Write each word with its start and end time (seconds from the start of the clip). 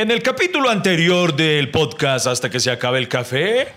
En 0.00 0.10
el 0.10 0.22
capítulo 0.22 0.70
anterior 0.70 1.36
del 1.36 1.70
podcast 1.70 2.26
Hasta 2.26 2.48
que 2.48 2.58
se 2.58 2.70
acabe 2.70 2.96
el 2.98 3.06
café, 3.06 3.68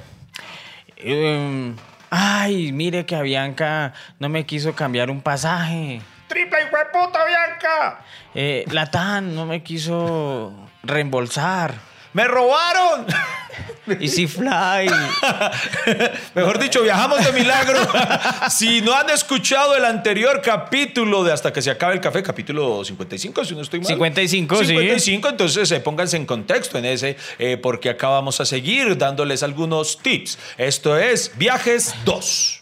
Em, 0.96 1.76
ay, 2.10 2.72
mire 2.72 3.06
que 3.06 3.18
a 3.18 3.22
Bianca 3.22 3.94
no 4.20 4.30
me 4.30 4.46
quiso 4.46 4.74
cambiar 4.74 5.12
un 5.12 5.20
pasaje. 5.20 6.02
¡Triple 6.30 6.60
puta 6.94 7.26
Bianca! 7.26 8.06
Eh, 8.34 8.64
la 8.72 8.90
TAN 8.90 9.36
no 9.36 9.46
me 9.46 9.64
quiso 9.64 10.54
reembolsar. 10.84 11.74
¡Me 12.14 12.24
robaron! 12.24 13.06
Easy 14.00 14.28
Fly. 14.28 14.90
Mejor 16.36 16.60
dicho, 16.60 16.82
viajamos 16.82 17.24
de 17.24 17.32
milagro. 17.32 17.80
si 18.50 18.82
no 18.82 18.94
han 18.94 19.10
escuchado 19.10 19.76
el 19.76 19.86
anterior 19.86 20.42
capítulo 20.42 21.24
de 21.24 21.34
Hasta 21.34 21.52
que 21.52 21.62
se 21.62 21.72
acabe 21.72 21.94
el 21.94 22.02
café, 22.02 22.24
capítulo 22.24 22.84
55, 22.84 23.46
si 23.46 23.56
no 23.56 23.62
estoy 23.62 23.80
mal. 23.80 23.88
55, 23.88 24.56
sí. 24.58 24.66
55, 24.68 25.30
entonces 25.30 25.72
eh, 25.72 25.80
pónganse 25.80 26.18
en 26.18 26.26
contexto 26.26 26.78
en 26.78 26.86
ese, 26.86 27.18
eh, 27.40 27.58
porque 27.58 27.90
acá 27.90 28.08
vamos 28.10 28.40
a 28.40 28.46
seguir 28.46 28.98
dándoles 28.98 29.44
algunos 29.44 29.98
tips. 30.00 30.38
Esto 30.58 30.98
es 30.98 31.32
Viajes 31.38 31.94
2. 32.06 32.62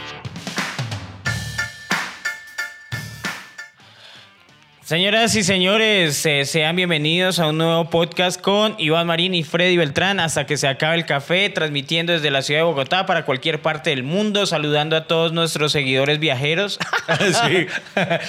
Señoras 4.95 5.33
y 5.37 5.43
señores, 5.43 6.25
eh, 6.25 6.43
sean 6.43 6.75
bienvenidos 6.75 7.39
a 7.39 7.47
un 7.47 7.57
nuevo 7.57 7.89
podcast 7.89 8.41
con 8.41 8.75
Iván 8.77 9.07
Marín 9.07 9.33
y 9.33 9.41
Freddy 9.45 9.77
Beltrán 9.77 10.19
hasta 10.19 10.45
que 10.45 10.57
se 10.57 10.67
acabe 10.67 10.95
el 10.97 11.05
café, 11.05 11.49
transmitiendo 11.49 12.11
desde 12.11 12.29
la 12.29 12.41
ciudad 12.41 12.59
de 12.59 12.63
Bogotá 12.65 13.05
para 13.05 13.23
cualquier 13.23 13.61
parte 13.61 13.91
del 13.91 14.03
mundo, 14.03 14.45
saludando 14.45 14.97
a 14.97 15.07
todos 15.07 15.31
nuestros 15.31 15.71
seguidores 15.71 16.19
viajeros. 16.19 16.77
Sí, 17.21 17.67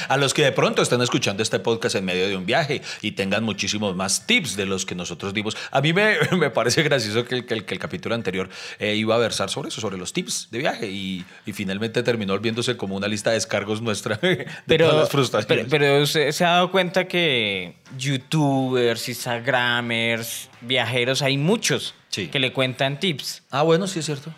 a 0.08 0.16
los 0.16 0.34
que 0.34 0.42
de 0.44 0.52
pronto 0.52 0.82
están 0.82 1.02
escuchando 1.02 1.42
este 1.42 1.58
podcast 1.58 1.96
en 1.96 2.04
medio 2.04 2.28
de 2.28 2.36
un 2.36 2.46
viaje 2.46 2.80
y 3.00 3.12
tengan 3.12 3.42
muchísimos 3.42 3.96
más 3.96 4.26
tips 4.26 4.54
de 4.56 4.66
los 4.66 4.86
que 4.86 4.94
nosotros 4.94 5.34
dimos. 5.34 5.56
A 5.72 5.80
mí 5.80 5.92
me, 5.92 6.14
me 6.36 6.50
parece 6.50 6.82
gracioso 6.84 7.24
que 7.24 7.34
el, 7.36 7.46
que 7.46 7.54
el- 7.54 7.64
que 7.64 7.74
el 7.74 7.80
capítulo 7.80 8.14
anterior 8.14 8.48
eh, 8.78 8.94
iba 8.94 9.16
a 9.16 9.18
versar 9.18 9.50
sobre 9.50 9.68
eso, 9.70 9.80
sobre 9.80 9.98
los 9.98 10.12
tips 10.12 10.48
de 10.52 10.58
viaje 10.58 10.86
y, 10.88 11.24
y 11.44 11.52
finalmente 11.52 12.04
terminó 12.04 12.34
volviéndose 12.34 12.76
como 12.76 12.94
una 12.96 13.08
lista 13.08 13.30
de 13.30 13.34
descargos 13.34 13.82
nuestra 13.82 14.16
de 14.22 14.36
todas 14.36 14.54
Pero, 14.66 14.96
las 15.00 15.08
frustraciones. 15.08 15.66
pero, 15.68 15.84
pero 15.86 16.02
usted 16.04 16.30
se 16.30 16.44
ha 16.44 16.51
dado 16.52 16.70
cuenta 16.70 17.06
que 17.08 17.74
youtubers, 17.98 19.08
instagramers, 19.08 20.48
viajeros, 20.60 21.22
hay 21.22 21.38
muchos 21.38 21.94
Sí. 22.08 22.28
que 22.28 22.38
le 22.38 22.52
cuentan 22.52 23.00
tips. 23.00 23.42
ah, 23.50 23.62
bueno, 23.62 23.86
sí 23.86 23.98
es 24.00 24.06
cierto. 24.06 24.32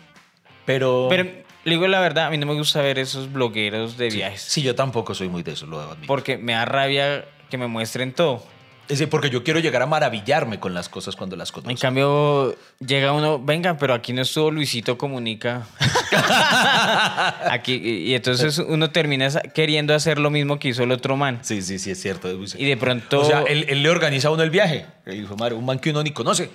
Pero... 0.65 1.07
Pero 1.09 1.23
le 1.65 1.71
digo 1.71 1.87
la 1.87 1.99
verdad, 1.99 2.27
a 2.27 2.29
mí 2.29 2.37
no 2.37 2.45
me 2.45 2.53
gusta 2.53 2.81
ver 2.81 2.99
esos 2.99 3.31
blogueros 3.31 3.97
de 3.97 4.09
viajes. 4.09 4.41
Sí, 4.41 4.61
yo 4.61 4.75
tampoco 4.75 5.13
soy 5.15 5.29
muy 5.29 5.41
de 5.43 5.53
eso, 5.53 5.65
lo. 5.65 5.95
Porque 6.07 6.37
me 6.37 6.53
da 6.53 6.63
rabia 6.65 7.25
que 7.49 7.57
me 7.57 7.67
muestren 7.67 8.13
todo. 8.13 8.43
Es 8.87 8.99
decir, 8.99 9.09
porque 9.09 9.31
yo 9.31 9.43
quiero 9.43 9.59
llegar 9.59 9.81
a 9.81 9.87
maravillarme 9.87 10.59
con 10.59 10.73
las 10.75 10.89
cosas 10.89 11.15
cuando 11.15 11.35
las 11.35 11.49
En 11.49 11.61
conozco. 11.63 11.81
cambio, 11.81 12.55
llega 12.85 13.13
uno, 13.13 13.39
venga, 13.39 13.77
pero 13.79 13.95
aquí 13.95 14.13
no 14.13 14.21
estuvo 14.21 14.51
Luisito 14.51 14.95
Comunica. 14.97 15.65
aquí, 17.49 17.75
y 17.75 18.13
entonces 18.13 18.57
uno 18.59 18.89
termina 18.91 19.29
queriendo 19.53 19.93
hacer 19.93 20.19
lo 20.19 20.29
mismo 20.29 20.59
que 20.59 20.69
hizo 20.69 20.83
el 20.83 20.91
otro 20.91 21.15
man. 21.17 21.39
Sí, 21.41 21.61
sí, 21.61 21.79
sí, 21.79 21.91
es 21.91 22.01
cierto. 22.01 22.29
Y 22.57 22.65
de 22.65 22.77
pronto, 22.77 23.21
O 23.21 23.25
sea, 23.25 23.41
él, 23.47 23.65
él 23.69 23.81
le 23.83 23.89
organiza 23.89 24.27
a 24.27 24.31
uno 24.31 24.43
el 24.43 24.49
viaje. 24.49 24.85
Un 25.07 25.65
man 25.65 25.79
que 25.79 25.89
uno 25.91 26.03
ni 26.03 26.11
conoce. 26.11 26.49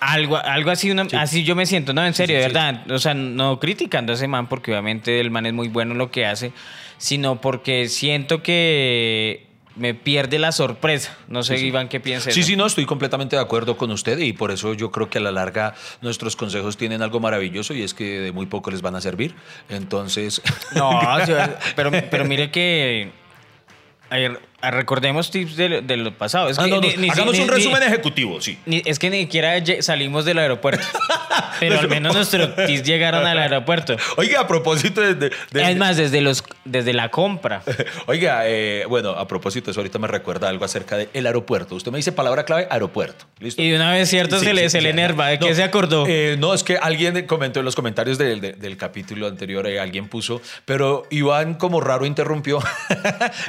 algo, 0.00 0.36
algo 0.36 0.70
así, 0.70 0.90
una- 0.90 1.06
así 1.18 1.44
yo 1.44 1.54
me 1.54 1.64
siento, 1.66 1.92
no, 1.92 2.04
en 2.04 2.12
serio, 2.14 2.36
sí, 2.36 2.42
de 2.42 2.48
sí. 2.48 2.52
verdad. 2.54 2.90
O 2.90 2.98
sea, 2.98 3.14
no 3.14 3.58
criticando 3.60 4.12
a 4.12 4.16
ese 4.16 4.28
man, 4.28 4.48
porque 4.48 4.72
obviamente 4.72 5.20
el 5.20 5.30
man 5.30 5.46
es 5.46 5.52
muy 5.52 5.68
bueno 5.68 5.92
en 5.92 5.98
lo 5.98 6.10
que 6.10 6.26
hace, 6.26 6.52
sino 6.98 7.40
porque 7.40 7.88
siento 7.88 8.42
que 8.42 9.46
me 9.76 9.94
pierde 9.94 10.38
la 10.38 10.52
sorpresa. 10.52 11.16
No 11.28 11.42
sé, 11.42 11.58
Iván, 11.58 11.88
qué 11.88 12.00
piensa. 12.00 12.30
Sí, 12.30 12.42
sí, 12.42 12.56
no, 12.56 12.66
estoy 12.66 12.86
completamente 12.86 13.36
de 13.36 13.42
acuerdo 13.42 13.76
con 13.76 13.90
usted 13.90 14.18
y 14.18 14.32
por 14.32 14.50
eso 14.50 14.74
yo 14.74 14.90
creo 14.90 15.08
que 15.08 15.18
a 15.18 15.20
la 15.20 15.32
larga 15.32 15.74
nuestros 16.00 16.36
consejos 16.36 16.76
tienen 16.76 17.02
algo 17.02 17.20
maravilloso 17.20 17.74
y 17.74 17.82
es 17.82 17.94
que 17.94 18.20
de 18.20 18.32
muy 18.32 18.46
poco 18.46 18.70
les 18.70 18.82
van 18.82 18.94
a 18.96 19.00
servir. 19.00 19.34
Entonces, 19.68 20.42
No, 20.74 21.00
pero, 21.76 21.90
pero 22.10 22.24
mire 22.24 22.50
que. 22.50 23.10
a 24.10 24.16
ver, 24.16 24.40
recordemos 24.70 25.30
tips 25.30 25.56
de, 25.56 25.68
lo- 25.68 25.82
de 25.82 25.96
lo 25.96 26.16
pasado. 26.16 26.48
Es 26.48 26.58
Ah, 26.58 26.64
que 26.64 26.70
no, 26.70 26.76
no, 26.76 26.82
ni- 26.82 26.96
ni- 26.96 27.10
hagamos 27.10 27.34
ni- 27.34 27.40
un 27.40 27.46
ni- 27.48 27.52
resumen 27.54 27.82
ejecutivo, 27.82 28.40
sí. 28.40 28.58
es 28.66 28.98
que 28.98 29.10
ni 29.10 29.22
siquiera 29.22 29.54
salimos 29.80 30.24
del 30.24 30.38
aeropuerto. 30.38 30.86
pero 31.60 31.78
al 31.78 31.88
menos 31.88 32.14
nuestros 32.14 32.54
tips 32.56 32.82
llegaron 32.82 33.26
al 33.26 33.38
aeropuerto. 33.38 33.96
Oiga, 34.16 34.40
a 34.40 34.46
propósito 34.46 35.00
de... 35.00 35.14
de- 35.14 35.30
de- 35.50 35.70
Es 35.70 35.76
más, 35.76 35.96
desde, 35.96 36.20
los, 36.20 36.42
desde 36.64 36.92
la 36.92 37.08
compra. 37.10 37.62
Oiga, 38.06 38.42
eh, 38.46 38.84
bueno, 38.88 39.10
a 39.10 39.26
propósito 39.28 39.70
eso, 39.70 39.80
ahorita 39.80 39.98
me 39.98 40.08
recuerda 40.08 40.48
algo 40.48 40.64
acerca 40.64 40.96
del 40.96 41.26
aeropuerto. 41.26 41.74
Usted 41.74 41.90
me 41.92 41.98
dice 41.98 42.12
palabra 42.12 42.44
clave, 42.44 42.66
aeropuerto. 42.70 43.26
¿Listo? 43.38 43.62
Y 43.62 43.70
de 43.70 43.76
una 43.76 43.90
vez, 43.92 44.08
¿cierto? 44.08 44.38
Sí, 44.38 44.46
se 44.46 44.54
le, 44.54 44.62
sí, 44.64 44.70
se 44.70 44.80
le 44.80 44.90
enerva. 44.90 45.28
¿De 45.28 45.38
No, 45.38 45.46
qué 45.46 45.54
se 45.54 45.62
acordó? 45.62 46.04
eh, 46.08 46.36
no, 46.38 46.52
es 46.54 46.62
que 46.64 46.76
alguien 46.78 47.26
comentó 47.26 47.58
en 47.60 47.64
los 47.64 47.74
comentarios 47.76 48.18
del, 48.18 48.40
del- 48.40 48.58
del 48.58 48.76
capítulo 48.76 49.26
anterior, 49.26 49.66
eh, 49.66 49.78
alguien 49.80 50.08
puso, 50.08 50.40
pero 50.64 51.06
Iván 51.10 51.54
como 51.54 51.80
raro 51.80 52.06
interrumpió 52.06 52.60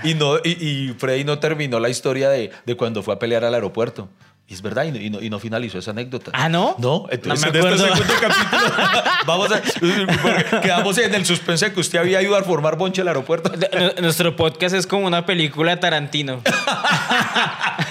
y, 0.04 0.14
no, 0.16 0.38
y, 0.44 0.58
y 0.60 0.94
Freddy 1.04 1.26
no 1.26 1.38
terminó 1.38 1.82
la 1.82 1.90
historia 1.90 2.30
de, 2.30 2.50
de 2.66 2.78
cuando 2.78 3.04
fue 3.04 3.14
a 3.14 3.20
pelear 3.20 3.44
al 3.44 3.54
aeropuerto. 3.54 4.08
Y 4.54 4.56
es 4.56 4.62
verdad, 4.62 4.84
y 4.84 4.92
no, 4.92 5.00
y 5.00 5.10
no- 5.10 5.20
y 5.20 5.30
no 5.32 5.40
finalizó 5.40 5.80
esa 5.80 5.90
anécdota. 5.92 6.30
¿Ah, 6.32 6.48
no? 6.48 6.76
No, 6.78 7.08
entonces 7.10 7.44
No 7.44 7.52
me 7.52 7.60
en 7.60 7.66
este 7.74 7.86
segundo 7.88 8.14
capítulo 8.22 8.74
vamos 9.26 9.50
a, 9.52 10.60
quedamos 10.62 10.96
en 11.00 11.16
el 11.16 11.26
suspense 11.26 11.66
de 11.70 11.74
que 11.74 11.80
usted 11.80 11.98
había 11.98 12.22
ido 12.22 12.36
a 12.36 12.44
formar 12.44 12.78
bonche 12.78 13.02
al 13.02 13.08
aeropuerto. 13.08 13.52
Nu- 13.52 14.02
Nuestro 14.04 14.36
podcast 14.36 14.76
es 14.76 14.86
como 14.86 15.08
una 15.08 15.26
película 15.26 15.72
de 15.72 15.78
Tarantino. 15.82 16.42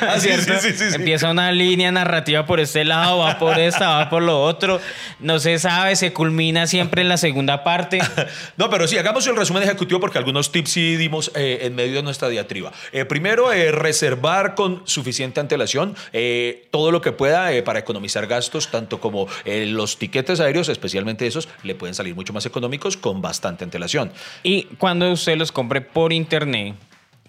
Ah, 0.04 0.18
¿Cierto? 0.18 0.52
sí, 0.60 0.70
sí, 0.72 0.78
sí, 0.78 0.90
sí. 0.90 0.96
Empieza 0.96 1.30
una 1.30 1.52
línea 1.52 1.92
narrativa 1.92 2.44
por 2.44 2.58
este 2.58 2.84
lado, 2.84 3.18
va 3.18 3.38
por 3.38 3.58
esta, 3.58 3.88
va 3.88 4.10
por 4.10 4.22
lo 4.22 4.42
otro. 4.42 4.80
No 5.20 5.38
se 5.38 5.58
sabe, 5.60 5.94
se 5.94 6.12
culmina 6.12 6.66
siempre 6.66 7.02
en 7.02 7.08
la 7.08 7.16
segunda 7.16 7.62
parte. 7.64 8.00
No, 8.56 8.68
pero 8.70 8.86
sí, 8.86 8.98
hagamos 8.98 9.26
el 9.26 9.36
resumen 9.36 9.62
ejecutivo 9.62 9.98
porque 10.00 10.18
algunos 10.18 10.52
tips 10.52 10.70
sí 10.72 10.96
dimos 10.96 11.30
eh, 11.34 11.60
en 11.62 11.74
medio 11.74 11.96
de 11.96 12.02
nuestra 12.02 12.28
diatriba. 12.28 12.72
Eh, 12.92 13.04
primero, 13.04 13.52
eh, 13.52 13.70
reservar 13.72 14.54
con 14.54 14.82
suficiente 14.84 15.40
antelación 15.40 15.94
eh, 16.12 16.51
todo 16.70 16.90
lo 16.90 17.00
que 17.00 17.12
pueda 17.12 17.52
eh, 17.52 17.62
para 17.62 17.80
economizar 17.80 18.26
gastos, 18.26 18.70
tanto 18.70 19.00
como 19.00 19.26
eh, 19.44 19.66
los 19.66 19.98
tiquetes 19.98 20.40
aéreos, 20.40 20.68
especialmente 20.68 21.26
esos, 21.26 21.48
le 21.62 21.74
pueden 21.74 21.94
salir 21.94 22.14
mucho 22.14 22.32
más 22.32 22.46
económicos 22.46 22.96
con 22.96 23.20
bastante 23.20 23.64
antelación. 23.64 24.12
Y 24.42 24.64
cuando 24.78 25.10
usted 25.10 25.36
los 25.36 25.52
compre 25.52 25.80
por 25.80 26.12
internet, 26.12 26.74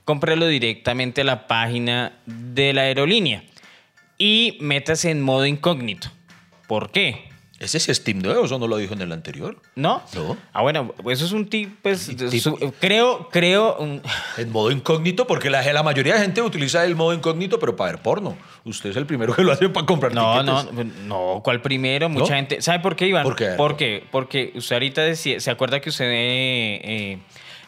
cómprelo 0.06 0.48
directamente 0.48 1.22
a 1.22 1.26
la 1.26 1.48
página 1.48 2.20
de 2.26 2.74
la 2.74 2.84
aerolínea 2.84 3.44
y 4.18 4.58
métase 4.62 5.12
en 5.12 5.22
modo 5.22 5.46
incógnito. 5.46 6.10
¿Por 6.68 6.92
qué? 6.92 7.33
¿Ese 7.64 7.92
es 7.92 8.04
tip 8.04 8.18
nuevo? 8.18 8.44
¿Eso 8.46 8.60
no 8.60 8.68
lo 8.68 8.78
dijo 8.78 8.94
en 8.94 9.02
el 9.02 9.12
anterior? 9.12 9.56
¿No? 9.76 10.04
No. 10.14 10.38
Ah, 10.52 10.62
bueno, 10.62 10.90
pues 11.02 11.20
eso 11.20 11.26
es 11.28 11.32
un 11.32 11.48
tip, 11.48 11.78
pues, 11.82 12.12
su- 12.42 12.74
creo, 12.80 13.30
creo, 13.32 13.78
un- 13.78 14.02
En 14.38 14.52
modo 14.52 14.70
incógnito, 14.72 15.26
porque 15.28 15.50
la, 15.50 15.62
la 15.72 15.84
mayoría 15.84 16.16
de 16.16 16.22
gente 16.22 16.42
utiliza 16.42 16.84
el 16.86 16.96
modo 16.96 17.14
incógnito, 17.14 17.60
pero 17.60 17.76
para 17.76 17.92
ver 17.94 18.02
porno. 18.02 18.38
Usted 18.66 18.90
es 18.90 18.96
el 18.98 19.06
primero 19.06 19.34
que 19.36 19.44
lo 19.44 19.52
hace 19.52 19.70
para 19.70 19.86
comprar 19.86 20.14
No, 20.14 20.44
no, 20.44 20.66
tiquetes. 20.66 20.94
no, 21.06 21.42
¿cuál 21.44 21.62
primero? 21.62 22.10
Mucha 22.10 22.32
¿No? 22.32 22.36
gente. 22.36 22.62
¿Sabe 22.62 22.80
por 22.82 22.96
qué, 22.96 23.08
Iván? 23.08 23.24
¿Por 23.24 23.36
qué? 23.36 23.52
Porque, 23.58 24.04
porque 24.12 24.52
usted 24.56 24.76
ahorita 24.76 25.02
decía, 25.02 25.40
¿se 25.40 25.50
acuerda 25.52 25.80
que 25.80 25.90
usted 25.90 26.06
eh, 26.06 26.82
eh, 26.84 27.18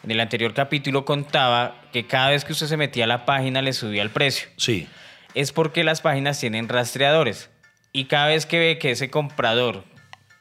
en 0.04 0.10
el 0.10 0.20
anterior 0.20 0.52
capítulo 0.54 1.04
contaba 1.04 1.80
que 1.92 2.06
cada 2.06 2.30
vez 2.30 2.44
que 2.44 2.52
usted 2.52 2.66
se 2.66 2.76
metía 2.76 3.04
a 3.04 3.06
la 3.08 3.24
página 3.24 3.62
le 3.62 3.72
subía 3.72 4.02
el 4.02 4.10
precio? 4.10 4.48
Sí. 4.56 4.86
Es 5.34 5.52
porque 5.52 5.84
las 5.84 6.00
páginas 6.00 6.38
tienen 6.40 6.68
rastreadores. 6.68 7.50
Y 7.96 8.04
cada 8.04 8.26
vez 8.26 8.44
que 8.46 8.58
ve 8.58 8.78
que 8.78 8.90
ese 8.90 9.08
comprador 9.10 9.82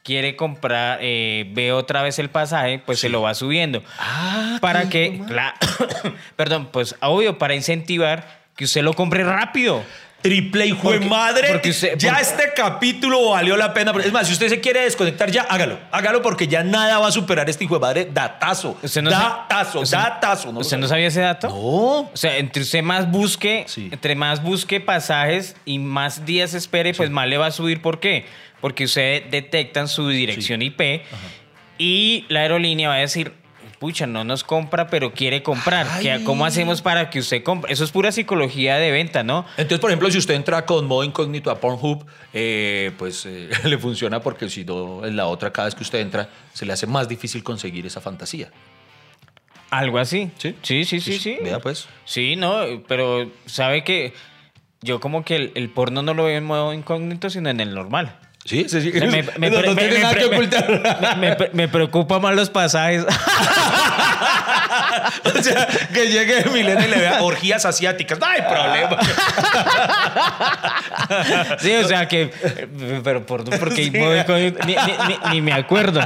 quiere 0.04 0.36
comprar, 0.36 1.00
eh, 1.02 1.50
ve 1.54 1.72
otra 1.72 2.02
vez 2.04 2.20
el 2.20 2.30
pasaje, 2.30 2.80
pues 2.86 3.00
se 3.00 3.10
lo 3.10 3.22
va 3.22 3.34
subiendo. 3.34 3.82
Ah, 3.98 4.58
para 4.62 4.90
que, 4.90 5.20
cla- 5.22 5.56
perdón, 6.36 6.68
pues 6.72 6.96
obvio, 7.02 7.38
para 7.38 7.56
incentivar 7.56 8.44
que 8.56 8.66
usted 8.66 8.84
lo 8.84 8.94
compre 8.94 9.24
rápido. 9.24 9.84
Triple 10.30 10.66
hijo 10.66 10.92
de 10.92 11.00
madre. 11.02 11.48
porque 11.50 11.70
usted- 11.70 11.98
ya 11.98 12.10
porque- 12.16 12.22
este 12.24 12.44
capítulo 12.56 13.30
valió 13.30 13.56
la 13.58 13.74
pena. 13.74 13.94
Es 14.04 14.12
más, 14.12 14.26
si 14.28 14.34
usted 14.34 14.50
se 14.50 14.60
quiere 14.60 14.82
desconectar 14.82 15.30
ya, 15.30 15.44
hágalo. 15.44 15.80
Hágalo 15.92 16.22
porque 16.22 16.48
ya 16.48 16.64
nada 16.64 16.98
va 17.00 17.08
a 17.08 17.12
superar 17.12 17.50
este 17.50 17.64
hijo 17.66 17.76
de 17.76 17.80
madre 17.82 18.10
datazo. 18.12 18.78
Usted 18.82 19.02
no 19.02 19.12
datazo, 19.12 19.82
usted- 19.82 19.98
datazo. 19.98 20.52
¿no? 20.52 20.60
¿Usted 20.62 20.78
no 20.78 20.88
sabía 20.88 21.08
ese 21.08 21.22
dato? 21.22 21.48
No. 21.50 21.56
O 21.56 22.12
sea, 22.16 22.38
entre 22.38 22.64
usted 22.64 22.82
más 22.82 23.10
busque, 23.12 23.66
Sí. 23.68 23.90
entre 23.92 24.16
más 24.16 24.42
busque 24.42 24.80
pasajes 24.80 25.56
y 25.66 25.78
más 25.80 26.26
días 26.26 26.54
espere, 26.54 26.94
pues 26.94 27.10
más 27.10 27.28
le 27.28 27.38
va 27.38 27.48
a 27.48 27.52
subir. 27.52 27.82
¿Por 27.82 28.00
qué? 28.00 28.26
Porque 28.62 28.86
usted 28.86 29.26
detectan 29.30 29.88
su 29.88 30.08
dirección 30.10 30.62
IP 30.64 31.04
y 31.78 32.26
la 32.30 32.42
aerolínea 32.42 32.90
va 32.90 32.96
a 32.96 33.00
decir, 33.00 33.34
pucha, 33.86 34.08
no 34.08 34.24
nos 34.24 34.44
compra, 34.44 34.88
pero 34.88 35.14
quiere 35.14 35.44
comprar. 35.44 35.86
¿Qué- 36.02 36.12
Ay. 36.14 36.24
¿Cómo 36.24 36.44
hacemos 36.44 36.82
para 36.82 37.12
que 37.12 37.20
usted 37.20 37.44
compre? 37.44 37.72
Eso 37.72 37.84
es 37.84 37.92
pura 37.92 38.12
psicología 38.12 38.78
de 38.78 38.90
venta, 38.90 39.22
¿no? 39.22 39.46
Entonces, 39.58 39.78
por 39.78 39.92
ejemplo, 39.92 40.10
si 40.10 40.18
usted 40.18 40.34
entra 40.34 40.66
con 40.66 40.88
modo 40.88 41.04
incógnito 41.04 41.52
a 41.52 41.60
Pornhub, 41.60 42.04
eh, 42.34 42.92
pues 42.98 43.28
eh, 43.28 43.48
le 43.64 43.78
funciona 43.78 44.22
porque 44.22 44.50
si 44.50 44.66
no, 44.66 45.06
en 45.06 45.16
la 45.16 45.28
otra, 45.28 45.54
cada 45.54 45.68
vez 45.68 45.76
que 45.76 45.84
usted 45.84 46.00
entra, 46.00 46.30
se 46.52 46.66
le 46.66 46.74
hace 46.74 46.88
más 46.88 47.08
difícil 47.08 47.44
conseguir 47.44 47.86
esa 47.86 48.02
fantasía. 48.02 48.50
Algo 49.70 50.00
así. 50.00 50.32
¿Sí? 50.40 50.56
Sí, 50.64 50.84
sí, 50.84 51.00
sí, 51.00 51.20
sí. 51.20 51.38
Vea, 51.44 51.60
pues. 51.60 51.88
Sí, 52.06 52.36
no, 52.36 52.62
pero 52.88 53.30
sabe 53.46 53.84
que 53.84 54.14
yo 54.82 55.00
como 55.00 55.24
que 55.24 55.36
el, 55.36 55.52
el 55.54 55.70
porno 55.70 56.02
no 56.02 56.16
lo 56.16 56.24
veo 56.24 56.38
en 56.40 56.44
modo 56.46 56.74
incógnito, 56.74 57.30
sino 57.30 57.50
en 57.52 57.60
el 57.60 57.76
normal. 57.76 58.18
Sí, 58.46 58.68
sí, 58.70 58.80
sí. 58.80 58.92
Me, 58.94 59.24
me- 59.40 59.50
no, 59.50 59.76
tiene 59.76 60.00
nada 60.00 60.14
que 60.16 60.26
ocultar. 60.26 61.18
Me, 61.18 61.36
me- 61.52 61.68
preocupa 61.68 62.20
más 62.20 62.36
los 62.36 62.52
pasajes. 62.52 63.04
o 65.24 65.42
sea, 65.42 65.68
que 65.92 66.08
llegue 66.12 66.46
Milena 66.52 66.86
y 66.86 66.90
le 66.92 66.98
vea 66.98 67.24
orgías 67.24 67.66
asiáticas. 67.66 68.20
No 68.20 68.28
hay 68.28 68.42
problema. 68.44 68.98
Sí, 71.60 71.74
o 71.76 71.88
sea 71.88 72.08
que. 72.08 72.32
Pero 73.04 73.26
por 73.26 73.44
porque 73.60 73.84
incógnito, 73.84 74.36
ni, 74.38 74.52
ni- 74.66 74.76
ni- 75.08 75.20
ni 75.32 75.42
me 75.42 75.54
acuerdo. 75.54 76.00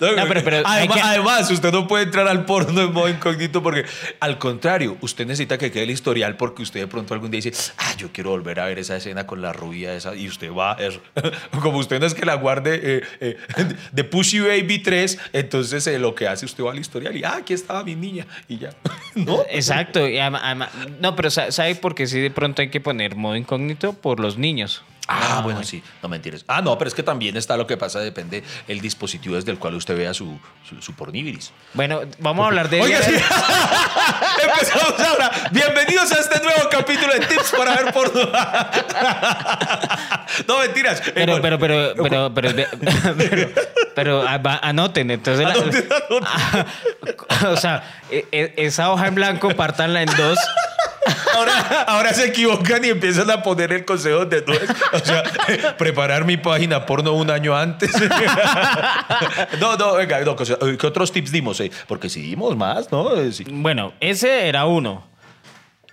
No, 0.00 0.12
No, 0.12 0.28
pero- 0.28 0.44
pero 0.44 0.56
hay 0.58 0.64
además, 0.80 0.96
que- 0.96 1.02
además, 1.02 1.50
usted 1.50 1.72
no 1.72 1.86
puede 1.86 2.04
entrar 2.04 2.28
al 2.28 2.44
porno 2.44 2.80
en 2.82 2.92
modo 2.92 3.08
incógnito 3.08 3.62
porque, 3.62 3.84
al 4.20 4.38
contrario, 4.38 4.96
usted 5.00 5.26
necesita 5.26 5.58
que 5.58 5.70
quede 5.70 5.84
el 5.84 5.90
historial 5.90 6.36
porque 6.36 6.62
usted 6.62 6.80
de 6.80 6.86
pronto 6.86 7.14
algún 7.14 7.30
día 7.30 7.40
dice, 7.42 7.72
ah, 7.78 7.92
yo 7.98 8.08
quiero 8.12 8.30
volver 8.30 8.60
a 8.60 8.66
ver 8.66 8.78
esa 8.78 8.96
escena 8.96 9.26
con 9.26 9.42
la 9.42 9.52
rubia 9.52 9.94
esa, 9.94 10.14
y 10.14 10.28
usted 10.28 10.50
va, 10.52 10.76
es- 10.78 10.98
como 11.62 11.78
usted 11.78 12.00
no 12.00 12.06
es 12.06 12.14
que 12.14 12.24
la 12.26 12.34
guarde 12.34 12.80
eh, 12.82 13.02
eh, 13.20 13.36
de 13.92 14.04
Pushy 14.04 14.40
Baby 14.40 14.78
3, 14.80 15.18
entonces 15.32 15.86
eh, 15.86 15.98
lo 15.98 16.14
que 16.14 16.28
hace 16.28 16.44
usted 16.46 16.64
va 16.64 16.72
al 16.72 16.78
historial 16.78 17.16
y, 17.16 17.24
ah, 17.24 17.36
aquí 17.38 17.54
estaba 17.54 17.84
mi 17.84 17.94
niña, 17.94 18.26
y 18.48 18.58
ya. 18.58 18.70
¿No? 19.14 19.42
Exacto. 19.50 20.06
y 20.08 20.18
no, 21.00 21.16
pero 21.16 21.30
sa- 21.30 21.50
¿sabe 21.52 21.74
por 21.74 21.94
qué 21.94 22.06
sí 22.06 22.20
de 22.20 22.30
pronto 22.30 22.62
hay 22.62 22.68
que 22.70 22.80
poner 22.80 23.16
modo 23.16 23.36
incógnito? 23.36 23.92
Por 23.92 24.20
los 24.20 24.38
niños. 24.38 24.82
Ah, 25.08 25.40
bueno, 25.44 25.62
sí, 25.62 25.82
no 26.02 26.08
mentiras. 26.08 26.44
Ah, 26.48 26.60
no, 26.62 26.76
pero 26.76 26.88
es 26.88 26.94
que 26.94 27.04
también 27.04 27.36
está 27.36 27.56
lo 27.56 27.66
que 27.66 27.76
pasa, 27.76 28.00
depende 28.00 28.42
el 28.66 28.80
dispositivo 28.80 29.36
desde 29.36 29.52
el 29.52 29.58
cual 29.58 29.74
usted 29.74 29.96
vea 29.96 30.12
su, 30.12 30.38
su, 30.68 30.82
su 30.82 30.94
porníviris. 30.94 31.52
Bueno, 31.74 32.00
vamos 32.18 32.42
a 32.42 32.46
hablar 32.48 32.68
de. 32.68 32.80
Oiga, 32.80 33.00
sí. 33.02 33.14
Empezamos 34.42 34.98
ahora. 35.00 35.30
Bienvenidos 35.52 36.10
a 36.12 36.18
este 36.18 36.40
nuevo 36.42 36.68
capítulo 36.70 37.12
de 37.12 37.20
Tips 37.20 37.52
para 37.56 37.76
ver 37.82 37.92
porno. 37.92 38.20
no, 40.48 40.58
mentiras. 40.58 41.00
Eh, 41.06 41.12
Pero, 41.14 41.40
pero, 41.40 41.58
pero, 41.58 41.94
pero, 42.02 42.34
pero, 42.34 42.50
pero, 43.16 43.48
pero, 43.94 44.24
ah, 44.26 44.40
anoten, 44.62 45.10
entonces. 45.10 45.46
la- 45.46 45.52
Anoten, 45.54 45.88
o 47.48 47.56
sea, 47.56 48.00
e- 48.10 48.26
e- 48.32 48.54
esa 48.56 48.90
hoja 48.90 49.06
en 49.06 49.14
blanco, 49.14 49.50
partanla 49.54 50.02
en 50.02 50.10
dos. 50.16 50.38
Ahora, 51.34 51.82
ahora 51.88 52.12
se 52.14 52.26
equivocan 52.26 52.84
y 52.84 52.88
empiezan 52.88 53.30
a 53.30 53.42
poner 53.42 53.72
el 53.72 53.84
consejo 53.84 54.24
de 54.26 54.40
dos. 54.42 54.58
O 54.92 54.98
sea, 54.98 55.22
preparar 55.76 56.24
mi 56.24 56.36
página 56.36 56.84
porno 56.86 57.12
un 57.12 57.30
año 57.30 57.56
antes. 57.56 57.90
no, 59.60 59.76
no, 59.76 59.94
venga, 59.94 60.20
no, 60.20 60.36
¿qué 60.36 60.86
otros 60.86 61.12
tips 61.12 61.32
dimos? 61.32 61.60
eh? 61.60 61.70
Porque 61.86 62.08
si 62.08 62.20
dimos 62.22 62.56
más, 62.56 62.90
¿no? 62.92 63.16
Eh, 63.16 63.32
sí. 63.32 63.44
Bueno, 63.48 63.92
ese 64.00 64.48
era 64.48 64.66
uno. 64.66 65.06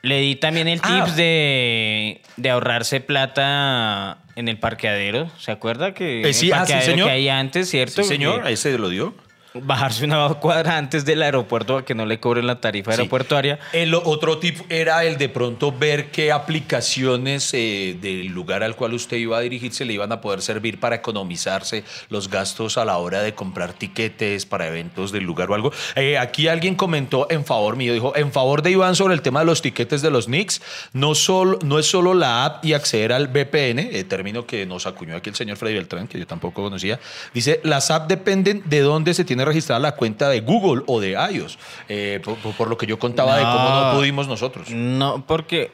Le 0.01 0.19
di 0.19 0.35
también 0.35 0.67
el 0.67 0.81
Ah. 0.83 1.03
tips 1.05 1.15
de, 1.15 2.21
de 2.35 2.49
ahorrarse 2.49 2.99
plata 2.99 4.17
en 4.35 4.49
el 4.49 4.57
parqueadero. 4.59 5.29
¿Se 5.39 5.51
acuerda 5.51 5.93
que 5.93 6.27
Eh, 6.27 6.33
sí, 6.33 6.47
el 6.47 6.53
ah, 6.53 6.57
sí, 6.57 6.59
parqueadero 6.73 6.91
señor. 6.91 7.07
que 7.07 7.13
hay 7.13 7.29
antes, 7.29 7.69
cierto? 7.69 8.03
Sí, 8.03 8.09
señor, 8.09 8.43
Que 8.43 8.51
ese 8.53 8.77
lo 8.77 8.89
dio. 8.89 9.13
Bajarse 9.55 10.05
una 10.05 10.27
cuadra 10.41 10.77
antes 10.77 11.05
del 11.05 11.21
aeropuerto 11.21 11.73
para 11.75 11.85
que 11.85 11.95
no 11.95 12.05
le 12.05 12.19
cobren 12.19 12.47
la 12.47 12.59
tarifa 12.59 12.91
Sí. 12.93 12.99
aeroportuaria. 12.99 13.59
El 13.71 13.93
otro 13.95 14.37
tip 14.39 14.59
era 14.69 15.03
el 15.03 15.17
de 15.17 15.29
pronto 15.29 15.71
ver 15.71 16.11
qué 16.11 16.31
aplicaciones 16.31 17.53
eh, 17.53 17.97
del 18.01 18.27
lugar 18.27 18.63
al 18.63 18.75
cual 18.75 18.93
usted 18.93 19.17
iba 19.17 19.37
a 19.37 19.41
dirigirse 19.41 19.85
le 19.85 19.93
iban 19.93 20.11
a 20.11 20.21
poder 20.21 20.41
servir 20.41 20.79
para 20.79 20.95
economizarse 20.95 21.83
los 22.09 22.29
gastos 22.29 22.77
a 22.77 22.85
la 22.85 22.97
hora 22.97 23.21
de 23.21 23.33
comprar 23.33 23.73
tiquetes 23.73 24.45
para 24.45 24.67
eventos 24.67 25.11
del 25.11 25.23
lugar 25.23 25.51
o 25.51 25.55
algo. 25.55 25.71
Eh, 25.95 26.17
aquí 26.17 26.47
alguien 26.47 26.75
comentó 26.75 27.27
en 27.29 27.45
favor 27.45 27.75
mío, 27.75 27.93
dijo, 27.93 28.15
en 28.15 28.31
favor 28.31 28.61
de 28.61 28.71
Iván 28.71 28.95
sobre 28.95 29.13
el 29.13 29.21
tema 29.21 29.39
de 29.41 29.45
los 29.45 29.61
tiquetes 29.61 30.01
de 30.01 30.09
los 30.09 30.25
Knicks, 30.25 30.61
no, 30.93 31.15
solo, 31.15 31.59
no 31.63 31.79
es 31.79 31.85
solo 31.85 32.13
la 32.13 32.45
app 32.45 32.65
y 32.65 32.73
acceder 32.73 33.13
al 33.13 33.27
VPN, 33.27 33.79
eh, 33.79 34.03
término 34.03 34.45
que 34.45 34.65
nos 34.65 34.85
acuñó 34.87 35.15
aquí 35.15 35.29
el 35.29 35.35
señor 35.35 35.57
Freddy 35.57 35.75
Beltrán, 35.75 36.07
que 36.07 36.17
yo 36.19 36.25
tampoco 36.27 36.63
conocía. 36.63 36.99
Dice, 37.33 37.59
las 37.63 37.91
apps 37.91 38.07
dependen 38.07 38.63
de 38.65 38.79
dónde 38.79 39.13
se 39.13 39.23
tiene 39.23 39.42
registrada 39.45 39.79
la 39.79 39.95
cuenta 39.95 40.29
de 40.29 40.41
Google 40.41 40.83
o 40.87 40.99
de 40.99 41.11
iOS, 41.11 41.57
eh, 41.89 42.21
por, 42.57 42.67
lo 42.69 42.77
que 42.77 42.85
yo 42.85 42.99
contaba 42.99 43.37
de 43.37 43.43
cómo 43.43 43.69
No. 43.69 43.97
pudimos 43.97 44.27
nosotros. 44.27 44.69
No, 44.69 45.25
porque 45.25 45.71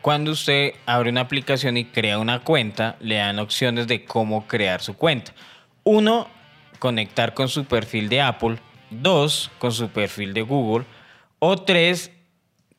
cuando 0.00 0.32
usted 0.32 0.74
abre 0.86 1.10
una 1.10 1.22
aplicación 1.22 1.76
y 1.76 1.84
crea 1.84 2.18
una 2.18 2.40
cuenta, 2.40 2.96
le 3.00 3.16
dan 3.16 3.38
opciones 3.38 3.86
de 3.86 4.04
cómo 4.04 4.46
crear 4.46 4.80
su 4.82 4.94
cuenta. 4.94 5.32
Uno, 5.84 6.28
conectar 6.78 7.34
con 7.34 7.48
su 7.48 7.64
perfil 7.64 8.08
de 8.08 8.20
Apple. 8.20 8.58
Dos, 8.90 9.50
con 9.58 9.72
su 9.72 9.88
perfil 9.88 10.34
de 10.34 10.42
Google. 10.42 10.84
O 11.38 11.56
tres, 11.56 12.10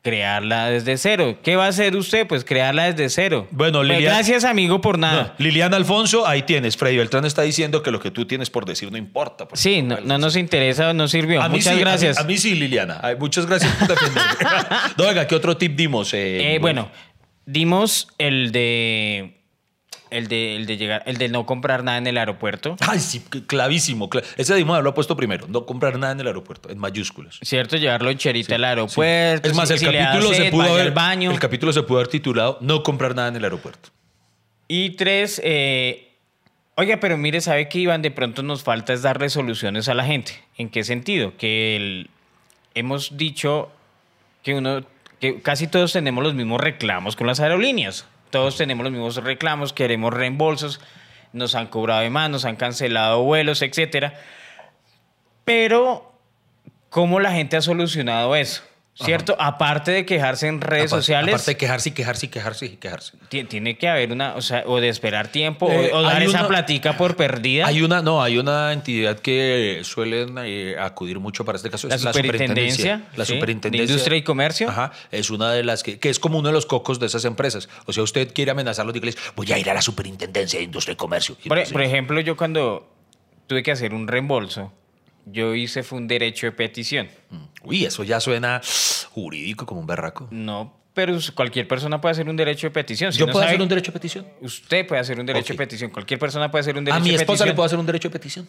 crearla 0.04 0.70
desde 0.70 0.98
cero. 0.98 1.38
¿Qué 1.42 1.56
va 1.56 1.66
a 1.66 1.70
hacer 1.70 1.96
usted? 1.96 2.28
Pues 2.28 2.44
crearla 2.44 2.92
desde 2.92 3.10
cero. 3.10 3.48
Bueno, 3.52 3.80
Pues 3.80 3.90
Lilian- 3.90 4.04
gracias, 4.04 4.44
amigo, 4.44 4.82
por 4.82 5.00
nada. 5.00 5.34
No, 5.40 5.46
Liliana 5.46 5.78
Alfonso, 5.78 6.28
ahí 6.28 6.44
tienes. 6.44 6.76
Freddy 6.76 6.98
Beltrán 6.98 7.24
está 7.26 7.42
diciendo 7.44 7.82
que 7.82 7.90
lo 7.90 8.02
que 8.02 8.12
tú 8.12 8.26
tienes 8.26 8.50
por 8.50 8.66
decir 8.66 8.92
no 8.92 8.98
importa. 8.98 9.48
Sí, 9.54 9.82
no, 9.82 10.02
no 10.02 10.18
nos 10.18 10.36
interesa, 10.36 10.94
no 10.94 11.08
sirvió. 11.08 11.42
A 11.42 11.48
mí 11.48 11.56
Muchas 11.56 11.64
sí, 11.66 11.70
a 11.72 11.76
mí- 11.76 11.80
gracias. 11.80 12.18
A 12.20 12.24
mí, 12.26 12.38
sí, 12.38 12.54
Liliana. 12.54 13.00
Ay, 13.02 13.16
muchas 13.18 13.46
gracias 13.46 13.74
por 13.76 13.88
defenderme. 13.88 14.30
no, 14.98 15.06
venga, 15.08 15.26
¿qué 15.26 15.36
otro 15.36 15.56
tip 15.56 15.74
dimos? 15.76 16.14
Eh, 16.14 16.56
Eh, 16.56 16.60
bueno, 16.60 16.92
dimos 17.46 18.10
el 18.18 18.52
de. 18.52 19.40
El 20.14 20.28
de, 20.28 20.56
el 20.56 20.66
de 20.66 20.78
llegar, 20.78 21.04
el 21.06 21.18
de 21.18 21.28
no 21.30 21.46
comprar 21.46 21.84
nada 21.84 21.98
en 21.98 22.08
el 22.08 22.18
aeropuerto. 22.18 22.76
Ay, 22.88 23.00
sí, 23.00 23.20
clavísimo. 23.48 24.10
cla- 24.10 24.24
Ese 24.38 24.54
dimos 24.56 24.82
lo 24.84 24.90
ha 24.90 24.94
puesto 24.94 25.16
primero. 25.18 25.48
No 25.48 25.66
comprar 25.66 25.98
nada 25.98 26.14
en 26.14 26.20
el 26.20 26.28
aeropuerto, 26.28 26.70
en 26.70 26.78
mayúsculas. 26.78 27.40
¿Cierto? 27.42 27.78
Llevarlo 27.78 28.10
en 28.12 28.18
cherita 28.18 28.56
al 28.56 28.64
aeropuerto. 28.64 29.48
Es 29.50 29.56
más, 29.56 29.68
si- 29.70 29.74
el 29.74 29.80
si 29.80 29.86
capítulo 29.88 30.30
se 30.30 30.36
sed, 30.36 30.52
pudo 30.52 30.62
vaya 30.64 30.74
haber. 30.76 30.92
baño. 30.94 31.32
El 31.32 31.40
capítulo 31.40 31.74
se 31.74 31.84
pudo 31.84 31.98
haber 31.98 32.08
titulado 32.10 32.58
No 32.62 32.84
comprar 32.84 33.16
nada 33.16 33.28
en 33.30 33.36
el 33.36 33.44
aeropuerto. 33.44 33.90
Y 34.68 34.92
tres, 34.92 35.42
eh, 35.44 36.12
oiga, 36.76 36.98
pero 37.00 37.18
mire, 37.18 37.42
¿sabe 37.42 37.68
que 37.70 37.80
Iván? 37.80 38.02
De 38.02 38.12
pronto 38.12 38.44
nos 38.44 38.64
falta 38.64 38.94
es 38.94 39.02
darle 39.02 39.30
soluciones 39.30 39.90
a 39.90 39.94
la 39.94 40.06
gente. 40.06 40.34
¿En 40.58 40.70
qué 40.70 40.84
sentido? 40.84 41.34
Que 41.38 41.76
el- 41.76 42.10
hemos 42.76 43.18
dicho 43.18 43.72
que 44.44 44.54
uno, 44.56 44.84
que 45.20 45.42
casi 45.42 45.68
todos 45.68 45.94
tenemos 45.94 46.24
los 46.24 46.34
mismos 46.34 46.60
reclamos 46.62 47.16
con 47.16 47.28
las 47.28 47.40
aerolíneas. 47.40 48.06
Todos 48.34 48.58
tenemos 48.58 48.84
los 48.84 48.92
mismos 48.92 49.18
reclamos, 49.18 49.74
queremos 49.74 50.12
reembolsos, 50.12 50.82
nos 51.34 51.54
han 51.54 51.68
cobrado 51.68 52.02
de 52.02 52.10
más, 52.10 52.32
nos 52.32 52.46
han 52.46 52.56
cancelado 52.56 53.22
vuelos, 53.22 53.62
etcétera. 53.62 54.20
Pero, 55.46 56.12
¿cómo 56.90 57.20
la 57.20 57.32
gente 57.32 57.58
ha 57.58 57.62
solucionado 57.62 58.36
eso? 58.36 58.64
¿Cierto? 58.96 59.36
Aparte 59.40 59.90
de 59.92 60.06
quejarse 60.06 60.48
en 60.48 60.62
redes 60.62 60.92
Aparte- 60.92 61.02
sociales. 61.02 61.34
Aparte 61.34 61.52
de 61.52 61.58
quejarse 61.58 61.90
y 61.90 61.92
quejarse 61.94 62.26
y 62.28 62.30
quejarse 62.30 62.66
y 62.68 62.70
quejarse. 62.78 63.14
Ti- 63.28 63.44
Tiene 63.46 63.76
que 63.76 63.88
haber 63.90 64.12
una, 64.12 64.36
o 64.36 64.42
sea, 64.42 64.64
o 64.68 64.80
de 64.80 64.88
esperar 64.90 65.30
tiempo, 65.30 65.66
o- 65.66 65.72
Eh, 65.72 65.90
o, 65.92 66.04
dar 66.04 66.22
esa 66.22 66.48
platica 66.48 66.96
por 66.96 67.16
perdida. 67.16 67.66
Hay 67.66 67.82
una, 67.82 68.04
no, 68.04 68.22
hay 68.22 68.38
una 68.38 68.72
entidad 68.72 69.18
que 69.20 69.82
suelen 69.84 70.36
eh, 70.44 70.76
acudir 70.80 71.20
mucho 71.20 71.44
para 71.44 71.56
este 71.56 71.72
caso. 71.72 71.88
La 71.88 71.96
es 71.96 72.02
superintendencia, 72.02 73.02
La 73.16 73.26
sí, 73.26 73.34
superintendencia. 73.34 73.88
de 73.88 73.92
Industria 73.94 74.18
y 74.18 74.22
Comercio. 74.22 74.70
Ajá. 74.70 74.92
Es 75.12 75.32
una 75.32 75.52
de 75.52 75.64
las 75.64 75.82
que, 75.82 75.98
que 75.98 76.10
es 76.10 76.20
como 76.20 76.38
uno 76.38 76.50
de 76.50 76.54
los 76.54 76.68
cocos 76.68 77.00
de 77.00 77.08
esas 77.08 77.26
empresas. 77.26 77.70
O 77.88 77.94
sea, 77.94 78.04
usted 78.04 78.32
quiere 78.32 78.52
amenazarlos, 78.52 78.94
dígales, 78.94 79.18
voy 79.36 79.52
a 79.54 79.58
ir 79.58 79.70
a 79.72 79.74
la 79.74 79.82
superintendencia 79.82 80.60
de 80.60 80.66
Industria 80.66 80.94
y 80.94 80.98
Comercio. 80.98 81.36
Y 81.44 81.50
por, 81.50 81.58
entonces- 81.58 81.74
por 81.74 81.82
ejemplo, 81.82 82.20
yo 82.22 82.38
cuando 82.38 82.88
tuve 83.48 83.64
que 83.64 83.72
hacer 83.72 83.94
un 83.96 84.08
reembolso, 84.08 84.72
yo 85.26 85.54
hice 85.56 85.84
fue 85.84 85.98
un 86.00 86.08
derecho 86.08 86.46
de 86.48 86.52
petición. 86.52 87.08
Uy, 87.64 87.86
eso 87.86 88.04
ya 88.04 88.20
suena 88.20 88.62
jurídico 89.12 89.66
como 89.66 89.80
un 89.82 89.88
berraco. 89.88 90.28
No, 90.32 90.76
pero 90.94 91.18
cualquier 91.34 91.68
persona 91.68 92.00
puede 92.02 92.12
hacer 92.14 92.30
un 92.30 92.36
derecho 92.36 92.68
de 92.68 92.72
petición. 92.72 93.12
Si 93.14 93.20
¿Yo 93.20 93.26
no 93.26 93.32
puedo 93.32 93.44
sabe- 93.44 93.54
hacer 93.54 93.62
un 93.62 93.70
derecho 93.70 93.92
de 93.92 94.00
petición? 94.00 94.28
Usted 94.42 94.86
puede 94.88 95.02
hacer 95.02 95.20
un 95.20 95.26
derecho 95.26 95.54
de 95.54 95.58
petición. 95.58 95.92
Cualquier 95.92 96.20
persona 96.20 96.50
puede 96.52 96.62
hacer 96.62 96.78
un 96.78 96.84
derecho 96.86 96.98
A 96.98 97.04
mi 97.04 97.10
de 97.10 97.16
esposa 97.16 97.28
petición. 97.46 97.48
le 97.50 97.54
puedo 97.56 97.66
hacer 97.66 97.80
un 97.80 97.86
derecho 97.86 98.10
de 98.10 98.12
petición. 98.14 98.48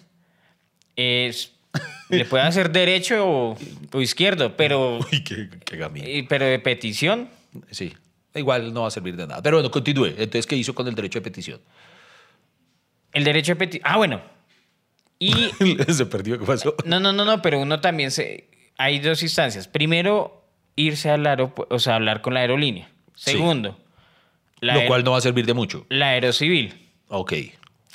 Es- 0.97 1.53
le 2.09 2.25
puede 2.25 2.45
hacer 2.45 2.71
derecho 2.71 3.27
o, 3.27 3.57
o 3.93 4.01
izquierdo, 4.01 4.57
pero, 4.57 4.99
Uy, 5.13 5.25
qué, 5.25 5.49
qué 5.65 5.91
y- 6.07 6.23
pero 6.23 6.45
de 6.45 6.59
petición. 6.59 7.29
Sí. 7.71 7.95
Igual 8.35 8.73
no 8.75 8.83
va 8.83 8.89
a 8.89 8.91
servir 8.91 9.15
de 9.17 9.27
nada. 9.29 9.41
Pero 9.43 9.57
bueno, 9.59 9.71
continúe. 9.71 10.07
Entonces, 10.07 10.47
¿qué 10.47 10.57
hizo 10.57 10.75
con 10.75 10.87
el 10.89 10.95
derecho 10.95 11.19
de 11.21 11.23
petición? 11.23 11.61
El 13.13 13.23
derecho 13.25 13.53
de 13.53 13.57
petición. 13.57 13.83
Ah, 13.87 13.97
bueno. 13.97 14.21
Y 15.19 15.33
Se 15.93 16.07
perdió, 16.07 16.39
¿qué 16.39 16.45
pasó? 16.45 16.75
No, 16.85 17.01
no, 17.01 17.13
no, 17.13 17.25
no, 17.25 17.43
pero 17.43 17.61
uno 17.61 17.81
también 17.81 18.11
se. 18.11 18.49
Hay 18.77 18.99
dos 18.99 19.23
instancias. 19.23 19.69
Primero, 19.69 20.45
irse 20.77 21.11
al 21.11 21.27
aeropuerto, 21.27 21.75
o 21.75 21.79
sea, 21.79 21.95
hablar 21.97 22.21
con 22.21 22.35
la 22.35 22.41
aerolínea. 22.41 22.89
Sí. 23.15 23.33
Segundo, 23.33 23.79
la, 24.61 24.75
Lo 24.75 24.87
cual 24.87 25.05
no 25.05 25.13
va 25.13 25.19
a 25.19 25.21
servir 25.21 25.47
de 25.47 25.55
mucho. 25.55 25.87
la 25.89 26.11
aerocivil. 26.11 26.75
Ok. 27.09 27.33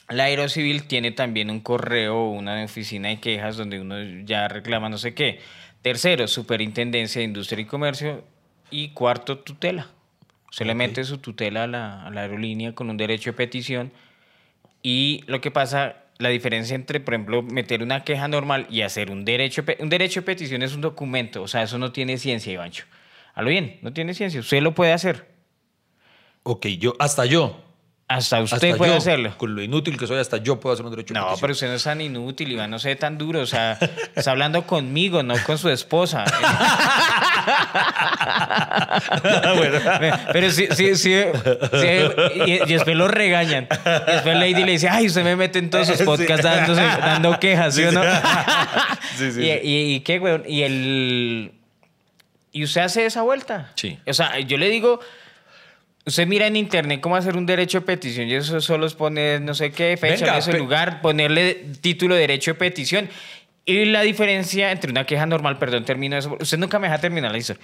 la 0.10 0.26
Aerocivil 0.26 0.84
tiene 0.84 1.12
también 1.12 1.50
un 1.50 1.60
correo, 1.60 2.30
una 2.30 2.64
oficina 2.64 3.10
de 3.10 3.20
quejas 3.20 3.58
donde 3.58 3.82
uno 3.82 4.02
ya 4.24 4.48
reclama 4.48 4.88
no 4.88 4.98
sé 4.98 5.14
qué. 5.14 5.40
Tercero, 5.82 6.28
Superintendencia 6.28 7.20
de 7.20 7.26
Industria 7.26 7.62
y 7.62 7.66
Comercio. 7.66 8.24
Y 8.72 8.90
cuarto, 8.90 9.40
tutela. 9.40 9.90
Se 10.52 10.64
le 10.66 10.74
mete 10.76 11.04
su 11.04 11.18
tutela 11.18 11.64
a 11.64 11.68
la, 11.68 12.06
a 12.06 12.10
la 12.12 12.22
aerolínea 12.22 12.74
con 12.74 12.90
un 12.90 12.98
derecho 12.98 13.32
de 13.32 13.38
petición. 13.38 13.92
Y 14.82 15.24
lo 15.28 15.42
que 15.42 15.52
pasa, 15.52 15.98
la 16.20 16.30
diferencia 16.30 16.76
entre, 16.76 17.00
por 17.00 17.14
ejemplo, 17.14 17.42
meter 17.42 17.82
una 17.82 18.04
queja 18.04 18.28
normal 18.28 18.68
y 18.70 18.82
hacer 18.82 19.10
un 19.10 19.24
derecho, 19.24 19.64
un 19.80 19.88
derecho 19.88 20.20
de 20.20 20.26
petición 20.26 20.62
es 20.62 20.76
un 20.76 20.82
documento. 20.82 21.42
O 21.42 21.48
sea, 21.48 21.64
eso 21.64 21.78
no 21.78 21.94
tiene 21.94 22.18
ciencia, 22.18 22.52
Ivancho. 22.52 22.84
A 23.34 23.42
lo 23.42 23.50
bien, 23.50 23.80
no 23.82 23.94
tiene 23.94 24.14
ciencia. 24.14 24.42
Usted 24.42 24.62
lo 24.62 24.76
puede 24.76 24.92
hacer. 24.92 25.30
Ok, 26.44 26.68
yo, 26.78 26.94
hasta 27.00 27.26
yo. 27.26 27.64
Hasta 28.12 28.42
usted 28.42 28.56
hasta 28.72 28.78
puede 28.78 28.92
yo, 28.92 28.98
hacerlo. 28.98 29.34
Con 29.38 29.54
lo 29.56 29.62
inútil 29.62 29.96
que 29.96 30.08
soy, 30.08 30.18
hasta 30.18 30.38
yo 30.38 30.60
puedo 30.60 30.74
hacer 30.74 30.84
un 30.84 30.90
derecho 30.92 31.14
de 31.14 31.20
No, 31.20 31.28
pero 31.40 31.54
usted 31.54 31.68
no 31.68 31.74
es 31.76 31.84
tan 31.84 32.02
inútil, 32.02 32.52
Iván, 32.52 32.72
no 32.72 32.80
sé 32.80 32.96
tan 32.96 33.20
duro. 33.20 33.42
O 33.42 33.46
sea, 33.46 33.78
está 34.16 34.32
hablando 34.32 34.66
conmigo, 34.66 35.22
no 35.22 35.36
con 35.46 35.58
su 35.60 35.70
esposa. 35.70 36.26
Bueno. 39.56 39.80
Pero 40.34 40.50
sí, 40.52 40.68
sí, 40.72 40.96
sí. 40.96 41.22
sí, 41.74 41.88
y, 42.46 42.52
y 42.64 42.74
después 42.74 42.96
lo 42.96 43.08
regañan. 43.08 43.68
Y 44.08 44.12
después 44.12 44.38
Lady 44.38 44.64
le 44.64 44.72
dice, 44.74 44.90
ay, 44.90 45.08
usted 45.08 45.24
me 45.24 45.36
mete 45.36 45.60
en 45.60 45.70
todos 45.70 45.88
sus 45.88 45.98
Sí. 45.98 46.04
podcasts 46.04 46.46
dándose- 46.46 46.98
dando 47.00 47.40
quejas, 47.40 47.76
¿sí, 47.76 47.84
o 47.84 47.92
no? 47.92 48.02
sí. 48.04 48.10
Sí, 49.18 49.26
y, 49.26 49.32
sí. 49.32 49.42
y- 49.64 49.96
y 49.96 50.00
qué, 50.02 50.20
weón. 50.20 50.44
Y 50.48 50.64
el. 50.64 51.52
Y 52.52 52.64
usted 52.64 52.82
hace 52.82 53.06
esa 53.06 53.22
vuelta. 53.22 53.72
Sí. 53.76 54.00
O 54.08 54.14
sea, 54.14 54.40
yo 54.40 54.58
le 54.58 54.70
digo. 54.70 55.00
Usted 56.06 56.26
mira 56.28 56.48
en 56.48 56.56
internet 56.56 57.02
cómo 57.02 57.16
hacer 57.16 57.36
un 57.36 57.46
derecho 57.46 57.82
de 57.82 57.86
petición 57.86 58.28
y 58.28 58.34
eso 58.34 58.62
solo 58.62 58.88
es 58.88 58.94
poner 58.94 59.42
no 59.42 59.54
sé 59.54 59.72
qué 59.72 59.96
fecha, 59.98 60.26
Venga, 60.26 60.34
en 60.34 60.40
ese 60.40 60.58
lugar, 60.58 61.02
ponerle 61.02 61.56
título 61.82 62.16
de 62.16 62.22
derecho 62.22 62.52
de 62.52 62.56
petición. 62.56 63.10
Y 63.66 63.86
la 63.86 64.02
diferencia 64.02 64.72
entre 64.72 64.90
una 64.90 65.06
queja 65.06 65.26
normal, 65.26 65.60
perdón, 65.60 65.86
termino 65.86 66.18
eso. 66.18 66.36
Usted 66.40 66.58
nunca 66.58 66.80
me 66.80 66.88
deja 66.88 67.00
terminar 67.00 67.32
la 67.32 67.38
historia. 67.38 67.62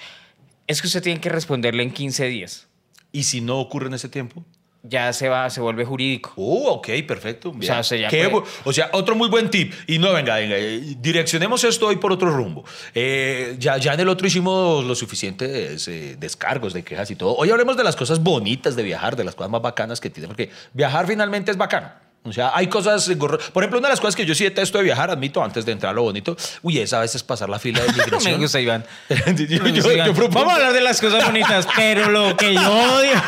Es 0.67 0.81
que 0.81 0.87
usted 0.87 1.01
tiene 1.01 1.19
que 1.19 1.29
responderle 1.29 1.81
en 1.81 1.91
15 1.91 2.25
días. 2.27 2.67
¿Y 3.11 3.23
si 3.23 3.41
no 3.41 3.59
ocurre 3.59 3.87
en 3.87 3.95
ese 3.95 4.09
tiempo? 4.09 4.43
Ya 4.87 5.13
se 5.13 5.29
va, 5.29 5.49
se 5.49 5.61
vuelve 5.61 5.85
jurídico. 5.85 6.33
Oh, 6.35 6.73
ok, 6.73 6.89
perfecto. 7.07 7.51
bien. 7.51 7.63
sea, 7.63 7.83
se 7.83 7.99
ya 7.99 8.07
Qué 8.07 8.31
o 8.63 8.73
sea, 8.73 8.89
otro 8.93 9.15
muy 9.15 9.29
buen 9.29 9.49
tip. 9.49 9.73
Y 9.87 9.97
no, 9.99 10.13
venga, 10.13 10.35
venga, 10.35 10.55
eh, 10.57 10.95
direccionemos 10.99 11.63
esto 11.63 11.87
hoy 11.87 11.97
por 11.97 12.11
otro 12.11 12.29
rumbo. 12.29 12.63
Eh, 12.93 13.55
ya, 13.57 13.77
ya 13.77 13.93
en 13.93 13.99
el 13.99 14.09
otro 14.09 14.27
hicimos 14.27 14.83
los 14.83 14.99
suficientes 14.99 15.87
eh, 15.87 16.15
descargos 16.19 16.73
de 16.73 16.83
quejas 16.83 17.09
y 17.11 17.15
todo. 17.15 17.35
Hoy 17.35 17.49
hablemos 17.49 17.77
de 17.77 17.83
las 17.83 17.95
cosas 17.95 18.21
bonitas 18.21 18.75
de 18.75 18.83
viajar, 18.83 19.15
de 19.15 19.23
las 19.23 19.35
cosas 19.35 19.51
más 19.51 19.61
bacanas 19.61 19.99
que 19.99 20.09
tiene, 20.09 20.27
porque 20.27 20.49
viajar 20.73 21.07
finalmente 21.07 21.51
es 21.51 21.57
bacano. 21.57 22.04
O 22.27 22.33
sea, 22.33 22.51
hay 22.55 22.67
cosas... 22.67 23.09
Por 23.19 23.63
ejemplo, 23.63 23.79
una 23.79 23.87
de 23.87 23.93
las 23.93 23.99
cosas 24.01 24.15
que 24.15 24.25
yo 24.25 24.33
sí 24.33 24.43
detesto 24.43 24.77
de 24.79 24.83
viajar, 24.83 25.11
admito, 25.11 25.43
antes 25.43 25.65
de 25.65 25.71
entrar 25.71 25.91
a 25.91 25.93
lo 25.93 26.01
bonito, 26.03 26.35
uy, 26.63 26.79
es 26.79 26.91
a 26.93 26.99
veces 26.99 27.21
pasar 27.23 27.49
la 27.49 27.59
fila 27.59 27.81
de 27.83 27.93
migración. 27.93 28.33
me 28.33 28.39
gusta, 28.39 28.59
Iván. 28.59 28.83
yo, 29.09 29.15
yo- 29.45 29.63
gusta, 29.73 29.93
Iván. 29.93 30.07
yo 30.07 30.13
propongo- 30.13 30.33
Vamos 30.45 30.53
a 30.53 30.55
hablar 30.55 30.73
de 30.73 30.81
las 30.81 30.99
cosas 30.99 31.23
bonitas, 31.25 31.67
pero 31.75 32.09
lo 32.09 32.35
que 32.35 32.53
yo 32.55 32.61
odio. 32.73 33.11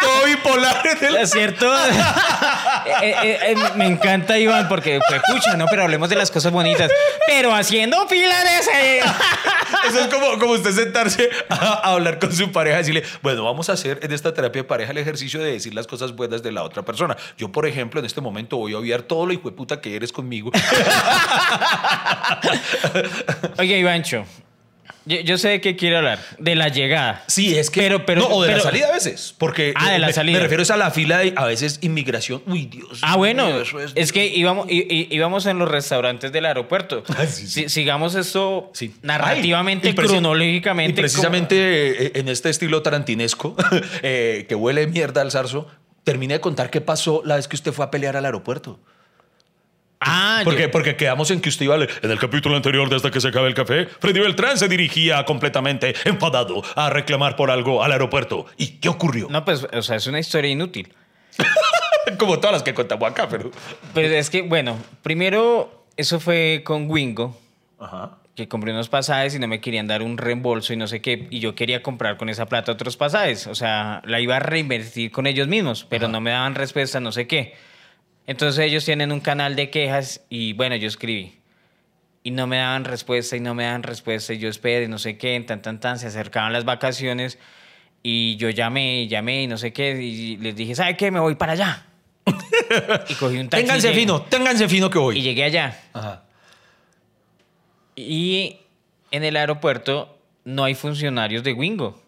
todo 0.00 0.24
bipolar. 0.26 0.82
en 0.86 1.04
el- 1.06 1.16
¿Es 1.16 1.30
cierto? 1.30 1.72
Eh, 3.02 3.14
eh, 3.22 3.38
eh, 3.52 3.56
me 3.76 3.86
encanta, 3.86 4.38
Iván, 4.38 4.66
porque, 4.68 4.98
pues, 5.08 5.20
pucha, 5.30 5.56
no, 5.56 5.66
pero 5.66 5.82
hablemos 5.82 6.08
de 6.08 6.16
las 6.16 6.30
cosas 6.30 6.50
bonitas. 6.52 6.90
Pero 7.26 7.52
haciendo 7.54 8.06
fila 8.08 8.42
de 8.44 8.56
ese. 8.58 8.98
Eso 9.88 10.00
es 10.00 10.06
como, 10.06 10.38
como 10.38 10.52
usted 10.52 10.72
sentarse 10.72 11.28
a, 11.50 11.54
a 11.56 11.92
hablar 11.92 12.18
con 12.18 12.32
su 12.32 12.50
pareja 12.50 12.76
y 12.76 12.78
decirle, 12.78 13.02
bueno, 13.22 13.44
vamos 13.44 13.68
a 13.68 13.72
hacer 13.74 13.98
en 14.02 14.12
esta 14.12 14.32
terapia 14.32 14.62
de 14.62 14.68
pareja 14.68 14.92
el 14.92 14.98
ejercicio 14.98 15.40
de 15.40 15.52
decir 15.52 15.74
las 15.74 15.86
cosas 15.86 16.12
buenas 16.14 16.42
de 16.42 16.50
la 16.52 16.62
otra 16.62 16.82
persona. 16.82 17.16
Yo, 17.36 17.52
por 17.52 17.66
ejemplo, 17.68 18.00
en 18.00 18.06
este 18.06 18.20
momento 18.20 18.56
voy 18.56 18.72
a 18.74 18.78
obviar 18.78 19.02
todo 19.02 19.26
lo 19.26 19.32
hijo 19.32 19.48
de 19.50 19.56
puta 19.56 19.80
que 19.80 19.94
eres 19.94 20.10
conmigo. 20.12 20.50
Oye, 23.58 23.78
Ivancho, 23.78 24.24
yo, 25.04 25.20
yo 25.20 25.38
sé 25.38 25.48
de 25.48 25.60
qué 25.62 25.74
quiero 25.74 25.98
hablar. 25.98 26.18
De 26.38 26.54
la 26.54 26.68
llegada. 26.68 27.24
Sí, 27.28 27.56
es 27.56 27.70
que... 27.70 27.80
Pero- 27.80 28.04
pero- 28.04 28.20
no, 28.22 28.26
o 28.28 28.42
de 28.42 28.52
la 28.52 28.60
salida 28.60 28.88
a 28.88 28.92
veces. 28.92 29.34
Porque 29.38 29.72
Ah, 29.74 29.92
de 29.92 29.98
la 29.98 30.08
me, 30.08 30.12
salida. 30.12 30.36
me 30.36 30.42
refiero 30.42 30.62
es 30.62 30.70
a 30.70 30.76
la 30.76 30.90
fila 30.90 31.18
de, 31.18 31.32
a 31.34 31.46
veces, 31.46 31.78
inmigración. 31.80 32.42
Uy, 32.46 32.66
Dios 32.66 32.98
Ah, 33.02 33.16
bueno, 33.16 33.48
es, 33.94 34.12
que 34.12 34.26
íbamos, 34.26 34.66
íbamos 34.68 35.46
en 35.46 35.58
los 35.58 35.68
restaurantes 35.70 36.30
del 36.32 36.44
aeropuerto. 36.46 37.04
Ah, 37.16 37.24
sí, 37.26 37.46
sí. 37.46 37.62
Si- 37.62 37.68
sigamos 37.70 38.14
esto 38.14 38.70
Sí. 38.74 38.94
narrativamente, 39.02 39.88
Ay, 39.88 39.94
cronológicamente. 39.94 41.00
Y 41.00 41.02
precisamente 41.02 42.06
eh, 42.06 42.12
en 42.16 42.28
este 42.28 42.50
estilo 42.50 42.82
tarantinesco, 42.82 43.56
eh, 44.02 44.44
que 44.48 44.54
huele 44.54 44.86
mierda 44.88 45.22
al 45.22 45.30
zarzo, 45.32 45.68
terminé 46.10 46.34
de 46.34 46.40
contar 46.40 46.70
qué 46.70 46.80
pasó 46.80 47.22
la 47.24 47.36
vez 47.36 47.46
que 47.48 47.56
usted 47.56 47.72
fue 47.72 47.84
a 47.84 47.90
pelear 47.90 48.16
al 48.16 48.24
aeropuerto. 48.24 48.78
Ah, 50.00 50.42
Porque, 50.44 50.62
yo- 50.62 50.70
porque 50.70 50.96
quedamos 50.96 51.30
en 51.32 51.40
que 51.40 51.48
usted 51.48 51.64
iba 51.64 51.74
a... 51.74 51.78
En 52.02 52.10
el 52.10 52.18
capítulo 52.20 52.54
anterior 52.54 52.88
de 52.88 52.94
Hasta 52.96 53.10
que 53.10 53.20
se 53.20 53.28
acabe 53.28 53.48
el 53.48 53.54
café, 53.54 53.86
Freddy 53.86 54.20
Beltrán 54.20 54.56
se 54.56 54.68
dirigía 54.68 55.24
completamente 55.24 55.94
enfadado 56.04 56.62
a 56.76 56.88
reclamar 56.88 57.34
por 57.34 57.50
algo 57.50 57.82
al 57.82 57.90
aeropuerto. 57.92 58.46
¿Y 58.56 58.78
qué 58.78 58.88
ocurrió? 58.88 59.26
No, 59.28 59.44
pues, 59.44 59.66
o 59.72 59.82
sea, 59.82 59.96
es 59.96 60.06
una 60.06 60.20
historia 60.20 60.50
inútil. 60.50 60.94
Como 62.18 62.38
todas 62.38 62.52
las 62.52 62.62
que 62.62 62.74
contamos 62.74 63.10
acá, 63.10 63.28
pero... 63.28 63.50
Pero 63.92 64.14
es 64.14 64.30
que, 64.30 64.42
bueno, 64.42 64.78
primero, 65.02 65.84
eso 65.96 66.20
fue 66.20 66.62
con 66.64 66.88
Wingo, 66.88 67.36
Ajá. 67.80 68.17
Que 68.38 68.48
compré 68.48 68.72
unos 68.72 68.88
pasajes 68.88 69.34
y 69.34 69.38
no 69.40 69.48
me 69.48 69.60
querían 69.60 69.88
dar 69.88 70.00
un 70.00 70.16
reembolso 70.16 70.72
y 70.72 70.76
no 70.76 70.86
sé 70.86 71.00
qué, 71.02 71.26
y 71.30 71.40
yo 71.40 71.54
quería 71.56 71.82
comprar 71.82 72.16
con 72.16 72.28
esa 72.28 72.46
plata 72.46 72.70
otros 72.70 72.96
pasajes. 72.96 73.46
O 73.48 73.54
sea, 73.56 74.00
la 74.04 74.20
iba 74.20 74.36
a 74.36 74.38
reinvertir 74.38 75.10
con 75.10 75.26
ellos 75.26 75.48
mismos, 75.48 75.84
pero 75.90 76.06
no 76.06 76.20
me 76.20 76.30
daban 76.30 76.54
respuesta, 76.54 77.00
no 77.00 77.10
sé 77.10 77.26
qué. 77.26 77.54
Entonces 78.28 78.64
ellos 78.64 78.84
tienen 78.84 79.10
un 79.10 79.18
canal 79.20 79.56
de 79.56 79.70
quejas 79.70 80.24
y 80.30 80.52
bueno, 80.52 80.76
yo 80.76 80.86
escribí. 80.86 81.34
Y 82.22 82.30
no 82.30 82.46
me 82.46 82.58
daban 82.58 82.84
respuesta 82.84 83.36
y 83.36 83.40
no 83.40 83.54
me 83.54 83.64
daban 83.64 83.82
respuesta 83.82 84.32
y 84.34 84.38
yo 84.38 84.48
esperé, 84.48 84.86
no 84.86 84.98
sé 84.98 85.18
qué, 85.18 85.34
en 85.34 85.44
tan, 85.44 85.60
tan, 85.60 85.80
tan, 85.80 85.98
se 85.98 86.06
acercaban 86.06 86.52
las 86.52 86.64
vacaciones 86.64 87.38
y 88.04 88.36
yo 88.36 88.50
llamé 88.50 89.02
y 89.02 89.08
llamé 89.08 89.42
y 89.42 89.46
no 89.48 89.56
sé 89.58 89.72
qué 89.72 90.00
y 90.00 90.36
les 90.36 90.54
dije, 90.54 90.76
¿sabe 90.76 90.96
qué? 90.96 91.10
Me 91.10 91.18
voy 91.18 91.34
para 91.34 91.52
allá. 91.54 91.86
y 93.08 93.14
cogí 93.14 93.38
un 93.38 93.48
taxi. 93.48 93.64
y 93.64 93.66
Ténganse 93.66 93.88
llegué- 93.88 94.00
fino, 94.00 94.22
ténganse 94.22 94.68
fino 94.68 94.90
que 94.90 94.98
Y 94.98 95.02
voy. 95.02 95.22
llegué 95.22 95.42
allá. 95.44 95.76
Ajá. 95.92 96.22
Y 97.98 98.60
en 99.10 99.24
el 99.24 99.36
aeropuerto 99.36 100.20
no 100.44 100.62
hay 100.62 100.76
funcionarios 100.76 101.42
de 101.42 101.52
Wingo. 101.52 102.00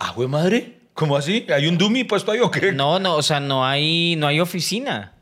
¿Ah, 0.00 0.10
güey, 0.10 0.28
madre? 0.28 0.80
¿Cómo 0.94 1.16
así? 1.16 1.46
¿Hay 1.54 1.68
un 1.68 1.78
dummy 1.78 2.02
puesto 2.02 2.32
ahí 2.32 2.40
o 2.40 2.50
qué? 2.50 2.72
No, 2.72 2.98
no, 2.98 3.14
o 3.14 3.22
sea, 3.22 3.38
no 3.38 3.64
hay, 3.64 4.16
no 4.16 4.26
hay 4.26 4.40
oficina. 4.40 5.14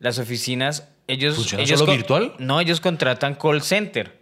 Las 0.00 0.18
oficinas, 0.18 0.86
ellos... 1.06 1.36
¿Funciona 1.36 1.64
ellos 1.64 1.80
solo 1.80 1.92
virtual? 1.92 2.34
No, 2.38 2.60
ellos 2.60 2.80
contratan 2.80 3.36
call 3.36 3.62
center. 3.62 4.20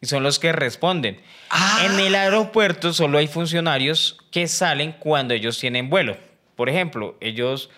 Y 0.00 0.06
son 0.06 0.24
los 0.24 0.40
que 0.40 0.50
responden. 0.50 1.20
Ah. 1.48 1.84
En 1.84 2.00
el 2.00 2.16
aeropuerto 2.16 2.92
solo 2.92 3.18
hay 3.18 3.28
funcionarios 3.28 4.18
que 4.32 4.48
salen 4.48 4.90
cuando 4.98 5.34
ellos 5.34 5.56
tienen 5.60 5.88
vuelo. 5.88 6.16
Por 6.56 6.68
ejemplo, 6.68 7.16
ellos... 7.20 7.70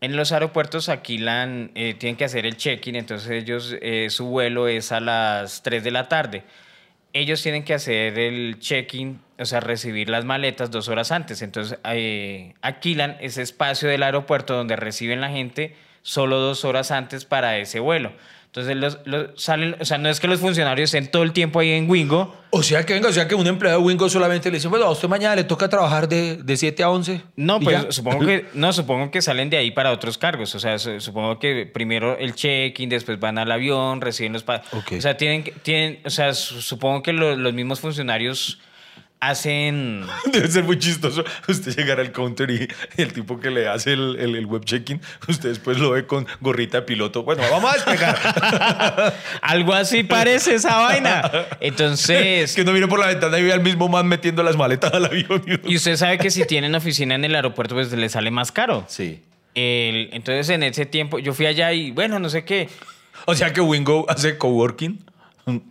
En 0.00 0.16
los 0.16 0.32
aeropuertos 0.32 0.88
alquilan, 0.88 1.72
eh, 1.74 1.94
tienen 1.94 2.16
que 2.16 2.24
hacer 2.24 2.46
el 2.46 2.56
check-in, 2.56 2.96
entonces 2.96 3.30
ellos, 3.30 3.76
eh, 3.82 4.08
su 4.08 4.26
vuelo 4.26 4.66
es 4.66 4.92
a 4.92 5.00
las 5.00 5.62
3 5.62 5.84
de 5.84 5.90
la 5.90 6.08
tarde. 6.08 6.44
Ellos 7.12 7.42
tienen 7.42 7.64
que 7.64 7.74
hacer 7.74 8.18
el 8.18 8.58
check-in, 8.60 9.20
o 9.38 9.44
sea, 9.44 9.60
recibir 9.60 10.08
las 10.08 10.24
maletas 10.24 10.70
dos 10.70 10.88
horas 10.88 11.12
antes. 11.12 11.42
Entonces, 11.42 11.78
eh, 11.84 12.54
alquilan 12.62 13.18
ese 13.20 13.42
espacio 13.42 13.90
del 13.90 14.02
aeropuerto 14.02 14.54
donde 14.54 14.76
reciben 14.76 15.20
la 15.20 15.28
gente 15.28 15.76
solo 16.02 16.38
dos 16.38 16.64
horas 16.64 16.90
antes 16.92 17.26
para 17.26 17.58
ese 17.58 17.80
vuelo. 17.80 18.12
Entonces, 18.52 18.76
los, 18.76 18.98
los- 19.04 19.40
salen, 19.40 19.76
o 19.80 19.84
sea, 19.84 19.96
no 19.96 20.08
es 20.08 20.18
que 20.18 20.26
los 20.26 20.40
funcionarios 20.40 20.92
estén 20.92 21.08
todo 21.08 21.22
el 21.22 21.32
tiempo 21.32 21.60
ahí 21.60 21.70
en 21.70 21.88
Wingo. 21.88 22.34
O 22.50 22.64
sea 22.64 22.84
que 22.84 22.94
venga, 22.94 23.08
o 23.08 23.12
sea 23.12 23.28
que 23.28 23.36
un 23.36 23.46
empleado 23.46 23.78
de 23.78 23.84
Wingo 23.86 24.08
solamente 24.08 24.50
le 24.50 24.56
dice, 24.56 24.66
bueno, 24.66 24.86
a 24.86 24.90
usted 24.90 25.06
mañana 25.06 25.36
le 25.36 25.44
toca 25.44 25.68
trabajar 25.68 26.08
de, 26.08 26.36
de 26.42 26.56
7 26.56 26.82
a 26.82 26.90
11. 26.90 27.20
No, 27.36 27.60
pues 27.60 27.80
ya. 27.84 27.92
supongo 27.92 28.26
que 28.26 28.46
no, 28.54 28.72
supongo 28.72 29.12
que 29.12 29.22
salen 29.22 29.50
de 29.50 29.56
ahí 29.56 29.70
para 29.70 29.92
otros 29.92 30.18
cargos. 30.18 30.52
O 30.56 30.58
sea, 30.58 30.80
su- 30.80 31.00
supongo 31.00 31.38
que 31.38 31.64
primero 31.72 32.18
el 32.18 32.34
check-in, 32.34 32.88
después 32.88 33.20
van 33.20 33.38
al 33.38 33.52
avión, 33.52 34.00
reciben 34.00 34.32
los 34.32 34.42
pa- 34.42 34.62
Ok. 34.72 34.94
O 34.98 35.00
sea, 35.00 35.16
tienen, 35.16 35.44
tienen, 35.62 36.00
o 36.04 36.10
sea, 36.10 36.34
su- 36.34 36.60
supongo 36.60 37.04
que 37.04 37.12
lo- 37.12 37.36
los 37.36 37.52
mismos 37.54 37.78
funcionarios 37.78 38.58
hacen. 39.20 40.04
Debe 40.32 40.48
ser 40.48 40.64
muy 40.64 40.78
chistoso 40.78 41.24
usted 41.48 41.76
llegar 41.76 42.00
al 42.00 42.10
counter 42.12 42.50
y 42.50 42.68
el 42.96 43.12
tipo 43.12 43.38
que 43.38 43.50
le 43.50 43.68
hace 43.68 43.92
el, 43.92 44.16
el- 44.18 44.34
el 44.36 44.46
web 44.46 44.64
check-in, 44.64 45.00
usted 45.28 45.50
después 45.50 45.78
lo 45.78 45.90
ve 45.90 46.06
con 46.06 46.26
gorrita 46.40 46.78
de 46.78 46.82
piloto. 46.86 47.22
Bueno, 47.22 47.42
vamos 47.50 47.70
a 47.70 47.74
despegar. 47.74 49.14
Algo 49.42 49.74
así 49.74 50.02
parece 50.04 50.54
esa 50.54 50.76
vaina. 50.76 51.30
es 51.32 51.56
Entonces, 51.60 52.54
que 52.54 52.62
uno 52.62 52.72
mira 52.72 52.88
por 52.88 52.98
la 52.98 53.06
ventana 53.08 53.38
y 53.38 53.42
ve 53.42 53.52
al 53.52 53.60
mismo 53.62 53.88
man 53.88 54.06
metiendo 54.06 54.42
las 54.42 54.56
maletas 54.56 54.92
al 54.94 55.04
avión. 55.06 55.42
y 55.64 55.76
usted 55.76 55.96
sabe 55.96 56.18
que 56.18 56.30
si 56.30 56.44
tienen 56.46 56.74
oficina 56.74 57.14
en 57.14 57.24
el 57.24 57.34
aeropuerto, 57.34 57.74
pues 57.74 57.92
le 57.92 58.08
sale 58.08 58.30
más 58.30 58.52
caro. 58.52 58.84
Sí. 58.88 59.20
El- 59.54 60.08
entonces, 60.12 60.48
en 60.50 60.62
ese 60.62 60.86
tiempo, 60.86 61.18
yo 61.18 61.34
fui 61.34 61.46
allá 61.46 61.72
y 61.72 61.90
bueno, 61.90 62.18
no 62.18 62.28
sé 62.30 62.44
qué. 62.44 62.68
O 63.26 63.34
sea 63.34 63.52
que 63.52 63.60
Wingo 63.60 64.06
hace 64.08 64.38
coworking. 64.38 65.04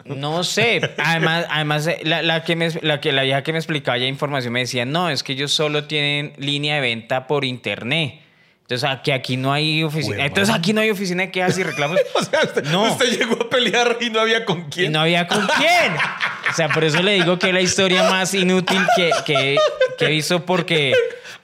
No 0.05 0.43
sé. 0.43 0.81
Además, 0.97 1.45
además 1.49 1.87
eh, 1.87 1.99
la, 2.03 2.21
la 2.21 2.43
que 2.43 2.55
me, 2.55 2.69
la, 2.81 2.99
que, 2.99 3.11
la 3.11 3.23
vieja 3.23 3.43
que 3.43 3.51
me 3.51 3.59
explicaba 3.59 3.97
ya 3.97 4.05
información 4.05 4.53
me 4.53 4.61
decía, 4.61 4.85
no, 4.85 5.09
es 5.09 5.23
que 5.23 5.33
ellos 5.33 5.51
solo 5.51 5.85
tienen 5.85 6.33
línea 6.37 6.75
de 6.75 6.81
venta 6.81 7.27
por 7.27 7.45
internet. 7.45 8.21
Entonces, 8.69 8.87
aquí, 8.87 9.09
aquí 9.09 9.35
no 9.35 9.51
hay 9.51 9.83
oficina. 9.83 10.23
Entonces, 10.27 10.53
aquí 10.53 10.73
no 10.73 10.81
hay 10.81 10.91
oficina 10.91 11.23
de 11.23 11.31
quejas 11.31 11.57
y 11.57 11.63
reclamos. 11.63 11.99
O 12.13 12.23
sea, 12.23 12.41
usted, 12.43 12.63
No. 12.65 12.83
usted 12.91 13.17
llegó 13.17 13.41
a 13.41 13.49
pelear 13.49 13.97
y 13.99 14.11
no 14.11 14.19
había 14.19 14.45
con 14.45 14.59
Y 14.59 14.63
quién. 14.69 14.91
no 14.91 14.99
había 15.01 15.25
con 15.27 15.47
quién. 15.57 15.95
O 16.51 16.53
sea, 16.55 16.69
por 16.69 16.83
eso 16.83 17.01
le 17.01 17.13
digo 17.13 17.39
que 17.39 17.47
es 17.47 17.53
la 17.53 17.61
historia 17.61 18.03
más 18.03 18.31
inútil 18.35 18.79
que, 18.95 19.09
que, 19.25 19.57
que 19.97 20.05
he 20.05 20.09
visto 20.09 20.45
porque, 20.45 20.93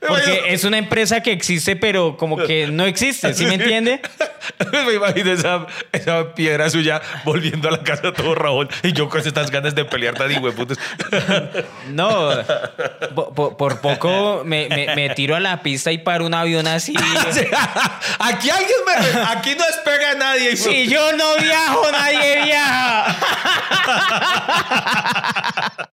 porque 0.08 0.44
es 0.50 0.64
una 0.66 0.78
empresa 0.78 1.22
que 1.22 1.32
existe, 1.32 1.76
pero 1.76 2.16
como 2.16 2.38
que 2.38 2.68
no 2.68 2.86
existe, 2.86 3.34
¿sí 3.34 3.48
me 3.48 3.56
entiende? 3.56 4.02
Me 4.86 4.94
imagino 4.94 5.32
esa, 5.32 5.66
esa 5.92 6.36
piedra 6.36 6.70
suya 6.70 7.02
volviendo 7.24 7.68
a 7.68 7.72
la 7.72 7.80
casa 7.84 8.14
todo 8.14 8.36
rabón 8.36 8.70
y 8.84 8.94
yo 8.94 9.10
con 9.10 9.20
estas 9.26 9.50
ganas 9.50 9.74
de 9.74 9.86
pelear 9.86 10.14
tan 10.14 10.32
hijueputas. 10.32 10.78
No, 11.92 12.30
po- 13.16 13.34
po- 13.34 13.58
por, 13.58 13.80
poco 13.82 14.44
me, 14.46 14.68
me- 14.70 14.96
me 14.96 15.10
tiro 15.12 15.36
a 15.36 15.40
la 15.40 15.62
pista 15.64 15.92
y 15.92 15.98
paro 16.00 16.26
un 16.26 16.34
avión 16.34 16.68
así. 16.68 16.94
aquí 18.20 18.50
alguien 18.50 18.80
me... 18.86 18.94
Aquí 19.28 19.56
no 19.56 19.66
despega 19.66 20.12
a 20.12 20.16
nadie. 20.16 20.56
Si 20.58 20.88
yo 20.88 21.14
no 21.14 21.38
viajo, 21.38 21.92
nadie 21.92 22.44
viaja. 22.44 23.16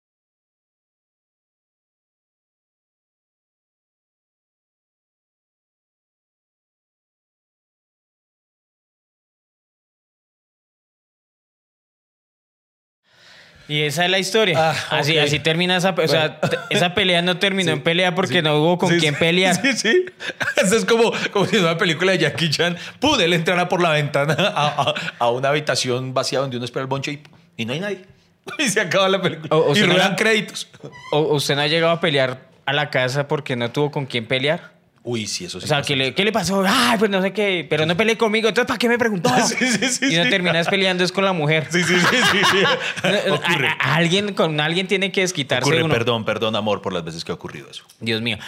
Y 13.69 13.83
esa 13.83 14.05
es 14.05 14.11
la 14.11 14.19
historia. 14.21 14.71
Ah, 14.71 14.75
así, 14.99 15.17
ok. 15.19 15.25
así 15.25 15.39
termina 15.41 15.77
esa, 15.77 15.91
o 15.91 16.09
sea, 16.09 16.41
t- 16.41 16.57
esa 16.71 16.95
pelea 16.95 17.21
no 17.23 17.39
terminó 17.39 17.73
en 17.73 17.83
pelea 17.83 18.15
porque 18.15 18.41
no 18.41 18.57
hubo 18.59 18.79
con 18.79 18.91
Sí, 18.93 18.99
quién 19.01 19.15
sí. 19.15 19.21
pelear. 19.21 19.61
Sí, 19.61 19.73
sí. 19.73 20.05
Eso 20.63 20.77
es 20.77 20.85
como, 20.85 21.13
como 21.33 21.47
si 21.47 21.57
en 21.57 21.65
una 21.65 21.77
película 21.77 22.13
de 22.13 22.19
Jackie 22.19 22.49
Chan, 22.51 22.77
pude 23.01 23.25
él 23.25 23.33
entrara 23.33 23.69
por 23.69 23.83
la 23.83 23.91
ventana 23.91 24.37
a, 24.39 24.83
a- 24.83 24.95
a 25.19 25.31
una 25.31 25.49
habitación 25.49 26.15
vacía 26.15 26.39
donde 26.39 26.57
uno 26.59 26.65
espera 26.65 26.83
el 26.83 26.87
bonche 26.89 27.13
y, 27.13 27.23
y 27.57 27.65
no 27.65 27.73
hay 27.73 27.81
nadie. 27.81 28.05
Y 28.59 28.69
se 28.69 28.81
acaba 28.81 29.09
la 29.09 29.21
película. 29.21 29.49
O- 29.57 29.73
o 29.73 29.77
y 29.77 29.81
no 29.81 29.87
ruedan 29.87 30.07
era- 30.13 30.17
créditos. 30.17 30.69
¿O 31.11 31.35
usted 31.35 31.57
no 31.57 31.63
ha 31.63 31.67
llegado 31.67 31.93
a 31.93 32.01
pelear 32.01 32.47
a 32.67 32.73
la 32.73 32.91
casa 32.91 33.27
porque 33.27 33.57
no 33.57 33.73
tuvo 33.73 33.91
con 33.91 34.07
quién 34.07 34.27
pelear? 34.27 34.76
Uy, 35.09 35.29
sí, 35.29 35.45
eso 35.45 35.61
sí. 35.61 35.67
O 35.67 35.69
sea, 35.69 35.77
pasa. 35.79 35.87
¿qué 35.87 35.95
le, 35.95 36.15
¿qué 36.15 36.25
le 36.25 36.33
pasó? 36.33 36.65
Ay, 36.67 36.99
pues 36.99 37.09
no 37.11 37.23
sé 37.23 37.33
qué, 37.33 37.65
pero 37.71 37.87
no 37.87 37.97
peleé 37.97 38.19
conmigo, 38.19 38.49
entonces 38.49 38.67
¿para 38.67 38.77
qué 38.77 38.89
me 38.89 38.99
preguntó? 38.99 39.31
Sí, 39.47 39.55
sí, 39.65 39.89
sí, 39.89 40.07
y 40.13 40.17
no 40.17 40.29
terminas 40.29 40.67
peleando 40.69 41.05
es 41.05 41.13
con 41.13 41.25
la 41.25 41.33
mujer. 41.33 41.69
Sí, 41.71 41.85
sí, 41.85 41.95
sí, 41.95 42.17
sí. 42.51 43.09
Ocurre. 43.31 43.69
a- 43.69 43.93
a 43.93 43.95
alguien, 43.95 44.35
con 44.35 44.59
alguien 44.61 44.89
tiene 44.89 45.13
que 45.13 45.21
desquitarse 45.21 45.69
Ocurre, 45.69 45.85
uno. 45.85 45.95
perdón, 45.95 46.25
perdón, 46.25 46.57
amor, 46.57 46.83
por 46.83 46.93
las 46.93 47.05
veces 47.05 47.25
que 47.25 47.31
ha 47.31 47.37
ocurrido 47.37 47.71
eso. 47.71 47.85
Dios 48.01 48.21
mío. 48.21 48.39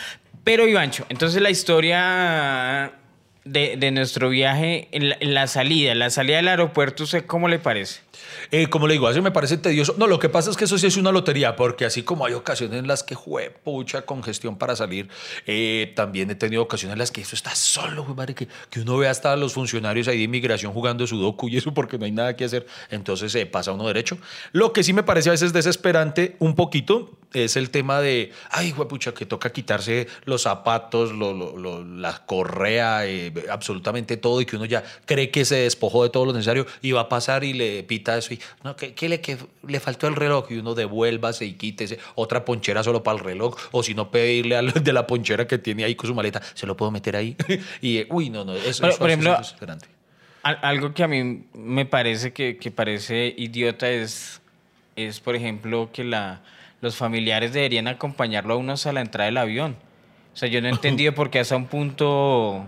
Pero 0.42 0.66
Ivancho, 0.66 1.06
entonces 1.10 1.40
la 1.40 1.50
historia 1.50 2.90
de, 3.50 3.76
de 3.76 3.90
nuestro 3.90 4.28
viaje, 4.28 4.88
en 4.92 5.08
la, 5.10 5.16
en 5.20 5.34
la 5.34 5.46
salida, 5.46 5.94
la 5.94 6.10
salida 6.10 6.36
del 6.36 6.48
aeropuerto, 6.48 7.04
¿usted 7.04 7.24
cómo 7.26 7.48
le 7.48 7.58
parece? 7.58 8.00
Eh, 8.50 8.66
como 8.68 8.86
le 8.86 8.94
digo, 8.94 9.08
eso 9.08 9.22
me 9.22 9.30
parece 9.30 9.56
tedioso. 9.58 9.94
No, 9.96 10.06
lo 10.06 10.18
que 10.18 10.28
pasa 10.28 10.50
es 10.50 10.56
que 10.56 10.64
eso 10.64 10.76
sí 10.76 10.86
es 10.86 10.96
una 10.96 11.12
lotería, 11.12 11.54
porque 11.56 11.84
así 11.84 12.02
como 12.02 12.26
hay 12.26 12.34
ocasiones 12.34 12.78
en 12.78 12.86
las 12.86 13.02
que 13.02 13.14
jue 13.14 13.50
pucha 13.64 14.02
congestión 14.02 14.58
para 14.58 14.74
salir, 14.76 15.08
eh, 15.46 15.92
también 15.94 16.30
he 16.30 16.34
tenido 16.34 16.62
ocasiones 16.62 16.94
en 16.94 16.98
las 16.98 17.10
que 17.10 17.20
eso 17.20 17.34
está 17.36 17.54
solo, 17.54 18.04
madre, 18.04 18.34
que, 18.34 18.48
que 18.70 18.80
uno 18.80 18.96
ve 18.98 19.08
hasta 19.08 19.32
a 19.32 19.36
los 19.36 19.52
funcionarios 19.52 20.08
ahí 20.08 20.18
de 20.18 20.24
inmigración 20.24 20.72
jugando 20.72 21.06
sudoku 21.06 21.48
y 21.48 21.56
eso 21.56 21.72
porque 21.72 21.96
no 21.98 22.04
hay 22.04 22.12
nada 22.12 22.36
que 22.36 22.44
hacer. 22.44 22.66
Entonces 22.90 23.34
eh, 23.34 23.46
pasa 23.46 23.72
uno 23.72 23.86
derecho. 23.86 24.18
Lo 24.52 24.72
que 24.72 24.82
sí 24.82 24.92
me 24.92 25.02
parece 25.04 25.28
a 25.30 25.32
veces 25.32 25.52
desesperante 25.52 26.36
un 26.40 26.54
poquito 26.54 27.10
es 27.34 27.56
el 27.56 27.70
tema 27.70 28.00
de, 28.00 28.32
ay, 28.50 28.72
pucha, 28.72 29.12
que 29.12 29.26
toca 29.26 29.50
quitarse 29.52 30.08
los 30.24 30.42
zapatos, 30.42 31.12
lo- 31.12 31.34
lo- 31.34 31.84
la 31.84 32.24
correa, 32.24 33.06
absolutamente 33.50 34.16
todo, 34.16 34.40
y 34.40 34.46
que 34.46 34.56
uno 34.56 34.64
ya 34.64 34.82
cree 35.06 35.30
que 35.30 35.44
se 35.44 35.56
despojó 35.56 36.02
de 36.04 36.10
todo 36.10 36.24
lo 36.26 36.32
necesario 36.32 36.66
y 36.82 36.92
va 36.92 37.02
a 37.02 37.08
pasar 37.08 37.44
y 37.44 37.52
le 37.52 37.82
pita 37.84 38.16
eso 38.18 38.34
y, 38.34 38.40
no, 38.64 38.76
que, 38.76 38.94
que 38.94 39.08
le, 39.08 39.20
que 39.20 39.36
le 39.66 39.80
faltó 39.80 40.06
el 40.08 40.16
reloj 40.16 40.46
y 40.50 40.56
uno 40.58 40.74
devuélvase 40.74 41.44
y 41.46 41.52
quítese 41.54 41.98
otra 42.14 42.44
ponchera 42.44 42.82
solo 42.82 43.02
para 43.02 43.18
el 43.18 43.24
reloj, 43.24 43.56
o 43.72 43.82
si 43.82 43.94
no 43.94 44.10
pedirle 44.10 44.56
al 44.56 44.72
de 44.84 44.92
la 44.92 45.06
ponchera 45.06 45.46
que 45.46 45.58
tiene 45.58 45.84
ahí 45.84 45.94
con 45.94 46.08
su 46.08 46.14
maleta, 46.14 46.40
se 46.54 46.66
lo 46.66 46.76
puedo 46.76 46.90
meter 46.90 47.16
ahí. 47.16 47.36
y, 47.82 48.04
uy, 48.12 48.30
no, 48.30 48.44
no, 48.44 48.54
eso, 48.54 48.80
Por- 48.82 48.90
eso- 48.90 48.98
por 48.98 49.08
ejemplo, 49.10 49.38
es 49.40 49.54
algo 50.62 50.94
que 50.94 51.02
a 51.02 51.08
mí 51.08 51.44
me 51.52 51.84
parece 51.84 52.32
que, 52.32 52.56
que 52.56 52.70
parece 52.70 53.34
idiota 53.36 53.90
es, 53.90 54.40
es, 54.96 55.20
por 55.20 55.34
ejemplo, 55.36 55.90
que 55.92 56.04
la, 56.04 56.40
los 56.80 56.96
familiares 56.96 57.52
deberían 57.52 57.86
acompañarlo 57.88 58.54
a 58.54 58.56
unos 58.56 58.86
a 58.86 58.92
la 58.92 59.00
entrada 59.00 59.26
del 59.26 59.36
avión. 59.36 59.76
O 60.32 60.36
sea, 60.36 60.48
yo 60.48 60.62
no 60.62 60.68
he 60.68 60.70
entendido 60.72 61.12
por 61.14 61.28
qué 61.30 61.40
hasta 61.40 61.56
un 61.56 61.66
punto 61.66 62.64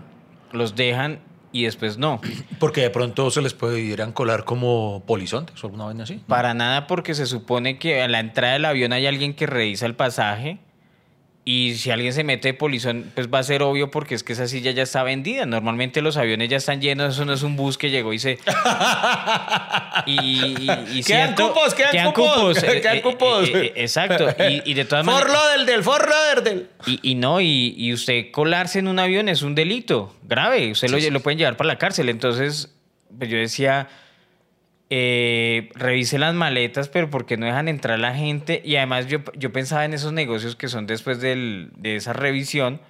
los 0.53 0.75
dejan 0.75 1.19
y 1.51 1.63
después 1.63 1.97
no. 1.97 2.21
Porque 2.59 2.81
de 2.81 2.89
pronto 2.89 3.29
se 3.31 3.41
les 3.41 3.53
a 3.53 4.11
colar 4.11 4.45
como 4.45 5.03
polizontes 5.05 5.63
o 5.63 5.67
alguna 5.67 5.85
vaina 5.85 6.03
así. 6.03 6.21
Para 6.27 6.53
nada, 6.53 6.87
porque 6.87 7.13
se 7.15 7.25
supone 7.25 7.77
que 7.77 8.01
a 8.01 8.07
la 8.07 8.19
entrada 8.19 8.53
del 8.53 8.65
avión 8.65 8.93
hay 8.93 9.07
alguien 9.07 9.33
que 9.33 9.47
revisa 9.47 9.85
el 9.85 9.95
pasaje 9.95 10.59
y 11.43 11.73
si 11.75 11.89
alguien 11.89 12.13
se 12.13 12.23
mete 12.23 12.49
de 12.49 12.53
polizón, 12.53 13.11
pues 13.15 13.27
va 13.27 13.39
a 13.39 13.43
ser 13.43 13.63
obvio 13.63 13.89
porque 13.89 14.13
es 14.15 14.23
que 14.23 14.33
esa 14.33 14.47
silla 14.47 14.71
ya 14.71 14.83
está 14.83 15.01
vendida. 15.03 15.45
Normalmente 15.47 16.01
los 16.01 16.15
aviones 16.17 16.49
ya 16.49 16.57
están 16.57 16.81
llenos, 16.81 17.15
eso 17.15 17.25
no 17.25 17.33
es 17.33 17.41
un 17.41 17.55
bus 17.55 17.77
que 17.77 17.89
llegó 17.89 18.13
y 18.13 18.19
se... 18.19 18.37
Y, 20.05 20.11
y- 20.13 20.53
y 20.99 21.03
Quedan 21.03 21.35
cierto, 21.35 21.49
cupos, 21.53 21.73
quedan 21.75 22.11
cupos, 22.11 22.63
eh, 22.63 22.81
quedan 22.81 23.01
cupos. 23.01 23.49
eh, 23.49 23.65
eh, 23.65 23.73
exacto. 23.75 24.27
Y, 24.49 24.71
y 24.71 24.73
de 24.73 24.85
todas 24.85 25.05
For 25.05 25.13
maneras... 25.13 25.33
Lauderdale, 25.33 25.83
For 25.83 26.09
Lauderdale. 26.09 26.65
Y, 26.87 27.11
y 27.11 27.15
no, 27.15 27.41
y, 27.41 27.75
y 27.77 27.93
usted 27.93 28.31
colarse 28.31 28.79
en 28.79 28.87
un 28.87 28.99
avión 28.99 29.29
es 29.29 29.41
un 29.41 29.53
delito 29.53 30.15
grave. 30.23 30.71
Usted 30.71 30.89
lo, 30.89 30.97
lo 30.97 31.19
pueden 31.19 31.37
llevar 31.39 31.57
para 31.57 31.67
la 31.67 31.77
cárcel. 31.77 32.09
Entonces, 32.09 32.73
pues 33.17 33.29
yo 33.29 33.37
decía, 33.37 33.89
eh, 34.93 35.69
revise 35.73 36.19
las 36.19 36.35
maletas, 36.35 36.89
pero 36.89 37.09
¿por 37.09 37.25
qué 37.25 37.37
no 37.37 37.45
dejan 37.45 37.69
entrar 37.69 37.97
la 37.97 38.13
gente? 38.13 38.61
Y 38.65 38.75
además 38.75 39.07
yo, 39.07 39.19
yo 39.37 39.53
pensaba 39.53 39.85
en 39.85 39.93
esos 39.93 40.11
negocios 40.11 40.57
que 40.57 40.67
son 40.67 40.85
después 40.85 41.21
del- 41.21 41.71
de 41.77 41.95
esa 41.95 42.11
revisión, 42.11 42.81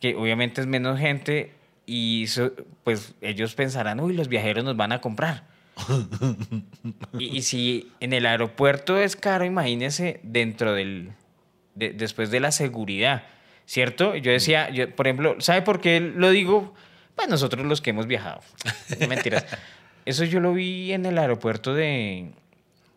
que 0.00 0.16
obviamente 0.16 0.60
es 0.60 0.66
menos 0.66 0.98
gente, 0.98 1.52
y 1.86 2.24
eso, 2.24 2.52
pues 2.82 3.14
ellos 3.20 3.54
pensarán, 3.54 4.00
uy, 4.00 4.14
los 4.14 4.26
viajeros 4.28 4.64
nos 4.64 4.76
van 4.76 4.90
a 4.90 5.00
comprar. 5.00 5.44
y, 7.18 7.36
y 7.38 7.42
si 7.42 7.92
en 8.00 8.12
el 8.12 8.26
aeropuerto 8.26 8.98
es 8.98 9.14
caro, 9.14 9.44
imagínese 9.44 10.18
dentro 10.24 10.74
del, 10.74 11.12
de- 11.76 11.92
después 11.92 12.30
de 12.32 12.40
la 12.40 12.50
seguridad, 12.50 13.22
¿cierto? 13.66 14.16
Yo 14.16 14.32
decía, 14.32 14.68
yo, 14.70 14.90
por 14.94 15.06
ejemplo, 15.06 15.36
¿sabe 15.38 15.62
por 15.62 15.80
qué 15.80 16.00
lo 16.00 16.30
digo? 16.30 16.74
Pues 17.14 17.28
nosotros 17.28 17.64
los 17.66 17.80
que 17.80 17.90
hemos 17.90 18.08
viajado. 18.08 18.40
No, 19.00 19.06
Mentiras. 19.06 19.46
Eso 20.06 20.24
yo 20.24 20.40
lo 20.40 20.52
vi 20.52 20.92
en 20.92 21.06
el 21.06 21.18
aeropuerto 21.18 21.74
de 21.74 22.30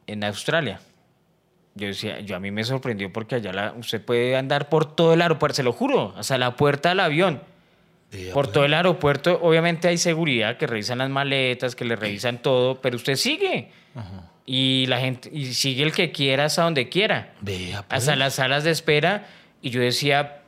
en 0.07 0.23
Australia. 0.23 0.79
Yo 1.75 1.87
decía, 1.87 2.19
yo 2.21 2.35
a 2.35 2.39
mí 2.39 2.49
me 2.51 2.63
sorprendió 2.63 3.11
porque 3.13 3.35
allá 3.35 3.53
la- 3.53 3.73
usted 3.73 4.01
puede 4.03 4.35
andar 4.35 4.67
por 4.69 4.95
todo 4.95 5.13
el 5.13 5.21
aeropuerto, 5.21 5.55
se 5.57 5.63
lo 5.63 5.73
juro, 5.73 6.13
hasta 6.17 6.37
la 6.37 6.55
puerta 6.55 6.89
del 6.89 6.99
avión. 7.01 7.41
Por 8.33 8.47
todo 8.47 8.63
el 8.65 8.73
aeropuerto, 8.73 9.37
obviamente 9.43 9.87
hay 9.89 9.97
seguridad 9.97 10.57
que 10.57 10.65
revisan 10.65 10.97
las 10.99 11.09
maletas, 11.09 11.75
que 11.75 11.85
le 11.85 11.95
revisan 11.95 12.41
todo, 12.41 12.81
pero 12.81 12.95
usted 12.95 13.15
sigue. 13.15 13.69
Y 14.45 14.85
la 14.87 14.99
gente 15.01 15.29
y 15.31 15.53
sigue 15.53 15.83
el 15.83 15.91
que 15.91 16.11
quiera 16.13 16.45
hasta 16.45 16.63
donde 16.63 16.87
quiera. 16.87 17.33
Pues. 17.87 17.99
Hasta 17.99 18.15
las 18.15 18.35
salas 18.35 18.63
de 18.63 18.71
espera. 18.71 19.27
Y 19.61 19.71
yo 19.71 19.81
decía, 19.81 20.41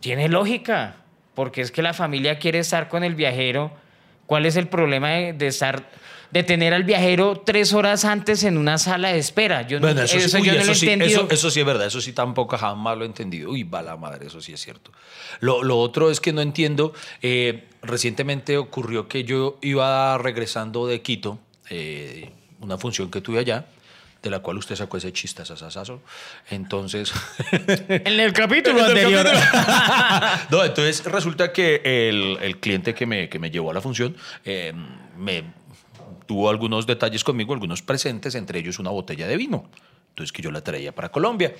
tiene 0.00 0.28
lógica, 0.28 0.96
porque 1.34 1.60
es 1.60 1.72
que 1.72 1.82
la 1.82 1.92
familia 1.92 2.38
quiere 2.38 2.60
estar 2.60 2.88
con 2.88 3.02
el 3.02 3.14
viajero. 3.16 3.72
¿Cuál 4.32 4.46
es 4.46 4.56
el 4.56 4.66
problema 4.66 5.10
de, 5.10 5.34
de 5.34 5.46
estar, 5.48 5.90
de 6.30 6.42
tener 6.42 6.72
al 6.72 6.84
viajero 6.84 7.42
tres 7.44 7.74
horas 7.74 8.06
antes 8.06 8.44
en 8.44 8.56
una 8.56 8.78
sala 8.78 9.08
de 9.12 9.18
espera? 9.18 9.60
Yo 9.68 9.78
no, 9.78 9.88
eso, 9.90 10.38
uy, 10.38 10.46
yo 10.46 10.54
no 10.54 10.58
eso 10.60 10.68
lo 10.70 10.74
sí, 10.74 10.88
eso- 10.88 11.28
eso 11.30 11.50
sí 11.50 11.60
es 11.60 11.66
verdad, 11.66 11.86
eso 11.86 12.00
sí 12.00 12.14
tampoco 12.14 12.56
jamás 12.56 12.96
lo 12.96 13.04
he 13.04 13.06
entendido. 13.08 13.50
Uy, 13.50 13.64
va 13.64 13.82
la 13.82 13.98
madre, 13.98 14.28
eso 14.28 14.40
sí 14.40 14.54
es 14.54 14.60
cierto. 14.62 14.90
Lo, 15.40 15.62
lo 15.62 15.78
otro 15.78 16.10
es 16.10 16.18
que 16.18 16.32
no 16.32 16.40
entiendo, 16.40 16.94
eh, 17.20 17.64
recientemente 17.82 18.56
ocurrió 18.56 19.06
que 19.06 19.24
yo 19.24 19.58
iba 19.60 20.16
regresando 20.16 20.86
de 20.86 21.02
Quito, 21.02 21.38
eh, 21.68 22.30
una 22.60 22.78
función 22.78 23.10
que 23.10 23.20
tuve 23.20 23.38
allá, 23.40 23.66
de 24.22 24.30
la 24.30 24.38
cual 24.38 24.58
usted 24.58 24.76
sacó 24.76 24.96
ese 24.96 25.12
chistazazazo. 25.12 26.00
Entonces... 26.50 27.12
En 27.88 28.20
el 28.20 28.32
capítulo 28.32 28.84
anterior. 28.84 29.26
no, 30.50 30.64
entonces 30.64 31.04
resulta 31.04 31.52
que 31.52 31.80
el, 31.84 32.38
el 32.40 32.58
cliente 32.58 32.94
que 32.94 33.06
me, 33.06 33.28
que 33.28 33.38
me 33.38 33.50
llevó 33.50 33.70
a 33.70 33.74
la 33.74 33.80
función 33.80 34.16
eh, 34.44 34.72
me 35.16 35.44
tuvo 36.26 36.48
algunos 36.48 36.86
detalles 36.86 37.24
conmigo, 37.24 37.52
algunos 37.52 37.82
presentes, 37.82 38.34
entre 38.34 38.60
ellos 38.60 38.78
una 38.78 38.90
botella 38.90 39.26
de 39.26 39.36
vino. 39.36 39.68
Entonces 40.10 40.32
que 40.32 40.42
yo 40.42 40.50
la 40.50 40.62
traía 40.62 40.94
para 40.94 41.10
Colombia. 41.10 41.54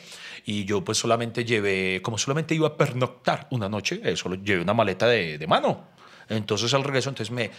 Y 0.44 0.64
yo 0.64 0.84
pues 0.84 0.98
solamente 0.98 1.44
llevé, 1.44 2.00
como 2.02 2.18
solamente 2.18 2.54
iba 2.54 2.68
a 2.68 2.76
pernoctar 2.76 3.48
una 3.50 3.68
noche, 3.68 4.00
eh, 4.04 4.16
solo 4.16 4.36
llevé 4.36 4.62
una 4.62 4.74
maleta 4.74 5.06
de, 5.08 5.38
de 5.38 5.46
mano. 5.46 5.88
Entonces 6.28 6.72
al 6.74 6.84
regreso, 6.84 7.08
entonces 7.08 7.32
me, 7.32 7.50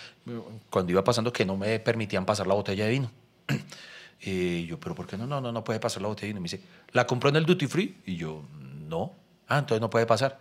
cuando 0.70 0.92
iba 0.92 1.04
pasando 1.04 1.34
que 1.34 1.46
no 1.46 1.58
me 1.58 1.80
permitían 1.80 2.26
pasar 2.26 2.48
la 2.48 2.54
botella 2.54 2.86
de 2.86 2.92
vino. 2.92 3.12
Y 4.26 4.66
yo, 4.68 4.80
pero 4.80 4.96
¿por 4.96 5.06
qué 5.06 5.18
no? 5.18 5.28
No, 5.28 5.42
no, 5.42 5.52
no 5.52 5.64
puede 5.64 5.80
pasar 5.80 6.02
la 6.02 6.08
botella 6.08 6.28
de 6.28 6.34
vino. 6.34 6.42
Me 6.42 6.46
dice, 6.46 6.62
¿la 6.92 7.06
compró 7.06 7.30
en 7.30 7.36
el 7.36 7.46
duty 7.46 7.68
free? 7.68 7.98
Y 8.06 8.16
yo, 8.16 8.44
no. 8.88 9.14
Ah, 9.48 9.60
entonces 9.60 9.82
no 9.82 9.90
puede 9.90 10.06
pasar. 10.06 10.40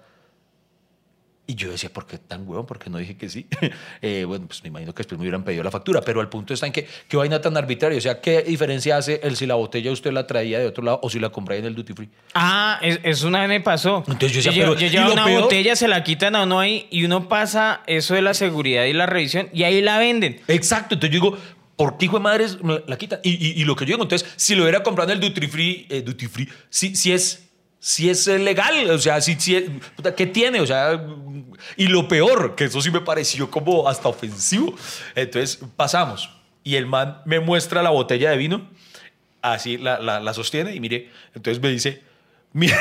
Y 1.45 1.57
yo 1.57 1.73
decía, 1.73 1.93
¿por 1.93 2.07
qué 2.07 2.19
tan 2.19 2.49
huevón? 2.49 2.65
¿Por 2.67 2.79
qué 2.79 2.89
no 2.89 2.99
dije 2.99 3.17
que 3.17 3.29
sí? 3.29 3.47
Eh, 4.01 4.25
bueno, 4.25 4.47
pues 4.47 4.63
me 4.63 4.69
imagino 4.69 4.93
que 4.95 4.99
después 4.99 5.19
me 5.19 5.23
hubieran 5.23 5.43
pedido 5.45 5.63
la 5.65 5.71
factura, 5.71 6.01
pero 6.01 6.21
el 6.21 6.29
punto 6.29 6.55
está 6.55 6.67
en 6.67 6.73
que, 6.73 6.87
¿qué 7.09 7.17
vaina 7.17 7.41
tan 7.41 7.57
arbitraria? 7.57 7.99
O 7.99 8.01
sea, 8.01 8.21
¿qué 8.21 8.43
diferencia 8.43 8.97
hace 8.97 9.21
el 9.23 9.37
si 9.37 9.47
la 9.47 9.55
botella 9.57 9.91
usted 9.93 10.13
la 10.13 10.27
traía 10.27 10.59
de 10.61 10.67
otro 10.67 10.85
lado 10.85 11.01
o 11.03 11.11
si 11.11 11.19
la 11.19 11.31
compré 11.31 11.59
en 11.59 11.65
el 11.65 11.75
duty 11.75 11.93
free? 11.93 12.09
Ah, 12.35 12.79
es, 12.83 13.01
es 13.03 13.23
una 13.25 13.41
vez 13.41 13.49
me 13.49 13.61
pasó. 13.61 14.05
Entonces 14.07 14.33
yo 14.33 14.51
decía, 14.51 14.63
pero, 14.63 14.79
yo 14.79 14.87
¿y 14.87 14.91
llevo 14.91 15.13
una 15.13 15.25
peor? 15.25 15.43
botella, 15.43 15.75
se 15.75 15.89
la 15.89 16.05
quitan 16.05 16.37
a 16.37 16.45
uno 16.45 16.61
ahí 16.61 16.87
y 16.91 17.05
uno 17.05 17.29
pasa 17.29 17.83
eso 17.87 18.15
de 18.15 18.23
la 18.23 18.35
seguridad 18.35 18.85
y 18.85 18.93
la 18.93 19.07
revisión 19.07 19.49
y 19.53 19.65
ahí 19.65 19.81
la 19.83 19.99
venden. 19.99 20.41
Exacto, 20.47 20.95
entonces 20.95 21.19
yo 21.19 21.25
digo, 21.25 21.39
¿por 21.77 21.97
qué 21.99 22.05
hijo 22.07 22.19
de 22.19 22.23
madres 22.23 22.59
la 22.87 22.97
quitan? 22.99 23.21
Y, 23.23 23.61
y- 23.61 23.65
lo 23.65 23.75
que 23.77 23.85
yo 23.85 23.95
digo, 23.95 24.03
entonces, 24.03 24.29
si 24.37 24.55
lo 24.55 24.63
hubiera 24.63 24.83
comprado 24.83 25.13
el 25.13 25.21
duty 25.21 25.47
free, 25.47 25.87
eh, 25.91 26.03
duty 26.03 26.27
free, 26.27 26.49
si, 26.71 26.95
si 26.95 27.13
es, 27.13 27.49
si 27.79 28.11
es 28.11 28.27
eh, 28.29 28.39
legal, 28.39 28.89
o 28.91 28.99
sea, 28.99 29.21
si, 29.21 29.35
si 29.35 29.57
es- 29.57 29.65
¿qué 30.17 30.27
tiene? 30.27 30.61
O 30.61 30.67
sea, 30.67 31.05
y 31.77 31.87
lo 31.89 32.07
peor, 32.09 32.55
que 32.55 32.65
eso 32.65 32.81
sí 32.81 32.91
me 32.91 33.01
pareció 33.01 33.51
como 33.51 33.89
hasta 33.89 34.09
ofensivo. 34.09 34.75
Entonces 35.15 35.61
pasamos 35.77 36.31
y 36.65 36.77
el 36.77 36.87
man 36.87 37.23
me 37.25 37.41
muestra 37.41 37.83
la 37.83 37.91
botella 37.91 38.31
de 38.31 38.37
vino, 38.37 38.69
así 39.41 39.79
la, 39.79 39.99
la, 39.99 40.35
sostiene 40.35 40.75
y 40.75 40.81
mire, 40.81 41.11
entonces 41.35 41.61
me 41.63 41.69
dice, 41.71 42.03
mire, 42.53 42.77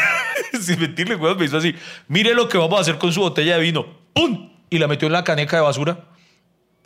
sin 0.61 0.79
mentirle, 0.79 1.17
me 1.17 1.45
hizo 1.45 1.57
así, 1.57 1.73
mire 2.07 2.33
lo 2.35 2.47
que 2.47 2.57
vamos 2.57 2.77
a 2.77 2.81
hacer 2.81 2.97
con 2.97 3.11
su 3.11 3.21
botella 3.21 3.55
de 3.55 3.61
vino, 3.63 3.85
¡pum! 4.13 4.51
Y 4.69 4.77
la 4.77 4.87
metió 4.87 5.07
en 5.07 5.13
la 5.13 5.23
caneca 5.23 5.57
de 5.57 5.63
basura. 5.63 6.05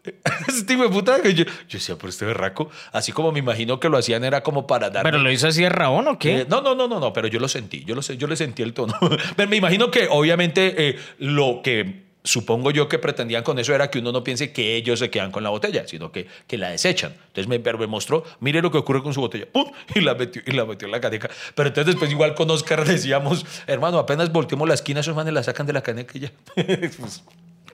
Este 0.48 0.74
hijo 0.74 0.84
de 0.84 0.90
puta, 0.90 1.22
que 1.22 1.34
yo, 1.34 1.46
yo 1.46 1.52
decía, 1.72 1.98
por 1.98 2.10
este 2.10 2.26
berraco, 2.26 2.70
así 2.92 3.12
como 3.12 3.32
me 3.32 3.40
imagino 3.40 3.80
que 3.80 3.90
lo 3.90 3.98
hacían 3.98 4.24
era 4.24 4.42
como 4.42 4.68
para 4.68 4.90
dar. 4.90 5.04
¿Pero 5.04 5.18
lo 5.18 5.32
hizo 5.32 5.48
así 5.48 5.62
de 5.62 5.70
Rabón 5.70 6.08
o 6.08 6.20
qué? 6.20 6.42
Eh, 6.42 6.46
no, 6.50 6.62
no, 6.62 6.76
no, 6.76 6.88
no, 6.88 7.00
no, 7.00 7.14
pero 7.14 7.28
yo 7.28 7.40
lo 7.40 7.48
sentí, 7.48 7.84
yo 7.86 7.96
lo 7.96 8.02
yo 8.02 8.28
le 8.28 8.36
sentí 8.36 8.64
el 8.64 8.74
tono. 8.74 8.94
pero 9.36 9.50
me 9.50 9.58
imagino 9.58 9.92
que 9.92 10.08
obviamente 10.10 10.90
eh, 10.90 11.00
lo 11.20 11.62
que 11.64 12.06
supongo 12.26 12.72
yo 12.72 12.90
que 12.90 13.00
pretendían 13.00 13.44
con 13.44 13.58
eso 13.60 13.74
era 13.74 13.90
que 13.90 14.00
uno 14.00 14.12
no 14.12 14.24
piense 14.24 14.52
que 14.52 14.76
ellos 14.76 15.00
se 15.00 15.10
quedan 15.10 15.32
con 15.32 15.44
la 15.44 15.50
botella, 15.52 15.88
sino 15.88 16.12
que, 16.12 16.28
que 16.48 16.58
la 16.58 16.70
desechan. 16.70 17.14
Entonces 17.28 17.48
me, 17.48 17.60
pero 17.60 17.78
me 17.78 17.88
mostró, 17.88 18.24
mire 18.40 18.62
lo 18.62 18.72
que 18.72 18.80
ocurre 18.80 19.02
con 19.02 19.14
su 19.14 19.22
botella, 19.22 19.46
¡pum! 19.52 19.72
Y 19.96 20.02
la 20.02 20.16
metió, 20.16 20.42
y 20.46 20.52
la 20.52 20.66
metió 20.66 20.88
en 20.88 20.92
la 20.92 21.00
caneca. 21.00 21.30
Pero 21.54 21.68
entonces 21.68 21.94
después 21.94 22.12
igual 22.12 22.36
con 22.36 22.50
Oscar 22.50 22.84
decíamos, 22.86 23.46
hermano, 23.68 24.00
apenas 24.00 24.32
volteemos 24.32 24.68
la 24.68 24.74
esquina, 24.74 25.00
esos 25.00 25.16
manes 25.16 25.34
la 25.34 25.44
sacan 25.44 25.66
de 25.66 25.74
la 25.74 25.82
caneca 25.82 26.18
y 26.18 26.22
ya. 26.22 26.32
Pues, 26.56 27.24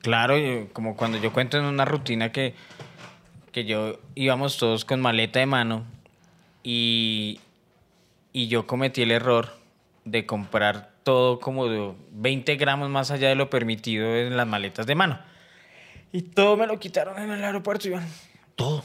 Claro, 0.01 0.37
y 0.37 0.67
como 0.73 0.95
cuando 0.95 1.17
yo 1.19 1.31
cuento 1.31 1.57
en 1.57 1.65
una 1.65 1.85
rutina 1.85 2.31
que, 2.31 2.55
que 3.51 3.65
yo 3.65 3.99
íbamos 4.15 4.57
todos 4.57 4.83
con 4.85 4.99
maleta 5.01 5.39
de 5.39 5.45
mano 5.45 5.85
y, 6.63 7.39
y 8.33 8.47
yo 8.47 8.65
cometí 8.67 9.01
el 9.03 9.11
error 9.11 9.55
de 10.05 10.25
comprar 10.25 10.91
todo 11.03 11.39
como 11.39 11.67
de 11.67 11.93
20 12.11 12.55
gramos 12.55 12.89
más 12.89 13.11
allá 13.11 13.29
de 13.29 13.35
lo 13.35 13.49
permitido 13.49 14.15
en 14.15 14.37
las 14.37 14.47
maletas 14.47 14.85
de 14.87 14.95
mano. 14.95 15.19
Y 16.11 16.23
todo 16.23 16.57
me 16.57 16.67
lo 16.67 16.79
quitaron 16.79 17.17
en 17.21 17.31
el 17.31 17.43
aeropuerto, 17.43 17.87
Iván. 17.87 18.07
todo. 18.55 18.83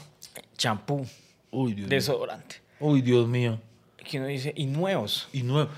Champú, 0.57 1.05
Uy, 1.51 1.73
Dios 1.73 1.87
mío. 1.87 1.95
desodorante. 1.95 2.55
Uy, 2.79 3.01
Dios 3.01 3.27
mío. 3.27 3.59
Que 3.97 4.17
uno 4.17 4.27
dice, 4.27 4.53
y 4.55 4.65
nuevos. 4.65 5.29
Y 5.33 5.43
nuevo. 5.43 5.69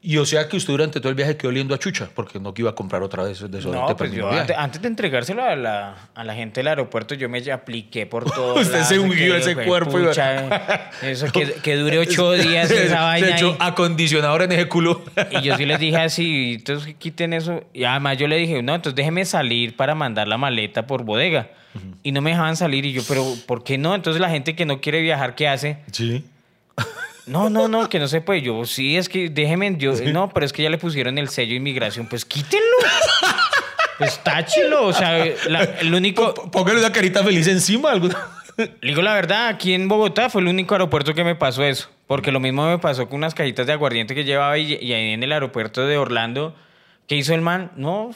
Y 0.00 0.16
o 0.16 0.24
sea 0.24 0.48
que 0.48 0.56
usted 0.56 0.72
durante 0.72 1.00
todo 1.00 1.08
el 1.08 1.16
viaje 1.16 1.36
quedó 1.36 1.48
oliendo 1.48 1.74
a 1.74 1.78
chucha, 1.78 2.08
porque 2.14 2.38
no 2.38 2.54
que 2.54 2.62
iba 2.62 2.70
a 2.70 2.74
comprar 2.74 3.02
otra 3.02 3.24
vez 3.24 3.40
desodorante 3.50 3.90
No, 3.90 3.96
pues 3.96 4.12
yo 4.12 4.30
antes, 4.30 4.56
antes 4.56 4.80
de 4.80 4.86
entregárselo 4.86 5.42
a 5.42 5.56
la, 5.56 6.10
a 6.14 6.22
la 6.22 6.34
gente 6.34 6.60
del 6.60 6.68
aeropuerto, 6.68 7.16
yo 7.16 7.28
me 7.28 7.38
apliqué 7.50 8.06
por 8.06 8.24
todo. 8.30 8.60
Usted 8.60 8.84
se 8.84 9.00
ungió 9.00 9.34
ese 9.34 9.56
cuerpo, 9.56 9.98
Iván. 9.98 10.50
Eso 11.02 11.26
que, 11.32 11.52
que 11.54 11.74
dure 11.74 11.98
ocho 11.98 12.32
días 12.32 12.70
esa 12.70 13.02
vaina. 13.02 13.26
De 13.26 13.32
hecho, 13.32 13.56
acondicionador 13.58 14.42
en 14.42 14.52
ese 14.52 14.68
culo. 14.68 15.02
Y 15.32 15.42
yo 15.42 15.56
sí 15.56 15.66
les 15.66 15.80
dije 15.80 15.96
así, 15.96 16.54
entonces 16.58 16.94
quiten 16.96 17.32
eso. 17.32 17.64
Y 17.74 17.82
además 17.82 18.18
yo 18.18 18.28
le 18.28 18.36
dije, 18.36 18.62
no, 18.62 18.76
entonces 18.76 18.94
déjeme 18.94 19.24
salir 19.24 19.74
para 19.74 19.96
mandar 19.96 20.28
la 20.28 20.38
maleta 20.38 20.86
por 20.86 21.02
bodega. 21.02 21.50
Y 22.04 22.12
no 22.12 22.20
me 22.22 22.30
dejaban 22.30 22.56
salir. 22.56 22.86
Y 22.86 22.92
yo, 22.92 23.02
pero 23.08 23.24
¿por 23.46 23.64
qué 23.64 23.78
no? 23.78 23.96
Entonces 23.96 24.20
la 24.20 24.30
gente 24.30 24.54
que 24.54 24.64
no 24.64 24.80
quiere 24.80 25.02
viajar, 25.02 25.34
¿qué 25.34 25.48
hace? 25.48 25.78
Sí. 25.90 26.24
No, 27.28 27.50
no, 27.50 27.68
no, 27.68 27.88
que 27.88 27.98
no 27.98 28.08
se 28.08 28.20
puede. 28.20 28.42
Yo, 28.42 28.64
sí, 28.64 28.96
es 28.96 29.08
que 29.08 29.28
déjeme, 29.28 29.76
yo, 29.78 29.92
no, 30.12 30.28
pero 30.30 30.46
es 30.46 30.52
que 30.52 30.62
ya 30.62 30.70
le 30.70 30.78
pusieron 30.78 31.18
el 31.18 31.28
sello 31.28 31.50
de 31.50 31.56
inmigración. 31.56 32.06
Pues 32.06 32.24
quítenlo. 32.24 32.64
Pues 33.98 34.22
táchelo. 34.22 34.86
O 34.86 34.92
sea, 34.92 35.24
la- 35.48 35.64
el 35.64 35.92
único, 35.94 36.32
Póngale 36.50 36.78
una 36.78 36.92
carita 36.92 37.22
feliz 37.24 37.46
encima. 37.48 37.90
alguna- 37.92 38.16
Le 38.56 38.72
digo 38.82 39.02
la 39.02 39.14
verdad, 39.14 39.48
aquí 39.48 39.72
en 39.74 39.88
Bogotá 39.88 40.30
fue 40.30 40.40
el 40.40 40.48
único 40.48 40.74
aeropuerto 40.74 41.14
que 41.14 41.24
me 41.24 41.34
pasó 41.34 41.62
eso. 41.64 41.88
Porque 42.06 42.32
lo 42.32 42.40
mismo 42.40 42.66
me 42.68 42.78
pasó 42.78 43.08
con 43.08 43.16
unas 43.18 43.34
cajitas 43.34 43.66
de 43.66 43.72
aguardiente 43.72 44.14
que 44.14 44.24
llevaba 44.24 44.56
y, 44.58 44.74
y 44.80 44.92
ahí 44.94 45.10
en 45.12 45.22
el 45.22 45.32
aeropuerto 45.32 45.86
de 45.86 45.96
Orlando. 45.98 46.54
¿Qué 47.06 47.16
hizo 47.16 47.34
el 47.34 47.40
man? 47.40 47.70
No, 47.76 48.10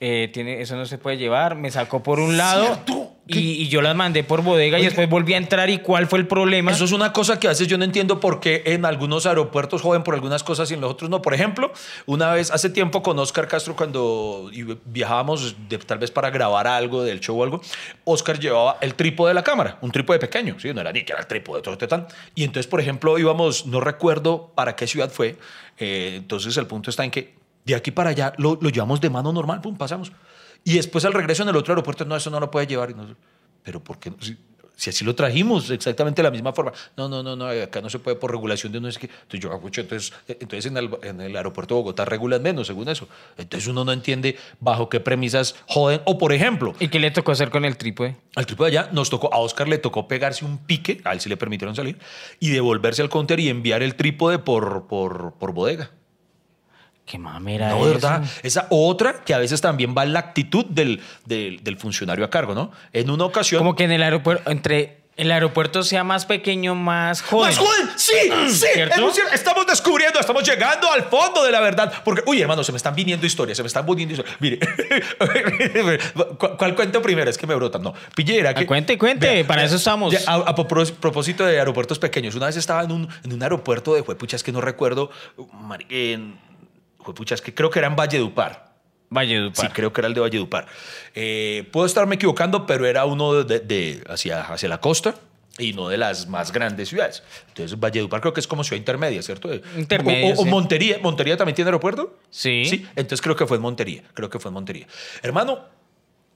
eh, 0.00 0.28
tiene, 0.32 0.60
eso 0.60 0.76
no 0.76 0.86
se 0.86 0.98
puede 0.98 1.16
llevar. 1.16 1.54
Me 1.56 1.70
sacó 1.70 2.02
por 2.02 2.20
un 2.20 2.36
lado 2.36 2.78
y, 3.26 3.38
y 3.38 3.68
yo 3.68 3.80
las 3.80 3.96
mandé 3.96 4.22
por 4.22 4.42
bodega 4.42 4.78
y 4.78 4.84
después 4.84 5.08
volví 5.08 5.32
a 5.34 5.38
entrar. 5.38 5.70
¿Y 5.70 5.78
cuál 5.78 6.06
fue 6.06 6.18
el 6.18 6.26
problema? 6.26 6.72
Eso 6.72 6.84
es 6.84 6.92
una 6.92 7.12
cosa 7.12 7.38
que 7.40 7.46
a 7.46 7.50
veces 7.50 7.68
yo 7.68 7.78
no 7.78 7.84
entiendo 7.84 8.20
por 8.20 8.38
qué 8.40 8.62
en 8.66 8.84
algunos 8.84 9.24
aeropuertos 9.24 9.80
joden 9.80 10.02
por 10.02 10.14
algunas 10.14 10.42
cosas 10.42 10.70
y 10.70 10.74
en 10.74 10.80
los 10.82 10.90
otros 10.90 11.08
no. 11.08 11.22
Por 11.22 11.32
ejemplo, 11.32 11.72
una 12.06 12.32
vez 12.32 12.50
hace 12.50 12.68
tiempo 12.70 13.02
con 13.02 13.18
Oscar 13.18 13.48
Castro, 13.48 13.76
cuando 13.76 14.50
viajábamos 14.84 15.56
de- 15.68 15.78
tal 15.78 15.98
vez 15.98 16.10
para 16.10 16.30
grabar 16.30 16.66
algo 16.66 17.02
del 17.02 17.20
show 17.20 17.40
o 17.40 17.44
algo, 17.44 17.60
Oscar 18.04 18.38
llevaba 18.38 18.76
el 18.80 18.94
trípode 18.94 19.30
de 19.30 19.34
la 19.34 19.42
cámara, 19.44 19.78
un 19.80 19.90
trípode 19.90 20.18
pequeño, 20.18 20.58
¿sí? 20.60 20.72
no 20.74 20.80
era 20.82 20.92
ni 20.92 21.04
que 21.04 21.12
era 21.12 21.22
el 21.22 21.26
trípode, 21.28 21.62
todo 21.62 21.72
este 21.74 21.86
tan. 21.86 22.06
Y 22.34 22.44
entonces, 22.44 22.66
por 22.66 22.80
ejemplo, 22.80 23.18
íbamos, 23.18 23.64
no 23.66 23.80
recuerdo 23.80 24.50
para 24.54 24.76
qué 24.76 24.86
ciudad 24.86 25.10
fue, 25.10 25.36
eh, 25.78 26.14
entonces 26.16 26.56
el 26.56 26.66
punto 26.66 26.90
está 26.90 27.04
en 27.04 27.10
que 27.10 27.34
de 27.64 27.74
aquí 27.74 27.90
para 27.90 28.10
allá 28.10 28.32
lo, 28.38 28.58
lo 28.60 28.68
llevamos 28.68 29.00
de 29.00 29.10
mano 29.10 29.32
normal, 29.32 29.60
pum, 29.60 29.76
pasamos. 29.76 30.12
Y 30.64 30.74
después 30.74 31.04
al 31.04 31.12
regreso 31.12 31.42
en 31.42 31.50
el 31.50 31.56
otro 31.56 31.72
aeropuerto, 31.72 32.04
no, 32.04 32.16
eso 32.16 32.30
no 32.30 32.40
lo 32.40 32.50
puede 32.50 32.66
llevar. 32.66 32.90
Y 32.90 32.94
pero 33.62 33.82
¿por 33.82 33.98
qué? 33.98 34.12
Si, 34.20 34.36
si 34.76 34.90
así 34.90 35.04
lo 35.04 35.14
trajimos 35.14 35.70
exactamente 35.70 36.20
de 36.20 36.24
la 36.24 36.30
misma 36.30 36.52
forma. 36.52 36.72
No, 36.96 37.08
no, 37.08 37.22
no, 37.22 37.36
no, 37.36 37.46
acá 37.46 37.80
no 37.80 37.88
se 37.88 37.98
puede 37.98 38.16
por 38.16 38.30
regulación 38.30 38.72
de 38.72 38.78
uno. 38.78 38.88
Es 38.88 38.98
que, 38.98 39.06
entonces 39.06 39.40
yo, 39.40 39.52
entonces, 39.52 40.12
entonces 40.26 40.66
en, 40.66 40.76
el, 40.76 40.90
en 41.02 41.20
el 41.20 41.36
aeropuerto 41.36 41.74
de 41.74 41.80
Bogotá 41.80 42.04
regulan 42.04 42.42
menos, 42.42 42.66
según 42.66 42.88
eso. 42.88 43.08
Entonces 43.36 43.68
uno 43.68 43.84
no 43.84 43.92
entiende 43.92 44.36
bajo 44.60 44.88
qué 44.88 45.00
premisas 45.00 45.54
joden. 45.68 46.00
O 46.06 46.18
por 46.18 46.32
ejemplo, 46.32 46.74
¿Y 46.80 46.88
qué 46.88 46.98
le 46.98 47.10
tocó 47.10 47.32
hacer 47.32 47.50
con 47.50 47.64
el 47.64 47.76
trípode? 47.76 48.16
al 48.36 48.46
tipo 48.46 48.64
de 48.64 48.70
allá 48.70 48.90
nos 48.92 49.10
tocó, 49.10 49.32
a 49.32 49.38
Oscar 49.38 49.68
le 49.68 49.78
tocó 49.78 50.08
pegarse 50.08 50.44
un 50.44 50.58
pique, 50.58 51.00
a 51.04 51.12
él 51.12 51.20
sí 51.20 51.28
le 51.28 51.36
permitieron 51.36 51.76
salir, 51.76 51.98
y 52.40 52.50
devolverse 52.50 53.00
al 53.02 53.08
counter 53.08 53.38
y 53.38 53.48
enviar 53.48 53.82
el 53.82 53.94
trípode 53.94 54.38
por, 54.38 54.86
por, 54.88 55.34
por 55.34 55.52
bodega. 55.52 55.90
¿Qué 57.06 57.18
mamera 57.18 57.68
No, 57.70 57.86
es 57.86 57.92
¿verdad? 57.94 58.22
eso? 58.22 58.32
Esa 58.42 58.66
otra 58.70 59.24
que 59.24 59.34
a 59.34 59.38
veces 59.38 59.60
también 59.60 59.94
va 59.96 60.04
en 60.04 60.12
la 60.14 60.20
actitud 60.20 60.64
del, 60.64 61.02
del, 61.26 61.62
del 61.62 61.76
funcionario 61.76 62.24
a 62.24 62.30
cargo, 62.30 62.54
¿no? 62.54 62.70
En 62.92 63.10
una 63.10 63.24
ocasión. 63.24 63.58
Como 63.58 63.76
que 63.76 63.84
en 63.84 63.92
el 63.92 64.02
aeropuerto, 64.02 64.50
entre 64.50 65.04
el 65.16 65.30
aeropuerto 65.30 65.84
sea 65.84 66.02
más 66.02 66.26
pequeño, 66.26 66.74
más 66.74 67.22
joven. 67.22 67.48
¡Más 67.50 67.58
joven! 67.58 67.90
¡Sí! 67.96 68.14
¡Sí! 68.48 68.66
Es. 68.74 68.90
Estamos 69.32 69.66
descubriendo, 69.66 70.18
estamos 70.18 70.42
llegando 70.48 70.90
al 70.90 71.04
fondo 71.04 71.44
de 71.44 71.52
la 71.52 71.60
verdad. 71.60 71.92
Porque, 72.04 72.22
uy, 72.26 72.40
hermano, 72.40 72.64
se 72.64 72.72
me 72.72 72.78
están 72.78 72.94
viniendo 72.96 73.24
historias, 73.26 73.56
se 73.58 73.62
me 73.62 73.68
están 73.68 73.84
viniendo 73.86 74.14
historias. 74.14 74.36
Mire, 74.40 74.58
¿cuál, 76.38 76.56
cuál 76.56 76.74
cuento 76.74 77.00
primero? 77.02 77.30
Es 77.30 77.38
que 77.38 77.46
me 77.46 77.54
brotan. 77.54 77.82
No, 77.82 77.94
pillera. 78.16 78.54
Que, 78.54 78.64
Ah, 78.64 78.66
cuente, 78.66 78.98
cuente, 78.98 79.44
para 79.44 79.62
eso 79.64 79.76
estamos. 79.76 80.12
Ya, 80.12 80.20
A, 80.26 80.36
a 80.36 80.54
propós- 80.56 80.90
propósito 80.92 81.44
de 81.44 81.58
aeropuertos 81.58 81.98
pequeños, 81.98 82.34
una 82.34 82.46
vez 82.46 82.56
estaba 82.56 82.82
en 82.82 82.90
un, 82.92 83.08
en 83.24 83.32
un 83.32 83.42
aeropuerto 83.42 83.94
de 83.94 84.00
Juepuchas 84.00 84.42
que 84.42 84.50
no 84.52 84.60
recuerdo, 84.62 85.10
en 87.04 87.06
Juepuchas 87.06 87.40
que 87.42 87.54
creo 87.54 87.70
que 87.70 87.78
era 87.78 87.88
en 87.88 87.96
Valledupar. 87.96 88.72
Valledupar. 89.10 89.66
Sí, 89.66 89.72
creo 89.72 89.92
que 89.92 90.00
era 90.00 90.08
el 90.08 90.14
de 90.14 90.20
Valledupar. 90.20 90.66
Eh, 91.14 91.68
puedo 91.72 91.86
estarme 91.86 92.16
equivocando, 92.16 92.66
pero 92.66 92.86
era 92.86 93.04
uno 93.04 93.44
de, 93.44 93.60
de- 93.60 94.02
hacia, 94.08 94.40
hacia 94.42 94.68
la 94.68 94.80
costa 94.80 95.14
y 95.58 95.72
no 95.72 95.88
de 95.88 95.98
las 95.98 96.26
más 96.26 96.50
grandes 96.50 96.88
ciudades. 96.88 97.22
Entonces, 97.48 97.78
Valledupar 97.78 98.20
creo 98.20 98.32
que 98.32 98.40
es 98.40 98.48
como 98.48 98.64
ciudad 98.64 98.78
intermedia, 98.78 99.22
¿cierto? 99.22 99.50
Intermedia, 99.76 100.26
O, 100.34 100.38
o- 100.38 100.40
o 100.40 100.44
sí. 100.44 100.48
Montería. 100.50 100.98
¿Montería 101.00 101.36
también 101.36 101.54
tiene 101.54 101.68
aeropuerto? 101.68 102.18
Sí. 102.30 102.64
Sí, 102.64 102.86
entonces 102.96 103.20
creo 103.22 103.36
que 103.36 103.46
fue 103.46 103.58
en 103.58 103.62
Montería. 103.62 104.02
Creo 104.14 104.30
que 104.30 104.40
fue 104.40 104.48
en 104.48 104.54
Montería. 104.54 104.86
Hermano, 105.22 105.60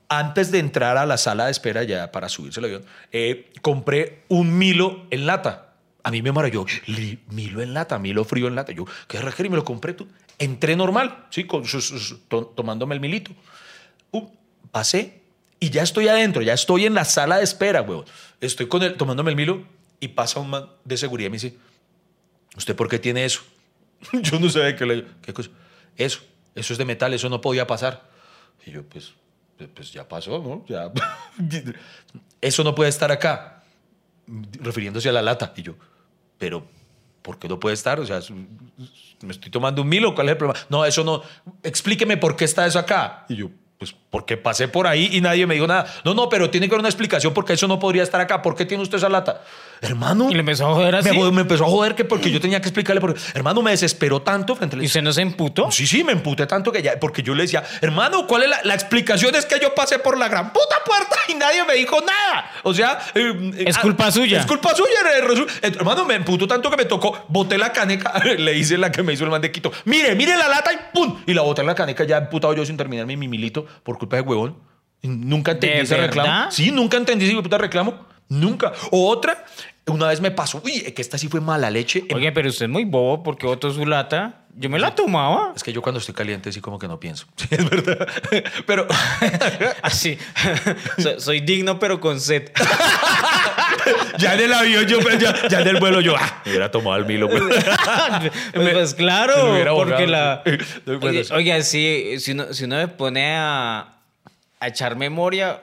antes 0.09 0.52
de 0.52 0.59
entrar 0.59 0.96
a 0.98 1.07
la 1.07 1.16
sala 1.18 1.46
de 1.46 1.50
espera 1.50 1.83
ya 1.83 2.12
para 2.12 2.28
subirse 2.28 2.61
el 2.61 2.66
avión, 2.66 2.85
eh, 3.12 3.50
compré 3.62 4.22
un 4.28 4.57
Milo 4.57 5.07
en 5.11 5.26
lata. 5.26 5.64
A 6.04 6.11
mí 6.12 6.22
me 6.22 6.31
maravilló. 6.33 6.64
Milo 7.31 7.61
en 7.61 7.74
lata, 7.74 7.98
Milo 7.98 8.24
frío 8.24 8.46
en 8.46 8.54
lata. 8.54 8.72
Yo, 8.72 8.85
qué 9.09 9.20
requer 9.20 9.46
y 9.46 9.48
me 9.50 9.57
lo 9.57 9.64
compré 9.64 9.94
tú. 9.94 10.07
Entré 10.38 10.77
normal, 10.77 11.27
sí, 11.31 11.44
con 11.44 11.64
sus, 11.66 11.87
sus- 11.88 12.29
to- 12.29 12.46
tomándome 12.57 12.94
el 12.94 13.01
milito. 13.01 13.33
Uh, 14.12 14.29
pasé 14.70 15.20
y 15.61 15.70
ya 15.70 15.83
estoy 15.83 16.07
adentro, 16.09 16.42
ya 16.42 16.53
estoy 16.55 16.87
en 16.87 16.94
la 16.94 17.05
sala 17.05 17.38
de 17.38 17.44
espera, 17.44 17.83
huevón. 17.83 18.05
Estoy 18.40 18.68
con 18.68 18.83
el, 18.83 18.96
tomándome 18.96 19.31
el 19.31 19.37
Milo 19.37 19.64
y 19.98 20.09
pasa 20.09 20.38
un 20.38 20.51
man 20.51 20.68
de 20.85 20.96
seguridad 20.96 21.27
y 21.27 21.31
me 21.31 21.37
dice, 21.38 21.57
¿usted 22.57 22.77
por 22.77 22.88
qué 22.88 22.98
tiene 23.01 23.24
eso? 23.24 23.42
yo 24.22 24.38
no 24.38 24.48
sabía 24.48 24.77
qué 24.77 24.87
le... 24.87 25.05
¿Qué 25.22 25.33
cosa? 25.35 25.51
Eso, 25.96 26.20
eso 26.55 26.72
es 26.72 26.79
de 26.79 26.85
metal, 26.85 27.12
eso 27.14 27.29
no 27.29 27.40
podía 27.40 27.66
pasar. 27.66 28.09
Y 28.64 28.70
yo, 28.70 28.85
pues, 28.85 29.14
pues 29.74 29.92
ya 29.92 30.07
pasó, 30.07 30.38
¿no? 30.38 30.64
Ya. 30.68 30.92
eso 32.40 32.62
no 32.62 32.74
puede 32.77 32.90
estar 32.90 33.11
acá. 33.11 33.64
Refiriéndose 34.61 35.09
a 35.09 35.12
la 35.12 35.22
lata. 35.22 35.53
Y 35.57 35.62
yo, 35.62 35.74
pero, 36.38 36.64
¿por 37.29 37.38
qué 37.38 37.47
no 37.47 37.61
puede 37.61 37.75
estar? 37.75 38.01
O 38.01 38.07
sea, 38.07 38.21
me 39.21 39.33
estoy 39.33 39.51
tomando 39.51 39.83
un 39.83 39.88
milo, 39.91 40.14
¿cuál 40.14 40.29
es 40.29 40.33
el 40.33 40.38
problema? 40.38 40.59
No, 40.71 40.87
eso 40.87 41.05
no. 41.05 41.21
Explíqueme 41.62 42.17
por 42.17 42.37
qué 42.37 42.47
está 42.47 42.67
eso 42.67 42.79
acá. 42.79 43.27
Y 43.29 43.37
yo, 43.37 43.51
Pues 43.79 43.95
porque 44.11 44.37
pasé 44.37 44.67
por 44.67 44.88
ahí 44.88 45.09
y 45.12 45.21
nadie 45.21 45.47
me 45.47 45.55
dijo 45.55 45.69
nada. 45.69 45.87
No, 46.05 46.12
no, 46.12 46.29
pero 46.29 46.51
tiene 46.51 46.67
que 46.67 46.75
haber 46.75 46.81
una 46.81 46.88
explicación 46.88 47.33
porque 47.33 47.53
eso 47.53 47.69
no 47.69 47.79
podría 47.79 48.03
estar 48.03 48.21
acá. 48.21 48.43
¿Por 48.43 48.57
qué 48.57 48.64
tiene 48.67 48.83
usted 48.83 48.99
esa 48.99 49.09
lata? 49.09 49.43
Hermano. 49.81 50.29
Y 50.31 50.35
le 50.35 50.41
empezó 50.41 50.67
a 50.67 50.75
joder 50.75 50.97
así. 50.97 51.17
Me, 51.17 51.31
me 51.31 51.43
empezó 51.43 51.64
a 51.64 51.69
joder 51.69 51.95
que 51.95 52.05
porque 52.05 52.29
yo 52.33 52.41
tenía 52.41 52.61
que 52.61 52.67
explicarle. 52.67 53.01
Porque, 53.01 53.21
hermano, 53.35 53.62
me 53.62 53.71
desesperó 53.71 54.21
tanto 54.23 54.57
frente 54.57 54.75
a 54.75 54.83
¿Y 54.83 54.87
usted 54.87 55.01
no 55.03 55.12
se 55.12 55.23
emputó? 55.23 55.71
Sí, 55.71 55.87
sí, 55.87 56.03
me 56.03 56.11
emputé 56.11 56.47
tanto 56.47 56.73
que 56.73 56.83
ya, 56.83 56.99
porque 56.99 57.23
yo 57.23 57.37
le 57.37 57.45
decía, 57.45 57.62
hermano, 57.81 58.27
¿cuál 58.27 58.43
es 58.43 58.51
la, 58.51 58.61
la 58.64 58.75
explicación? 58.75 59.37
Es 59.37 59.47
que 59.47 59.61
yo 59.61 59.73
pasé 59.77 60.01
por 60.01 60.19
la 60.19 60.27
gran 60.27 60.53
puta 60.53 60.77
puerta 60.85 61.17
y 61.29 61.35
nadie 61.35 61.64
me 61.64 61.75
dijo 61.75 62.01
nada. 62.01 62.51
O 62.64 62.75
sea, 62.75 62.99
eh, 63.14 63.53
Es 63.64 63.77
ah, 63.77 63.83
culpa 63.83 64.11
suya. 64.11 64.41
Es 64.41 64.47
culpa 64.47 64.75
suya. 64.75 64.91
eh, 65.17 65.47
eh, 65.62 65.73
hermano, 65.77 66.05
me 66.05 66.14
emputó 66.17 66.49
tanto 66.49 66.69
que 66.69 66.77
me 66.77 66.85
tocó, 66.87 67.27
boté 67.29 67.57
la 67.57 67.73
caneca, 67.73 68.19
le 68.38 68.55
hice 68.59 68.77
la 68.77 68.91
que 68.91 69.05
me 69.05 69.12
hizo 69.12 69.23
el 69.23 69.31
man 69.31 69.41
de 69.41 69.53
Quito. 69.53 69.71
Mire, 69.85 70.17
mire 70.17 70.37
la 70.37 70.49
lata 70.49 70.73
y 70.73 70.79
¡pum! 70.93 71.17
Y 71.29 71.35
la 71.35 71.43
boté 71.43 71.61
en 71.61 71.67
la 71.67 71.75
caneca 71.75 72.05
ya 72.05 72.17
emputado 72.19 72.55
yo 72.55 72.64
sin 72.64 72.77
terminar 72.77 73.07
mi 73.07 73.17
mimilito 73.17 73.67
por 73.83 73.99
culpa 73.99 74.17
de 74.17 74.23
huevón. 74.23 74.57
Nunca 75.03 75.53
entendí 75.53 75.77
¿De 75.77 75.83
ese 75.83 75.97
reclamo. 75.97 76.29
verdad? 76.29 76.49
Sí, 76.51 76.71
nunca 76.73 76.97
entendí 76.97 77.27
ese 77.27 77.41
puta 77.41 77.59
reclamo. 77.59 78.07
Nunca. 78.31 78.73
O 78.91 79.09
otra, 79.09 79.45
una 79.87 80.09
vez 80.09 80.21
me 80.21 80.31
pasó, 80.31 80.61
uy, 80.64 80.81
que 80.93 81.03
esta 81.03 81.17
sí 81.19 81.29
fue 81.29 81.41
mala 81.41 81.71
leche. 81.71 82.05
Oye, 82.14 82.33
pero 82.33 82.49
usted 82.49 82.64
es 82.67 82.71
muy 82.71 82.85
bobo 82.85 83.23
porque 83.23 83.47
botó 83.47 83.71
su 83.73 83.87
lata. 83.87 84.47
Yo 84.57 84.69
me 84.69 84.79
la 84.79 84.95
tomaba. 84.95 85.53
Es 85.55 85.62
que 85.62 85.73
yo 85.73 85.81
cuando 85.83 86.01
estoy 86.01 86.14
caliente 86.14 86.51
sí 86.51 86.61
como 86.61 86.79
que 86.79 86.88
no 86.88 86.99
pienso. 86.99 87.27
Sí, 87.37 87.47
es 87.51 87.71
verdad. 87.71 88.09
Pero 88.67 88.87
Así. 89.83 90.19
soy, 90.99 91.21
soy 91.21 91.41
digno, 91.41 91.79
pero 91.79 92.01
con 92.01 92.21
sed. 92.21 92.51
Ya 94.18 94.35
en 94.35 94.40
el 94.40 94.52
avión, 94.52 94.87
yo, 94.87 94.98
ya, 95.18 95.48
ya 95.48 95.61
en 95.61 95.68
el 95.68 95.76
vuelo, 95.81 96.00
yo 96.00 96.14
ah, 96.16 96.42
me 96.44 96.50
hubiera 96.50 96.70
tomado 96.70 96.96
el 96.96 97.07
Milo. 97.07 97.28
pues. 97.28 97.42
pues, 98.54 98.70
pues 98.72 98.94
claro, 98.94 99.52
me 99.52 99.64
porque 99.64 100.07
la. 100.07 100.42
Pues, 101.00 101.31
Oye, 101.31 101.62
sí, 101.62 102.16
si 102.18 102.33
uno, 102.33 102.52
si 102.52 102.64
uno 102.64 102.76
me 102.76 102.88
pone 102.88 103.37
a, 103.37 103.96
a 104.61 104.66
echar 104.68 104.96
memoria, 104.96 105.62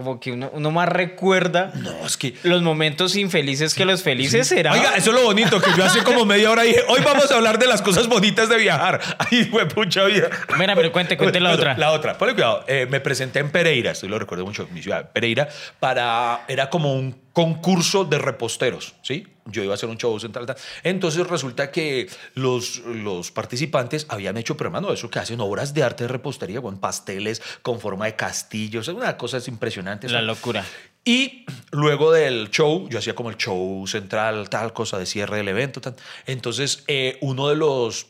como 0.00 0.18
que 0.18 0.32
uno, 0.32 0.48
uno 0.54 0.70
más 0.70 0.88
recuerda 0.88 1.72
No, 1.74 2.06
es 2.06 2.16
que. 2.16 2.34
los 2.42 2.62
momentos 2.62 3.16
infelices 3.16 3.74
que 3.74 3.84
los 3.84 4.02
felices 4.02 4.48
será. 4.48 4.72
Oiga, 4.72 4.94
eso 4.96 5.10
es 5.10 5.16
lo 5.16 5.24
bonito, 5.24 5.60
que 5.60 5.70
yo 5.76 5.84
hace 5.84 6.02
como 6.02 6.24
media 6.24 6.50
hora 6.50 6.62
dije, 6.62 6.80
hoy 6.88 7.02
vamos 7.04 7.30
a 7.30 7.34
hablar 7.34 7.58
de 7.58 7.66
las 7.66 7.82
cosas 7.82 8.08
bonitas 8.08 8.48
de 8.48 8.56
viajar. 8.56 8.98
Ay, 9.18 9.44
fue 9.44 9.66
pucha 9.66 10.04
vida. 10.04 10.30
Mira, 10.58 10.74
pero 10.74 10.90
cuente, 10.90 11.18
cuente 11.18 11.38
la 11.38 11.50
otra. 11.50 11.76
La 11.76 11.92
otra, 11.92 12.16
ponle 12.16 12.32
cuidado. 12.32 12.64
Eh, 12.66 12.86
me 12.88 13.00
presenté 13.00 13.40
en 13.40 13.50
Pereira, 13.50 13.90
esto 13.90 14.08
lo 14.08 14.18
recuerdo 14.18 14.46
mucho, 14.46 14.66
mi 14.72 14.82
ciudad, 14.82 15.10
Pereira, 15.12 15.48
para. 15.78 16.44
Era 16.48 16.70
como 16.70 16.94
un 16.94 17.12
concurso 17.32 18.04
de 18.04 18.18
reposteros, 18.18 18.94
¿sí? 19.02 19.26
Yo 19.46 19.62
iba 19.62 19.72
a 19.72 19.74
hacer 19.74 19.88
un 19.88 19.98
show 19.98 20.18
central. 20.18 20.46
tal. 20.46 20.56
Entonces 20.82 21.26
resulta 21.26 21.70
que 21.70 22.08
los, 22.34 22.78
los 22.78 23.30
participantes 23.30 24.06
habían 24.08 24.36
hecho, 24.36 24.56
pero 24.56 24.68
hermano, 24.68 24.92
eso 24.92 25.10
que 25.10 25.18
hacen 25.18 25.40
obras 25.40 25.74
de 25.74 25.82
arte 25.82 26.04
de 26.04 26.08
repostería, 26.08 26.60
con 26.60 26.78
pasteles 26.78 27.42
con 27.62 27.80
forma 27.80 28.06
de 28.06 28.16
castillos, 28.16 28.88
una 28.88 29.16
cosa 29.16 29.38
es 29.38 29.48
impresionante. 29.48 30.08
La 30.08 30.22
locura. 30.22 30.64
Y 31.04 31.46
luego 31.72 32.12
del 32.12 32.50
show, 32.50 32.88
yo 32.88 32.98
hacía 32.98 33.14
como 33.14 33.30
el 33.30 33.36
show 33.36 33.86
central, 33.86 34.50
tal 34.50 34.72
cosa 34.72 34.98
de 34.98 35.06
cierre 35.06 35.38
del 35.38 35.48
evento. 35.48 35.80
Tal. 35.80 35.96
Entonces, 36.26 36.84
eh, 36.88 37.16
uno 37.22 37.48
de 37.48 37.56
los 37.56 38.08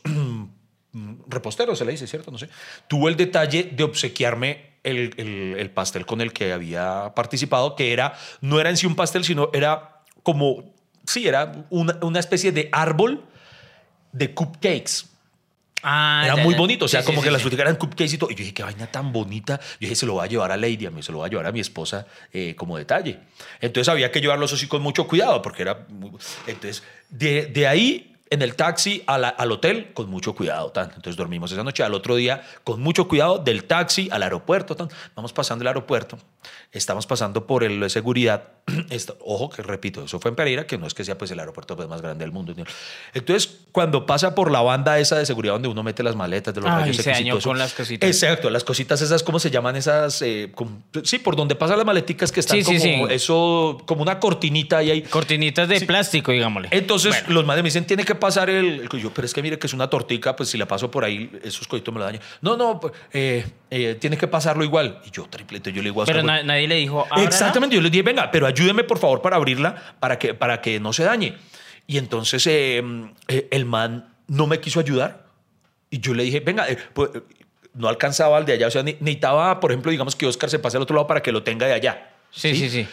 reposteros, 1.27 1.77
se 1.77 1.85
le 1.85 1.91
dice, 1.91 2.07
¿cierto? 2.07 2.31
No 2.31 2.37
sé. 2.37 2.49
Tuvo 2.87 3.07
el 3.07 3.15
detalle 3.15 3.63
de 3.63 3.83
obsequiarme 3.83 4.70
el, 4.83 5.13
el- 5.17 5.55
el 5.59 5.69
pastel 5.71 6.05
con 6.05 6.21
el 6.21 6.33
que 6.33 6.53
había 6.53 7.13
participado, 7.15 7.75
que 7.75 7.93
era, 7.93 8.13
no 8.41 8.59
era 8.59 8.69
en 8.69 8.77
sí 8.77 8.85
un 8.87 8.95
pastel, 8.95 9.23
sino 9.23 9.49
era 9.53 10.01
como, 10.23 10.73
sí, 11.05 11.27
era 11.27 11.65
una, 11.69 11.97
una 12.01 12.19
especie 12.19 12.51
de 12.51 12.69
árbol 12.71 13.23
de 14.11 14.33
cupcakes. 14.33 15.05
Ah, 15.83 16.21
Era 16.25 16.35
ya, 16.35 16.43
muy 16.43 16.53
ya. 16.53 16.59
bonito, 16.59 16.85
o 16.85 16.87
sea, 16.87 17.01
Sí, 17.01 17.07
como 17.07 17.21
sí, 17.21 17.23
que 17.23 17.29
sí, 17.29 17.33
las 17.33 17.41
sí. 17.41 17.43
fruticas 17.43 17.63
eran 17.65 17.75
cupcakes 17.77 18.13
y 18.13 18.17
todo. 18.19 18.29
Y 18.29 18.35
yo 18.35 18.39
dije, 18.39 18.53
qué 18.53 18.61
vaina 18.61 18.85
tan 18.85 19.11
bonita. 19.11 19.59
Yo 19.59 19.77
dije, 19.79 19.95
se 19.95 20.05
lo 20.05 20.13
voy 20.13 20.25
a 20.25 20.29
llevar 20.29 20.51
a 20.51 20.57
Lady, 20.57 20.85
a 20.85 20.91
mí 20.91 21.01
se 21.01 21.11
lo 21.11 21.17
voy 21.19 21.25
a 21.27 21.29
llevar 21.31 21.47
a 21.47 21.51
mi 21.51 21.59
esposa 21.59 22.05
eh, 22.31 22.53
como 22.55 22.77
detalle. 22.77 23.17
Entonces 23.61 23.89
había 23.89 24.11
que 24.11 24.21
llevarlos 24.21 24.53
así 24.53 24.67
con 24.67 24.83
mucho 24.83 25.07
cuidado, 25.07 25.41
porque 25.41 25.63
era. 25.63 25.87
Entonces, 26.45 26.83
de, 27.09 27.47
de 27.47 27.67
ahí 27.67 28.10
en 28.31 28.41
el 28.41 28.55
taxi 28.55 29.03
la- 29.07 29.29
al 29.29 29.51
hotel 29.51 29.93
con 29.93 30.09
mucho 30.09 30.33
cuidado. 30.33 30.67
Entonces 30.75 31.15
dormimos 31.15 31.51
esa 31.51 31.63
noche. 31.63 31.83
Al 31.83 31.93
otro 31.93 32.15
día, 32.15 32.41
con 32.63 32.81
mucho 32.81 33.07
cuidado, 33.07 33.37
del 33.37 33.65
taxi 33.65 34.09
al 34.11 34.23
aeropuerto. 34.23 34.75
Vamos 35.15 35.33
pasando 35.33 35.61
el 35.63 35.67
aeropuerto. 35.67 36.17
Estamos 36.71 37.05
pasando 37.07 37.45
por 37.47 37.63
el 37.63 37.79
de 37.79 37.89
seguridad. 37.89 38.43
Ojo, 39.25 39.49
que 39.49 39.61
repito, 39.61 40.03
eso 40.05 40.19
fue 40.19 40.29
en 40.29 40.35
Pereira, 40.35 40.65
que 40.67 40.77
no 40.77 40.87
es 40.87 40.93
que 40.93 41.03
sea 41.03 41.17
pues 41.17 41.31
el 41.31 41.39
aeropuerto 41.39 41.75
pues, 41.75 41.87
más 41.87 42.01
grande 42.01 42.23
del 42.23 42.31
mundo. 42.31 42.53
Entonces, 43.13 43.59
cuando 43.71 44.05
pasa 44.05 44.35
por 44.35 44.51
la 44.51 44.61
banda 44.61 44.99
esa 44.99 45.17
de 45.17 45.25
seguridad 45.25 45.53
donde 45.53 45.67
uno 45.67 45.83
mete 45.83 46.03
las 46.03 46.15
maletas 46.15 46.53
de 46.53 46.61
los 46.61 46.69
Ay, 46.69 46.81
rayos 46.81 46.97
se 46.97 47.09
y 47.09 47.13
dañó 47.13 47.39
con 47.39 47.57
las 47.57 47.73
cositas. 47.73 48.07
Exacto, 48.09 48.49
las 48.49 48.63
cositas 48.63 49.01
esas, 49.01 49.23
¿cómo 49.23 49.39
se 49.39 49.49
llaman 49.51 49.75
esas? 49.75 50.21
Eh, 50.21 50.51
sí, 51.03 51.19
por 51.19 51.35
donde 51.35 51.55
pasan 51.55 51.77
las 51.77 51.85
maleticas 51.85 52.31
que 52.31 52.39
están 52.39 52.57
Sí, 52.57 52.63
como 52.63 52.79
sí. 52.79 53.13
eso, 53.13 53.81
como 53.85 54.01
una 54.01 54.19
cortinita 54.19 54.77
ahí. 54.77 55.01
Cortinitas 55.03 55.67
de 55.67 55.81
plástico, 55.81 56.31
digámosle. 56.31 56.69
Entonces 56.71 57.27
los 57.27 57.45
madres 57.45 57.63
me 57.63 57.67
dicen, 57.67 57.85
tiene 57.85 58.03
que 58.05 58.15
pasar 58.15 58.49
el, 58.49 58.81
el- 58.91 59.01
Yo, 59.01 59.11
pero 59.13 59.25
es 59.25 59.33
que 59.33 59.41
mire 59.41 59.57
que 59.57 59.67
es 59.67 59.73
una 59.73 59.89
tortica, 59.89 60.35
pues 60.35 60.49
si 60.49 60.57
la 60.57 60.67
paso 60.67 60.91
por 60.91 61.03
ahí, 61.03 61.31
esos 61.43 61.67
coditos 61.67 61.93
me 61.93 61.99
lo 61.99 62.05
dañan. 62.05 62.21
No, 62.41 62.55
no, 62.57 62.79
eh, 63.13 63.45
eh, 63.69 63.97
tiene 63.99 64.17
que 64.17 64.27
pasarlo 64.27 64.63
igual. 64.63 65.01
Y 65.05 65.11
yo, 65.11 65.27
triplete, 65.29 65.71
yo 65.71 65.81
le 65.81 65.89
digo 65.89 66.01
a 66.01 66.05
pero 66.05 66.19
Oscar, 66.19 66.25
na- 66.37 66.43
nadie 66.43 66.67
le 66.67 66.75
dijo. 66.75 67.05
Exactamente, 67.17 67.75
yo 67.75 67.81
les 67.81 67.91
dije, 67.91 68.03
venga, 68.03 68.31
pero 68.31 68.45
ayúdeme 68.47 68.83
por 68.83 68.97
favor 68.99 69.21
para 69.21 69.35
abrirla 69.35 69.95
para 69.99 70.17
que, 70.19 70.33
para 70.33 70.61
que 70.61 70.79
no 70.79 70.93
se 70.93 71.03
dañe. 71.03 71.35
Y 71.87 71.97
entonces 71.97 72.45
eh, 72.47 72.81
eh, 73.27 73.47
el 73.51 73.65
man 73.65 74.13
no 74.27 74.47
me 74.47 74.59
quiso 74.59 74.79
ayudar. 74.79 75.25
Y 75.89 75.99
yo 75.99 76.13
le 76.13 76.23
dije, 76.23 76.39
venga, 76.39 76.69
eh, 76.69 76.77
pues, 76.93 77.09
eh, 77.13 77.21
no 77.73 77.89
alcanzaba 77.89 78.37
al 78.37 78.45
de 78.45 78.53
allá. 78.53 78.67
O 78.67 78.71
sea, 78.71 78.83
ne- 78.83 78.97
necesitaba, 78.99 79.59
por 79.59 79.71
ejemplo, 79.71 79.91
digamos 79.91 80.15
que 80.15 80.25
Oscar 80.25 80.49
se 80.49 80.59
pase 80.59 80.77
al 80.77 80.83
otro 80.83 80.95
lado 80.95 81.07
para 81.07 81.21
que 81.21 81.31
lo 81.31 81.43
tenga 81.43 81.67
de 81.67 81.73
allá. 81.73 82.11
Sí, 82.31 82.55
sí, 82.55 82.69
sí. 82.69 82.87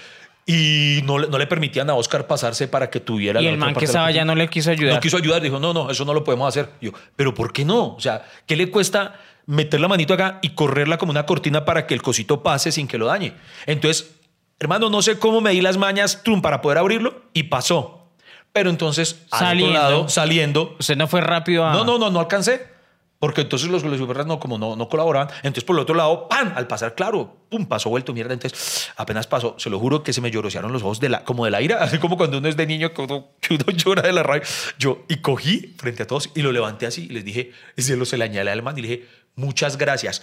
Y 0.46 1.02
no, 1.04 1.18
le- 1.18 1.28
no 1.28 1.36
le 1.38 1.46
permitían 1.46 1.90
a 1.90 1.94
Oscar 1.94 2.26
pasarse 2.26 2.68
para 2.68 2.88
que 2.88 3.00
tuviera 3.00 3.38
Y 3.40 3.44
la 3.44 3.50
el 3.50 3.56
otra 3.56 3.66
man 3.66 3.74
parte 3.74 3.80
que 3.80 3.84
estaba 3.84 4.06
allá 4.06 4.24
no 4.24 4.34
le 4.34 4.48
quiso 4.48 4.70
ayudar. 4.70 4.94
No 4.94 5.00
quiso 5.00 5.18
ayudar, 5.18 5.42
dijo, 5.42 5.60
no, 5.60 5.74
no, 5.74 5.90
eso 5.90 6.04
no 6.06 6.14
lo 6.14 6.24
podemos 6.24 6.48
hacer. 6.48 6.70
Yo, 6.80 6.90
pero 7.14 7.34
¿por 7.34 7.52
qué 7.52 7.64
no? 7.66 7.94
O 7.94 8.00
sea, 8.00 8.24
¿qué 8.46 8.56
le 8.56 8.70
cuesta 8.70 9.20
meter 9.48 9.80
la 9.80 9.88
manito 9.88 10.14
acá 10.14 10.38
y 10.42 10.50
correrla 10.50 10.98
como 10.98 11.10
una 11.10 11.26
cortina 11.26 11.64
para 11.64 11.86
que 11.86 11.94
el 11.94 12.02
cosito 12.02 12.42
pase 12.42 12.70
sin 12.70 12.86
que 12.86 12.98
lo 12.98 13.06
dañe? 13.06 13.34
Entonces, 13.66 14.14
hermano, 14.60 14.90
no 14.90 15.02
sé 15.02 15.18
cómo 15.18 15.40
me 15.40 15.50
di 15.50 15.60
las 15.60 15.76
mañas 15.76 16.22
trum, 16.22 16.42
para 16.42 16.60
poder 16.60 16.78
abrirlo 16.78 17.22
y 17.32 17.44
pasó. 17.44 18.10
Pero 18.52 18.70
entonces, 18.70 19.24
al 19.30 19.40
Saliendo. 19.40 19.78
otro 19.78 19.90
lado, 19.90 20.08
saliendo, 20.08 20.76
Usted 20.78 20.96
no 20.96 21.06
fue 21.06 21.20
rápido 21.20 21.66
a. 21.66 21.72
no, 21.72 21.84
no, 21.84 21.98
no, 21.98 22.10
no 22.10 22.20
alcancé. 22.20 22.78
Porque 23.18 23.40
entonces 23.40 23.68
los, 23.68 23.82
los 23.82 24.26
no, 24.26 24.38
como 24.38 24.58
no, 24.58 24.76
no 24.76 24.88
colaboraban. 24.88 25.28
Entonces, 25.38 25.64
por 25.64 25.74
el 25.74 25.82
otro 25.82 25.96
lado, 25.96 26.28
¡pam! 26.28 26.52
Al 26.54 26.68
pasar, 26.68 26.94
claro, 26.94 27.36
¡pum! 27.48 27.66
Pasó 27.66 27.90
vuelto 27.90 28.12
mierda. 28.12 28.32
Entonces, 28.32 28.90
apenas 28.96 29.26
pasó, 29.26 29.56
se 29.58 29.70
lo 29.70 29.80
juro 29.80 30.04
que 30.04 30.12
se 30.12 30.20
me 30.20 30.30
llorosearon 30.30 30.72
los 30.72 30.82
ojos 30.82 31.00
de 31.00 31.08
la, 31.08 31.24
como 31.24 31.44
de 31.44 31.50
la 31.50 31.60
ira, 31.60 31.78
así 31.82 31.98
como 31.98 32.16
cuando 32.16 32.38
uno 32.38 32.48
es 32.48 32.56
de 32.56 32.66
niño, 32.66 32.92
que 32.92 33.02
uno, 33.02 33.26
que 33.40 33.54
uno 33.56 33.64
llora 33.70 34.02
de 34.02 34.12
la 34.12 34.22
rabia. 34.22 34.46
Yo, 34.78 35.04
y 35.08 35.16
cogí 35.16 35.74
frente 35.78 36.04
a 36.04 36.06
todos 36.06 36.30
y 36.34 36.42
lo 36.42 36.52
levanté 36.52 36.86
así 36.86 37.06
y 37.06 37.08
les 37.08 37.24
dije, 37.24 37.50
se 37.76 37.96
lo 37.96 38.04
se 38.04 38.18
le 38.18 38.24
añade 38.24 38.50
al 38.50 38.62
man 38.62 38.78
y 38.78 38.82
le 38.82 38.88
dije, 38.88 39.08
muchas 39.38 39.78
gracias. 39.78 40.22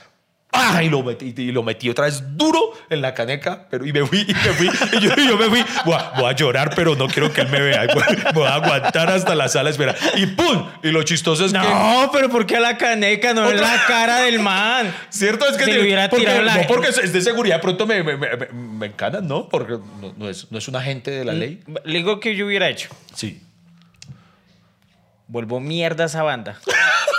¡Ah! 0.51 0.81
Y 0.81 0.89
lo, 0.89 1.03
metí, 1.03 1.33
y 1.35 1.51
lo 1.51 1.63
metí 1.63 1.89
otra 1.89 2.05
vez 2.05 2.23
duro 2.37 2.71
en 2.89 3.01
la 3.01 3.13
caneca, 3.13 3.67
pero 3.69 3.85
y 3.85 3.91
me 3.91 4.05
fui, 4.05 4.21
y 4.21 4.33
me 4.33 4.53
fui, 4.53 4.69
y 4.93 4.99
yo, 5.01 5.11
y 5.17 5.27
yo 5.27 5.37
me 5.37 5.49
fui. 5.49 5.65
Voy 5.83 5.95
a, 5.95 6.11
voy 6.11 6.25
a 6.29 6.31
llorar, 6.31 6.71
pero 6.73 6.95
no 6.95 7.07
quiero 7.07 7.33
que 7.33 7.41
él 7.41 7.49
me 7.49 7.59
vea. 7.59 7.85
Voy, 8.33 8.45
a 8.45 8.55
aguantar 8.55 9.09
hasta 9.09 9.35
la 9.35 9.49
sala, 9.49 9.69
espera. 9.69 9.95
Y 10.15 10.27
¡pum! 10.27 10.69
Y 10.81 10.91
lo 10.91 11.03
chistoso 11.03 11.45
es 11.45 11.51
que. 11.51 11.57
No, 11.57 12.09
pero 12.13 12.29
¿por 12.29 12.45
qué 12.45 12.55
a 12.55 12.61
la 12.61 12.77
caneca? 12.77 13.33
No 13.33 13.49
es 13.49 13.59
la 13.59 13.83
cara 13.85 14.21
del 14.21 14.39
man. 14.39 14.93
Cierto 15.09 15.45
es 15.49 15.57
que 15.57 15.65
Si 15.65 15.71
le 15.71 15.81
hubiera 15.81 16.09
porque, 16.09 16.25
tirado 16.25 16.41
la- 16.43 16.57
no 16.57 16.67
porque 16.67 16.87
es 16.87 17.11
de 17.11 17.21
seguridad, 17.21 17.59
pronto 17.59 17.85
me, 17.85 18.01
me, 18.03 18.15
me, 18.15 18.27
me 18.53 18.85
encanan, 18.85 19.27
¿no? 19.27 19.49
Porque 19.49 19.73
no, 19.73 20.13
no 20.15 20.29
es, 20.29 20.49
no 20.51 20.57
es 20.57 20.67
un 20.69 20.77
agente 20.77 21.11
de 21.11 21.25
la 21.25 21.33
ley. 21.33 21.61
Le 21.83 21.97
digo 21.97 22.21
que 22.21 22.33
yo 22.35 22.45
hubiera 22.45 22.69
hecho. 22.69 22.89
Sí. 23.13 23.41
Vuelvo 25.27 25.59
mierda 25.59 26.03
a 26.03 26.07
esa 26.07 26.23
banda. 26.23 26.59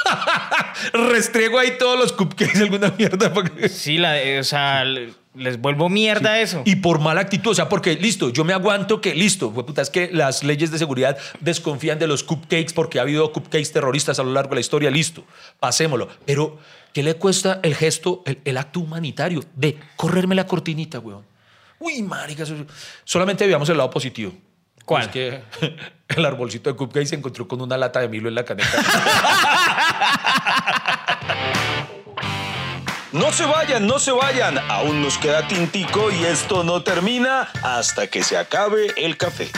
Restriego 0.92 1.58
ahí 1.58 1.72
todos 1.78 1.98
los 1.98 2.12
cupcakes, 2.12 2.60
alguna 2.60 2.92
mierda. 2.96 3.32
porque- 3.32 3.68
Sí, 3.68 3.98
la, 3.98 4.14
o 4.40 4.44
sea, 4.44 4.84
le- 4.84 5.12
les 5.34 5.60
vuelvo 5.60 5.88
mierda 5.88 6.32
a 6.32 6.40
eso. 6.40 6.62
Y 6.64 6.76
por 6.76 6.98
mala 7.00 7.20
actitud, 7.20 7.50
o 7.50 7.54
sea, 7.54 7.68
porque 7.68 7.94
listo, 7.94 8.30
yo 8.30 8.44
me 8.44 8.52
aguanto 8.54 9.00
que 9.00 9.14
listo, 9.14 9.52
puta, 9.52 9.82
es 9.82 9.90
que 9.90 10.08
las 10.12 10.42
leyes 10.44 10.70
de 10.70 10.78
seguridad 10.78 11.18
desconfían 11.40 11.98
de 11.98 12.06
los 12.06 12.22
cupcakes 12.24 12.72
porque 12.74 12.98
ha 12.98 13.02
habido 13.02 13.30
cupcakes 13.32 13.70
terroristas 13.72 14.18
a 14.18 14.22
lo 14.22 14.32
largo 14.32 14.50
de 14.50 14.54
la 14.56 14.60
historia, 14.60 14.90
listo, 14.90 15.24
pasémoslo. 15.60 16.08
Pero, 16.24 16.58
¿qué 16.94 17.02
le 17.02 17.14
cuesta 17.14 17.60
el 17.62 17.74
gesto, 17.74 18.22
el, 18.24 18.38
el 18.44 18.56
acto 18.56 18.80
humanitario 18.80 19.44
de 19.54 19.78
correrme 19.96 20.34
la 20.34 20.46
cortinita, 20.46 20.98
weón? 21.00 21.24
Uy, 21.78 22.00
marica, 22.02 22.44
solamente 23.04 23.46
veamos 23.46 23.68
el 23.68 23.76
lado 23.76 23.90
positivo. 23.90 24.32
¿Cuál? 24.86 25.02
Es 25.02 25.08
que 25.08 25.42
el 26.16 26.24
arbolcito 26.24 26.70
de 26.70 26.76
cupcakes 26.76 27.08
se 27.08 27.16
encontró 27.16 27.46
con 27.46 27.60
una 27.60 27.76
lata 27.76 28.00
de 28.00 28.08
Milo 28.08 28.30
en 28.30 28.36
la 28.36 28.44
caneca. 28.44 28.70
No 33.12 33.32
se 33.32 33.46
vayan, 33.46 33.86
no 33.86 33.98
se 33.98 34.12
vayan. 34.12 34.58
Aún 34.68 35.00
nos 35.00 35.16
queda 35.16 35.48
tintico 35.48 36.10
y 36.10 36.26
esto 36.26 36.64
no 36.64 36.82
termina 36.82 37.48
hasta 37.62 38.08
que 38.08 38.22
se 38.22 38.36
acabe 38.36 38.88
el 38.98 39.16
café. 39.16 39.48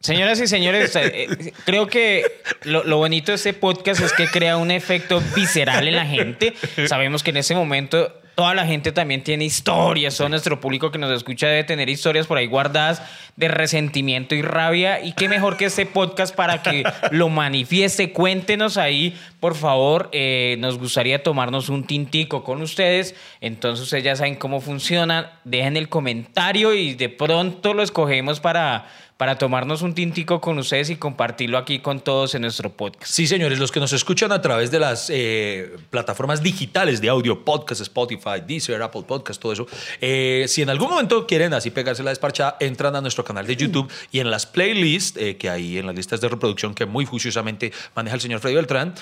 Señoras 0.00 0.40
y 0.40 0.48
señores, 0.48 0.96
eh, 0.96 1.28
eh, 1.30 1.52
creo 1.64 1.86
que 1.86 2.42
lo, 2.62 2.82
lo 2.82 2.96
bonito 2.96 3.30
de 3.30 3.36
este 3.36 3.52
podcast 3.52 4.00
es 4.00 4.12
que 4.12 4.26
crea 4.26 4.56
un 4.56 4.72
efecto 4.72 5.22
visceral 5.36 5.86
en 5.86 5.94
la 5.94 6.06
gente. 6.06 6.56
Sabemos 6.88 7.22
que 7.22 7.30
en 7.30 7.36
ese 7.36 7.54
momento 7.54 8.12
toda 8.36 8.54
la 8.54 8.66
gente 8.66 8.92
también 8.92 9.24
tiene 9.24 9.46
historias, 9.46 10.16
todo 10.18 10.28
nuestro 10.28 10.60
público 10.60 10.92
que 10.92 10.98
nos 10.98 11.10
escucha 11.10 11.48
debe 11.48 11.64
tener 11.64 11.88
historias 11.88 12.26
por 12.26 12.36
ahí 12.36 12.46
guardadas 12.46 13.02
de 13.34 13.48
resentimiento 13.48 14.34
y 14.34 14.42
rabia. 14.42 15.02
Y 15.02 15.14
qué 15.14 15.28
mejor 15.28 15.56
que 15.56 15.64
este 15.64 15.86
podcast 15.86 16.34
para 16.34 16.62
que 16.62 16.84
lo 17.10 17.30
manifieste. 17.30 18.12
Cuéntenos 18.12 18.76
ahí, 18.76 19.16
por 19.40 19.54
favor. 19.54 20.10
Eh, 20.12 20.56
nos 20.58 20.78
gustaría 20.78 21.22
tomarnos 21.22 21.70
un 21.70 21.84
tintico 21.84 22.44
con 22.44 22.60
ustedes. 22.60 23.14
Entonces 23.40 23.82
ustedes 23.84 24.04
ya 24.04 24.16
saben 24.16 24.36
cómo 24.36 24.60
funciona. 24.60 25.40
Dejen 25.44 25.78
el 25.78 25.88
comentario 25.88 26.74
y 26.74 26.94
de 26.94 27.08
pronto 27.08 27.72
lo 27.72 27.82
escogemos 27.82 28.40
para 28.40 28.86
para 29.16 29.38
tomarnos 29.38 29.80
un 29.82 29.94
tintico 29.94 30.40
con 30.40 30.58
ustedes 30.58 30.90
y 30.90 30.96
compartirlo 30.96 31.56
aquí 31.56 31.78
con 31.78 32.00
todos 32.00 32.34
en 32.34 32.42
nuestro 32.42 32.70
podcast. 32.70 33.10
Sí, 33.10 33.26
señores, 33.26 33.58
los 33.58 33.72
que 33.72 33.80
nos 33.80 33.92
escuchan 33.92 34.30
a 34.30 34.42
través 34.42 34.70
de 34.70 34.78
las 34.78 35.08
eh, 35.08 35.74
plataformas 35.88 36.42
digitales 36.42 37.00
de 37.00 37.08
audio, 37.08 37.44
podcast, 37.44 37.80
Spotify, 37.80 38.42
Deezer, 38.46 38.82
Apple 38.82 39.04
Podcast, 39.06 39.40
todo 39.40 39.52
eso, 39.52 39.66
eh, 40.00 40.44
si 40.48 40.62
en 40.62 40.68
algún 40.68 40.90
momento 40.90 41.26
quieren 41.26 41.54
así 41.54 41.70
pegarse 41.70 42.02
la 42.02 42.10
desparchada, 42.10 42.56
entran 42.60 42.94
a 42.94 43.00
nuestro 43.00 43.24
canal 43.24 43.46
de 43.46 43.56
YouTube 43.56 43.90
y 44.12 44.20
en 44.20 44.30
las 44.30 44.44
playlists, 44.44 45.18
eh, 45.18 45.36
que 45.36 45.48
hay 45.48 45.78
en 45.78 45.86
las 45.86 45.94
listas 45.94 46.20
de 46.20 46.28
reproducción 46.28 46.74
que 46.74 46.84
muy 46.84 47.06
juiciosamente 47.06 47.72
maneja 47.94 48.16
el 48.16 48.20
señor 48.20 48.40
Freddy 48.40 48.56
Beltrán, 48.56 48.94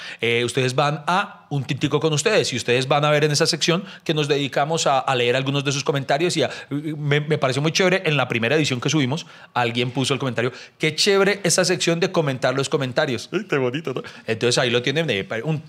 ustedes 0.45 0.75
van 0.75 1.03
a 1.07 1.47
un 1.51 1.65
tintico 1.65 2.01
con 2.01 2.13
ustedes 2.13 2.53
y 2.53 2.57
ustedes 2.57 2.89
van 2.89 3.05
a 3.05 3.11
ver 3.11 3.25
en 3.25 3.31
esa 3.31 3.47
sección 3.47 3.85
que 4.05 4.15
nos 4.15 4.29
dedicamos 4.29 4.87
a, 4.87 5.15
leer 5.15 5.37
algunos 5.37 5.65
de 5.65 5.71
sus 5.71 5.85
comentarios 5.85 6.37
y 6.37 6.43
me, 6.71 7.21
me 7.21 7.39
pareció 7.39 7.63
muy 7.63 7.71
chévere 7.71 8.03
en 8.05 8.17
la 8.17 8.27
primera 8.27 8.57
edición 8.57 8.81
que 8.81 8.91
subimos, 8.91 9.27
alguien 9.55 9.93
puso 9.93 10.04
el 10.13 10.19
comentario. 10.19 10.53
Qué 10.79 10.95
chévere 10.95 11.41
esa 11.45 11.65
sección 11.65 12.01
de 12.01 12.13
comentar 12.13 12.55
los 12.55 12.69
comentarios. 12.69 13.29
Ay, 13.33 13.47
qué 13.49 13.57
bonito, 13.57 13.95
Entonces 14.27 14.59
ahí 14.59 14.71
lo 14.71 14.83
tienen, 14.83 15.07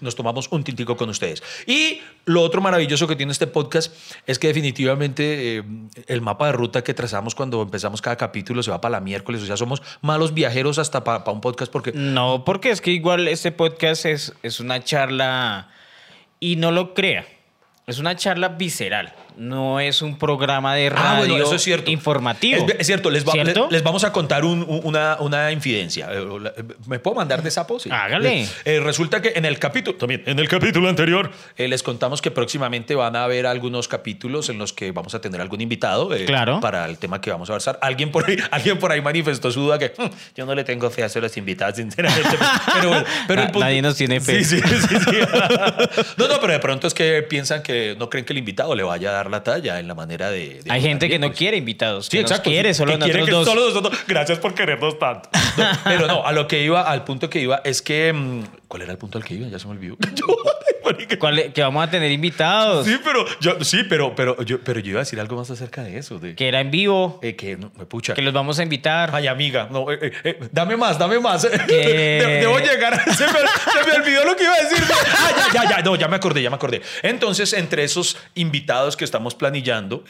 nos 0.01 0.15
tomamos 0.15 0.47
un 0.51 0.63
tintico 0.63 0.97
con 0.97 1.09
ustedes. 1.09 1.41
Y 1.65 2.01
lo 2.25 2.41
otro 2.41 2.61
maravilloso 2.61 3.07
que 3.07 3.15
tiene 3.15 3.31
este 3.31 3.47
podcast 3.47 3.93
es 4.25 4.39
que 4.39 4.47
definitivamente 4.47 5.57
eh, 5.57 5.63
el 6.07 6.21
mapa 6.21 6.47
de 6.47 6.53
ruta 6.53 6.83
que 6.83 6.93
trazamos 6.93 7.35
cuando 7.35 7.61
empezamos 7.61 8.01
cada 8.01 8.15
capítulo 8.15 8.63
se 8.63 8.71
va 8.71 8.81
para 8.81 8.93
la 8.93 9.01
miércoles. 9.01 9.41
O 9.41 9.45
sea, 9.45 9.57
somos 9.57 9.81
malos 10.01 10.33
viajeros 10.33 10.79
hasta 10.79 11.03
para 11.03 11.23
un 11.31 11.41
podcast 11.41 11.71
porque... 11.71 11.91
No, 11.93 12.43
porque 12.45 12.71
es 12.71 12.81
que 12.81 12.91
igual 12.91 13.27
este 13.27 13.51
podcast 13.51 14.05
es, 14.05 14.33
es 14.43 14.59
una 14.59 14.83
charla 14.83 15.69
y 16.39 16.55
no 16.55 16.71
lo 16.71 16.93
crea. 16.93 17.25
Es 17.87 17.99
una 17.99 18.15
charla 18.15 18.49
visceral 18.49 19.13
no 19.37 19.79
es 19.79 20.01
un 20.01 20.17
programa 20.17 20.75
de 20.75 20.89
radio 20.89 21.35
ah, 21.35 21.39
eso 21.39 21.55
es 21.55 21.61
cierto. 21.61 21.91
informativo. 21.91 22.65
Es, 22.77 22.87
cierto, 22.87 23.09
les, 23.09 23.25
les, 23.69 23.83
vamos 23.83 24.03
a 24.03 24.11
contar 24.11 24.45
una, 24.45 25.17
una, 25.19 25.51
infidencia. 25.51 26.09
Eh, 26.11 26.25
¿Me 26.87 26.99
puedo 26.99 27.15
mandar 27.15 27.41
de 27.43 27.51
sapo? 27.51 27.79
Sí. 27.79 27.89
Hágale. 27.91 28.43
Eh, 28.43 28.49
eh, 28.65 28.79
resulta 28.79 29.21
que 29.21 29.33
en 29.35 29.45
el 29.45 29.59
capítulo, 29.59 29.97
también 29.97 30.23
en 30.25 30.39
el 30.39 30.47
capítulo 30.47 30.89
anterior, 30.89 31.31
les 31.57 31.83
contamos 31.83 32.21
que 32.21 32.31
próximamente 32.31 32.95
van 32.95 33.15
a 33.15 33.23
haber 33.23 33.45
algunos 33.45 33.87
capítulos 33.87 34.49
en 34.49 34.57
los 34.57 34.73
que 34.73 34.91
vamos 34.91 35.15
a 35.15 35.21
tener 35.21 35.41
algún 35.41 35.61
invitado 35.61 36.09
claro. 36.25 36.59
para 36.59 36.85
el 36.85 36.97
tema 36.97 37.21
que 37.21 37.31
vamos 37.31 37.49
a 37.49 37.53
avanzar. 37.53 37.79
Alguien 37.81 38.11
por 38.11 38.29
ahí, 38.29 38.37
alguien 38.51 38.79
por 38.79 38.91
ahí 38.91 39.01
manifestó 39.01 39.51
su 39.51 39.61
duda 39.61 39.79
que 39.79 39.93
hmm, 39.97 40.09
yo 40.35 40.45
no 40.45 40.55
le 40.55 40.63
tengo 40.63 40.89
fe 40.89 41.03
a 41.03 41.09
los 41.19 41.37
invitados, 41.37 41.75
sinceramente. 41.77 42.37
Pero, 42.73 43.03
pero 43.27 43.59
Nadie 43.59 43.81
nos 43.81 43.95
tiene 43.95 44.19
fe. 44.19 44.43
Sí, 44.43 44.59
sí, 44.59 44.77
sí, 44.87 44.95
no, 46.17 46.27
no, 46.27 46.39
pero 46.39 46.53
de 46.53 46.59
pronto 46.59 46.87
es 46.87 46.93
que 46.93 47.23
piensan 47.23 47.63
que 47.63 47.95
no 47.97 48.09
creen 48.09 48.25
que 48.25 48.33
el 48.33 48.39
invitado 48.39 48.75
le 48.75 48.83
vaya 48.83 49.09
a 49.09 49.13
dar 49.13 49.24
la 49.29 49.43
talla 49.43 49.79
en 49.79 49.87
la 49.87 49.95
manera 49.95 50.29
de. 50.29 50.61
Hay 50.69 50.81
gente 50.81 51.09
que 51.09 51.19
no 51.19 51.31
quiere 51.31 51.57
invitados. 51.57 52.07
Sí, 52.07 52.19
exacto. 52.19 52.49
quiere 52.49 52.73
solo 52.73 52.97
nosotros 52.97 53.73
dos. 53.73 53.93
Gracias 54.07 54.39
por 54.39 54.53
querernos 54.53 54.97
tanto. 54.99 55.29
pero 55.83 56.07
no, 56.07 56.25
a 56.25 56.31
lo 56.31 56.47
que 56.47 56.63
iba, 56.63 56.81
al 56.81 57.03
punto 57.03 57.29
que 57.29 57.39
iba, 57.39 57.61
es 57.63 57.81
que. 57.81 58.13
¿Cuál 58.67 58.83
era 58.83 58.91
el 58.91 58.97
punto 58.97 59.17
al 59.17 59.23
que 59.23 59.35
iba? 59.35 59.47
Ya 59.47 59.59
se 59.59 59.67
me 59.67 59.73
olvidó. 59.73 59.97
que 61.53 61.61
vamos 61.61 61.87
a 61.87 61.89
tener 61.89 62.11
invitados. 62.11 62.85
Sí, 62.85 62.97
pero 63.03 63.25
yo, 63.39 63.63
sí, 63.63 63.83
pero, 63.87 64.15
pero, 64.15 64.41
yo, 64.43 64.59
pero 64.61 64.79
yo 64.79 64.91
iba 64.91 64.99
a 64.99 65.03
decir 65.03 65.19
algo 65.19 65.35
más 65.35 65.49
acerca 65.49 65.83
de 65.83 65.97
eso. 65.97 66.19
De, 66.19 66.35
que 66.35 66.47
era 66.47 66.61
en 66.61 66.71
vivo. 66.71 67.19
Eh, 67.21 67.35
que 67.35 67.57
no, 67.57 67.71
me 67.77 67.85
pucha. 67.85 68.13
Que 68.13 68.21
los 68.21 68.33
vamos 68.33 68.59
a 68.59 68.63
invitar. 68.63 69.11
Ay, 69.13 69.27
amiga, 69.27 69.67
no, 69.71 69.91
eh, 69.91 70.11
eh, 70.23 70.39
dame 70.51 70.77
más, 70.77 70.97
dame 70.97 71.19
más. 71.19 71.43
debo 71.67 72.59
llegar. 72.59 73.03
Se 73.15 73.25
me, 73.27 73.33
se 73.33 73.89
me, 73.89 73.93
olvidó 73.97 74.25
lo 74.25 74.35
que 74.35 74.43
iba 74.43 74.53
a 74.53 74.61
decir. 74.61 74.83
Ah, 74.91 75.31
ya, 75.53 75.63
ya, 75.63 75.69
ya, 75.69 75.81
no, 75.83 75.95
ya 75.95 76.07
me 76.07 76.15
acordé, 76.15 76.41
ya 76.41 76.49
me 76.49 76.55
acordé. 76.55 76.81
Entonces, 77.01 77.53
entre 77.53 77.83
esos 77.83 78.17
invitados 78.35 78.97
que 78.97 79.05
estamos 79.05 79.35
planillando, 79.35 80.03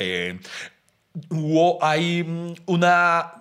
hubo, 1.30 1.84
hay 1.84 2.24
mm, 2.24 2.54
una 2.66 3.34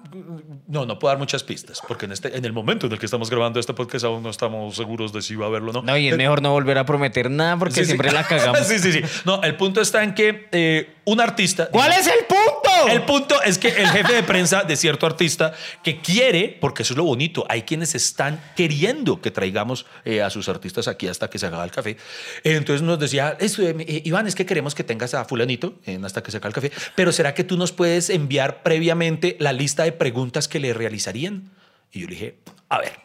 no, 0.68 0.87
no 0.87 0.98
puedo 0.98 1.10
dar 1.10 1.18
muchas 1.18 1.42
pistas, 1.42 1.82
porque 1.87 2.06
en, 2.06 2.12
este, 2.12 2.37
en 2.37 2.44
el 2.44 2.52
momento 2.52 2.87
en 2.87 2.92
el 2.92 2.98
que 2.98 3.06
estamos 3.06 3.30
grabando 3.30 3.58
este 3.58 3.74
podcast 3.74 4.04
aún 4.04 4.22
no 4.22 4.30
estamos 4.30 4.76
seguros 4.76 5.12
de 5.12 5.22
si 5.22 5.34
va 5.34 5.46
a 5.46 5.48
verlo 5.48 5.70
o 5.70 5.74
no. 5.74 5.82
No, 5.82 5.96
y 5.96 6.08
es 6.08 6.16
mejor 6.16 6.40
no 6.40 6.52
volver 6.52 6.78
a 6.78 6.87
prometer 6.87 7.30
nada 7.30 7.56
porque 7.56 7.84
siempre 7.84 8.12
la 8.12 8.24
cagamos. 8.28 8.66
sí, 8.66 8.78
sí, 8.78 8.92
sí. 8.92 9.00
No, 9.24 9.42
el 9.42 9.56
punto 9.56 9.80
está 9.80 10.04
en 10.04 10.14
que 10.14 10.48
eh, 10.52 10.94
un 11.05 11.21
artista... 11.21 11.69
¿Cuál 11.71 11.93
es 11.93 12.07
el 12.07 12.25
punto? 12.27 12.88
El 12.88 13.03
punto 13.03 13.43
es 13.43 13.59
que 13.59 13.69
el 13.69 13.88
jefe 13.88 14.12
de 14.12 14.23
prensa 14.23 14.64
de 14.64 14.77
cierto 14.77 15.07
artista 15.07 15.53
que 15.83 16.01
quiere, 16.01 16.57
porque 16.61 16.83
eso 16.83 16.95
es 16.95 16.99
lo 16.99 17.05
bonito, 17.05 17.45
hay 17.49 17.62
quienes 17.62 17.95
están 17.95 18.43
queriendo 18.57 19.21
que 19.21 19.31
traigamos 19.31 19.87
eh, 20.05 20.23
a 20.23 20.31
sus 20.31 20.49
artistas 20.49 20.88
aquí 20.88 21.09
hasta 21.09 21.29
que 21.29 21.38
se 21.38 21.47
haga 21.47 21.62
el 21.64 21.71
café. 21.71 21.97
Entonces 22.43 22.83
nos 22.83 22.99
decía, 22.99 23.37
eh, 23.40 24.03
Iván, 24.05 24.27
es 24.27 24.35
que 24.35 24.47
queremos 24.47 24.75
que 24.75 24.85
tengas 24.85 25.14
a 25.14 25.25
fulanito 25.25 25.81
hasta 26.03 26.23
que 26.23 26.31
se 26.31 26.38
haga 26.38 26.49
el 26.49 26.55
café, 26.55 26.73
pero 26.95 27.12
¿será 27.12 27.35
que 27.35 27.45
tú 27.45 27.57
nos 27.57 27.73
puedes 27.73 28.11
enviar 28.11 28.62
previamente 28.62 29.37
la 29.40 29.53
lista 29.53 29.85
de 29.85 29.93
preguntas 29.93 30.49
que 30.49 30.61
le 30.61 30.73
realizarían? 30.73 31.51
Y 31.93 32.01
yo 32.01 32.07
le 32.09 32.14
dije, 32.14 32.38
a 32.69 32.79
ver, 32.79 33.04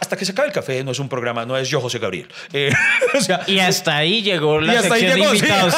hasta 0.00 0.16
que 0.16 0.24
se 0.24 0.32
acabe 0.32 0.48
el 0.48 0.54
café 0.54 0.84
no 0.84 0.90
es 0.90 0.98
un 0.98 1.08
programa, 1.08 1.44
no 1.46 1.56
es 1.56 1.68
yo, 1.68 1.80
José 1.80 1.98
Gabriel. 1.98 2.28
Eh, 2.52 2.72
y 3.46 3.58
hasta 3.58 3.96
ahí 3.96 4.22
llegó 4.22 4.60
la 4.60 4.82
sección 4.82 5.18
de 5.18 5.24
invitados. 5.24 5.74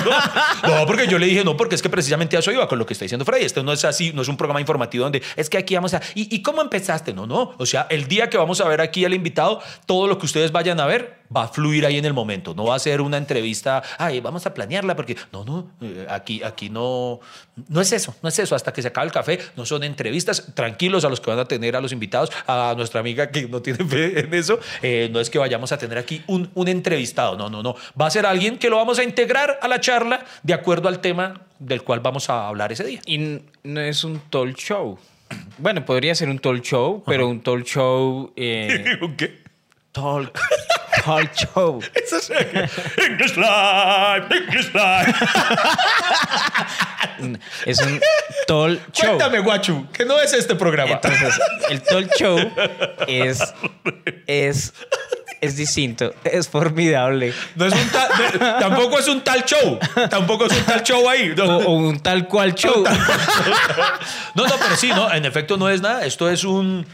no, 0.66 0.86
porque 0.86 1.06
yo 1.06 1.18
le 1.18 1.26
dije, 1.26 1.44
no, 1.44 1.56
porque 1.56 1.74
es 1.74 1.82
que 1.82 1.90
precisamente 1.90 2.36
a 2.36 2.40
eso 2.40 2.52
iba 2.52 2.66
con 2.68 2.78
lo 2.78 2.86
que 2.86 2.94
está 2.94 3.04
diciendo 3.04 3.24
Freddy. 3.24 3.44
Esto 3.44 3.62
no 3.62 3.72
es 3.72 3.84
así, 3.84 4.12
no 4.12 4.22
es 4.22 4.28
un 4.28 4.36
programa 4.36 4.60
informativo 4.60 5.04
donde 5.04 5.22
es 5.36 5.50
que 5.50 5.58
aquí 5.58 5.74
vamos 5.74 5.94
a... 5.94 6.00
¿Y, 6.14 6.34
¿Y 6.34 6.42
cómo 6.42 6.62
empezaste? 6.62 7.12
No, 7.12 7.26
no. 7.26 7.54
O 7.58 7.66
sea, 7.66 7.86
el 7.90 8.08
día 8.08 8.30
que 8.30 8.38
vamos 8.38 8.60
a 8.60 8.68
ver 8.68 8.80
aquí 8.80 9.04
al 9.04 9.14
invitado, 9.14 9.62
todo 9.86 10.06
lo 10.06 10.18
que 10.18 10.26
ustedes 10.26 10.52
vayan 10.52 10.80
a 10.80 10.86
ver 10.86 11.19
va 11.34 11.44
a 11.44 11.48
fluir 11.48 11.86
ahí 11.86 11.98
en 11.98 12.04
el 12.04 12.12
momento. 12.12 12.54
No 12.54 12.64
va 12.64 12.74
a 12.74 12.78
ser 12.78 13.00
una 13.00 13.16
entrevista, 13.16 13.82
ay, 13.98 14.20
vamos 14.20 14.46
a 14.46 14.54
planearla, 14.54 14.96
porque 14.96 15.16
no, 15.32 15.44
no, 15.44 15.70
eh, 15.80 16.06
aquí, 16.08 16.42
aquí 16.42 16.70
no, 16.70 17.20
no 17.68 17.80
es 17.80 17.92
eso, 17.92 18.14
no 18.22 18.28
es 18.28 18.38
eso. 18.38 18.54
Hasta 18.54 18.72
que 18.72 18.82
se 18.82 18.88
acabe 18.88 19.06
el 19.06 19.12
café, 19.12 19.38
no 19.56 19.64
son 19.64 19.84
entrevistas. 19.84 20.52
Tranquilos 20.54 21.04
a 21.04 21.08
los 21.08 21.20
que 21.20 21.30
van 21.30 21.38
a 21.38 21.44
tener 21.44 21.76
a 21.76 21.80
los 21.80 21.92
invitados, 21.92 22.30
a 22.46 22.74
nuestra 22.76 23.00
amiga 23.00 23.30
que 23.30 23.48
no 23.48 23.62
tiene 23.62 23.84
fe 23.88 24.20
en 24.20 24.34
eso. 24.34 24.58
Eh, 24.82 25.08
no 25.12 25.20
es 25.20 25.30
que 25.30 25.38
vayamos 25.38 25.72
a 25.72 25.78
tener 25.78 25.98
aquí 25.98 26.22
un, 26.26 26.50
un 26.54 26.68
entrevistado, 26.68 27.36
no, 27.36 27.48
no, 27.48 27.62
no. 27.62 27.76
Va 28.00 28.06
a 28.06 28.10
ser 28.10 28.26
alguien 28.26 28.58
que 28.58 28.68
lo 28.68 28.76
vamos 28.76 28.98
a 28.98 29.04
integrar 29.04 29.58
a 29.62 29.68
la 29.68 29.80
charla 29.80 30.24
de 30.42 30.54
acuerdo 30.54 30.88
al 30.88 31.00
tema 31.00 31.42
del 31.58 31.82
cual 31.82 32.00
vamos 32.00 32.28
a 32.30 32.48
hablar 32.48 32.72
ese 32.72 32.84
día. 32.84 33.00
Y 33.06 33.40
no 33.62 33.80
es 33.80 34.04
un 34.04 34.20
talk 34.30 34.56
show. 34.56 34.98
Bueno, 35.58 35.84
podría 35.84 36.14
ser 36.14 36.28
un 36.28 36.38
talk 36.38 36.62
show, 36.62 37.04
pero 37.06 37.28
un 37.28 37.40
talk 37.40 37.64
show. 37.64 38.32
Eh, 38.36 38.98
qué? 39.16 39.49
Talk. 39.92 40.38
Talk 41.02 41.34
show. 41.34 41.80
Eso 41.94 42.16
es 42.16 42.30
English 42.30 43.36
Live, 43.36 44.26
English 44.30 44.72
Live. 44.72 45.14
es 47.66 47.80
un 47.80 48.00
talk 48.46 48.80
show. 48.92 49.16
Cuéntame, 49.16 49.40
guachu, 49.40 49.86
que 49.92 50.04
no 50.04 50.20
es 50.20 50.32
este 50.32 50.54
programa. 50.54 50.92
Entonces, 50.92 51.40
el 51.70 51.82
talk 51.82 52.14
show 52.16 52.38
es, 53.08 53.42
es, 54.26 54.74
es 55.40 55.56
distinto, 55.56 56.14
es 56.22 56.48
formidable. 56.48 57.32
No 57.56 57.66
es 57.66 57.72
un 57.72 57.88
tampoco 58.60 58.98
es 58.98 59.08
un 59.08 59.22
tal 59.22 59.44
show. 59.44 59.78
Tampoco 60.08 60.46
es 60.46 60.56
un 60.56 60.64
tal 60.64 60.82
show 60.82 61.08
ahí. 61.08 61.34
O, 61.40 61.72
un 61.72 61.98
tal 62.00 62.28
cual 62.28 62.54
show. 62.54 62.84
No, 64.34 64.46
no, 64.46 64.54
pero 64.56 64.76
sí, 64.76 64.88
no, 64.88 65.12
en 65.12 65.24
efecto 65.24 65.56
no 65.56 65.68
es 65.68 65.80
nada. 65.80 66.04
Esto 66.04 66.30
es 66.30 66.44
un. 66.44 66.86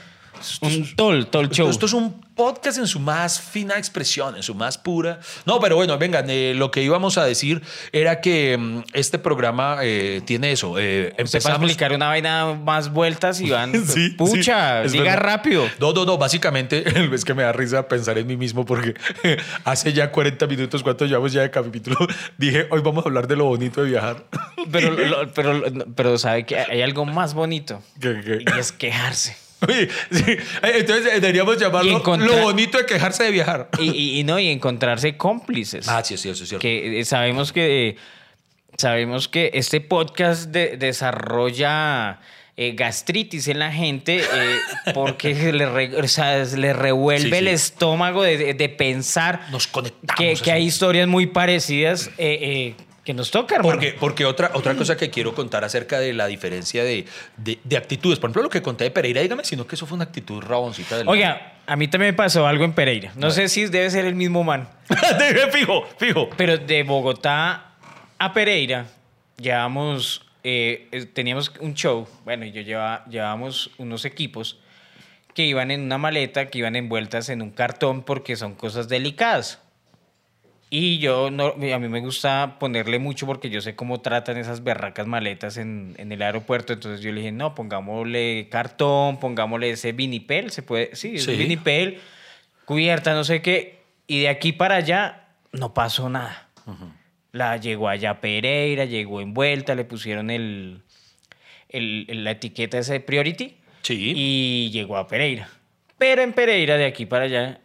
un 0.60 0.96
tol, 0.96 1.26
tol 1.26 1.50
show. 1.50 1.68
Esto 1.68 1.86
es 1.86 1.92
un 1.92 2.25
podcast 2.36 2.78
en 2.78 2.86
su 2.86 3.00
más 3.00 3.40
fina 3.40 3.78
expresión, 3.78 4.36
en 4.36 4.42
su 4.42 4.54
más 4.54 4.78
pura. 4.78 5.18
No, 5.46 5.58
pero 5.58 5.74
bueno, 5.74 5.98
vengan, 5.98 6.26
eh, 6.28 6.52
lo 6.54 6.70
que 6.70 6.82
íbamos 6.82 7.18
a 7.18 7.24
decir 7.24 7.62
era 7.90 8.20
que 8.20 8.56
mm, 8.56 8.84
este 8.92 9.18
programa 9.18 9.78
eh, 9.82 10.20
tiene 10.24 10.52
eso. 10.52 10.78
Eh, 10.78 11.14
empezamos... 11.16 11.58
a 11.58 11.62
explicar 11.62 11.92
una 11.92 12.08
vaina 12.08 12.54
más 12.54 12.92
vueltas 12.92 13.40
y 13.40 13.50
van. 13.50 13.86
sí, 13.86 14.10
pucha, 14.10 14.82
diga 14.82 15.16
rápido. 15.16 15.66
No, 15.80 15.92
no, 15.92 16.04
no. 16.04 16.18
Básicamente, 16.18 16.84
es 17.14 17.24
que 17.24 17.34
me 17.34 17.42
da 17.42 17.52
risa 17.52 17.88
pensar 17.88 18.18
en 18.18 18.26
mí 18.26 18.36
mismo 18.36 18.64
porque 18.64 18.94
hace 19.64 19.92
ya 19.92 20.12
40 20.12 20.46
minutos, 20.46 20.82
¿cuánto 20.82 21.06
llevamos 21.06 21.32
ya 21.32 21.40
de 21.40 21.50
capítulo? 21.50 21.96
Dije, 22.36 22.66
hoy 22.70 22.82
vamos 22.82 23.04
a 23.04 23.08
hablar 23.08 23.26
de 23.26 23.36
lo 23.36 23.46
bonito 23.46 23.82
de 23.82 23.90
viajar. 23.90 24.26
Pero, 24.70 24.96
pero, 25.34 25.62
pero, 25.94 26.18
¿sabe 26.18 26.44
que 26.44 26.58
hay 26.58 26.82
algo 26.82 27.06
más 27.06 27.32
bonito? 27.34 27.82
Y 28.02 28.58
es 28.58 28.72
quejarse. 28.72 29.45
Entonces 30.62 31.06
eh, 31.14 31.20
deberíamos 31.20 31.58
llamarlo 31.58 32.02
lo 32.18 32.36
bonito 32.42 32.78
de 32.78 32.86
quejarse 32.86 33.24
de 33.24 33.30
viajar. 33.30 33.68
Y, 33.78 34.22
no, 34.24 34.38
y 34.38 34.48
encontrarse 34.48 35.16
cómplices. 35.16 35.88
Ah, 35.88 36.02
sí, 36.04 36.16
sí, 36.16 36.28
eso 36.28 36.42
es 36.44 36.48
cierto. 36.48 36.62
Que 36.62 37.00
eh, 37.00 37.04
sabemos 37.04 37.52
que, 37.52 37.96
sabemos 38.76 39.28
que 39.28 39.50
este 39.54 39.80
podcast 39.80 40.50
desarrolla 40.50 42.20
eh, 42.56 42.72
gastritis 42.74 43.48
en 43.48 43.58
la 43.58 43.70
gente 43.72 44.16
eh, 44.18 44.56
porque 44.94 45.34
le, 45.52 45.66
re- 45.68 45.96
o 46.00 46.08
sea, 46.08 46.42
le 46.44 46.72
revuelve 46.72 47.28
Sí, 47.30 47.36
el 47.36 47.44
sí. 47.48 47.50
estómago 47.50 48.22
de, 48.22 48.74
pensar 48.78 49.46
Nos 49.50 49.66
conectamos. 49.66 50.40
que, 50.42 50.52
hay 50.52 50.64
historias 50.64 51.06
muy 51.08 51.26
parecidas 51.26 52.08
eh, 52.18 52.38
eh, 52.40 52.74
que 53.06 53.14
nos 53.14 53.30
toca, 53.30 53.54
hermano. 53.54 53.72
Porque, 53.72 53.96
porque 53.98 54.24
otra, 54.26 54.50
otra 54.52 54.74
cosa 54.74 54.96
que 54.98 55.08
quiero 55.08 55.34
contar 55.34 55.64
acerca 55.64 55.98
de 55.98 56.12
la 56.12 56.26
diferencia 56.26 56.84
de, 56.84 57.06
de- 57.38 57.58
de 57.64 57.76
actitudes. 57.78 58.18
Por 58.18 58.28
ejemplo, 58.28 58.42
lo 58.42 58.50
que 58.50 58.60
conté 58.60 58.84
de 58.84 58.90
Pereira, 58.90 59.22
dígame, 59.22 59.44
sino 59.44 59.66
que 59.66 59.76
eso 59.76 59.86
fue 59.86 59.94
una 59.94 60.04
actitud 60.04 60.42
raboncita 60.42 60.98
del. 60.98 61.08
Oiga, 61.08 61.54
a 61.66 61.76
mí 61.76 61.88
también 61.88 62.10
me 62.12 62.16
pasó 62.16 62.46
algo 62.46 62.64
en 62.64 62.72
Pereira. 62.74 63.12
No 63.16 63.30
sé 63.30 63.48
si 63.48 63.64
debe 63.66 63.88
ser 63.90 64.04
el 64.04 64.14
mismo 64.14 64.44
man. 64.44 64.68
fijo, 65.52 65.86
fijo. 65.98 66.28
Pero 66.36 66.58
de 66.58 66.82
Bogotá 66.82 67.72
a 68.18 68.32
Pereira, 68.34 68.86
llevamos, 69.38 70.22
eh, 70.42 71.08
teníamos 71.14 71.52
un 71.60 71.74
show, 71.74 72.06
bueno, 72.24 72.44
yo 72.46 72.60
llevaba, 72.62 73.04
llevábamos 73.06 73.70
unos 73.78 74.04
equipos 74.04 74.58
que 75.34 75.44
iban 75.44 75.70
en 75.70 75.82
una 75.82 75.98
maleta, 75.98 76.46
que 76.46 76.58
iban 76.58 76.76
envueltas 76.76 77.28
en 77.28 77.42
un 77.42 77.50
cartón 77.50 78.02
porque 78.02 78.36
son 78.36 78.54
cosas 78.54 78.88
delicadas. 78.88 79.60
Y 80.68 80.98
yo, 80.98 81.30
no, 81.30 81.46
a 81.46 81.78
mí 81.78 81.88
me 81.88 82.00
gusta 82.00 82.56
ponerle 82.58 82.98
mucho 82.98 83.24
porque 83.24 83.50
yo 83.50 83.60
sé 83.60 83.76
cómo 83.76 84.00
tratan 84.00 84.36
esas 84.36 84.64
berracas 84.64 85.06
maletas 85.06 85.58
en, 85.58 85.94
en 85.98 86.10
el 86.10 86.20
aeropuerto. 86.22 86.72
Entonces 86.72 87.00
yo 87.02 87.12
le 87.12 87.20
dije, 87.20 87.30
no, 87.32 87.54
pongámosle 87.54 88.48
cartón, 88.50 89.20
pongámosle 89.20 89.70
ese 89.70 89.92
vinipel, 89.92 90.50
se 90.50 90.62
puede, 90.62 90.94
sí, 90.96 91.18
Sí. 91.18 91.36
vinipel, 91.36 92.00
cubierta, 92.64 93.14
no 93.14 93.22
sé 93.22 93.42
qué. 93.42 93.78
Y 94.08 94.22
de 94.22 94.28
aquí 94.28 94.52
para 94.52 94.76
allá 94.76 95.28
no 95.52 95.72
pasó 95.72 96.08
nada. 96.08 96.48
La 97.30 97.58
llegó 97.58 97.88
allá 97.88 98.10
a 98.10 98.20
Pereira, 98.20 98.86
llegó 98.86 99.20
envuelta, 99.20 99.74
le 99.76 99.84
pusieron 99.84 100.30
el, 100.30 100.82
la 101.70 102.30
etiqueta 102.32 102.78
ese 102.78 102.94
de 102.94 103.00
Priority 103.00 103.56
Sí. 103.82 104.12
y 104.16 104.70
llegó 104.72 104.96
a 104.96 105.06
Pereira. 105.06 105.48
Pero 105.96 106.22
en 106.22 106.32
Pereira, 106.32 106.76
de 106.76 106.86
aquí 106.86 107.06
para 107.06 107.26
allá, 107.26 107.60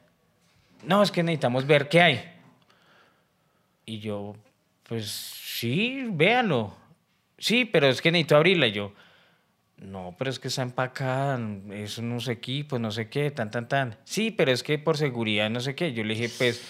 no, 0.86 1.02
es 1.02 1.12
que 1.12 1.24
necesitamos 1.24 1.66
ver 1.66 1.90
qué 1.90 2.02
hay. 2.02 2.31
Y 3.86 4.00
yo, 4.00 4.36
pues 4.84 5.06
sí, 5.10 6.06
véanlo. 6.10 6.76
Sí, 7.38 7.66
pero 7.66 7.88
es 7.88 8.02
que 8.02 8.12
necesito 8.12 8.36
abrirla. 8.38 8.68
Y 8.68 8.72
yo, 8.72 8.94
no, 9.78 10.16
pero 10.18 10.30
es 10.30 10.40
que 10.40 10.48
está 10.50 10.62
empacada, 10.62 11.40
es 11.74 11.98
unos 11.98 12.28
equipos, 12.28 12.80
no 12.80 12.92
sé 12.92 13.10
qué, 13.10 13.32
tan, 13.32 13.50
tan, 13.52 13.68
tan. 13.68 13.98
Sí, 14.04 14.32
pero 14.32 14.52
es 14.52 14.62
que 14.64 14.78
por 14.78 14.98
seguridad, 14.98 15.50
no 15.50 15.60
sé 15.60 15.74
qué. 15.76 15.94
Yo 15.94 16.04
le 16.04 16.14
dije, 16.14 16.30
pues, 16.38 16.64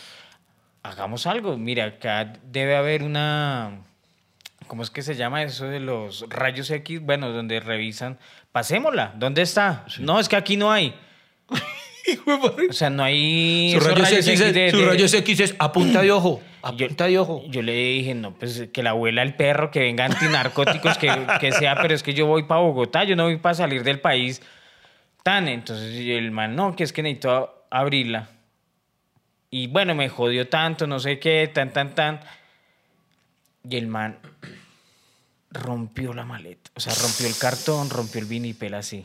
hagamos 0.84 1.28
algo. 1.28 1.58
Mira, 1.58 1.86
acá 1.86 2.34
debe 2.44 2.76
haber 2.76 3.04
una. 3.04 3.82
¿Cómo 4.68 4.84
es 4.84 4.90
que 4.90 5.02
se 5.02 5.16
llama 5.16 5.44
eso 5.44 5.66
de 5.66 5.82
los 5.82 6.26
rayos 6.30 6.70
X? 6.72 7.02
Bueno, 7.02 7.32
donde 7.32 7.60
revisan. 7.60 8.18
Pasémosla. 8.54 9.14
¿Dónde 9.18 9.42
está? 9.42 9.86
No, 10.00 10.20
es 10.20 10.30
que 10.30 10.38
aquí 10.38 10.56
no 10.58 10.72
hay. 10.72 10.96
O 12.70 12.74
sea, 12.74 12.90
no 12.90 13.04
hay. 13.04 13.72
Su 13.74 13.78
esos 13.78 13.92
rayos 13.94 14.12
X, 14.28 14.28
X 14.42 14.54
de- 14.54 14.72
su 14.72 14.84
rayos 14.86 15.14
X 15.14 15.40
es 15.40 15.56
a 15.60 15.72
punta 15.72 16.02
de 16.02 16.12
ojo. 16.12 16.42
A 16.64 16.74
yo, 16.74 16.88
punta 16.88 17.06
de 17.06 17.20
ojo. 17.20 17.44
yo 17.48 17.62
le 17.62 17.74
dije, 17.74 18.14
no, 18.14 18.34
pues 18.34 18.70
que 18.72 18.84
la 18.84 18.92
abuela 18.92 19.22
el 19.22 19.36
perro, 19.36 19.72
que 19.72 19.80
venga 19.80 20.06
antinarcóticos, 20.06 20.98
que, 20.98 21.10
que 21.40 21.52
sea, 21.52 21.76
pero 21.82 21.94
es 21.94 22.04
que 22.04 22.14
yo 22.14 22.26
voy 22.26 22.44
para 22.44 22.62
Bogotá, 22.62 23.04
yo 23.04 23.16
no 23.16 23.24
voy 23.24 23.38
para 23.38 23.56
salir 23.56 23.84
del 23.84 24.00
país 24.00 24.42
tan. 25.24 25.48
Entonces 25.48 25.96
el 25.96 26.32
man, 26.32 26.56
no, 26.56 26.76
que 26.76 26.84
es 26.84 26.94
que 26.94 27.04
necesito 27.04 27.66
abrirla. 27.70 28.30
Y 29.50 29.68
bueno, 29.68 29.96
me 29.96 30.08
jodió 30.10 30.48
tanto, 30.48 30.88
no 30.88 31.00
sé 31.00 31.20
qué, 31.20 31.50
tan, 31.54 31.74
tan, 31.74 31.94
tan. 31.94 32.22
Y 33.70 33.76
el 33.76 33.88
man 33.88 34.18
rompió 35.52 36.14
la 36.14 36.26
maleta. 36.26 36.72
O 36.76 36.80
sea, 36.80 36.94
rompió 36.94 37.28
el 37.28 37.38
cartón, 37.38 37.90
rompió 37.90 38.22
el 38.22 38.28
vinipel 38.28 38.74
así. 38.74 39.04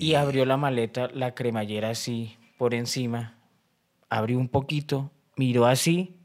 Y 0.00 0.14
abrió 0.14 0.44
la 0.44 0.56
maleta, 0.56 1.08
la 1.12 1.34
cremallera 1.34 1.90
así, 1.90 2.36
por 2.58 2.74
encima. 2.74 3.34
Abrió 4.10 4.38
un 4.38 4.48
poquito, 4.48 5.10
miró 5.36 5.66
así 5.66 6.20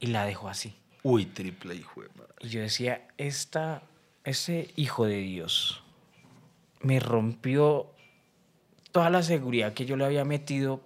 y 0.00 0.06
la 0.06 0.24
dejó 0.24 0.48
así. 0.48 0.74
Uy, 1.02 1.26
triple 1.26 1.74
hijo 1.74 2.02
de 2.02 2.08
madre. 2.16 2.34
Y 2.40 2.48
yo 2.48 2.60
decía, 2.60 3.06
esta, 3.18 3.82
ese 4.24 4.70
hijo 4.76 5.04
de 5.04 5.18
Dios 5.18 5.82
me 6.80 7.00
rompió 7.00 7.90
toda 8.92 9.10
la 9.10 9.22
seguridad 9.22 9.72
que 9.72 9.86
yo 9.86 9.96
le 9.96 10.04
había 10.04 10.24
metido 10.24 10.80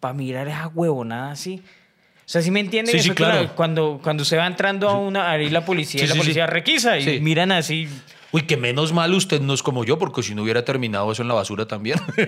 para 0.00 0.14
mirar 0.14 0.48
esa 0.48 0.68
huevonada 0.68 1.32
así. 1.32 1.62
O 2.30 2.32
sea, 2.32 2.42
¿sí 2.42 2.52
me 2.52 2.60
entienden? 2.60 2.92
Sí, 2.92 2.98
Eso 2.98 3.04
sí, 3.06 3.10
que 3.10 3.16
claro. 3.16 3.42
la- 3.42 3.48
cuando, 3.56 3.98
cuando 4.00 4.24
se 4.24 4.36
va 4.36 4.46
entrando 4.46 4.88
a 4.88 4.96
una, 4.96 5.36
la 5.36 5.64
policía 5.64 5.98
Sí, 5.98 6.04
y 6.06 6.08
la 6.08 6.14
policía 6.14 6.46
requisa 6.46 6.96
y 6.96 7.18
miran 7.20 7.50
así. 7.50 7.88
Uy, 8.30 8.42
que 8.42 8.56
menos 8.56 8.92
mal 8.92 9.12
usted 9.14 9.40
no 9.40 9.52
es 9.52 9.64
como 9.64 9.84
yo, 9.84 9.98
porque 9.98 10.22
si 10.22 10.36
no 10.36 10.44
hubiera 10.44 10.64
terminado 10.64 11.10
eso 11.10 11.22
en 11.22 11.28
la 11.28 11.34
basura 11.34 11.66
también. 11.66 11.98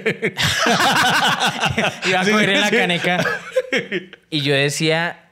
Iba 2.07 2.20
a 2.20 2.24
coger 2.24 2.50
en 2.50 2.61
la 2.61 2.70
caneca. 2.70 3.24
Y 4.28 4.40
yo 4.40 4.55
decía, 4.57 5.28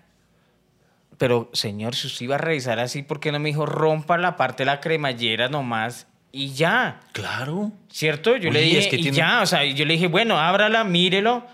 pero 1.18 1.50
señor, 1.52 1.96
si 1.96 2.06
usted 2.06 2.24
iba 2.26 2.36
a 2.36 2.38
revisar 2.38 2.78
así, 2.78 3.02
¿por 3.02 3.18
qué 3.18 3.32
no 3.32 3.40
me 3.40 3.48
dijo 3.48 3.66
rompa 3.66 4.18
la 4.18 4.36
parte 4.36 4.62
de 4.62 4.66
la 4.66 4.80
cremallera 4.80 5.48
nomás 5.48 6.06
y 6.30 6.52
ya? 6.52 7.00
claro. 7.12 7.72
¿Cierto? 7.90 8.36
Yo 8.36 8.52
le 8.52 8.60
dije, 8.60 8.78
es 8.78 8.86
que 8.86 8.96
y 8.96 9.02
tiene- 9.02 9.16
ya, 9.16 9.40
o 9.42 9.46
sea, 9.46 9.64
yo 9.64 9.84
le 9.84 9.94
dije, 9.94 10.06
bueno, 10.06 10.38
ábrala, 10.38 10.84
mírelo. 10.84 11.44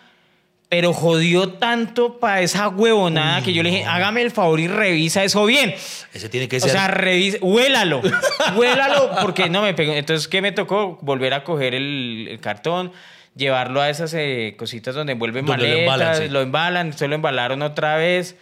Pero 0.68 0.92
jodió 0.92 1.50
tanto 1.50 2.18
para 2.18 2.40
esa 2.40 2.68
huevonada 2.68 3.40
que 3.42 3.52
yo 3.52 3.62
le 3.62 3.70
dije, 3.70 3.84
hágame 3.84 4.22
el 4.22 4.32
favor 4.32 4.58
y 4.58 4.66
revisa 4.66 5.22
eso 5.22 5.46
bien. 5.46 5.72
Ese 6.12 6.28
tiene 6.28 6.48
que 6.48 6.56
O 6.56 6.60
ser. 6.60 6.70
sea, 6.70 6.88
revisa, 6.88 7.38
huélalo, 7.40 8.02
huélalo, 8.56 9.10
porque 9.22 9.48
no 9.48 9.62
me 9.62 9.74
pegó. 9.74 9.92
Entonces, 9.92 10.26
¿qué 10.26 10.42
me 10.42 10.50
tocó? 10.50 10.98
Volver 11.02 11.34
a 11.34 11.44
coger 11.44 11.74
el, 11.76 12.26
el 12.28 12.40
cartón, 12.40 12.90
llevarlo 13.36 13.80
a 13.80 13.90
esas 13.90 14.12
eh, 14.14 14.54
cositas 14.58 14.94
donde 14.96 15.12
envuelven 15.12 15.46
Donde 15.46 15.62
lo 15.62 15.68
maletas, 15.68 15.82
embalan, 15.94 16.16
sí. 16.22 16.28
lo 16.32 16.40
embalan, 16.42 16.92
se 16.94 17.06
lo 17.08 17.14
embalaron 17.14 17.62
otra 17.62 17.96
vez 17.96 18.34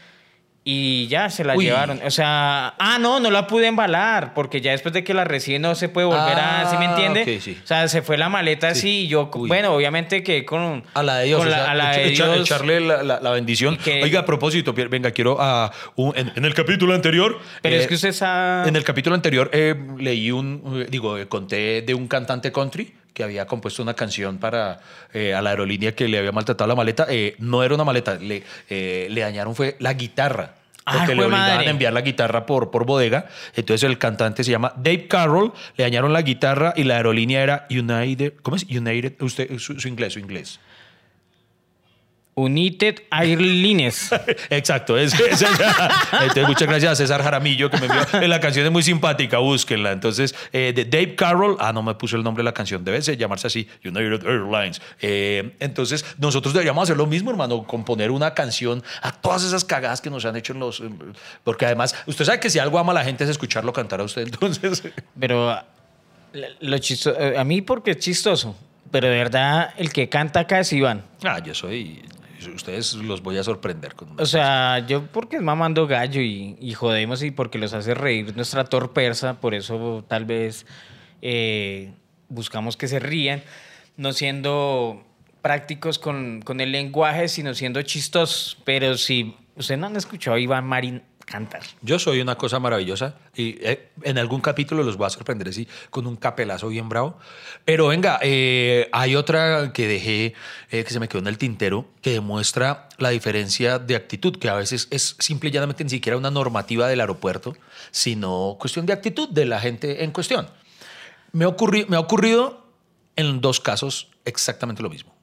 y 0.66 1.06
ya 1.08 1.28
se 1.28 1.44
la 1.44 1.54
Uy. 1.56 1.66
llevaron. 1.66 2.00
O 2.06 2.10
sea, 2.10 2.74
ah, 2.78 2.98
no, 2.98 3.20
no 3.20 3.30
la 3.30 3.46
pude 3.46 3.66
embalar, 3.66 4.32
porque 4.32 4.62
ya 4.62 4.70
después 4.72 4.94
de 4.94 5.04
que 5.04 5.12
la 5.12 5.24
recibe 5.24 5.58
no 5.58 5.74
se 5.74 5.90
puede 5.90 6.06
volver 6.06 6.38
a, 6.38 6.70
¿sí 6.70 6.76
me 6.78 6.86
Ah, 6.86 6.90
entiende? 6.90 7.20
ok, 7.22 7.42
sí. 7.42 7.58
O 7.62 7.66
sea, 7.66 7.86
se 7.88 8.00
fue 8.00 8.16
la 8.16 8.30
maleta 8.30 8.72
Sí. 8.74 8.78
así 8.78 8.98
y 9.02 9.08
yo, 9.08 9.30
Uy. 9.34 9.48
bueno, 9.48 9.74
obviamente 9.74 10.22
que 10.22 10.46
con... 10.46 10.82
A 10.94 11.02
la 11.02 11.16
de 11.18 11.26
Dios, 11.26 11.38
con 11.40 11.48
o 11.48 11.50
la- 11.50 11.56
sea, 11.58 11.70
a 11.70 11.74
la 11.74 11.90
de 11.90 12.06
echa- 12.06 12.32
Dios. 12.32 12.46
echarle 12.48 12.80
la, 12.80 13.02
la- 13.02 13.20
la 13.20 13.30
bendición. 13.32 13.76
Que- 13.76 14.02
Oiga, 14.02 14.20
a 14.20 14.24
propósito, 14.24 14.72
venga, 14.72 15.10
quiero 15.10 15.36
a 15.38 15.70
un- 15.96 16.16
en, 16.16 16.32
en 16.34 16.44
el 16.46 16.54
capítulo 16.54 16.94
anterior. 16.94 17.38
Pero 17.60 17.76
eh, 17.76 17.80
es 17.80 17.86
que 17.86 17.94
usted 17.96 18.08
está... 18.08 18.64
En 18.66 18.74
el 18.74 18.84
capítulo 18.84 19.14
anterior 19.14 19.50
eh, 19.52 19.74
leí 19.98 20.30
un, 20.30 20.62
eh, 20.82 20.86
digo, 20.90 21.18
eh, 21.18 21.28
conté 21.28 21.82
de 21.82 21.92
un 21.94 22.08
cantante 22.08 22.50
country 22.52 22.94
que 23.14 23.22
había 23.22 23.46
compuesto 23.46 23.82
una 23.82 23.94
canción 23.94 24.38
para 24.38 24.80
eh, 25.12 25.32
a 25.32 25.40
la 25.40 25.50
aerolínea 25.50 25.94
que 25.94 26.08
le 26.08 26.18
había 26.18 26.32
maltratado 26.32 26.68
la 26.68 26.74
maleta. 26.74 27.06
Eh, 27.08 27.36
no 27.38 27.62
era 27.62 27.74
una 27.74 27.84
maleta, 27.84 28.16
le, 28.16 28.42
eh, 28.68 29.06
le 29.08 29.20
dañaron 29.20 29.54
fue 29.54 29.76
la 29.78 29.94
guitarra. 29.94 30.56
Ay, 30.84 30.98
Porque 30.98 31.14
le 31.14 31.24
obligaban 31.24 31.60
a 31.60 31.70
enviar 31.70 31.94
la 31.94 32.02
guitarra 32.02 32.44
por, 32.44 32.70
por 32.70 32.84
bodega. 32.84 33.26
Entonces 33.56 33.88
el 33.88 33.96
cantante 33.96 34.44
se 34.44 34.50
llama 34.50 34.74
Dave 34.76 35.06
Carroll. 35.08 35.52
Le 35.76 35.84
dañaron 35.84 36.12
la 36.12 36.20
guitarra 36.20 36.74
y 36.76 36.84
la 36.84 36.96
aerolínea 36.96 37.42
era 37.42 37.66
United. 37.70 38.34
¿Cómo 38.42 38.56
es? 38.56 38.64
United. 38.64 39.14
Usted, 39.22 39.58
su, 39.58 39.80
su 39.80 39.88
inglés, 39.88 40.12
su 40.12 40.18
inglés. 40.18 40.60
United 42.36 43.02
Airlines. 43.10 44.10
Exacto, 44.50 44.98
es, 44.98 45.14
es- 45.14 45.42
Entonces, 46.20 46.46
muchas 46.48 46.68
gracias 46.68 46.92
a 46.92 46.96
César 46.96 47.22
Jaramillo 47.22 47.70
que 47.70 47.76
me 47.78 47.86
envió. 47.86 48.02
Eh, 48.20 48.28
La 48.28 48.40
canción 48.40 48.66
es 48.66 48.72
muy 48.72 48.82
simpática, 48.82 49.38
búsquenla. 49.38 49.92
Entonces, 49.92 50.34
eh, 50.52 50.72
de 50.74 50.84
Dave 50.84 51.14
Carroll, 51.14 51.56
ah, 51.60 51.72
no 51.72 51.82
me 51.82 51.94
puso 51.94 52.16
el 52.16 52.22
nombre 52.24 52.42
de 52.42 52.44
la 52.46 52.52
canción, 52.54 52.84
debe 52.84 53.00
ser 53.02 53.16
llamarse 53.16 53.46
así, 53.46 53.68
United 53.84 54.26
Airlines. 54.26 54.80
Eh, 55.00 55.54
entonces, 55.60 56.04
nosotros 56.18 56.52
deberíamos 56.54 56.82
hacer 56.84 56.96
lo 56.96 57.06
mismo, 57.06 57.30
hermano, 57.30 57.64
componer 57.64 58.10
una 58.10 58.34
canción 58.34 58.82
a 59.02 59.12
todas 59.12 59.44
esas 59.44 59.64
cagadas 59.64 60.00
que 60.00 60.10
nos 60.10 60.24
han 60.24 60.34
hecho 60.36 60.52
en 60.52 60.60
los. 60.60 60.82
Porque 61.44 61.66
además, 61.66 61.94
usted 62.06 62.24
sabe 62.24 62.40
que 62.40 62.50
si 62.50 62.58
algo 62.58 62.78
ama 62.78 62.92
a 62.92 62.94
la 62.96 63.04
gente 63.04 63.24
es 63.24 63.30
escucharlo 63.30 63.72
cantar 63.72 64.00
a 64.00 64.04
usted, 64.04 64.22
entonces. 64.26 64.82
Pero 65.18 65.56
lo 66.60 66.78
chistoso, 66.78 67.16
a 67.38 67.44
mí 67.44 67.62
porque 67.62 67.92
es 67.92 67.98
chistoso, 67.98 68.56
pero 68.90 69.08
de 69.08 69.14
verdad 69.16 69.72
el 69.76 69.92
que 69.92 70.08
canta 70.08 70.40
acá 70.40 70.58
es 70.60 70.72
Iván. 70.72 71.02
Ah, 71.22 71.38
yo 71.38 71.54
soy. 71.54 72.02
Ustedes 72.48 72.94
los 72.94 73.22
voy 73.22 73.38
a 73.38 73.44
sorprender 73.44 73.94
con. 73.94 74.20
O 74.20 74.26
sea, 74.26 74.78
yo 74.86 75.06
porque 75.06 75.36
es 75.36 75.42
mamando 75.42 75.86
gallo 75.86 76.20
y, 76.20 76.56
y 76.60 76.72
jodemos 76.74 77.22
y 77.22 77.30
porque 77.30 77.58
los 77.58 77.72
hace 77.74 77.94
reír 77.94 78.34
nuestra 78.36 78.64
torpersa, 78.64 79.40
por 79.40 79.54
eso 79.54 80.04
tal 80.08 80.24
vez 80.24 80.66
eh, 81.22 81.92
buscamos 82.28 82.76
que 82.76 82.88
se 82.88 82.98
rían, 82.98 83.42
no 83.96 84.12
siendo 84.12 85.04
prácticos 85.42 85.98
con, 85.98 86.42
con 86.42 86.60
el 86.60 86.72
lenguaje, 86.72 87.28
sino 87.28 87.54
siendo 87.54 87.82
chistosos. 87.82 88.58
Pero 88.64 88.96
si 88.96 89.34
ustedes 89.56 89.80
no 89.80 89.86
han 89.86 89.96
escuchado 89.96 90.36
a 90.36 90.40
Iván 90.40 90.66
Marín 90.66 91.02
cantar. 91.24 91.62
Yo 91.82 91.98
soy 91.98 92.20
una 92.20 92.36
cosa 92.36 92.58
maravillosa 92.58 93.16
y 93.34 93.56
eh, 93.60 93.90
en 94.02 94.18
algún 94.18 94.40
capítulo 94.40 94.82
los 94.82 94.96
voy 94.96 95.06
a 95.06 95.10
sorprender 95.10 95.48
así 95.48 95.66
con 95.90 96.06
un 96.06 96.16
capelazo 96.16 96.68
bien 96.68 96.88
bravo. 96.88 97.18
Pero 97.64 97.88
venga, 97.88 98.18
eh, 98.22 98.88
hay 98.92 99.16
otra 99.16 99.72
que 99.72 99.88
dejé 99.88 100.34
eh, 100.70 100.84
que 100.84 100.90
se 100.90 101.00
me 101.00 101.08
quedó 101.08 101.20
en 101.20 101.26
el 101.28 101.38
tintero 101.38 101.86
que 102.02 102.12
demuestra 102.12 102.88
la 102.98 103.10
diferencia 103.10 103.78
de 103.78 103.96
actitud, 103.96 104.38
que 104.38 104.48
a 104.48 104.54
veces 104.54 104.88
es 104.90 105.16
simple 105.18 105.48
y 105.48 105.52
llanamente 105.52 105.82
ni 105.84 105.90
siquiera 105.90 106.16
una 106.18 106.30
normativa 106.30 106.88
del 106.88 107.00
aeropuerto, 107.00 107.56
sino 107.90 108.56
cuestión 108.60 108.86
de 108.86 108.92
actitud 108.92 109.28
de 109.28 109.46
la 109.46 109.60
gente 109.60 110.04
en 110.04 110.12
cuestión. 110.12 110.48
Me, 111.32 111.46
ocurri- 111.46 111.86
me 111.88 111.96
ha 111.96 112.00
ocurrido 112.00 112.66
en 113.16 113.40
dos 113.40 113.60
casos 113.60 114.08
exactamente 114.24 114.82
lo 114.82 114.90
mismo. 114.90 115.14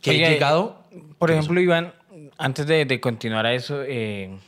Que 0.00 0.10
Oiga, 0.10 0.28
he 0.28 0.30
llegado... 0.30 0.82
Por 1.18 1.30
ejemplo, 1.30 1.60
Iván, 1.60 1.92
antes 2.38 2.66
de, 2.66 2.84
de 2.84 3.00
continuar 3.00 3.44
a 3.44 3.52
eso, 3.52 3.82
eh, 3.82 4.38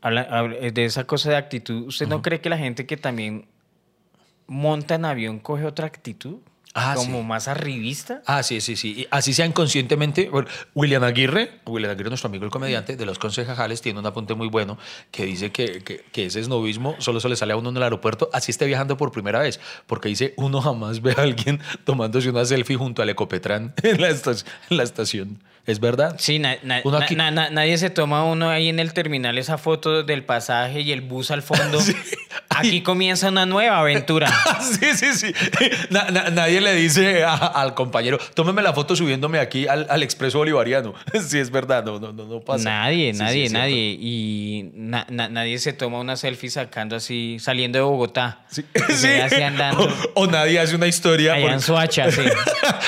habla- 0.00 0.26
habla- 0.30 0.56
eh, 0.60 0.70
de 0.72 0.84
esa 0.84 1.04
cosa 1.04 1.30
de 1.30 1.36
actitud, 1.36 1.86
¿usted 1.88 2.06
no 2.08 2.22
cree 2.22 2.40
que 2.40 2.48
la 2.48 2.58
gente 2.58 2.86
que 2.86 2.96
también 2.96 3.46
monta 4.46 4.94
en 4.94 5.04
avión 5.04 5.38
coge 5.38 5.64
otra 5.64 5.86
actitud? 5.86 6.36
Ah, 6.74 6.92
como 6.94 7.20
sí. 7.20 7.26
más 7.26 7.48
arribista. 7.48 8.22
Ah, 8.26 8.42
sí, 8.44 8.60
sí, 8.60 8.76
sí. 8.76 9.00
Y 9.00 9.06
así 9.10 9.32
sea 9.32 9.46
inconscientemente. 9.46 10.28
bueno, 10.28 10.48
William 10.74 11.02
Aguirre, 11.02 11.60
William 11.66 11.90
Aguirre, 11.90 12.10
nuestro 12.10 12.28
amigo 12.28 12.44
el 12.44 12.50
comediante 12.52 12.94
de 12.96 13.04
los 13.06 13.18
concejales, 13.18 13.80
tiene 13.80 13.98
un 13.98 14.06
apunte 14.06 14.34
muy 14.34 14.48
bueno 14.48 14.78
que 15.10 15.24
dice 15.24 15.50
que, 15.50 15.82
que, 15.82 16.04
que 16.12 16.26
ese 16.26 16.38
esnovismo 16.38 16.94
solo 16.98 17.18
se 17.20 17.28
le 17.30 17.36
sale 17.36 17.54
a 17.54 17.56
uno 17.56 17.70
en 17.70 17.78
el 17.78 17.82
aeropuerto, 17.82 18.28
así 18.32 18.52
esté 18.52 18.66
viajando 18.66 18.96
por 18.96 19.10
primera 19.10 19.40
vez. 19.40 19.58
Porque 19.86 20.08
dice, 20.08 20.34
uno 20.36 20.60
jamás 20.60 21.00
ve 21.02 21.14
a 21.16 21.22
alguien 21.22 21.58
tomándose 21.84 22.30
una 22.30 22.44
selfie 22.44 22.76
junto 22.76 23.02
al 23.02 23.08
Ecopetrán 23.08 23.74
en 23.82 24.00
la, 24.00 24.10
en 24.10 24.76
la 24.76 24.82
estación. 24.84 25.42
¿Es 25.68 25.78
verdad? 25.80 26.16
Sí, 26.18 26.38
na- 26.38 26.56
na- 26.62 26.80
Uno 26.82 26.98
na- 26.98 27.04
aquí- 27.04 27.14
na- 27.14 27.30
na- 27.30 27.50
nadie 27.50 27.76
se 27.78 27.90
toma 27.90 28.24
uno 28.24 28.48
ahí 28.50 28.68
en 28.68 28.80
el 28.80 28.92
terminal 28.94 29.38
esa 29.38 29.58
foto 29.58 30.02
del 30.02 30.24
pasaje 30.24 30.80
y 30.80 30.90
el 30.92 31.02
bus 31.02 31.30
al 31.30 31.42
fondo. 31.42 31.78
Aquí 32.50 32.80
comienza 32.82 33.28
una 33.28 33.46
nueva 33.46 33.78
aventura. 33.78 34.28
sí, 34.60 34.86
sí, 34.96 35.12
sí. 35.14 35.32
Na- 35.90 36.10
na- 36.10 36.30
nadie 36.30 36.60
le 36.60 36.74
dice 36.74 37.22
a- 37.22 37.34
al 37.34 37.74
compañero, 37.74 38.18
tómeme 38.34 38.62
la 38.62 38.72
foto 38.72 38.96
subiéndome 38.96 39.38
aquí 39.38 39.68
al, 39.68 39.86
al 39.90 40.02
expreso 40.02 40.38
bolivariano. 40.38 40.94
sí, 41.28 41.38
es 41.38 41.50
verdad, 41.50 41.84
no, 41.84 42.00
no, 42.00 42.12
no, 42.12 42.24
no 42.24 42.40
pasa. 42.40 42.64
Nadie, 42.64 43.12
Sí, 43.12 43.18
nadie, 43.20 43.48
nadie. 43.50 43.96
Y 44.00 44.70
na- 44.74 45.06
na- 45.10 45.28
nadie 45.28 45.58
se 45.58 45.72
toma 45.74 46.00
una 46.00 46.16
selfie 46.16 46.50
sacando 46.50 46.96
así, 46.96 47.36
saliendo 47.38 47.78
de 47.78 47.82
Bogotá. 47.84 48.40
Sí. 48.50 48.64
Sí. 48.88 49.06
ve 49.06 49.22
así 49.22 49.42
andando. 49.42 49.84
O, 50.14 50.22
o 50.22 50.26
nadie 50.26 50.58
hace 50.58 50.74
una 50.74 50.86
historia. 50.86 51.34
Allá 51.34 51.42
por- 51.44 51.52
en 51.52 51.60
Soacha, 51.60 52.10
sí. 52.10 52.22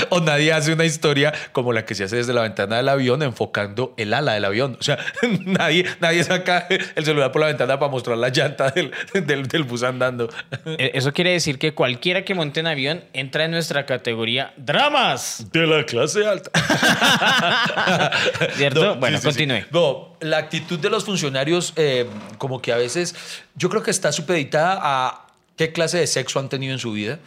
o 0.09 0.21
nadie 0.21 0.53
hace 0.53 0.73
una 0.73 0.85
historia 0.87 1.33
como 1.53 1.73
la 1.73 1.85
que 1.85 1.95
se 1.95 2.05
hace 2.05 2.17
desde 2.17 2.33
la 2.33 2.41
ventana 2.43 2.70
del 2.77 2.89
avión 2.89 3.23
enfocando 3.23 3.95
el 3.97 4.13
ala 4.15 4.33
del 4.35 4.45
avión. 4.45 4.77
O 4.79 4.83
sea, 4.83 4.99
nadie, 5.45 5.87
nadie 6.01 6.25
saca 6.25 6.67
el 6.95 7.05
celular 7.05 7.33
por 7.33 7.41
la 7.41 7.49
ventana 7.49 7.79
para 7.79 7.91
mostrar 7.91 8.17
la 8.19 8.29
llanta 8.29 8.71
del, 8.71 8.91
del, 9.13 9.47
del 9.49 9.65
bus 9.65 9.83
andando. 9.83 10.29
E- 10.67 10.93
Eso 10.95 11.13
quiere 11.13 11.33
decir 11.33 11.59
que 11.59 11.75
cualquiera 11.75 12.25
que 12.25 12.35
monte 12.35 12.61
en 12.61 12.67
avión 12.67 13.05
entra 13.13 13.45
en 13.45 13.51
nuestra 13.53 13.87
categoría 13.87 14.53
dramas. 14.57 15.47
De 15.53 15.67
la 15.67 15.85
clase 15.85 16.27
alta. 16.27 16.51
¿Cierto? 18.57 18.85
No, 18.85 18.97
bueno, 18.97 19.19
sí, 19.19 19.23
sí, 19.23 19.33
sí. 19.33 19.47
continúe. 19.47 19.67
No, 19.71 20.17
la 20.21 20.39
actitud 20.39 20.79
de 20.79 20.91
los 20.91 21.05
funcionarios, 21.05 21.73
eh, 21.77 22.07
como 22.39 22.61
que 22.61 22.73
a 22.73 22.77
veces, 22.77 23.15
yo 23.55 23.69
creo 23.69 23.83
que 23.83 23.91
está 23.91 24.13
supeditada 24.13 24.79
a 24.83 25.27
qué 25.57 25.73
clase 25.73 25.99
de 25.99 26.07
sexo 26.07 26.39
han 26.39 26.49
tenido 26.49 26.73
en 26.73 26.79
su 26.79 26.93
vida. 26.93 27.19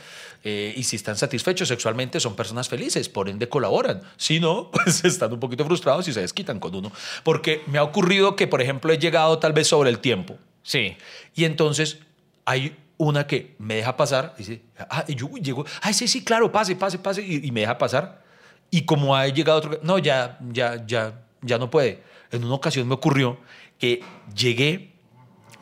Eh, 0.44 0.74
y 0.76 0.84
si 0.84 0.98
están 0.98 1.16
satisfechos 1.16 1.70
sexualmente, 1.70 2.20
son 2.20 2.36
personas 2.36 2.68
felices, 2.68 3.08
por 3.08 3.30
ende 3.30 3.48
colaboran. 3.48 4.02
Si 4.18 4.40
no, 4.40 4.72
pues 4.84 5.06
están 5.06 5.32
un 5.32 5.40
poquito 5.40 5.66
frustrados 5.66 6.08
y 6.08 6.14
se 6.14 6.22
desquitan 6.22 6.60
con 6.60 6.76
uno. 6.76 6.92
Porque 7.24 7.62
me 7.68 7.78
ha 7.78 7.84
ocurrido 7.84 8.36
que, 8.36 8.48
por 8.48 8.62
ejemplo, 8.62 8.92
he 8.92 8.98
llegado 8.98 9.40
tal 9.40 9.54
vez 9.54 9.68
sobre 9.68 9.90
el 9.90 10.00
tiempo. 10.00 10.38
Sí. 10.62 10.98
Y 11.36 11.46
entonces 11.46 12.00
hay 12.46 12.76
una 12.98 13.26
que 13.26 13.56
me 13.58 13.76
deja 13.76 13.98
pasar, 13.98 14.36
dice, 14.38 14.62
ah, 14.78 15.06
yo 15.08 15.30
llego, 15.36 15.66
ay, 15.82 15.94
sí, 15.94 16.08
sí, 16.08 16.24
claro, 16.24 16.52
pase, 16.52 16.76
pase, 16.76 17.00
pase, 17.00 17.22
y, 17.22 17.48
y 17.48 17.52
me 17.52 17.62
deja 17.62 17.78
pasar. 17.78 18.24
Y 18.70 18.84
como 18.84 19.16
ha 19.16 19.28
llegado 19.28 19.60
otro, 19.60 19.80
no, 19.84 19.98
ya, 19.98 20.40
ya, 20.52 20.86
ya, 20.86 21.22
ya 21.42 21.58
no 21.58 21.70
puede. 21.70 22.02
En 22.32 22.44
una 22.44 22.56
ocasión 22.56 22.88
me 22.88 22.96
ocurrió 22.96 23.38
que 23.78 24.02
llegué, 24.36 24.94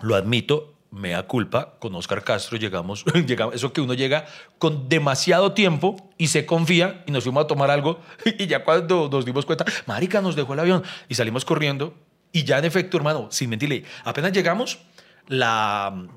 lo 0.02 0.16
admito, 0.16 0.74
me 0.92 1.12
da 1.12 1.24
culpa, 1.24 1.76
con 1.80 1.96
Oscar 1.96 2.24
Castro 2.24 2.58
llegamos, 2.58 3.06
llegamos, 3.26 3.56
eso 3.56 3.72
que 3.74 3.82
uno 3.82 3.94
llega 3.94 4.26
con 4.60 4.90
demasiado 4.90 5.54
tiempo 5.54 5.96
y 6.18 6.28
se 6.28 6.46
confía 6.46 7.04
y 7.08 7.12
nos 7.12 7.24
fuimos 7.24 7.46
a 7.46 7.48
tomar 7.48 7.72
algo 7.72 8.00
y 8.38 8.48
ya 8.48 8.64
cuando 8.64 9.10
nos 9.10 9.26
dimos 9.26 9.46
cuenta, 9.46 9.66
marica, 9.86 10.22
nos 10.22 10.36
dejó 10.36 10.54
el 10.54 10.60
avión 10.60 10.84
y 11.08 11.16
salimos 11.16 11.46
corriendo 11.46 11.96
y 12.34 12.44
ya 12.44 12.60
en 12.60 12.66
efecto, 12.66 12.98
hermano, 12.98 13.28
sin 13.32 13.50
mentirle, 13.50 13.86
apenas 14.04 14.32
llegamos, 14.34 14.80
la 15.28 16.08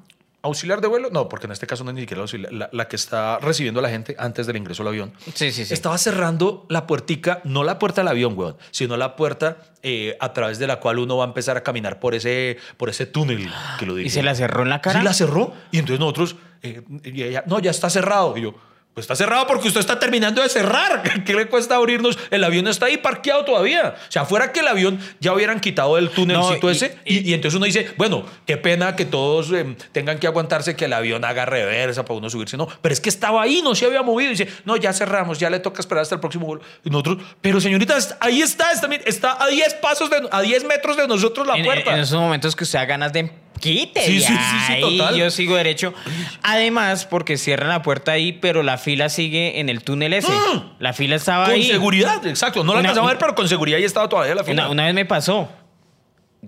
auxiliar 0.45 0.81
de 0.81 0.89
vuelo, 0.89 1.11
no, 1.11 1.29
porque 1.29 1.47
en 1.47 1.53
este 1.53 1.67
caso 1.67 1.83
no 1.85 1.91
es 1.91 1.95
ni 1.95 2.03
siquiera 2.03 2.19
la 2.19 2.23
auxiliar, 2.23 2.53
la, 2.53 2.69
la 2.73 2.87
que 2.89 2.97
está 2.97 3.39
recibiendo 3.41 3.81
a 3.81 3.83
la 3.83 3.91
gente 3.91 4.15
antes 4.19 4.47
del 4.47 4.57
ingreso 4.57 4.83
al 4.83 4.89
avión, 4.89 5.13
Sí, 5.35 5.51
sí, 5.53 5.65
sí. 5.65 5.75
estaba 5.75 5.99
cerrando 5.99 6.67
la 6.69 6.87
puertica, 6.87 7.41
no 7.45 7.65
la 7.65 7.79
puerta 7.79 8.01
del 8.03 8.09
avión, 8.09 8.39
weón, 8.39 8.57
sino 8.71 8.97
la 8.97 9.17
puerta 9.17 9.57
eh, 9.83 10.17
a 10.21 10.33
través 10.33 10.59
de 10.59 10.67
la 10.67 10.81
cual 10.81 10.99
uno 10.99 11.17
va 11.17 11.25
a 11.25 11.29
empezar 11.29 11.57
a 11.57 11.63
caminar 11.63 11.99
por 12.01 12.15
ese, 12.15 12.59
por 12.77 12.89
ese 12.89 13.07
túnel 13.07 13.51
que 13.79 13.87
lo 13.87 13.99
¿Y 13.99 14.09
se 14.11 14.23
la 14.23 14.35
cerró 14.35 14.63
en 14.63 14.69
la 14.71 14.81
cara? 14.81 15.01
Sí, 15.01 15.05
la 15.05 15.13
cerró. 15.15 15.53
Y 15.73 15.79
entonces 15.79 16.01
nosotros, 16.01 16.37
eh, 16.63 16.83
y 17.05 17.23
ella, 17.23 17.45
no, 17.47 17.59
ya 17.59 17.71
está 17.71 17.91
cerrado. 17.91 18.37
Y 18.37 18.43
yo, 18.43 18.55
pues 18.95 19.05
está 19.05 19.17
cerrado 19.17 19.49
porque 19.49 19.67
usted 19.67 19.81
está 19.81 19.99
terminando 19.99 20.41
de 20.41 20.49
cerrar. 20.49 21.03
¿Qué 21.25 21.35
le 21.35 21.47
cuesta 21.47 21.75
abrirnos? 21.75 22.17
El 22.31 22.45
avión 22.45 22.69
está 22.69 22.87
ahí 22.87 22.97
parqueado 22.97 23.45
todavía. 23.45 23.97
O 24.09 24.13
sea, 24.13 24.25
fuera 24.25 24.53
que 24.53 24.61
el 24.61 24.69
avión 24.69 25.01
ya 25.19 25.33
hubieran 25.33 25.59
quitado 25.59 25.99
el 25.99 26.11
túnelcito 26.11 26.67
No, 26.67 26.71
ese. 26.71 26.97
Y, 27.05 27.29
y 27.29 27.35
entonces 27.35 27.57
uno 27.57 27.67
dice, 27.67 27.93
bueno, 27.97 28.25
qué 28.47 28.57
pena 28.57 28.95
que 28.95 29.05
todos 29.05 29.51
eh, 29.53 29.77
tengan 29.91 30.21
que 30.21 30.29
aguantarse 30.29 30.77
que 30.77 30.85
el 30.85 30.93
avión 30.93 31.25
haga 31.25 31.45
reversa 31.45 32.05
para 32.05 32.19
uno 32.19 32.31
subirse. 32.31 32.57
No, 32.57 32.69
pero 32.81 32.93
es 32.93 33.01
que 33.01 33.09
estaba 33.09 33.43
ahí, 33.43 33.63
no 33.63 33.75
se 33.75 33.85
había 33.87 34.03
movido. 34.03 34.31
Y 34.31 34.37
dice, 34.37 34.49
no, 34.65 34.77
ya 34.77 34.93
cerramos, 34.93 35.41
ya 35.41 35.51
le 35.51 35.59
toca 35.59 35.81
esperar 35.81 36.03
hasta 36.03 36.15
el 36.15 36.21
próximo 36.21 36.47
vuelo. 36.47 36.63
Y 36.85 36.91
nosotros, 36.91 37.19
pero 37.41 37.61
señorita, 37.61 37.97
ahí 38.21 38.43
está, 38.43 38.71
está, 38.71 38.89
está 39.05 39.43
a 39.43 39.49
10 39.49 39.75
pasos, 39.75 40.09
de, 40.09 40.29
a 40.31 40.41
10 40.41 40.65
metros 40.67 40.97
de 40.97 41.09
nosotros 41.09 41.47
la 41.47 41.57
en, 41.57 41.65
puerta. 41.65 41.93
en 41.95 42.01
esos 42.01 42.21
momentos 42.21 42.55
que 42.55 42.63
usted 42.63 42.79
da 42.79 42.85
ganas 42.85 43.13
de 43.13 43.44
quite 43.61 44.01
Sí, 44.05 44.21
sí, 44.21 44.33
sí, 44.67 44.81
total. 44.81 45.17
yo 45.17 45.31
sigo 45.31 45.57
derecho 45.57 45.95
además 46.43 47.07
porque 47.07 47.37
cierran 47.39 47.69
la 47.69 47.83
puerta 47.83 48.13
ahí 48.13 48.33
pero 48.33 48.63
la 48.63 48.79
fila 48.79 49.09
sigue 49.09 49.61
en 49.61 49.69
el 49.69 49.83
túnel 49.83 50.13
ese 50.13 50.31
Mm. 50.33 50.75
la 50.79 50.93
fila 50.93 51.17
estaba 51.17 51.45
Con 51.47 51.55
ahí 51.55 51.65
seguridad, 51.65 52.27
exacto. 52.27 52.63
No 52.65 52.73
la 52.75 52.81
Una- 52.81 52.89
alcanzamos 52.91 53.09
a 53.11 53.13
ver, 53.15 53.19
pero 53.21 53.35
con 53.35 53.49
seguridad 53.49 53.79
ahí 53.79 53.85
estaba 53.85 54.09
todavía 54.09 54.35
la 54.35 54.45
fila. 54.45 54.63
una, 54.65 54.71
una 54.73 54.85
vez 54.85 54.95
me 54.95 55.05
pasó 55.05 55.49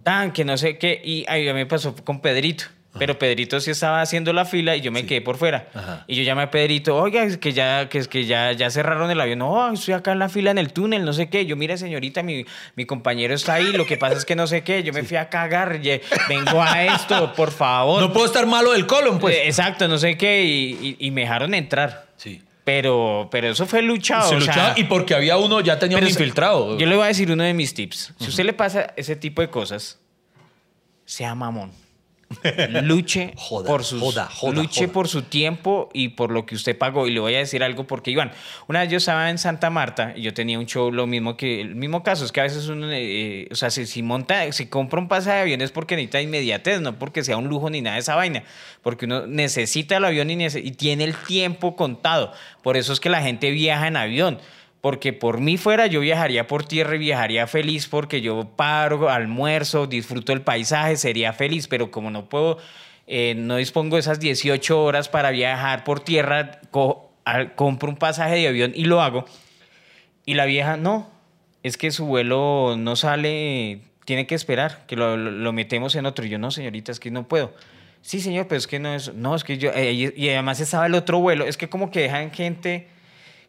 tan 0.03 0.33
que 0.33 0.45
no 0.45 0.57
sé 0.59 0.79
qué 0.79 1.01
y 1.05 1.25
ahí 1.29 1.51
me 1.53 1.65
pasó 1.67 1.95
con 2.05 2.21
Pedrito 2.21 2.65
pero 2.99 3.19
Pedrito 3.19 3.61
sí 3.61 3.71
estaba 3.71 4.01
haciendo 4.01 4.33
la 4.33 4.45
fila 4.45 4.77
y 4.77 4.81
yo 4.81 4.93
me 4.93 5.07
quedé 5.07 5.21
por 5.21 5.37
fuera. 5.37 5.69
Ajá. 5.75 6.05
Y 6.07 6.17
yo 6.17 6.23
llamé 6.23 6.43
a 6.43 6.51
Pedrito, 6.51 6.97
oiga, 6.97 7.23
es 7.25 7.37
que 7.39 7.53
ya, 7.53 7.89
que 7.89 7.99
es 7.99 8.09
que 8.09 8.25
ya, 8.25 8.53
ya 8.53 8.71
cerraron 8.71 9.11
el 9.11 9.21
avión. 9.21 9.39
No, 9.41 9.73
estoy 9.73 9.95
acá 9.95 10.13
en 10.13 10.19
la 10.19 10.29
fila 10.29 10.51
en 10.51 10.59
el 10.59 10.73
túnel, 10.73 11.05
no 11.05 11.13
sé 11.13 11.29
qué. 11.29 11.47
Yo, 11.47 11.57
mire, 11.57 11.77
señorita, 11.79 12.23
mi, 12.23 12.45
mi 12.75 12.85
compañero 12.87 13.35
está 13.35 13.55
ahí, 13.55 13.73
lo 13.73 13.87
que 13.87 13.97
pasa 13.97 14.17
es 14.17 14.25
que 14.25 14.37
no 14.37 14.47
sé 14.47 14.63
qué. 14.63 14.83
Yo 14.83 14.93
me 14.93 15.03
fui 15.03 15.17
a 15.17 15.29
cagar, 15.29 15.81
ye- 15.81 16.01
vengo 16.29 16.63
a 16.63 16.85
esto, 16.85 17.33
por 17.35 17.51
favor. 17.51 18.01
No 18.01 18.13
puedo 18.13 18.27
estar 18.27 18.47
malo 18.47 18.73
del 18.73 18.87
colon, 18.87 19.19
pues. 19.19 19.37
Eh, 19.37 19.47
Exacto, 19.47 19.89
no 19.89 19.99
sé 19.99 20.17
qué, 20.17 20.45
y, 20.45 20.97
y- 21.01 21.07
y 21.07 21.11
me 21.11 21.23
dejaron 21.23 21.55
entrar. 21.55 22.07
sí. 22.17 22.43
Pero, 22.65 23.29
pero 23.31 23.47
eso 23.51 23.65
fue 23.65 23.81
luchado. 23.81 24.29
Se 24.29 24.35
o 24.35 24.41
sea, 24.41 24.53
luchaba 24.55 24.75
y 24.77 24.83
porque 24.83 25.15
había 25.15 25.37
uno, 25.37 25.61
ya 25.61 25.79
tenía 25.79 25.99
un 25.99 26.05
infiltrado. 26.09 26.77
Yo 26.77 26.85
le 26.87 26.97
voy 26.97 27.05
a 27.05 27.07
decir 27.07 27.31
uno 27.31 27.45
de 27.45 27.55
mis 27.55 27.73
tips. 27.75 28.13
Si 28.19 28.25
a 28.25 28.29
usted 28.29 28.45
le 28.45 28.55
pasa 28.55 28.93
ese 28.97 29.15
tipo 29.15 29.41
de 29.41 29.49
cosas, 29.49 30.01
sea 31.05 31.37
mamón. 31.37 31.71
Luche 32.83 33.33
Joda, 33.37 33.67
por 33.69 33.85
sus 33.85 34.01
joda, 34.01 34.27
joda, 34.27 34.53
luche 34.53 34.89
por 34.89 35.09
su 35.09 35.23
tiempo 35.23 35.89
y 35.93 36.09
por 36.09 36.33
lo 36.33 36.45
que 36.45 36.55
usted 36.55 36.77
pagó. 36.77 37.07
Y 37.07 37.13
le 37.13 37.21
voy 37.21 37.35
a 37.35 37.39
decir 37.39 37.63
algo 37.63 37.87
porque 37.87 38.11
Iván, 38.11 38.33
una 38.67 38.81
vez 38.81 38.91
yo 38.91 38.99
estaba 38.99 39.31
en 39.31 39.39
Santa 39.39 39.71
Marta 39.71 40.13
y 40.17 40.23
yo 40.23 40.35
tenía 40.35 40.59
un 40.59 40.67
show 40.67 40.91
lo 40.91 41.07
mismo 41.07 41.37
que 41.37 41.61
el 41.61 41.77
mismo 41.77 42.03
caso 42.03 42.25
es 42.25 42.33
que 42.33 42.41
a 42.41 42.45
veces 42.45 42.69
uno, 42.69 42.89
eh, 42.91 43.49
o 43.51 43.55
sea, 43.55 43.71
si, 43.71 43.87
si 43.87 44.03
monta, 44.03 44.51
si 44.53 44.67
compra 44.67 45.01
un 45.01 45.09
pasaje 45.09 45.37
de 45.37 45.43
avión 45.43 45.61
es 45.61 45.71
porque 45.71 45.95
necesita 45.95 46.21
inmediatez, 46.21 46.81
no 46.81 46.99
porque 46.99 47.23
sea 47.23 47.37
un 47.37 47.49
lujo 47.49 47.71
ni 47.71 47.81
nada 47.81 47.95
de 47.95 48.01
esa 48.01 48.17
vaina, 48.17 48.43
porque 48.83 49.07
uno 49.07 49.27
necesita 49.27 49.97
el 49.97 50.05
avión 50.05 50.31
y 50.31 50.71
tiene 50.73 51.05
el 51.05 51.15
tiempo 51.15 51.77
contado. 51.77 52.33
Por 52.63 52.77
eso 52.77 52.93
es 52.93 53.01
que 53.01 53.09
la 53.09 53.23
gente 53.23 53.51
viaja 53.51 53.87
en 53.87 53.97
avión. 53.97 54.39
Porque 54.81 55.13
por 55.13 55.41
mí 55.41 55.57
fuera, 55.57 55.87
yo 55.87 56.01
viajaría 56.01 56.47
por 56.47 56.65
tierra 56.65 56.95
y 56.95 56.99
viajaría 56.99 57.47
feliz 57.47 57.89
porque 57.89 58.21
yo 58.21 58.51
paro, 58.57 59.09
almuerzo, 59.11 59.87
disfruto 59.87 60.33
el 60.33 60.43
paisaje, 60.43 60.97
sería 60.97 61.33
feliz. 61.33 61.67
Pero 61.67 61.91
como 61.91 62.11
no 62.11 62.29
puedo, 62.29 62.59
eh, 63.07 63.35
no 63.37 63.57
dispongo 63.57 63.97
de 63.97 64.01
esas 64.01 64.21
18 64.21 64.83
horas 64.83 65.09
para 65.09 65.31
viajar 65.31 65.83
por 65.83 66.01
tierra, 66.01 66.61
co- 66.71 67.11
al- 67.25 67.55
compro 67.57 67.89
un 67.89 67.97
pasaje 67.97 68.37
de 68.37 68.49
avión 68.49 68.73
y 68.75 68.85
lo 68.85 69.01
hago. 69.03 69.25
Y 70.25 70.35
la 70.35 70.45
vieja, 70.45 70.77
no, 70.77 71.09
es 71.63 71.77
que 71.77 71.91
su 71.91 72.07
vuelo 72.07 72.77
no 72.79 72.95
sale, 72.97 73.81
tiene 74.05 74.27
que 74.27 74.35
esperar, 74.37 74.85
que 74.87 74.95
lo, 74.97 75.17
lo- 75.17 75.53
metemos 75.53 75.95
en 75.97 76.07
otro. 76.07 76.25
Y 76.25 76.29
yo, 76.29 76.39
no, 76.39 76.51
señorita, 76.51 76.93
es 76.93 77.01
que 77.01 77.11
no 77.11 77.27
puedo. 77.27 77.55
Sí, 78.03 78.21
señor, 78.21 78.47
pero 78.47 78.59
es 78.59 78.69
que 78.69 78.79
no 78.79 78.95
es, 78.95 79.13
no, 79.15 79.35
es 79.35 79.43
que 79.43 79.59
yo, 79.59 79.71
eh, 79.75 79.93
y 79.93 80.13
y 80.27 80.29
además 80.29 80.61
estaba 80.61 80.87
el 80.87 80.95
otro 80.95 81.19
vuelo, 81.19 81.45
es 81.45 81.57
que 81.57 81.69
como 81.69 81.91
que 81.91 82.01
dejan 82.03 82.31
gente 82.31 82.87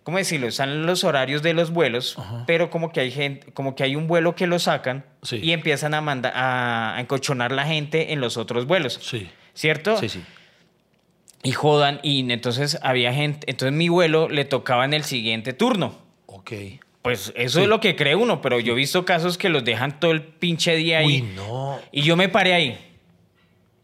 ¿cómo 0.07 0.19
decirlo? 0.19 0.47
Están 0.47 0.85
los 0.85 1.03
horarios 1.03 1.43
de 1.43 1.53
los 1.53 1.71
vuelos, 1.71 2.15
pero 2.45 2.69
como 2.69 2.93
que 2.93 3.01
hay 3.01 3.11
gente, 3.11 3.51
como 3.51 3.75
que 3.75 3.83
hay 3.83 3.97
un 3.97 4.07
vuelo 4.07 4.35
que 4.35 4.47
lo 4.47 4.57
sacan 4.57 5.03
Sí. 5.21 5.41
y 5.43 5.51
empiezan 5.51 5.93
a 5.93 5.99
mandar 5.99 6.31
a, 6.33 6.95
a 6.95 7.01
encochonar 7.01 7.51
la 7.51 7.65
gente 7.65 8.13
en 8.13 8.21
los 8.21 8.37
otros 8.37 8.65
vuelos. 8.67 8.97
Sí. 9.03 9.29
¿Cierto? 9.53 9.97
Sí, 9.97 10.07
sí. 10.07 10.23
Y 11.43 11.51
jodan, 11.51 11.99
y 12.03 12.31
entonces 12.31 12.79
había 12.83 13.13
gente, 13.13 13.51
entonces 13.51 13.77
mi 13.77 13.89
vuelo 13.89 14.29
le 14.29 14.45
tocaba 14.45 14.85
en 14.85 14.93
el 14.93 15.03
siguiente 15.03 15.51
turno. 15.51 15.93
Ok. 16.27 16.53
Pues 17.01 17.33
eso 17.35 17.57
Sí. 17.59 17.63
es 17.63 17.67
lo 17.69 17.81
que 17.81 17.97
cree 17.97 18.15
uno, 18.15 18.41
pero 18.41 18.61
yo 18.61 18.71
he 18.71 18.75
visto 18.77 19.03
casos 19.03 19.37
que 19.37 19.49
los 19.49 19.65
dejan 19.65 19.99
todo 19.99 20.11
el 20.11 20.21
pinche 20.23 20.73
día 20.77 20.99
ahí. 20.99 21.21
Uy, 21.21 21.21
no. 21.35 21.79
Y 21.91 22.03
yo 22.03 22.15
me 22.15 22.29
paré 22.29 22.53
ahí. 22.53 22.77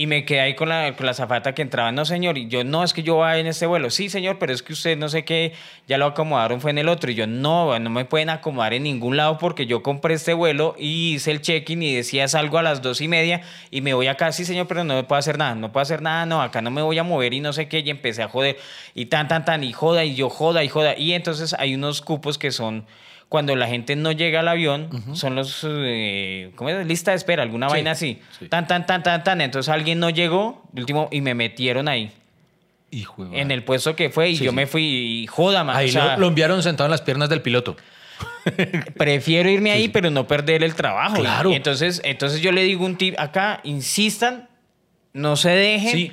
Y 0.04 0.06
me 0.06 0.26
quedé 0.26 0.42
ahí 0.42 0.54
con 0.54 0.68
la, 0.68 0.94
con 0.98 1.06
la 1.06 1.14
zafata 1.14 1.56
que 1.56 1.62
entraba. 1.62 1.94
No, 1.94 2.04
señor. 2.04 2.38
Y 2.38 2.50
yo, 2.50 2.66
no, 2.66 2.84
es 2.84 2.92
que 2.92 3.04
yo 3.04 3.16
voy 3.16 3.40
en 3.40 3.48
este 3.48 3.66
vuelo. 3.66 3.90
Sí, 3.90 4.10
señor, 4.10 4.38
pero 4.38 4.52
es 4.52 4.62
que 4.62 4.74
usted 4.74 4.98
no 4.98 5.08
sé 5.08 5.24
qué, 5.24 5.54
ya 5.88 5.98
lo 5.98 6.08
acomodaron, 6.08 6.60
fue 6.60 6.72
en 6.72 6.78
el 6.80 6.90
otro. 6.90 7.10
Y 7.10 7.16
yo, 7.16 7.26
no, 7.26 7.80
no 7.80 7.90
me 7.90 8.04
pueden 8.04 8.30
acomodar 8.30 8.74
en 8.74 8.84
ningún 8.84 9.16
lado 9.16 9.38
porque 9.38 9.66
yo 9.66 9.82
compré 9.82 10.16
este 10.16 10.34
vuelo 10.34 10.76
y 10.78 11.14
hice 11.14 11.32
el 11.32 11.42
check-in 11.42 11.82
y 11.84 11.96
decía 11.96 12.28
salgo 12.28 12.58
a 12.58 12.64
las 12.64 12.82
dos 12.82 13.00
y 13.00 13.08
media 13.08 13.44
y 13.72 13.80
me 13.80 13.94
voy 13.94 14.08
acá. 14.08 14.34
Sí, 14.34 14.44
señor, 14.44 14.68
pero 14.68 14.84
no 14.84 14.96
me 14.96 15.04
puedo 15.06 15.20
hacer 15.20 15.38
nada. 15.38 15.56
No 15.56 15.72
puedo 15.72 15.84
hacer 15.84 16.02
nada, 16.02 16.26
no, 16.26 16.42
acá 16.42 16.62
no 16.62 16.70
me 16.70 16.82
voy 16.82 17.00
a 17.00 17.04
mover 17.04 17.34
y 17.34 17.40
no 17.40 17.54
sé 17.54 17.70
qué. 17.70 17.80
Y 17.80 17.90
empecé 17.90 18.24
a 18.24 18.28
joder. 18.28 18.58
Y 18.94 19.06
tan, 19.06 19.30
tan, 19.30 19.46
tan, 19.46 19.64
y 19.64 19.72
joda, 19.72 20.04
y 20.04 20.16
yo 20.16 20.30
joda, 20.30 20.66
y 20.66 20.68
joda. 20.68 20.98
Y 20.98 21.14
entonces 21.14 21.56
hay 21.58 21.76
unos 21.76 22.02
cupos 22.02 22.38
que 22.38 22.52
son 22.52 22.86
cuando 23.34 23.56
la 23.56 23.66
gente 23.66 23.96
no 23.96 24.12
llega 24.12 24.42
al 24.42 24.48
avión, 24.48 24.90
son 25.16 25.34
los, 25.34 25.66
eh, 25.68 26.52
¿cómo 26.56 26.70
es? 26.70 26.86
Lista 26.86 27.10
de 27.10 27.18
espera, 27.18 27.42
alguna 27.42 27.68
Sí, 27.68 27.72
vaina 27.74 27.90
así. 27.90 28.20
sí. 28.38 28.48
Tan, 28.48 28.68
tan, 28.68 28.86
tan, 28.86 29.02
tan, 29.02 29.24
tan. 29.24 29.42
Entonces 29.42 29.74
alguien 29.74 29.98
no 30.00 30.12
llegó, 30.12 30.64
último, 30.78 31.10
y 31.12 31.22
me 31.22 31.34
metieron 31.34 31.88
ahí, 31.88 32.12
Hijo 32.92 33.26
de 33.26 33.42
en 33.42 33.50
el 33.50 33.64
puesto 33.64 33.96
que 33.96 34.12
fue, 34.12 34.30
y 34.30 34.36
Sí, 34.36 34.44
yo 34.46 34.54
me 34.54 34.68
fui, 34.68 34.84
y 35.24 35.26
joda, 35.26 35.64
man. 35.64 35.76
Ahí 35.78 35.90
o 35.90 35.92
sea, 35.92 36.14
lo, 36.14 36.22
lo 36.22 36.28
enviaron 36.28 36.62
sentado 36.62 36.86
en 36.86 36.92
las 36.92 37.02
piernas 37.02 37.28
del 37.28 37.42
piloto. 37.42 37.76
prefiero 38.98 39.50
irme 39.50 39.72
ahí, 39.72 39.88
pero 39.90 40.12
no 40.12 40.28
perder 40.28 40.64
el 40.64 40.76
trabajo. 40.76 41.16
Claro. 41.16 41.50
Y 41.52 41.56
entonces, 41.56 42.02
entonces 42.06 42.40
yo 42.40 42.52
le 42.52 42.62
digo 42.62 42.86
un 42.86 42.98
tip 42.98 43.16
acá, 43.20 43.62
insistan, 43.64 44.48
no 45.14 45.36
se 45.38 45.50
dejen. 45.50 45.92
Sí. 45.92 46.12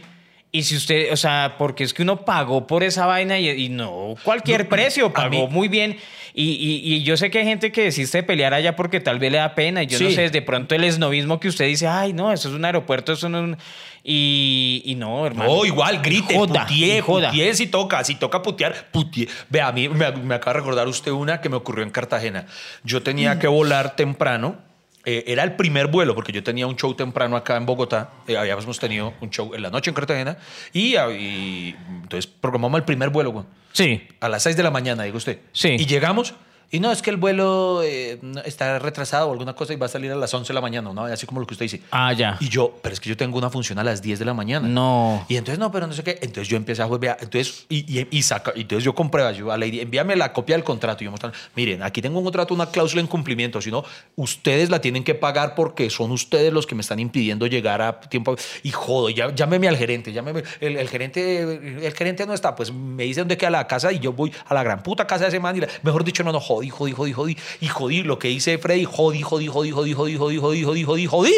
Y 0.52 0.62
si 0.64 0.74
usted, 0.76 1.12
o 1.12 1.16
sea, 1.16 1.56
porque 1.58 1.84
es 1.84 1.94
que 1.94 2.02
uno 2.02 2.24
pagó 2.24 2.66
por 2.66 2.82
esa 2.82 3.06
vaina 3.06 3.38
y, 3.38 3.48
y 3.50 3.68
no 3.68 4.14
cualquier 4.24 4.68
precio, 4.68 5.12
pagó 5.12 5.46
mí- 5.46 5.54
muy 5.54 5.68
bien. 5.68 5.96
Y, 6.34 6.52
y- 6.52 6.94
y 6.94 7.02
yo 7.02 7.16
sé 7.16 7.30
que 7.30 7.38
hay 7.38 7.44
gente 7.44 7.72
que 7.72 7.82
desiste 7.82 8.18
de 8.18 8.22
pelear 8.22 8.54
allá 8.54 8.76
porque 8.76 9.00
tal 9.00 9.18
vez 9.18 9.32
le 9.32 9.38
da 9.38 9.54
pena. 9.54 9.82
Y 9.82 9.86
yo 9.86 9.98
no 10.00 10.08
Sí. 10.08 10.14
sé, 10.14 10.30
de 10.30 10.42
pronto 10.42 10.74
el 10.74 10.84
esnovismo 10.84 11.40
que 11.40 11.48
usted 11.48 11.66
dice, 11.66 11.86
ay, 11.88 12.12
no, 12.12 12.32
eso 12.32 12.48
es 12.48 12.54
un 12.54 12.64
aeropuerto, 12.64 13.12
eso 13.12 13.28
no 13.28 13.38
es 13.38 13.44
un... 13.44 13.56
Y, 14.02 14.82
y 14.86 14.94
no, 14.94 15.26
hermano. 15.26 15.50
No, 15.56 15.64
igual, 15.64 16.00
grite, 16.00 16.34
Joda, 16.34 16.62
putié, 16.66 16.98
y 16.98 17.00
joda. 17.00 17.28
putié 17.30 17.54
si 17.54 17.66
toca, 17.66 18.02
si 18.02 18.14
toca 18.14 18.40
putear, 18.42 18.90
putié. 18.90 19.28
Ve, 19.50 19.60
a 19.60 19.72
mí 19.72 19.88
me, 19.88 20.10
me 20.12 20.34
acaba 20.34 20.54
de 20.54 20.60
recordar 20.60 20.88
usted 20.88 21.10
una 21.10 21.40
que 21.40 21.48
me 21.50 21.56
ocurrió 21.56 21.84
en 21.84 21.90
Cartagena. 21.90 22.46
Yo 22.82 23.02
tenía 23.02 23.38
que 23.38 23.46
volar 23.46 23.96
temprano, 23.96 24.56
eh, 25.04 25.24
era 25.26 25.42
el 25.44 25.52
primer 25.56 25.88
vuelo, 25.88 26.14
porque 26.14 26.32
yo 26.32 26.42
tenía 26.42 26.66
un 26.66 26.76
show 26.76 26.94
temprano 26.94 27.36
acá 27.36 27.56
en 27.56 27.66
Bogotá, 27.66 28.10
eh, 28.26 28.36
habíamos 28.38 28.78
tenido 28.78 29.12
un 29.20 29.28
show 29.30 29.54
en 29.54 29.62
la 29.62 29.70
noche 29.70 29.90
en 29.90 29.94
Cartagena, 29.94 30.38
y, 30.72 30.96
ah, 30.96 31.10
y 31.10 31.74
entonces 32.02 32.26
programamos 32.26 32.78
el 32.78 32.84
primer 32.84 33.10
vuelo, 33.10 33.30
güey. 33.32 33.44
Sí. 33.72 34.06
A 34.20 34.28
las 34.28 34.42
6 34.42 34.56
de 34.56 34.62
la 34.62 34.70
mañana, 34.70 35.04
digo 35.04 35.16
usted. 35.16 35.40
Sí. 35.52 35.76
Y 35.78 35.86
llegamos. 35.86 36.34
Y 36.72 36.78
no, 36.78 36.92
es 36.92 37.02
que 37.02 37.10
el 37.10 37.16
vuelo 37.16 37.82
eh, 37.82 38.20
está 38.44 38.78
retrasado 38.78 39.28
o 39.28 39.32
alguna 39.32 39.54
cosa 39.54 39.72
y 39.72 39.76
va 39.76 39.86
a 39.86 39.88
salir 39.88 40.12
a 40.12 40.14
las 40.14 40.32
11 40.32 40.48
de 40.48 40.54
la 40.54 40.60
mañana, 40.60 40.92
¿no? 40.92 41.04
Así 41.04 41.26
como 41.26 41.40
lo 41.40 41.46
que 41.46 41.54
usted 41.54 41.64
dice. 41.64 41.80
Ah, 41.90 42.12
ya. 42.12 42.36
Y 42.40 42.48
yo, 42.48 42.78
pero 42.80 42.92
es 42.92 43.00
que 43.00 43.08
yo 43.08 43.16
tengo 43.16 43.36
una 43.38 43.50
función 43.50 43.78
a 43.80 43.84
las 43.84 44.02
10 44.02 44.20
de 44.20 44.24
la 44.24 44.34
mañana. 44.34 44.68
No. 44.68 45.24
Y 45.28 45.36
entonces, 45.36 45.58
no, 45.58 45.72
pero 45.72 45.86
no 45.88 45.92
sé 45.92 46.04
qué. 46.04 46.18
Entonces 46.22 46.46
yo 46.48 46.56
empecé 46.56 46.82
a 46.82 46.86
jugar, 46.86 47.16
entonces, 47.20 47.66
y, 47.68 47.78
y, 48.00 48.06
y 48.10 48.22
saca, 48.22 48.52
y 48.54 48.60
entonces 48.60 48.84
yo 48.84 48.94
compré, 48.94 49.22
yo 49.34 49.50
a 49.50 49.58
Lady, 49.58 49.80
envíame 49.80 50.14
la 50.14 50.32
copia 50.32 50.54
del 50.54 50.62
contrato. 50.64 51.02
Y 51.02 51.06
yo 51.06 51.10
mostrando, 51.10 51.36
miren, 51.56 51.82
aquí 51.82 52.00
tengo 52.00 52.18
un 52.18 52.24
contrato, 52.24 52.54
una 52.54 52.66
cláusula 52.66 53.00
en 53.00 53.08
cumplimiento, 53.08 53.60
si 53.60 53.70
no, 53.72 53.84
ustedes 54.16 54.70
la 54.70 54.80
tienen 54.80 55.02
que 55.02 55.14
pagar 55.16 55.54
porque 55.56 55.90
son 55.90 56.12
ustedes 56.12 56.52
los 56.52 56.66
que 56.68 56.74
me 56.76 56.82
están 56.82 57.00
impidiendo 57.00 57.46
llegar 57.48 57.82
a 57.82 57.98
tiempo. 58.00 58.36
Y 58.62 58.70
jodo, 58.70 59.10
ya, 59.10 59.34
llámeme 59.34 59.66
al 59.66 59.76
gerente, 59.76 60.12
llámeme, 60.12 60.44
el, 60.60 60.76
el 60.76 60.88
gerente, 60.88 61.42
el 61.86 61.92
gerente 61.94 62.26
no 62.26 62.34
está, 62.34 62.54
pues 62.54 62.72
me 62.72 63.02
dice 63.04 63.20
dónde 63.22 63.36
queda 63.36 63.50
la 63.50 63.66
casa 63.66 63.90
y 63.92 63.98
yo 63.98 64.12
voy 64.12 64.32
a 64.46 64.54
la 64.54 64.62
gran 64.62 64.82
puta 64.84 65.06
casa 65.06 65.24
de 65.24 65.28
ese 65.30 65.40
man 65.40 65.56
y 65.56 65.60
la- 65.60 65.68
mejor 65.82 66.04
dicho, 66.04 66.22
no, 66.22 66.30
no, 66.30 66.40
jodí, 66.68 66.92
jodí, 66.92 66.92
jodí, 66.92 67.12
jodí, 67.12 67.36
y 67.60 67.66
jodí, 67.68 68.02
lo 68.02 68.18
que 68.18 68.30
hice 68.30 68.58
Freddy, 68.58 68.84
jodí, 68.84 69.22
jodí, 69.22 69.46
jodí, 69.46 69.70
jodí, 69.70 69.94
jodí, 69.94 70.16
jodí, 70.16 70.36
jodí, 70.38 70.62
jodí, 70.64 70.84
jodí, 70.84 71.06
jodí, 71.06 71.34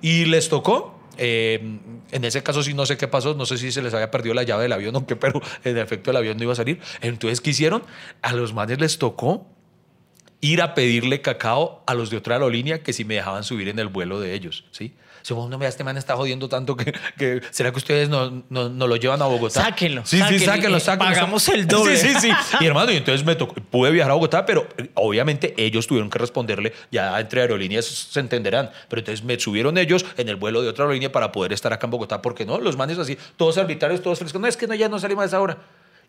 y 0.00 0.24
les 0.24 0.48
tocó. 0.48 0.98
Eh, 1.18 1.78
en 2.10 2.24
ese 2.24 2.42
caso 2.42 2.62
sí 2.62 2.72
no 2.72 2.86
sé 2.86 2.96
qué 2.96 3.06
pasó, 3.06 3.34
no 3.34 3.44
sé 3.44 3.58
si 3.58 3.70
se 3.70 3.82
les 3.82 3.92
había 3.92 4.10
perdido 4.10 4.34
la 4.34 4.44
llave 4.44 4.62
del 4.62 4.72
avión 4.72 5.04
qué, 5.04 5.14
pero 5.14 5.42
en 5.62 5.76
efecto 5.76 6.10
el 6.10 6.16
avión 6.16 6.38
no 6.38 6.44
iba 6.44 6.52
a 6.52 6.56
salir. 6.56 6.80
Entonces, 7.02 7.40
¿qué 7.40 7.50
hicieron? 7.50 7.82
A 8.22 8.32
los 8.32 8.54
manes 8.54 8.80
les 8.80 8.98
tocó 8.98 9.46
ir 10.40 10.60
a 10.60 10.74
pedirle 10.74 11.20
cacao 11.20 11.82
a 11.86 11.94
los 11.94 12.10
de 12.10 12.16
otra 12.16 12.34
aerolínea 12.34 12.82
que 12.82 12.92
si 12.92 13.04
me 13.04 13.14
dejaban 13.14 13.44
subir 13.44 13.68
en 13.68 13.78
el 13.78 13.88
vuelo 13.88 14.20
de 14.20 14.34
ellos, 14.34 14.64
¿sí? 14.72 14.94
Si 15.22 15.34
vos 15.34 15.48
no 15.48 15.58
me 15.58 15.66
este 15.66 15.84
man 15.84 15.96
está 15.96 16.16
jodiendo 16.16 16.48
tanto 16.48 16.76
que, 16.76 16.92
que 17.16 17.40
¿será 17.50 17.70
que 17.70 17.78
ustedes 17.78 18.08
no, 18.08 18.42
no, 18.50 18.68
no 18.68 18.86
lo 18.86 18.96
llevan 18.96 19.22
a 19.22 19.26
Bogotá? 19.26 19.62
Sáquenlo, 19.62 20.02
Sí, 20.04 20.18
sáquenlo, 20.18 20.38
sí, 20.38 20.44
sáquenlo, 20.44 20.80
sáquenlo. 20.80 21.14
pagamos 21.14 21.48
el 21.48 21.66
doble. 21.66 21.96
Sí, 21.96 22.08
sí, 22.08 22.20
sí. 22.20 22.30
Y 22.60 22.66
hermano, 22.66 22.92
y 22.92 22.96
entonces 22.96 23.24
me 23.24 23.34
tocó, 23.34 23.54
pude 23.54 23.90
viajar 23.90 24.10
a 24.10 24.14
Bogotá, 24.14 24.44
pero 24.44 24.66
eh, 24.76 24.90
obviamente 24.94 25.54
ellos 25.56 25.86
tuvieron 25.86 26.10
que 26.10 26.18
responderle, 26.18 26.72
ya 26.90 27.18
entre 27.18 27.40
aerolíneas 27.40 27.84
se 27.86 28.20
entenderán, 28.20 28.70
pero 28.88 29.00
entonces 29.00 29.24
me 29.24 29.38
subieron 29.38 29.78
ellos 29.78 30.04
en 30.16 30.28
el 30.28 30.36
vuelo 30.36 30.62
de 30.62 30.68
otra 30.68 30.84
aerolínea 30.84 31.10
para 31.10 31.32
poder 31.32 31.52
estar 31.52 31.72
acá 31.72 31.86
en 31.86 31.90
Bogotá, 31.92 32.20
porque 32.20 32.44
no, 32.44 32.58
los 32.58 32.76
manes 32.76 32.98
así, 32.98 33.16
todos 33.36 33.58
arbitrarios, 33.58 34.02
todos 34.02 34.18
frescos, 34.18 34.40
no, 34.40 34.46
es 34.46 34.56
que 34.56 34.66
no, 34.66 34.74
ya 34.74 34.88
no 34.88 34.98
salimos 34.98 35.22
a 35.22 35.26
esa 35.26 35.40
hora. 35.40 35.58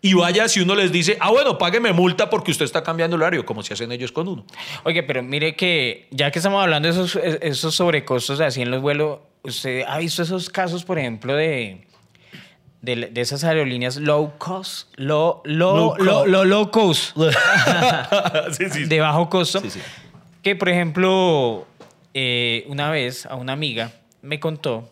Y 0.05 0.15
vaya 0.15 0.49
si 0.49 0.59
uno 0.59 0.75
les 0.75 0.91
dice, 0.91 1.17
ah, 1.21 1.31
bueno, 1.31 1.57
págueme 1.57 1.93
multa 1.93 2.29
porque 2.29 2.51
usted 2.51 2.65
está 2.65 2.83
cambiando 2.83 3.15
el 3.15 3.21
horario, 3.21 3.45
como 3.45 3.63
si 3.63 3.71
hacen 3.71 3.89
ellos 3.89 4.11
con 4.11 4.27
uno. 4.27 4.45
Oye, 4.83 5.01
pero 5.01 5.23
mire 5.23 5.55
que 5.55 6.09
ya 6.11 6.29
que 6.29 6.39
estamos 6.39 6.61
hablando 6.61 6.89
de 6.89 6.91
esos, 6.93 7.15
esos 7.15 7.73
sobrecostos 7.73 8.41
así 8.41 8.61
en 8.61 8.69
los 8.69 8.81
vuelos, 8.81 9.19
¿usted 9.43 9.85
ha 9.87 9.97
visto 9.99 10.21
esos 10.21 10.49
casos, 10.49 10.83
por 10.83 10.99
ejemplo, 10.99 11.33
de, 11.33 11.87
de, 12.81 12.95
de 13.11 13.21
esas 13.21 13.45
aerolíneas 13.45 13.95
low 13.95 14.33
cost? 14.37 14.89
Low, 14.97 15.41
low, 15.45 15.95
Low 15.97 15.97
low, 15.97 16.15
cost. 16.19 16.27
low, 16.27 16.43
low 16.43 16.71
cost, 16.71 17.17
sí, 18.57 18.69
sí. 18.69 18.83
de 18.83 18.99
bajo 18.99 19.29
costo. 19.29 19.61
Sí. 19.69 19.79
Que, 20.41 20.57
por 20.57 20.67
ejemplo, 20.67 21.65
eh, 22.13 22.65
una 22.67 22.91
vez 22.91 23.25
a 23.25 23.35
una 23.35 23.53
amiga 23.53 23.93
me 24.21 24.41
contó 24.41 24.89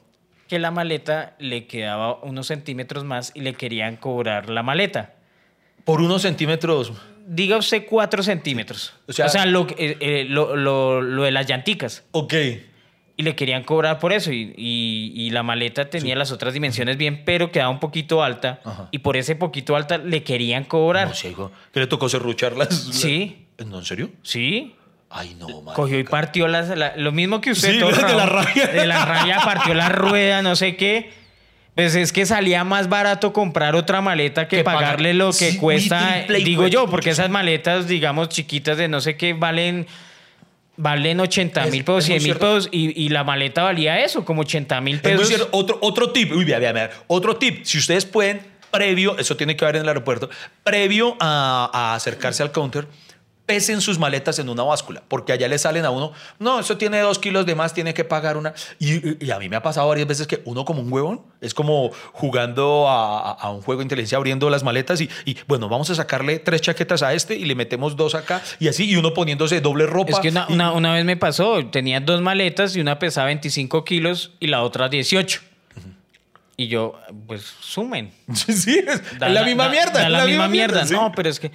que 0.51 0.59
la 0.59 0.69
maleta 0.69 1.33
le 1.39 1.65
quedaba 1.65 2.17
unos 2.23 2.47
centímetros 2.47 3.05
más 3.05 3.31
y 3.33 3.39
le 3.39 3.53
querían 3.53 3.95
cobrar 3.95 4.49
la 4.49 4.63
maleta. 4.63 5.13
Por 5.85 6.01
unos 6.01 6.23
centímetros. 6.23 6.91
Diga 7.25 7.55
usted 7.55 7.85
cuatro 7.89 8.21
centímetros. 8.21 8.93
O 9.07 9.11
O 9.11 9.29
sea- 9.29 9.45
lo, 9.45 9.65
eh, 9.77 9.95
eh, 10.01 10.25
lo, 10.27 10.57
lo- 10.57 11.01
lo 11.01 11.23
de 11.23 11.31
las 11.31 11.47
llanticas. 11.47 12.03
Ok. 12.11 12.33
Y 13.15 13.23
le 13.23 13.33
querían 13.33 13.63
cobrar 13.63 13.97
por 13.99 14.11
eso. 14.11 14.33
Y, 14.33 14.53
y- 14.57 15.13
y 15.15 15.29
la 15.29 15.41
maleta 15.41 15.89
tenía 15.89 16.17
las 16.17 16.33
otras 16.33 16.53
dimensiones 16.53 16.97
bien, 16.97 17.23
pero 17.23 17.49
quedaba 17.49 17.69
un 17.69 17.79
poquito 17.79 18.21
alta. 18.21 18.59
Ajá. 18.65 18.89
Y 18.91 18.97
por 18.97 19.15
ese 19.15 19.37
poquito 19.37 19.77
alta 19.77 19.99
le 19.99 20.21
querían 20.23 20.65
cobrar. 20.65 21.07
No 21.07 21.13
sé, 21.13 21.29
hijo. 21.29 21.49
¿Que 21.73 21.79
le 21.79 21.87
tocó 21.87 22.09
serrucharlas? 22.09 22.73
Sí. 22.91 23.47
¿No, 23.65 23.79
en 23.79 23.85
serio? 23.85 24.09
Sí. 24.21 24.75
Ay, 25.13 25.35
no, 25.37 25.61
man. 25.61 25.75
Cogió 25.75 25.99
y 25.99 26.03
partió 26.03 26.47
las, 26.47 26.69
la- 26.69 26.93
lo 26.95 27.11
mismo 27.11 27.41
que 27.41 27.51
usted. 27.51 27.73
Sí, 27.73 27.79
todo 27.79 27.91
de 27.91 28.13
la 28.15 28.25
rabia. 28.25 28.67
De 28.67 28.87
la 28.87 29.05
rabia 29.05 29.39
partió 29.43 29.73
la 29.73 29.89
rueda, 29.89 30.41
no 30.41 30.55
sé 30.55 30.75
qué. 30.75 31.11
Pues 31.75 31.95
es 31.95 32.11
que 32.13 32.25
salía 32.25 32.63
más 32.63 32.89
barato 32.89 33.31
comprar 33.33 33.75
otra 33.75 34.01
maleta 34.01 34.47
que, 34.47 34.57
Que 34.57 34.63
pagar- 34.63 34.81
pagarle 34.83 35.13
lo 35.13 35.27
que 35.31 35.51
Sí, 35.51 35.57
cuesta, 35.57 36.25
y 36.27 36.43
digo 36.43 36.67
yo, 36.67 36.87
porque 36.89 37.09
esas 37.11 37.29
maletas, 37.29 37.87
digamos, 37.87 38.29
chiquitas 38.29 38.77
de 38.77 38.87
no 38.89 38.99
sé 39.01 39.15
qué, 39.15 39.33
valen, 39.33 39.87
valen 40.77 41.19
80 41.19 41.65
Es- 41.65 41.71
mil 41.71 41.83
pesos, 41.83 42.03
es 42.05 42.09
muy 42.09 42.19
100 42.19 42.23
mil 42.23 42.37
pesos, 42.37 42.69
y, 42.71 43.03
y 43.05 43.09
la 43.09 43.23
maleta 43.23 43.63
valía 43.63 44.03
eso, 44.03 44.25
como 44.25 44.41
80 44.41 44.81
mil 44.81 44.99
pesos. 44.99 45.27
cierto. 45.27 45.49
Otro, 45.51 45.77
otro 45.81 46.11
tip, 46.11 46.31
uy, 46.33 46.43
vea, 46.45 46.59
vea, 46.59 46.71
vea. 46.73 46.89
Otro 47.07 47.37
tip, 47.37 47.63
si 47.63 47.77
ustedes 47.77 48.05
pueden, 48.05 48.41
previo, 48.71 49.17
eso 49.17 49.35
tiene 49.37 49.55
que 49.55 49.63
haber 49.65 49.77
en 49.77 49.81
el 49.83 49.87
aeropuerto, 49.89 50.29
previo 50.63 51.15
a, 51.19 51.69
a 51.73 51.95
acercarse 51.95 52.43
al 52.43 52.51
counter, 52.51 52.87
pesen 53.45 53.81
sus 53.81 53.99
maletas 53.99 54.39
en 54.39 54.47
una 54.47 54.63
báscula, 54.63 55.03
porque 55.07 55.33
allá 55.33 55.47
le 55.49 55.57
salen 55.57 55.83
a 55.83 55.89
uno, 55.89 56.13
no, 56.39 56.59
eso 56.61 56.77
tiene 56.77 56.99
dos 56.99 57.19
kilos 57.19 57.45
de 57.45 57.53
más, 57.55 57.73
tiene 57.73 57.93
que 57.93 58.05
pagar 58.05 58.37
una. 58.37 58.53
Y, 58.79 59.25
y 59.25 59.31
a 59.31 59.39
mí 59.39 59.49
me 59.49 59.57
ha 59.57 59.61
pasado 59.61 59.89
varias 59.89 60.07
veces 60.07 60.25
que 60.25 60.41
uno 60.45 60.63
como 60.63 60.81
un 60.81 60.91
huevón, 60.93 61.21
es 61.41 61.53
como 61.53 61.91
jugando 62.13 62.85
a, 62.87 63.49
un 63.51 63.61
juego 63.61 63.79
de 63.79 63.83
inteligencia 63.85 64.17
abriendo 64.17 64.49
las 64.49 64.63
maletas 64.63 65.01
y, 65.01 65.09
y, 65.25 65.35
bueno, 65.47 65.67
vamos 65.67 65.89
a 65.89 65.95
sacarle 65.95 66.39
tres 66.39 66.61
chaquetas 66.61 67.03
a 67.03 67.13
este 67.13 67.35
y 67.35 67.43
le 67.45 67.55
metemos 67.55 67.95
dos 67.97 68.15
acá 68.15 68.41
y 68.59 68.67
así, 68.69 68.89
y 68.89 68.95
uno 68.95 69.13
poniéndose 69.13 69.59
doble 69.59 69.85
ropa. 69.85 70.11
Es 70.11 70.19
que 70.19 70.29
una, 70.29 70.45
y- 70.47 70.53
una- 70.53 70.71
una 70.71 70.93
vez 70.93 71.03
me 71.03 71.17
pasó, 71.17 71.65
tenía 71.65 71.99
dos 71.99 72.21
maletas 72.21 72.75
y 72.77 72.79
una 72.79 72.99
pesaba 72.99 73.27
25 73.27 73.83
kilos 73.83 74.31
y 74.39 74.47
la 74.47 74.61
otra 74.63 74.87
18. 74.87 75.41
Y 76.57 76.67
yo, 76.67 76.95
pues 77.27 77.41
sumen. 77.59 78.11
Sí, 78.33 78.79
es, 78.87 79.19
Da 79.19 79.29
la 79.29 79.43
misma 79.43 79.65
da- 79.65 79.71
mierda. 79.71 79.99
da 80.03 80.09
la, 80.09 80.25
misma 80.25 80.47
mierda. 80.47 80.85
sí. 80.85 80.93
No, 80.93 81.11
pero 81.15 81.29
es 81.29 81.39
que. 81.39 81.51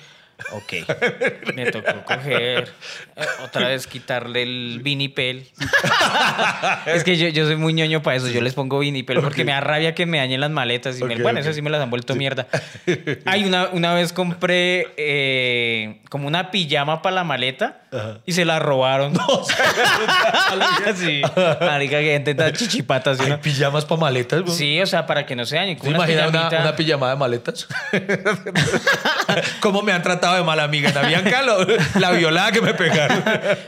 Ok. 0.53 0.72
Me 1.55 1.70
tocó 1.70 2.05
coger, 2.05 2.68
eh, 3.16 3.24
otra 3.43 3.68
vez 3.68 3.87
quitarle 3.87 4.43
el 4.43 4.80
vinipel. 4.82 5.49
es 6.87 7.05
que 7.05 7.16
yo, 7.16 7.28
yo 7.28 7.47
soy 7.47 7.57
muy 7.57 7.72
ñoño 7.72 8.03
para 8.03 8.16
eso. 8.16 8.28
Yo 8.28 8.41
les 8.41 8.55
pongo 8.55 8.78
vinipel 8.78 9.20
porque 9.20 9.45
me 9.45 9.53
da 9.53 9.61
rabia 9.61 9.95
que 9.95 10.05
me 10.07 10.18
dañen 10.18 10.41
las 10.41 10.51
maletas. 10.51 11.01
Y 11.01 11.05
me- 11.05 11.16
bueno, 11.16 11.41
ok. 11.41 11.47
eso 11.47 11.53
sí 11.55 11.62
me 11.62 11.70
las 11.70 11.80
han 11.80 11.91
vuelto 11.91 12.14
mierda. 12.14 12.47
Ay, 13.24 13.45
una, 13.45 13.68
una 13.68 13.95
vez 13.95 14.12
compré 14.12 14.89
eh, 14.97 16.01
como 16.11 16.26
una 16.28 16.51
pijama 16.51 17.03
para 17.03 17.16
la 17.16 17.24
maleta 17.24 17.86
y 18.25 18.33
se 18.33 18.45
la 18.45 18.59
robaron. 18.59 19.15
sí. 20.97 21.23
Marica, 21.61 21.99
que 22.01 22.13
gente 22.13 22.35
tan 22.35 22.53
chichipata. 22.53 23.15
¿sí, 23.15 23.23
Hay 23.25 23.31
no? 23.31 23.41
pijamas 23.41 23.85
para 23.85 24.01
maletas, 24.01 24.43
güey. 24.43 24.55
Sí, 24.57 24.81
o 24.81 24.87
sea, 24.87 25.07
para 25.07 25.27
que 25.27 25.37
no 25.37 25.45
se 25.47 25.57
dañen. 25.57 25.79
¿Te 25.79 25.91
imaginas 25.91 26.29
una, 26.31 26.49
una 26.49 26.77
pijamada 26.77 27.13
de 27.15 27.19
maletas? 27.19 27.67
¿Cómo 29.61 29.83
me 29.83 29.93
han 29.93 30.03
tratado 30.03 30.37
de 30.37 30.43
mala 30.45 30.65
amiga? 30.65 30.93
La 30.93 31.03
Bianca, 31.07 31.43
lo- 31.43 31.67
la 32.01 32.11
violada 32.13 32.53
que 32.53 32.61
me 32.61 32.75
pegaron. 32.75 33.23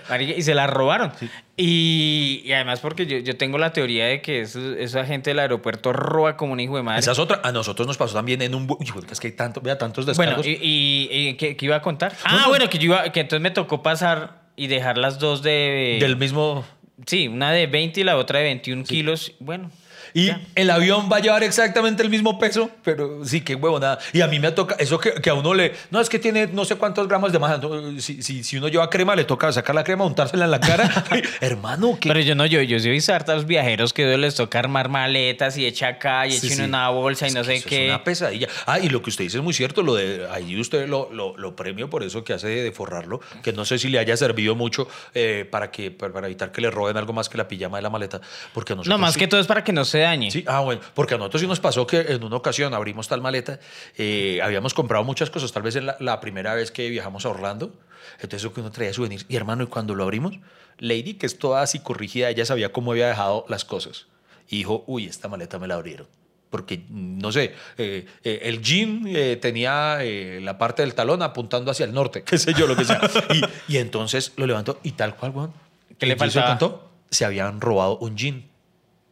Marica, 0.08 0.32
y 0.36 0.42
se 0.42 0.54
la 0.54 0.66
robaron. 0.66 1.12
Y, 1.60 2.42
y 2.44 2.52
además 2.52 2.78
porque 2.78 3.04
yo, 3.06 3.18
yo 3.18 3.36
tengo 3.36 3.58
la 3.58 3.72
teoría 3.72 4.06
de 4.06 4.22
que 4.22 4.42
eso- 4.42 4.74
esa 4.76 5.04
gente 5.04 5.30
del 5.30 5.40
aeropuerto 5.40 5.92
roba 5.92 6.36
como 6.36 6.52
un 6.52 6.60
hijo 6.60 6.76
de 6.76 6.82
madre. 6.84 7.00
Esa 7.00 7.12
es 7.12 7.18
otra. 7.18 7.40
A 7.42 7.50
nosotros 7.52 7.86
nos 7.86 7.96
pasó 7.96 8.14
también 8.14 8.40
en 8.42 8.54
un... 8.54 8.68
Uy, 8.70 8.86
es 9.10 9.18
que 9.18 9.28
hay 9.28 9.32
tanto, 9.32 9.60
vea, 9.60 9.76
tantos 9.76 10.04
Bueno, 10.06 10.36
descargos. 10.36 10.46
y, 10.46 10.50
y- 10.62 11.28
y 11.28 11.34
¿qué, 11.34 11.56
qué 11.56 11.66
iba 11.66 11.76
a 11.76 11.82
contar? 11.82 12.12
No, 12.12 12.18
Ah, 12.24 12.38
no. 12.42 12.48
bueno, 12.50 12.68
que 12.70 12.78
yo 12.78 12.84
iba, 12.86 13.10
que 13.10 13.20
entonces 13.20 13.42
me 13.42 13.50
tocó 13.50 13.82
pasar 13.82 14.17
y 14.56 14.66
dejar 14.66 14.98
las 14.98 15.18
dos 15.18 15.42
de... 15.42 15.98
Del 16.00 16.16
mismo... 16.16 16.64
Sí, 17.06 17.28
una 17.28 17.52
de 17.52 17.66
20 17.66 18.00
y 18.00 18.04
la 18.04 18.16
otra 18.16 18.40
de 18.40 18.46
21 18.46 18.84
kilos. 18.84 19.32
Bueno. 19.38 19.70
Y 20.14 20.26
ya. 20.26 20.40
el 20.54 20.70
avión 20.70 21.08
va 21.12 21.16
a 21.16 21.20
llevar 21.20 21.42
exactamente 21.42 22.02
el 22.02 22.10
mismo 22.10 22.38
peso, 22.38 22.70
pero 22.82 23.24
sí, 23.24 23.40
qué 23.42 23.54
huevo, 23.54 23.78
nada. 23.80 23.98
Y 24.12 24.20
a 24.20 24.26
mí 24.26 24.38
me 24.38 24.50
toca, 24.52 24.76
eso 24.78 24.98
que, 24.98 25.12
que 25.14 25.30
a 25.30 25.34
uno 25.34 25.54
le. 25.54 25.72
No, 25.90 26.00
es 26.00 26.08
que 26.08 26.18
tiene 26.18 26.46
no 26.48 26.64
sé 26.64 26.76
cuántos 26.76 27.06
gramos 27.08 27.32
de 27.32 27.38
más. 27.38 27.60
no, 27.60 28.00
si, 28.00 28.22
si, 28.22 28.42
si 28.44 28.56
uno 28.56 28.68
lleva 28.68 28.88
crema, 28.90 29.14
le 29.16 29.24
toca 29.24 29.50
sacar 29.52 29.74
la 29.74 29.84
crema, 29.84 30.04
untársela 30.04 30.44
en 30.46 30.50
la 30.50 30.60
cara. 30.60 31.04
Hermano, 31.40 31.98
¿qué? 32.00 32.08
Pero 32.08 32.20
yo 32.20 32.34
no, 32.34 32.46
yo, 32.46 32.62
yo 32.62 32.78
sí 32.78 32.88
he 32.88 32.92
visto 32.92 33.12
hartos 33.14 33.46
viajeros 33.46 33.92
que 33.92 34.16
les 34.16 34.34
toca 34.34 34.58
armar 34.58 34.88
maletas 34.88 35.56
y 35.56 35.66
echa 35.66 35.88
acá 35.88 36.26
y 36.26 36.32
Sí, 36.32 36.46
echa 36.48 36.56
sí. 36.56 36.62
en 36.62 36.68
una 36.68 36.88
bolsa 36.90 37.26
y 37.26 37.28
Es 37.28 37.34
no 37.34 37.44
sé 37.44 37.62
qué. 37.62 37.86
Es 37.86 37.90
una 37.90 38.04
pesadilla. 38.04 38.48
Ah, 38.66 38.78
y 38.78 38.88
lo 38.88 39.02
que 39.02 39.10
usted 39.10 39.24
dice 39.24 39.38
es 39.38 39.42
muy 39.42 39.54
cierto. 39.54 39.82
Lo 39.82 39.94
de 39.94 40.26
ahí 40.30 40.58
usted 40.60 40.88
lo, 40.88 41.10
lo, 41.12 41.36
lo 41.36 41.54
premio 41.56 41.88
por 41.90 42.02
eso 42.02 42.24
que 42.24 42.32
hace 42.32 42.48
de 42.48 42.72
forrarlo, 42.72 43.20
que 43.42 43.52
no 43.52 43.64
sé 43.64 43.78
si 43.78 43.88
le 43.88 43.98
haya 43.98 44.16
servido 44.16 44.54
mucho 44.54 44.88
eh, 45.14 45.46
para, 45.50 45.70
que, 45.70 45.90
para, 45.90 46.12
para 46.12 46.26
evitar 46.26 46.52
que 46.52 46.60
le 46.60 46.70
roben 46.70 46.96
algo 46.96 47.12
más 47.12 47.28
que 47.28 47.38
la 47.38 47.46
pijama 47.48 47.78
de 47.78 47.82
la 47.82 47.90
maleta. 47.90 48.20
Porque 48.52 48.72
a 48.72 48.76
No, 48.76 48.98
más 48.98 49.14
sí- 49.14 49.20
que 49.20 49.28
todo 49.28 49.40
es 49.40 49.46
para 49.46 49.64
que 49.64 49.72
no 49.72 49.84
se 49.84 49.97
dañe. 50.00 50.30
Sí, 50.30 50.44
ah, 50.46 50.60
bueno, 50.60 50.80
porque 50.94 51.14
a 51.14 51.18
nosotros 51.18 51.40
sí 51.42 51.46
nos 51.48 51.60
pasó 51.60 51.86
que 51.86 52.00
en 52.00 52.22
una 52.24 52.36
ocasión 52.36 52.74
abrimos 52.74 53.08
tal 53.08 53.20
maleta, 53.20 53.58
eh, 53.96 54.40
habíamos 54.42 54.74
comprado 54.74 55.04
muchas 55.04 55.30
cosas, 55.30 55.52
tal 55.52 55.62
vez 55.62 55.76
en 55.76 55.86
la, 55.86 55.96
la 56.00 56.20
primera 56.20 56.54
vez 56.54 56.70
que 56.70 56.88
viajamos 56.90 57.24
a 57.26 57.30
Orlando, 57.30 57.72
entonces 58.20 58.50
que 58.52 58.60
uno 58.60 58.70
traía 58.70 58.92
souvenirs, 58.92 59.26
y 59.28 59.36
hermano, 59.36 59.64
y 59.64 59.66
cuando 59.66 59.94
lo 59.94 60.04
abrimos, 60.04 60.34
Lady, 60.78 61.14
que 61.14 61.26
es 61.26 61.38
toda 61.38 61.62
así 61.62 61.80
corrigida, 61.80 62.30
ella 62.30 62.44
sabía 62.44 62.72
cómo 62.72 62.92
había 62.92 63.08
dejado 63.08 63.44
las 63.48 63.64
cosas, 63.64 64.06
y 64.48 64.58
dijo, 64.58 64.84
uy, 64.86 65.06
esta 65.06 65.28
maleta 65.28 65.58
me 65.58 65.66
la 65.66 65.74
abrieron. 65.74 66.06
Porque, 66.50 66.80
no 66.88 67.30
sé, 67.30 67.52
eh, 67.76 68.06
eh, 68.24 68.40
el 68.44 68.62
jean 68.62 69.02
eh, 69.06 69.36
tenía 69.36 69.98
eh, 70.00 70.40
la 70.42 70.56
parte 70.56 70.80
del 70.80 70.94
talón 70.94 71.20
apuntando 71.20 71.70
hacia 71.70 71.84
el 71.84 71.92
norte, 71.92 72.22
qué 72.24 72.38
sé 72.38 72.54
yo, 72.54 72.66
lo 72.66 72.74
que 72.74 72.86
sea. 72.86 73.02
Y, 73.68 73.74
y 73.74 73.76
entonces 73.76 74.32
lo 74.36 74.46
levantó 74.46 74.80
y 74.82 74.92
tal 74.92 75.14
cual, 75.14 75.32
Juan. 75.32 75.52
¿Qué 75.98 76.06
le 76.06 76.12
¿Y 76.12 76.16
eso 76.16 76.20
faltaba? 76.24 76.46
contó? 76.58 76.90
Se 77.10 77.26
habían 77.26 77.60
robado 77.60 77.98
un 77.98 78.16
jean. 78.16 78.44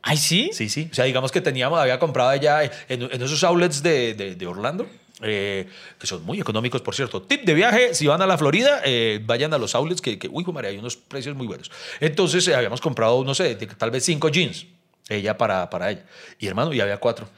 ¿Ay, 0.09 0.17
sí? 0.17 0.51
Sí, 0.53 0.69
sí. 0.69 0.89
O 0.91 0.95
sea, 0.95 1.05
digamos 1.05 1.33
que 1.33 1.41
teníamos, 1.41 1.81
había 1.81 1.99
comprado 1.99 2.31
ella 2.33 2.63
en, 2.89 3.03
en 3.03 3.23
esos 3.23 3.43
outlets 3.43 3.83
de, 3.83 4.15
de- 4.15 4.35
de 4.37 4.47
Orlando, 4.47 4.87
eh, 5.21 5.67
que 5.99 6.07
son 6.07 6.23
muy 6.25 6.41
económicos, 6.41 6.81
por 6.81 6.95
cierto. 6.95 7.23
Tip 7.23 7.43
de 7.45 7.55
viaje, 7.55 7.93
si 7.93 8.07
van 8.07 8.23
a 8.23 8.27
la 8.27 8.39
Florida, 8.39 8.83
eh, 8.85 9.21
vayan 9.25 9.53
a 9.53 9.59
los 9.59 9.75
outlets, 9.75 10.01
que, 10.01 10.17
que 10.17 10.29
uy, 10.29 10.45
María, 10.45 10.71
hay 10.71 10.79
unos 10.79 10.97
precios 10.97 11.35
muy 11.35 11.49
buenos. 11.49 11.73
Entonces, 11.99 12.47
eh, 12.47 12.55
habíamos 12.55 12.81
comprado, 12.81 13.25
no 13.25 13.35
sé, 13.35 13.57
tal 13.57 13.91
vez 13.91 14.05
cinco 14.05 14.29
jeans, 14.29 14.67
ella 15.09 15.37
para, 15.37 15.69
para 15.71 15.91
ella. 15.91 16.05
Y 16.39 16.47
hermano, 16.47 16.73
y 16.73 16.81
había 16.81 16.99
cuatro. 16.99 17.29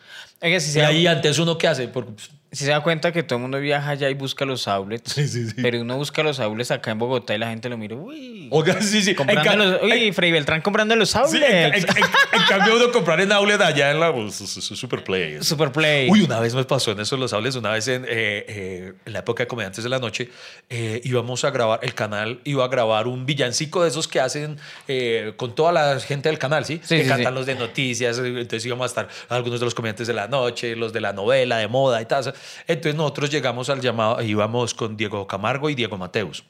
Oiga, 0.42 0.60
si 0.60 0.68
Y 0.70 0.72
se, 0.74 0.80
da, 0.80 0.88
ahí 0.88 1.06
antes 1.06 1.38
uno, 1.38 1.56
¿qué 1.56 1.68
hace? 1.68 1.88
Porque, 1.88 2.12
pues, 2.12 2.30
si 2.50 2.64
se 2.64 2.70
da 2.70 2.80
cuenta 2.82 3.12
que 3.12 3.22
todo 3.22 3.36
el 3.36 3.42
mundo 3.42 3.60
viaja 3.60 3.90
allá 3.90 4.08
y 4.08 4.14
busca 4.14 4.44
los 4.46 4.66
outlets. 4.68 5.12
Sí, 5.12 5.28
sí, 5.28 5.48
sí. 5.50 5.56
Pero 5.60 5.80
uno 5.82 5.96
busca 5.96 6.22
los 6.22 6.40
outlets 6.40 6.70
acá 6.70 6.90
en 6.92 6.98
Bogotá 6.98 7.34
y 7.34 7.38
la 7.38 7.48
gente 7.50 7.68
lo 7.68 7.76
mira, 7.76 7.94
uy. 7.96 8.48
oiga, 8.50 8.80
sí, 8.80 9.02
sí. 9.02 9.14
Comprando 9.14 9.52
En 9.52 9.58
los, 9.58 9.82
uy, 9.82 10.12
Freddy 10.12 10.32
Beltrán 10.32 10.62
comprando 10.62 10.96
los 10.96 11.14
outlets. 11.14 11.44
en, 11.46 11.54
en- 11.66 11.74
en- 11.74 11.86
en 12.32 12.42
cambio, 12.48 12.76
uno 12.76 12.90
comprar 12.90 13.20
en 13.20 13.32
outlet 13.32 13.60
allá 13.60 13.90
en 13.90 14.00
la 14.00 14.12
su 14.30 14.46
Superplay. 14.46 15.42
Superplay. 15.42 16.08
Uy, 16.10 16.22
una 16.22 16.40
vez 16.40 16.54
me 16.54 16.64
pasó 16.64 16.92
en 16.92 17.00
eso 17.00 17.16
los 17.18 17.32
hables, 17.34 17.54
una 17.54 17.70
vez 17.70 17.86
en, 17.88 18.04
eh, 18.04 18.08
eh, 18.48 18.92
en 19.04 19.12
la 19.12 19.18
época 19.18 19.42
de 19.42 19.46
Comediantes 19.46 19.84
de 19.84 19.90
la 19.90 19.98
Noche, 19.98 20.30
eh, 20.70 21.00
íbamos 21.04 21.44
a 21.44 21.50
grabar, 21.50 21.80
el 21.82 21.94
canal 21.94 22.40
iba 22.44 22.64
a 22.64 22.68
grabar 22.68 23.06
un 23.08 23.26
villancico 23.26 23.82
de 23.82 23.90
esos 23.90 24.08
que 24.08 24.20
hacen 24.20 24.56
eh, 24.88 25.34
con 25.36 25.54
toda 25.54 25.72
la 25.72 26.00
gente 26.00 26.28
del 26.30 26.38
canal, 26.38 26.64
¿sí? 26.64 26.80
Sí, 26.82 26.96
que 26.96 27.06
cantan 27.06 27.34
los 27.34 27.44
de 27.46 27.56
noticias, 27.56 28.18
entonces 28.18 28.64
íbamos 28.64 28.84
a 28.84 28.86
estar 28.86 29.08
algunos 29.28 29.60
de 29.60 29.66
los 29.66 29.74
comediantes 29.74 30.06
de 30.06 30.14
la 30.14 30.28
noche, 30.28 30.74
los 30.76 30.92
de 30.94 31.00
la 31.02 31.12
novela, 31.12 31.58
de 31.58 31.68
moda 31.68 32.00
y 32.00 32.06
tal. 32.06 32.32
Entonces 32.66 32.94
nosotros 32.94 33.30
llegamos 33.30 33.68
al 33.70 33.80
llamado, 33.80 34.20
íbamos 34.22 34.74
con 34.74 34.96
Diego 34.96 35.26
Camargo 35.26 35.70
y 35.70 35.74
Diego 35.74 35.96
Mateus. 35.98 36.44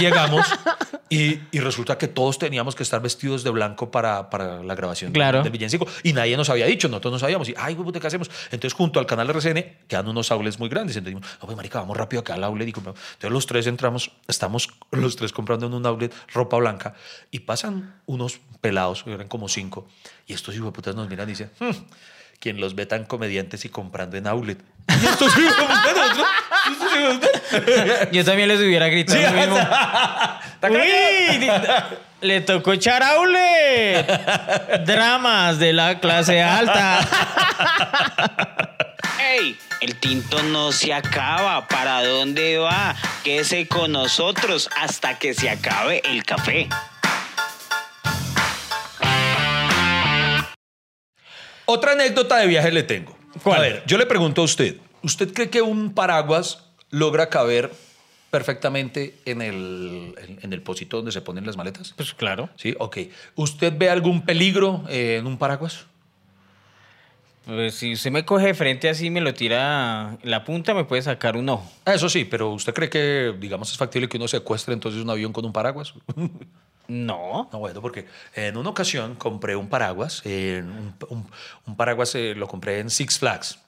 Llegamos 0.00 0.46
y, 1.08 1.40
y 1.50 1.60
resulta 1.60 1.98
que 1.98 2.08
todos 2.08 2.38
teníamos 2.38 2.74
que 2.74 2.82
estar 2.82 3.00
vestidos 3.02 3.44
de 3.44 3.50
blanco 3.50 3.90
para, 3.90 4.30
para 4.30 4.62
la 4.62 4.74
grabación 4.74 5.12
Claro. 5.12 5.42
del 5.42 5.52
villancico 5.52 5.86
y 6.02 6.12
nadie 6.12 6.36
nos 6.36 6.48
había 6.50 6.66
dicho, 6.66 6.88
nosotros 6.88 7.12
no 7.12 7.18
sabíamos. 7.18 7.48
Y, 7.48 7.54
ay, 7.58 7.76
¿qué 8.00 8.06
hacemos? 8.06 8.30
Entonces, 8.50 8.72
junto 8.72 8.98
al 9.00 9.06
canal 9.06 9.28
RCN 9.30 9.64
quedan 9.88 10.08
unos 10.08 10.30
aules 10.30 10.58
muy 10.58 10.68
grandes. 10.68 10.96
Entonces, 10.96 11.20
dijimos, 11.20 11.38
no, 11.40 11.46
pues, 11.46 11.56
marica, 11.56 11.80
vamos 11.80 11.96
rápido 11.96 12.20
acá 12.20 12.34
al 12.34 12.44
outlet. 12.44 12.68
Y. 12.68 12.72
Entonces, 12.72 13.30
los 13.30 13.46
tres 13.46 13.66
entramos, 13.66 14.10
estamos 14.28 14.68
los 14.90 15.16
tres 15.16 15.32
comprando 15.32 15.66
en 15.66 15.74
un 15.74 15.84
outlet 15.86 16.12
ropa 16.32 16.56
blanca 16.56 16.94
y 17.30 17.40
pasan 17.40 18.00
unos 18.06 18.40
pelados, 18.60 19.04
eran 19.06 19.28
como 19.28 19.48
cinco, 19.48 19.86
y 20.26 20.32
estos 20.34 20.54
hijos 20.54 20.66
de 20.68 20.72
putas 20.72 20.94
nos 20.94 21.08
miran 21.08 21.28
y 21.28 21.32
dicen, 21.32 21.50
"Hmm, 21.58 21.70
quien 22.42 22.60
los 22.60 22.74
ve 22.74 22.86
tan 22.86 23.04
comediantes 23.04 23.64
y 23.64 23.68
comprando 23.68 24.16
en 24.16 24.26
outlet. 24.26 24.58
Y 24.88 25.06
estos 25.06 25.38
hijos 25.38 25.54
putas. 25.54 26.18
Yo 28.10 28.24
también 28.24 28.48
les 28.48 28.58
hubiera 28.58 28.88
gritado 28.88 29.20
Sí, 29.20 29.24
lo 29.24 29.32
mismo. 29.32 29.58
Está 29.58 30.68
Uy, 30.68 31.48
le 32.20 32.40
tocó 32.40 32.72
echar 32.72 33.00
outlet. 33.04 34.84
Dramas 34.84 35.60
de 35.60 35.72
la 35.72 36.00
clase 36.00 36.42
alta. 36.42 36.98
¡Ey! 39.20 39.56
El 39.80 39.94
tinto 39.96 40.42
no 40.42 40.72
se 40.72 40.92
acaba. 40.92 41.68
¿Para 41.68 42.04
dónde 42.04 42.58
va? 42.58 42.96
Quédese 43.22 43.68
con 43.68 43.92
nosotros 43.92 44.68
hasta 44.80 45.16
que 45.16 45.32
se 45.32 45.48
acabe 45.48 46.02
el 46.04 46.24
café. 46.24 46.68
Otra 51.82 51.94
anécdota 51.94 52.36
de 52.36 52.46
viaje 52.46 52.70
le 52.70 52.84
tengo. 52.84 53.18
¿Cuál? 53.42 53.58
A 53.58 53.60
ver, 53.60 53.82
yo 53.88 53.98
le 53.98 54.06
pregunto 54.06 54.42
a 54.42 54.44
usted, 54.44 54.76
¿usted 55.02 55.32
cree 55.32 55.50
que 55.50 55.62
un 55.62 55.94
paraguas 55.94 56.64
logra 56.90 57.28
caber 57.28 57.72
perfectamente 58.30 59.16
en 59.24 59.42
el, 59.42 60.14
en, 60.16 60.38
en 60.42 60.52
el 60.52 60.62
pocito 60.62 60.98
donde 60.98 61.10
se 61.10 61.22
ponen 61.22 61.44
las 61.44 61.56
maletas? 61.56 61.92
Pues 61.96 62.14
claro. 62.14 62.48
Sí, 62.54 62.76
ok. 62.78 62.98
¿Usted 63.34 63.72
ve 63.76 63.90
algún 63.90 64.24
peligro 64.24 64.84
eh, 64.88 65.16
en 65.18 65.26
un 65.26 65.38
paraguas? 65.38 65.86
Pues 67.46 67.74
si 67.74 67.94
usted 67.94 68.12
me 68.12 68.24
coge 68.24 68.46
de 68.46 68.54
frente 68.54 68.88
así 68.88 69.06
y 69.06 69.10
me 69.10 69.20
lo 69.20 69.34
tira 69.34 70.18
la 70.22 70.44
punta, 70.44 70.74
me 70.74 70.84
puede 70.84 71.02
sacar 71.02 71.36
un 71.36 71.48
ojo. 71.48 71.68
Eso 71.84 72.08
sí, 72.08 72.24
pero 72.24 72.50
¿usted 72.52 72.72
cree 72.72 72.90
que, 72.90 73.34
digamos, 73.40 73.72
es 73.72 73.76
factible 73.76 74.08
que 74.08 74.18
uno 74.18 74.28
secuestre 74.28 74.72
entonces 74.72 75.02
un 75.02 75.10
avión 75.10 75.32
con 75.32 75.44
un 75.44 75.52
paraguas? 75.52 75.94
No. 76.88 77.48
No, 77.52 77.58
bueno, 77.58 77.80
porque 77.80 78.06
en 78.34 78.56
una 78.56 78.70
ocasión 78.70 79.14
compré 79.14 79.56
un 79.56 79.68
paraguas, 79.68 80.22
eh, 80.24 80.62
un, 81.08 81.76
paraguas 81.76 82.14
eh, 82.14 82.34
lo 82.34 82.48
compré 82.48 82.80
en 82.80 82.90
Six 82.90 83.18
Flags, 83.18 83.58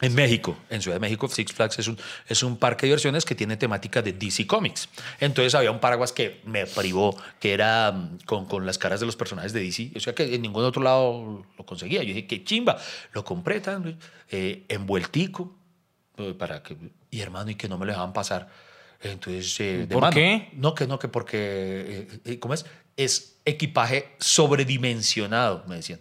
en 0.00 0.14
México, 0.14 0.56
en 0.70 0.80
Ciudad 0.80 0.96
de 0.96 1.00
México. 1.00 1.28
Six 1.28 1.52
Flags 1.52 1.78
es 1.78 1.88
un, 1.88 1.98
es 2.26 2.42
un 2.42 2.56
parque 2.56 2.82
de 2.82 2.88
diversiones 2.88 3.24
que 3.24 3.34
tiene 3.34 3.56
temática 3.56 4.02
de 4.02 4.12
DC 4.12 4.46
Comics. 4.46 4.88
Entonces 5.20 5.54
había 5.54 5.70
un 5.70 5.80
paraguas 5.80 6.12
que 6.12 6.40
me 6.44 6.66
privó, 6.66 7.16
que 7.38 7.52
era 7.52 7.92
mm, 7.92 8.18
con, 8.24 8.46
con 8.46 8.66
las 8.66 8.78
caras 8.78 9.00
de 9.00 9.06
los 9.06 9.16
personajes 9.16 9.52
de 9.52 9.60
DC. 9.60 9.92
O 9.96 10.00
sea 10.00 10.14
que 10.14 10.34
en 10.34 10.42
ningún 10.42 10.64
otro 10.64 10.82
lado 10.82 11.44
lo 11.56 11.66
conseguía. 11.66 12.02
Yo 12.02 12.08
dije, 12.08 12.26
qué 12.26 12.44
chimba. 12.44 12.78
Lo 13.12 13.24
compré 13.24 13.60
tan, 13.60 13.98
eh, 14.30 14.64
envueltico, 14.68 15.54
eh, 16.16 16.34
para 16.38 16.62
que, 16.62 16.76
y 17.10 17.20
hermano, 17.20 17.50
y 17.50 17.54
que 17.54 17.68
no 17.68 17.78
me 17.78 17.86
lo 17.86 17.92
dejaban 17.92 18.12
pasar. 18.12 18.48
Entonces, 19.02 19.56
eh, 19.60 19.86
¿Por 19.90 20.10
qué? 20.10 20.48
No, 20.52 20.74
que 20.74 20.86
no, 20.86 20.98
que 20.98 21.08
porque, 21.08 21.38
eh, 21.38 22.08
eh, 22.24 22.38
¿cómo 22.38 22.54
es? 22.54 22.66
Es 22.96 23.38
equipaje 23.44 24.10
sobredimensionado, 24.18 25.64
me 25.66 25.76
decían. 25.76 26.00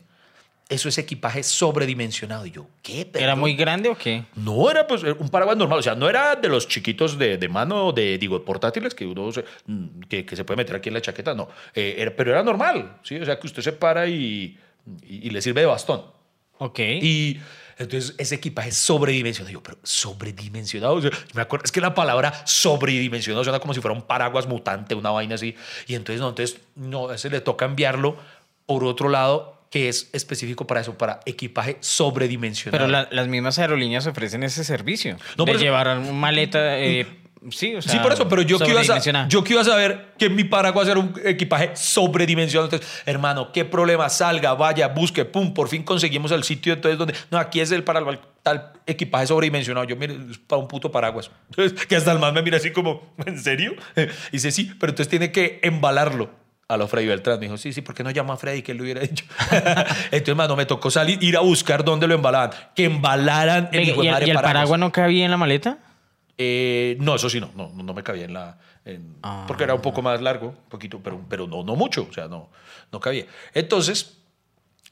Eso 0.68 0.88
es 0.88 1.00
equipaje 1.00 1.42
sobredimensionado. 1.42 2.46
Y 2.46 2.52
yo, 2.52 2.68
¿qué? 2.84 3.10
¿Era 3.16 3.36
muy 3.36 3.56
grande 3.56 3.90
o 3.90 3.98
qué? 3.98 4.26
No 4.36 4.70
era 4.70 4.86
pues 4.86 5.02
un 5.02 5.30
paraguas 5.30 5.58
normal, 5.58 5.80
o 5.80 5.82
sea, 5.82 5.96
no 5.96 6.08
era 6.08 6.36
de 6.36 6.48
los 6.48 6.68
chiquitos 6.68 7.18
de, 7.18 7.38
de 7.38 7.50
mano, 7.50 7.92
de, 7.92 8.20
digo, 8.20 8.44
portátiles 8.46 8.94
que 8.94 9.08
uno 9.08 9.32
se, 9.32 9.44
mm, 9.66 10.02
que, 10.08 10.26
que 10.26 10.36
se 10.36 10.44
puede 10.44 10.58
meter 10.58 10.76
aquí 10.76 10.90
en 10.90 10.94
la 10.96 11.02
chaqueta, 11.02 11.34
no. 11.34 11.50
Eh, 11.74 11.96
era- 11.98 12.16
pero 12.16 12.32
era 12.32 12.44
normal, 12.44 13.00
¿sí? 13.04 13.16
O 13.18 13.26
sea, 13.26 13.40
que 13.40 13.48
usted 13.48 13.64
se 13.64 13.72
para 13.72 14.06
y, 14.08 14.60
y, 15.08 15.28
y 15.28 15.30
le 15.32 15.42
sirve 15.42 15.62
de 15.62 15.68
bastón. 15.68 16.04
Ok. 16.60 16.80
Y 16.80 17.40
Entonces, 17.80 18.14
ese 18.18 18.36
equipaje 18.36 18.72
sobredimensionado. 18.72 19.52
Yo, 19.54 19.64
pero 19.64 19.78
sobredimensionado. 19.84 20.94
O 20.96 21.02
sea, 21.02 21.12
me 21.34 21.42
acuerdo, 21.42 21.66
es 21.66 21.72
que 21.72 21.82
la 21.82 21.94
palabra 21.96 22.34
sobredimensionado 22.46 23.44
suena 23.44 23.60
como 23.60 23.74
si 23.74 23.82
fuera 23.82 23.96
un 23.96 24.04
paraguas 24.04 24.48
mutante, 24.48 24.94
una 24.96 25.10
vaina 25.12 25.36
así. 25.36 25.56
Y 25.88 25.96
entonces, 25.96 26.22
no, 26.22 26.30
entonces, 26.30 26.60
no, 26.76 27.10
a 27.10 27.16
ese 27.16 27.30
le 27.30 27.42
toca 27.42 27.66
enviarlo 27.66 28.18
por 28.66 28.84
otro 28.84 29.10
lado 29.10 29.56
que 29.72 29.88
es 29.88 30.10
específico 30.14 30.66
para 30.68 30.82
eso, 30.82 30.98
para 30.98 31.20
equipaje 31.26 31.78
sobredimensionado. 31.80 32.86
Pero 32.86 32.92
la- 32.92 33.08
las 33.12 33.28
mismas 33.28 33.60
aerolíneas 33.60 34.08
ofrecen 34.08 34.44
ese 34.44 34.64
servicio. 34.64 35.18
No, 35.38 35.46
de 35.46 35.52
eso- 35.52 35.60
llevar 35.62 36.00
maleta. 36.00 36.80
eh, 36.80 37.06
sí, 37.52 37.76
o 37.76 37.82
sea. 37.82 37.92
sí, 37.92 38.00
por 38.00 38.12
eso, 38.12 38.28
pero 38.28 38.42
yo 38.42 38.60
que, 38.60 38.70
iba 38.70 38.82
a, 38.82 39.28
yo 39.28 39.44
que 39.44 39.54
iba 39.54 39.62
a 39.62 39.66
saber 39.66 40.14
que 40.18 40.30
mi 40.30 40.44
paraguas 40.44 40.88
era 40.88 41.00
un 41.00 41.14
equipaje 41.24 41.72
sobredimensionado. 41.76 42.66
Entonces, 42.66 43.02
hermano, 43.06 43.52
qué 43.52 43.66
problema, 43.66 44.10
salga, 44.10 44.54
vaya, 44.54 44.88
busque, 44.90 45.26
pum, 45.26 45.54
por 45.54 45.70
fin 45.70 45.84
conseguimos 45.84 46.32
el 46.32 46.44
sitio. 46.44 46.74
Entonces, 46.74 46.98
donde, 46.98 47.16
no, 47.32 47.38
aquí 47.38 47.60
es 47.60 47.72
el 47.72 47.84
para 47.84 48.00
el 48.00 48.20
tal 48.44 48.74
equipaje 48.86 49.28
sobredimensionado. 49.28 49.86
Yo, 49.86 49.96
mire, 49.96 50.18
es 50.30 50.38
para 50.38 50.62
un 50.62 50.68
puto 50.68 50.92
paraguas. 50.92 51.32
Entonces, 51.50 51.86
que 51.86 51.96
hasta 51.96 52.12
el 52.12 52.20
man 52.20 52.34
me 52.34 52.42
mira 52.42 52.58
así 52.58 52.72
como, 52.72 53.14
¿en 53.26 53.40
serio? 53.40 53.74
Y 53.96 54.08
dice, 54.34 54.52
sí, 54.52 54.72
pero 54.80 54.92
entonces 54.92 55.10
tiene 55.10 55.32
que 55.32 55.60
embalarlo. 55.64 56.30
A 56.68 56.78
lo 56.78 56.88
Freddy 56.88 57.08
Beltrán 57.08 57.40
me 57.40 57.48
dijo, 57.48 57.58
sí, 57.58 57.74
sí, 57.74 57.82
¿por 57.82 57.96
qué 57.96 58.04
no 58.04 58.12
llamó 58.12 58.34
a 58.34 58.38
Freddy 58.38 58.62
que 58.62 58.74
él 58.74 58.78
lo 58.78 58.84
hubiera 58.84 59.02
dicho? 59.02 59.26
entonces, 60.12 60.36
mano, 60.36 60.56
me 60.56 60.68
tocó 60.68 60.92
salir, 60.92 61.18
ir 61.24 61.36
a 61.36 61.40
buscar 61.40 61.84
dónde 61.84 62.08
lo 62.08 62.14
embalaban. 62.14 62.52
Que 62.76 62.86
embalaran 62.86 63.70
el 63.72 63.88
¿Y, 63.88 63.90
el, 63.90 64.28
y 64.28 64.30
el 64.30 64.36
paraguas 64.36 64.80
no 64.80 64.92
cabía 64.92 65.26
en 65.26 65.32
la 65.32 65.38
maleta? 65.38 65.80
Eh, 66.42 66.96
no, 67.02 67.16
eso 67.16 67.30
sí, 67.30 67.42
no, 67.42 67.52
no, 67.56 67.70
no 67.76 67.94
me 67.94 68.02
cabía 68.02 68.24
en 68.24 68.34
la. 68.34 68.58
en- 68.86 69.18
Ah. 69.22 69.44
Porque 69.46 69.66
era 69.66 69.76
un 69.76 69.82
poco 69.82 70.02
más 70.02 70.22
largo, 70.22 70.48
un 70.48 70.70
poquito, 70.70 71.00
pero, 71.04 71.20
pero 71.30 71.46
no, 71.48 71.64
no 71.64 71.76
mucho, 71.76 72.08
o 72.10 72.14
sea, 72.14 72.28
no, 72.30 72.50
no 72.94 73.00
cabía. 73.02 73.26
Entonces, 73.54 74.18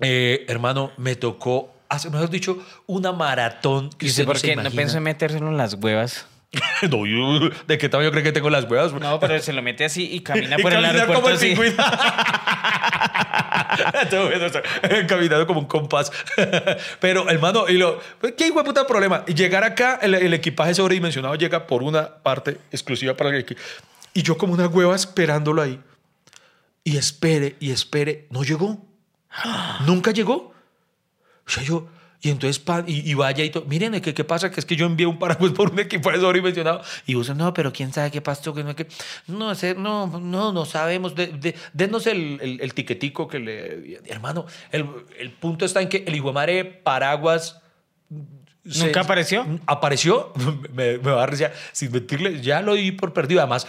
eh, 0.02 0.46
hermano, 0.50 0.92
me 0.98 1.16
tocó, 1.16 1.74
hace, 1.88 2.10
mejor 2.10 2.30
dicho, 2.30 2.58
una 2.86 3.14
maratón. 3.14 3.90
que 3.92 4.08
¿Y 4.08 4.10
usted 4.10 4.26
por 4.26 4.38
se 4.38 4.48
qué 4.48 4.56
no 4.58 4.70
pensó 4.72 4.98
en 4.98 5.04
metérselo 5.04 5.48
en 5.48 5.58
las 5.58 5.74
huevas? 5.76 6.28
No, 6.90 7.06
yo- 7.06 7.50
¿De 7.68 7.78
qué 7.78 7.88
tamaño 7.90 8.12
cree 8.12 8.24
que 8.24 8.32
tengo 8.32 8.50
las 8.50 8.64
huevas? 8.70 8.94
No, 8.94 9.20
pero 9.20 9.40
se 9.40 9.52
lo 9.54 9.62
mete 9.62 9.86
así 9.86 10.10
y 10.14 10.20
camina 10.22 10.56
Y 10.60 10.62
por 10.62 10.74
el 10.74 10.84
aeropuerto 10.84 11.16
como 11.22 11.30
el 11.30 11.36
así. 11.36 11.56
pingüino. 13.78 14.10
Todo 14.10 14.30
bien, 14.30 14.44
o 14.44 14.50
sea, 14.50 14.62
Caminando 15.08 15.46
como 15.48 15.60
un 15.62 15.66
compás. 15.68 16.12
Pero, 17.00 17.30
hermano, 17.30 17.68
y 17.68 17.74
lo, 17.78 18.00
pues, 18.20 18.34
¿qué 18.38 18.48
hijo 18.48 18.60
de 18.60 18.66
puta 18.66 18.86
problema? 18.88 19.24
Y 19.28 19.34
Llegar 19.34 19.64
acá, 19.64 20.00
el, 20.02 20.14
el 20.16 20.34
equipaje 20.34 20.74
sobredimensionado 20.74 21.36
llega 21.36 21.68
por 21.68 21.84
una 21.84 22.16
parte 22.24 22.58
exclusiva 22.72 23.16
para 23.16 23.30
el 23.30 23.46
equi- 23.46 23.58
Y 24.14 24.24
yo 24.24 24.38
como 24.38 24.54
una 24.54 24.68
hueva 24.68 24.96
esperándolo 24.96 25.62
ahí. 25.62 25.80
Y 26.84 26.98
espere, 26.98 27.56
y 27.60 27.72
espere. 27.72 28.28
No 28.30 28.44
llegó. 28.44 28.86
Nunca 29.86 30.12
llegó. 30.12 30.54
O 31.46 31.50
sea, 31.50 31.64
yo... 31.64 31.88
Y 32.20 32.32
entonces, 32.32 32.64
y, 32.88 33.12
y 33.12 33.14
vaya 33.14 33.44
y 33.44 33.52
todo. 33.52 33.66
Miren, 33.66 34.02
¿qué, 34.02 34.14
¿qué 34.14 34.24
pasa? 34.24 34.50
Que 34.50 34.60
es 34.60 34.66
que 34.66 34.76
yo 34.76 34.88
envié 34.88 35.06
un 35.06 35.20
paraguas 35.20 35.52
por 35.56 35.72
un 35.72 35.80
equipaje 35.80 36.20
sobredimensionado. 36.20 36.82
Y 37.06 37.14
vos, 37.14 37.30
no, 37.36 37.54
pero 37.54 37.72
quién 37.72 37.94
sabe 37.94 38.10
qué 38.10 38.22
pasó. 38.22 38.54
Que 38.56 38.64
no, 38.64 38.76
que, 38.76 38.88
no, 39.28 39.54
sé, 39.54 39.76
no, 39.76 40.08
no, 40.20 40.52
no 40.52 40.66
sabemos. 40.66 41.14
De, 41.14 41.28
de- 41.28 41.54
denos 41.74 42.08
el, 42.08 42.40
el, 42.42 42.62
el 42.62 42.74
tiquetico 42.74 43.28
que 43.28 43.40
le. 43.40 44.02
Hermano, 44.06 44.46
el, 44.72 44.88
el 45.20 45.32
punto 45.32 45.64
está 45.66 45.82
en 45.82 45.90
que 45.90 46.04
el 46.08 46.14
de 46.14 46.32
madre 46.34 46.66
paraguas. 46.66 47.62
se- 48.68 48.86
¿Nunca 48.88 49.02
apareció? 49.02 49.46
Apareció. 49.68 50.34
Me, 50.74 50.98
me 50.98 51.12
va 51.12 51.24
a 51.24 51.28
risa. 51.28 51.52
Sin 51.72 51.92
mentirle, 51.92 52.42
ya 52.42 52.62
lo 52.62 52.74
di 52.74 52.92
por 52.94 53.14
perdido. 53.14 53.42
Además, 53.42 53.68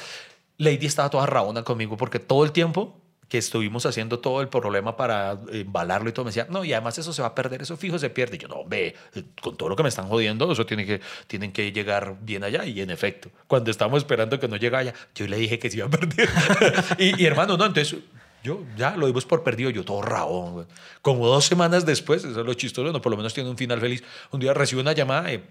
Lady 0.57 0.87
estaba 0.87 1.11
toda 1.11 1.27
rabona 1.27 1.63
conmigo 1.65 1.97
porque 1.99 2.19
todo 2.19 2.45
el 2.45 2.53
tiempo 2.53 2.99
que 3.29 3.39
estuvimos 3.39 3.85
haciendo 3.87 4.19
todo 4.21 4.41
el 4.41 4.49
problema 4.49 4.97
para 4.97 5.39
embalarlo 5.53 6.09
y 6.09 6.13
todo, 6.13 6.25
me 6.25 6.31
decía, 6.31 6.47
no, 6.49 6.65
y 6.65 6.73
además 6.73 6.97
eso 6.99 7.13
se 7.13 7.23
va 7.23 7.29
a 7.29 7.35
perder, 7.35 7.63
eso 7.63 7.77
fijo 7.77 7.99
se 7.99 8.11
pierde. 8.11 8.37
Y 8.37 8.39
yo, 8.39 8.49
no, 8.49 8.65
ve, 8.65 8.95
con 9.43 9.57
todo 9.57 9.69
lo 9.69 9.77
que 9.77 9.83
me 9.83 9.89
están 9.91 10.09
jodiendo, 10.09 10.51
eso 10.51 10.65
tiene 10.65 10.87
que, 10.87 11.01
tienen 11.27 11.53
que 11.53 11.71
llegar 11.73 12.17
bien 12.21 12.43
allá. 12.45 12.65
Y 12.65 12.81
en 12.81 12.91
efecto, 12.91 13.31
cuando 13.47 13.71
estábamos 13.71 13.99
esperando 13.99 14.41
que 14.41 14.49
no 14.49 14.57
llegara 14.57 14.79
allá, 14.81 14.95
yo 15.15 15.27
le 15.27 15.37
dije 15.37 15.59
que 15.59 15.71
se 15.71 15.79
iba 15.79 15.87
a 15.87 15.91
perder. 15.91 16.29
y, 16.99 17.23
y, 17.23 17.27
hermano, 17.27 17.57
no, 17.57 17.67
entonces 17.67 17.99
yo 18.43 18.63
ya 18.77 18.97
lo 18.97 19.07
dimos 19.07 19.27
por 19.27 19.43
perdido, 19.43 19.71
yo 19.71 19.85
todo 19.85 20.01
rabón. 20.01 20.67
Como 21.03 21.27
dos 21.27 21.45
semanas 21.45 21.85
después, 21.85 22.25
eso 22.25 22.41
es 22.41 22.47
lo 22.47 22.55
chistoso, 22.55 22.93
no, 22.93 23.03
por 23.03 23.11
lo 23.11 23.17
menos 23.17 23.35
tiene 23.35 23.51
un 23.51 23.59
final 23.59 23.81
feliz. 23.81 24.03
Un 24.31 24.41
día 24.41 24.55
recibo 24.55 24.81
una 24.81 24.93
llamada. 24.93 25.31
eh, 25.33 25.43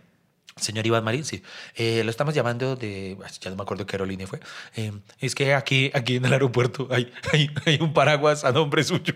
Señor 0.60 0.86
Iván 0.86 1.04
Marín, 1.04 1.24
sí. 1.26 1.42
Eh, 1.76 2.02
lo 2.04 2.10
estamos 2.12 2.34
llamando 2.34 2.76
de. 2.76 3.18
Ya 3.42 3.50
no 3.50 3.56
me 3.56 3.64
acuerdo 3.64 3.86
qué 3.86 3.96
aerolínea 3.96 4.28
fue. 4.28 4.40
Eh, 4.76 4.92
es 5.20 5.36
que 5.36 5.54
aquí, 5.54 5.92
aquí 5.94 6.16
en 6.18 6.26
el 6.26 6.34
aeropuerto 6.34 6.88
hay, 6.92 7.12
hay, 7.34 7.50
hay 7.66 7.78
un 7.82 7.94
paraguas 7.94 8.44
a 8.44 8.52
nombre 8.52 8.84
suyo. 8.84 9.14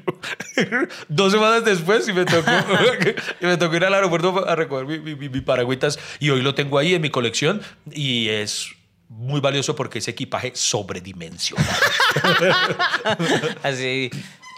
Dos 1.10 1.32
semanas 1.34 1.66
después 1.66 2.08
y 2.08 2.14
me 2.14 2.26
tocó, 2.26 2.52
y 3.42 3.46
me 3.46 3.58
tocó 3.58 3.76
ir 3.76 3.86
al 3.86 3.94
aeropuerto 3.94 4.48
a 4.48 4.56
recoger 4.56 4.86
mi, 4.86 5.00
mi, 5.00 5.16
mi- 5.16 5.30
mi 5.30 5.42
paragüitas 5.42 6.00
y 6.20 6.30
hoy 6.30 6.42
lo 6.42 6.56
tengo 6.56 6.78
ahí 6.78 6.94
en 6.94 7.02
mi 7.02 7.10
colección 7.10 7.62
y 7.92 8.30
es 8.30 8.68
muy 9.10 9.42
valioso 9.42 9.76
porque 9.76 10.00
es 10.00 10.08
equipaje 10.08 10.52
sobredimensionado. 10.56 11.68
Así, 13.64 14.10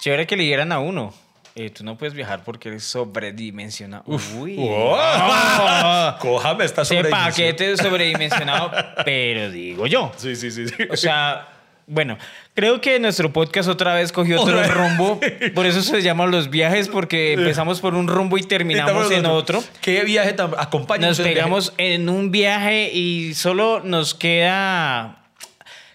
chévere 0.01 0.27
que 0.27 0.35
le 0.37 0.43
dieran 0.43 0.71
a 0.71 0.79
uno. 0.79 1.13
Eh, 1.55 1.69
tú 1.69 1.83
no 1.83 1.95
puedes 1.97 2.15
viajar 2.15 2.43
porque 2.43 2.69
eres 2.69 2.83
sobredimensionado. 2.83 4.03
Uy. 4.07 4.55
¡Oh! 4.59 6.15
Cójame, 6.19 6.65
está 6.65 6.81
Ese 6.81 6.95
sobredimensionado. 6.95 7.29
paquete 7.29 7.77
sobredimensionado, 7.83 8.71
pero 9.05 9.51
digo 9.51 9.85
yo. 9.85 10.11
Sí, 10.17 10.35
sí, 10.35 10.49
sí. 10.49 10.67
sí. 10.67 10.75
O 10.89 10.97
sea, 10.97 11.47
bueno, 11.85 12.17
creo 12.55 12.81
que 12.81 12.99
nuestro 12.99 13.31
podcast 13.31 13.69
otra 13.69 13.93
vez 13.93 14.11
cogió 14.11 14.41
otro 14.41 14.63
rumbo. 14.63 15.19
Por 15.53 15.65
eso 15.65 15.81
se 15.81 16.01
llaman 16.01 16.31
los 16.31 16.49
viajes, 16.49 16.87
porque 16.87 17.33
empezamos 17.33 17.81
por 17.81 17.93
un 17.93 18.07
rumbo 18.07 18.37
y 18.37 18.43
terminamos 18.43 19.11
en 19.11 19.25
otro. 19.25 19.63
¿Qué 19.81 20.03
viaje 20.03 20.33
tan 20.33 20.51
Nos 20.99 21.19
pegamos 21.19 21.73
en 21.77 22.09
un 22.09 22.31
viaje 22.31 22.89
y 22.91 23.33
solo 23.33 23.81
nos 23.83 24.15
queda. 24.15 25.17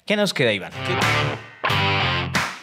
¿Qué 0.07 0.17
nos 0.17 0.33
queda, 0.33 0.53
Iván? 0.53 0.73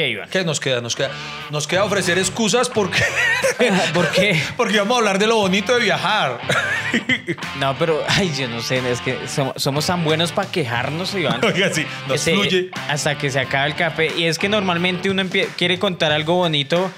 ¿Qué, 0.00 0.08
Iván? 0.08 0.30
¿Qué 0.30 0.44
nos 0.44 0.60
queda? 0.60 0.80
Nos 0.80 0.96
queda, 0.96 1.10
nos 1.50 1.66
queda 1.66 1.84
ofrecer 1.84 2.16
excusas 2.16 2.70
porque, 2.70 3.02
¿Por 3.94 4.10
qué? 4.12 4.42
porque 4.56 4.78
vamos 4.78 4.94
a 4.94 4.98
hablar 4.98 5.18
de 5.18 5.26
lo 5.26 5.36
bonito 5.36 5.74
de 5.74 5.84
viajar. 5.84 6.40
No, 7.58 7.76
pero, 7.78 8.02
ay, 8.08 8.32
yo 8.34 8.48
no 8.48 8.62
sé, 8.62 8.80
es 8.90 9.02
que 9.02 9.28
somos, 9.28 9.62
somos 9.62 9.84
tan 9.84 10.02
buenos 10.02 10.32
para 10.32 10.50
quejarnos, 10.50 11.14
Iván. 11.14 11.40
Oiga, 11.44 11.68
sí, 11.68 11.84
nos 12.08 12.22
fluye. 12.22 12.70
Hasta 12.88 13.18
que 13.18 13.30
se 13.30 13.40
acabe 13.40 13.68
el 13.68 13.76
café. 13.76 14.10
Y 14.16 14.24
es 14.24 14.38
que 14.38 14.48
normalmente 14.48 15.10
uno 15.10 15.22
quiere 15.58 15.78
contar 15.78 16.12
algo 16.12 16.36
bonito, 16.36 16.90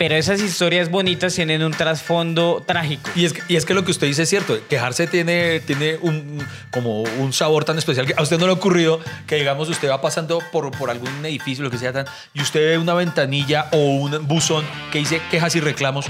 pero 0.00 0.14
esas 0.14 0.40
historias 0.40 0.90
bonitas 0.90 1.34
tienen 1.34 1.62
un 1.62 1.72
trasfondo 1.72 2.64
trágico. 2.66 3.10
Y 3.14 3.26
es, 3.26 3.34
que, 3.34 3.42
y 3.48 3.56
es 3.56 3.66
que 3.66 3.74
lo 3.74 3.84
que 3.84 3.90
usted 3.90 4.06
dice 4.06 4.22
es 4.22 4.30
cierto. 4.30 4.58
Quejarse 4.66 5.06
tiene, 5.06 5.60
tiene 5.60 5.98
un, 6.00 6.42
como 6.70 7.02
un 7.02 7.34
sabor 7.34 7.66
tan 7.66 7.76
especial 7.76 8.06
que 8.06 8.14
a 8.16 8.22
usted 8.22 8.38
no 8.38 8.46
le 8.46 8.52
ha 8.52 8.54
ocurrido 8.54 8.98
que, 9.26 9.34
digamos, 9.34 9.68
usted 9.68 9.90
va 9.90 10.00
pasando 10.00 10.40
por, 10.52 10.70
por 10.70 10.88
algún 10.88 11.10
edificio, 11.26 11.62
lo 11.62 11.70
que 11.70 11.76
sea, 11.76 12.06
y 12.32 12.40
usted 12.40 12.60
ve 12.60 12.78
una 12.78 12.94
ventanilla 12.94 13.66
o 13.72 13.76
un 13.76 14.26
buzón 14.26 14.64
que 14.90 15.00
dice 15.00 15.20
quejas 15.30 15.54
y 15.56 15.60
reclamos. 15.60 16.06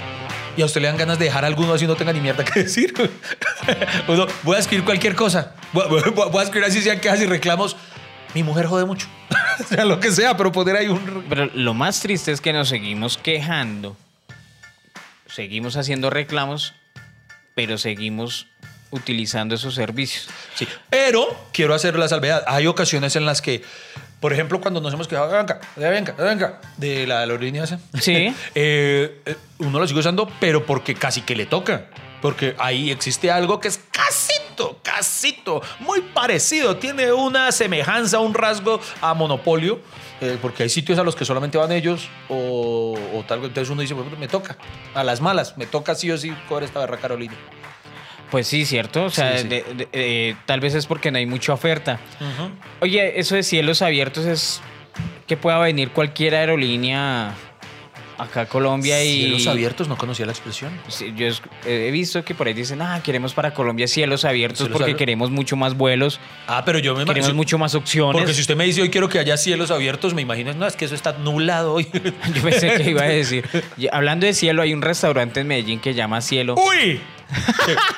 Y 0.57 0.63
a 0.63 0.67
usted 0.67 0.81
le 0.83 0.87
dan 0.87 0.97
ganas 0.97 1.19
de 1.19 1.25
dejar 1.25 1.45
alguno 1.45 1.75
así 1.75 1.87
no 1.89 1.97
tenga 1.97 2.13
ni 2.13 2.21
mierda 2.21 2.45
que 2.45 2.61
decir. 2.65 2.95
Uno, 4.09 4.29
voy 4.45 4.55
a 4.57 4.61
escribir 4.61 4.85
cualquier 4.85 5.17
cosa. 5.17 5.53
Voy, 5.73 5.87
voy- 5.89 6.03
voy 6.31 6.41
a 6.41 6.45
escribir 6.45 6.69
así 6.69 6.81
sean 6.81 7.01
quejas 7.01 7.21
y 7.23 7.27
reclamos. 7.27 7.77
Mi 8.35 8.43
mujer 8.43 8.67
jode 8.67 8.85
mucho. 8.85 9.07
o 9.61 9.65
sea, 9.65 9.85
lo 9.85 10.01
que 10.01 10.13
sea, 10.13 10.37
pero 10.37 10.53
poner 10.53 10.77
ahí 10.77 10.89
un... 10.89 11.25
Pero 11.29 11.47
lo 11.55 11.75
más 11.75 12.01
triste 12.01 12.33
es 12.33 12.41
que 12.41 12.53
nos 12.53 12.69
seguimos 12.69 13.19
quejando, 13.19 13.97
seguimos 15.27 15.77
haciendo 15.77 16.11
reclamos, 16.11 16.75
pero 17.55 17.79
seguimos 17.79 18.47
utilizando 18.91 19.55
esos 19.55 19.75
servicios. 19.75 20.29
Sí, 20.55 20.67
pero 20.89 21.27
quiero 21.53 21.75
hacer 21.75 21.99
la 21.99 22.09
salvedad. 22.09 22.45
Hay 22.47 22.67
ocasiones 22.67 23.17
en 23.17 23.25
las 23.25 23.41
que, 23.41 23.63
por 24.21 24.33
ejemplo, 24.33 24.61
cuando 24.61 24.81
nos 24.81 24.93
hemos 24.93 25.09
quedado 25.09 25.27
de 25.27 25.35
Bianca, 25.35 25.61
de 25.77 25.91
Bianca, 25.91 26.13
de 26.13 26.25
Bianca, 26.25 26.61
de 26.77 27.07
la 27.07 27.21
aerolínea 27.21 27.65
esa, 27.65 27.79
Sí. 28.01 28.35
eh, 28.55 29.21
eh, 29.25 29.37
uno 29.59 29.79
lo 29.79 29.87
sigue 29.87 30.01
usando, 30.01 30.31
pero 30.41 30.67
porque 30.67 30.95
casi 30.95 31.23
que 31.23 31.37
le 31.37 31.47
toca. 31.47 31.87
Porque 32.21 32.55
ahí 32.59 32.91
existe 32.91 33.31
algo 33.31 33.61
que 33.61 33.69
es 33.69 33.81
casito, 34.61 34.79
casito, 34.83 35.63
muy 35.81 36.01
parecido. 36.01 36.77
Tiene 36.77 37.13
una 37.13 37.51
semejanza, 37.53 38.19
un 38.21 38.35
rasgo 38.35 38.81
a 39.01 39.15
monopolio. 39.15 39.81
eh, 40.21 40.37
porque 40.43 40.65
hay 40.65 40.69
sitios 40.69 40.99
a 40.99 41.03
los 41.03 41.17
que 41.17 41.25
solamente 41.25 41.57
van 41.57 41.73
ellos 41.73 42.09
o, 42.29 42.95
o 43.15 43.23
tal. 43.27 43.39
Entonces 43.45 43.71
uno 43.71 43.81
dice, 43.81 43.95
me 43.95 44.29
toca. 44.29 44.59
A 44.95 45.03
las 45.03 45.21
malas, 45.23 45.57
me 45.57 45.65
toca 45.67 45.95
sí 45.95 46.11
o 46.11 46.19
sí 46.19 46.31
coger 46.49 46.65
esta 46.65 46.81
berra 46.81 46.99
Carolina. 46.99 47.33
Pues 48.31 48.47
sí, 48.47 48.65
cierto. 48.67 49.05
O 49.07 49.11
sea, 49.11 49.37
Sí, 49.39 49.43
sí. 49.45 49.49
de- 49.49 49.63
de- 49.75 49.89
eh, 49.93 50.37
tal 50.47 50.61
vez 50.61 50.75
es 50.75 50.87
porque 50.87 51.11
no 51.11 51.17
hay 51.19 51.27
mucha 51.27 51.53
oferta. 51.55 51.99
Oye, 52.81 53.19
eso 53.19 53.35
de 53.35 53.43
cielos 53.43 53.81
abiertos 53.83 54.27
es 54.27 54.61
que 55.27 55.37
pueda 55.39 55.59
venir 55.59 55.91
cualquier 55.91 56.35
aerolínea 56.35 57.35
acá 58.23 58.47
Colombia 58.47 59.03
y... 59.03 59.21
Cielos 59.23 59.47
abiertos, 59.47 59.89
no 59.89 59.97
conocía 59.97 60.27
la 60.27 60.33
expresión. 60.33 60.73
Sí, 60.89 61.13
yo 61.17 61.27
es- 61.27 61.43
he 61.67 61.91
visto 61.91 62.25
que 62.25 62.35
por 62.35 62.47
ahí 62.47 62.55
dicen, 62.55 62.83
ah, 62.83 63.01
queremos 63.03 63.35
para 63.35 63.53
Colombia 63.55 63.87
cielos 63.89 64.25
abiertos 64.25 64.59
Cielos 64.59 64.73
porque 64.73 64.85
abiertos. 64.85 64.99
queremos 64.99 65.31
mucho 65.31 65.57
más 65.57 65.75
vuelos, 65.77 66.21
Ah, 66.47 66.63
pero 66.65 66.79
yo 66.79 66.93
me 66.95 67.01
queremos 67.05 67.19
imagino. 67.19 67.35
mucho 67.37 67.59
más 67.59 67.75
opciones. 67.75 68.21
Porque 68.21 68.35
si 68.35 68.41
usted 68.43 68.57
me 68.57 68.65
dice 68.65 68.83
hoy 68.83 68.91
quiero 68.91 69.09
que 69.09 69.19
haya 69.19 69.37
cielos 69.37 69.71
abiertos, 69.71 70.15
me 70.15 70.23
imagino, 70.23 70.53
no, 70.55 70.67
es 70.67 70.77
que 70.77 70.85
eso 70.85 70.95
está 70.95 71.13
nublado 71.15 71.75
hoy. 71.75 71.89
Yo 72.35 72.43
pensé 72.43 72.75
que 72.77 72.91
iba 72.91 73.03
a 73.03 73.09
decir. 73.09 73.49
Hablando 73.93 74.27
de 74.27 74.35
cielo, 74.35 74.63
hay 74.63 74.73
un 74.75 74.83
restaurante 74.83 75.41
en 75.41 75.47
Medellín 75.47 75.81
que 75.81 75.95
llama 75.95 76.21
Cielo. 76.21 76.55
¡Uy! 76.57 77.01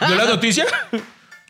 ¿Vio 0.06 0.14
la 0.16 0.24
noticia? 0.26 0.66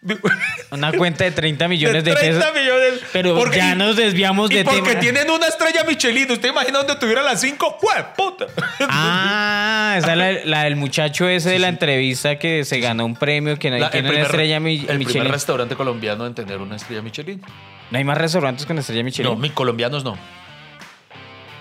Una 0.72 0.90
cuenta 0.92 1.22
de 1.24 1.30
30 1.30 1.68
millones 1.68 2.03
de, 2.05 2.12
30 2.14 2.38
pesos. 2.40 2.55
millones. 2.61 3.00
Pero 3.12 3.36
Porque- 3.36 3.59
ya 3.59 3.74
nos 3.74 3.94
desviamos 3.96 4.50
y 4.50 4.55
de 4.57 4.64
porque 4.64 4.80
tema. 4.82 5.00
tienen 5.00 5.30
una 5.30 5.46
estrella 5.46 5.84
Michelin. 5.84 6.30
¿Usted 6.30 6.48
imagina 6.48 6.78
dónde 6.78 6.96
tuviera 6.96 7.22
las 7.22 7.40
5? 7.40 7.78
¡Jue 7.80 8.05
puta! 8.16 8.46
Ah, 8.88 9.94
esa 9.98 10.12
es 10.12 10.18
la, 10.18 10.32
la 10.44 10.64
del 10.64 10.76
muchacho 10.76 11.28
ese 11.28 11.50
de 11.50 11.59
la 11.61 11.68
entrevista 11.68 12.38
que 12.38 12.64
se 12.64 12.80
ganó 12.80 13.05
un 13.07 13.14
premio 13.16 13.59
que 13.59 13.70
no 13.70 13.78
La- 13.78 13.90
tiene 13.90 14.11
una 14.11 14.22
estrella 14.22 14.59
mi- 14.61 14.78
el 14.80 14.84
primer 14.86 14.98
Michelin. 15.07 15.28
restaurante 15.32 15.76
colombiano 15.76 16.26
en 16.26 16.34
tener 16.34 16.59
una 16.59 16.76
estrella 16.76 17.03
Michelin. 17.03 17.40
No 17.90 17.98
hay 17.98 18.05
más 18.05 18.18
restaurantes 18.18 18.66
con 18.66 18.78
estrella 18.78 19.05
Michelin. 19.05 19.30
No, 19.32 19.36
mi 19.38 19.50
colombianos 19.50 20.03
no. 20.03 20.18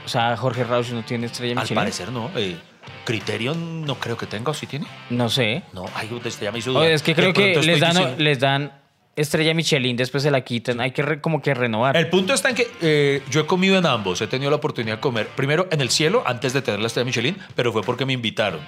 O 0.04 0.10
sea, 0.10 0.36
Jorge 0.36 0.64
Rauch 0.64 0.90
no 0.90 1.04
tiene 1.04 1.28
estrella 1.28 1.54
Al 1.54 1.60
Michelin. 1.60 1.76
parecer 1.76 2.10
no. 2.10 2.32
Eh, 2.36 2.58
Criterion 3.06 3.86
no 3.86 3.96
creo 3.96 4.18
que 4.18 4.26
tenga, 4.28 4.52
¿o 4.52 4.54
sí 4.54 4.68
tiene? 4.68 4.86
No 5.10 5.30
sé. 5.30 5.64
No, 5.74 5.86
ay, 5.96 6.10
usted 6.12 6.32
ya 6.42 6.52
me 6.52 6.60
hizo 6.60 6.72
Oye, 6.72 6.80
dudar. 6.80 6.92
es 6.92 7.02
que 7.04 7.16
creo 7.16 7.34
que 7.34 7.56
les 7.62 7.80
dan, 7.80 7.92
diciendo- 7.94 8.16
les 8.24 8.40
dan 8.40 8.72
estrella 9.16 9.54
Michelin, 9.54 9.98
después 9.98 10.24
se 10.24 10.32
la 10.32 10.42
quitan. 10.42 10.80
Hay 10.80 10.92
que 10.92 11.02
re- 11.02 11.20
como 11.22 11.42
que 11.42 11.54
renovar. 11.54 11.98
El 11.98 12.08
punto 12.10 12.34
está 12.34 12.50
en 12.50 12.56
que 12.56 12.68
eh, 12.82 13.22
yo 13.30 13.42
he 13.42 13.46
comido 13.46 13.78
en 13.78 13.86
ambos. 13.86 14.22
He 14.22 14.28
tenido 14.28 14.50
la 14.50 14.58
oportunidad 14.58 14.96
de 14.96 15.02
comer 15.02 15.28
primero 15.36 15.68
en 15.72 15.82
el 15.82 15.90
cielo 15.90 16.24
antes 16.26 16.54
de 16.54 16.62
tener 16.62 16.80
la 16.80 16.88
estrella 16.88 17.06
Michelin, 17.06 17.38
pero 17.56 17.72
fue 17.74 17.82
porque 17.82 18.06
me 18.06 18.14
invitaron. 18.14 18.62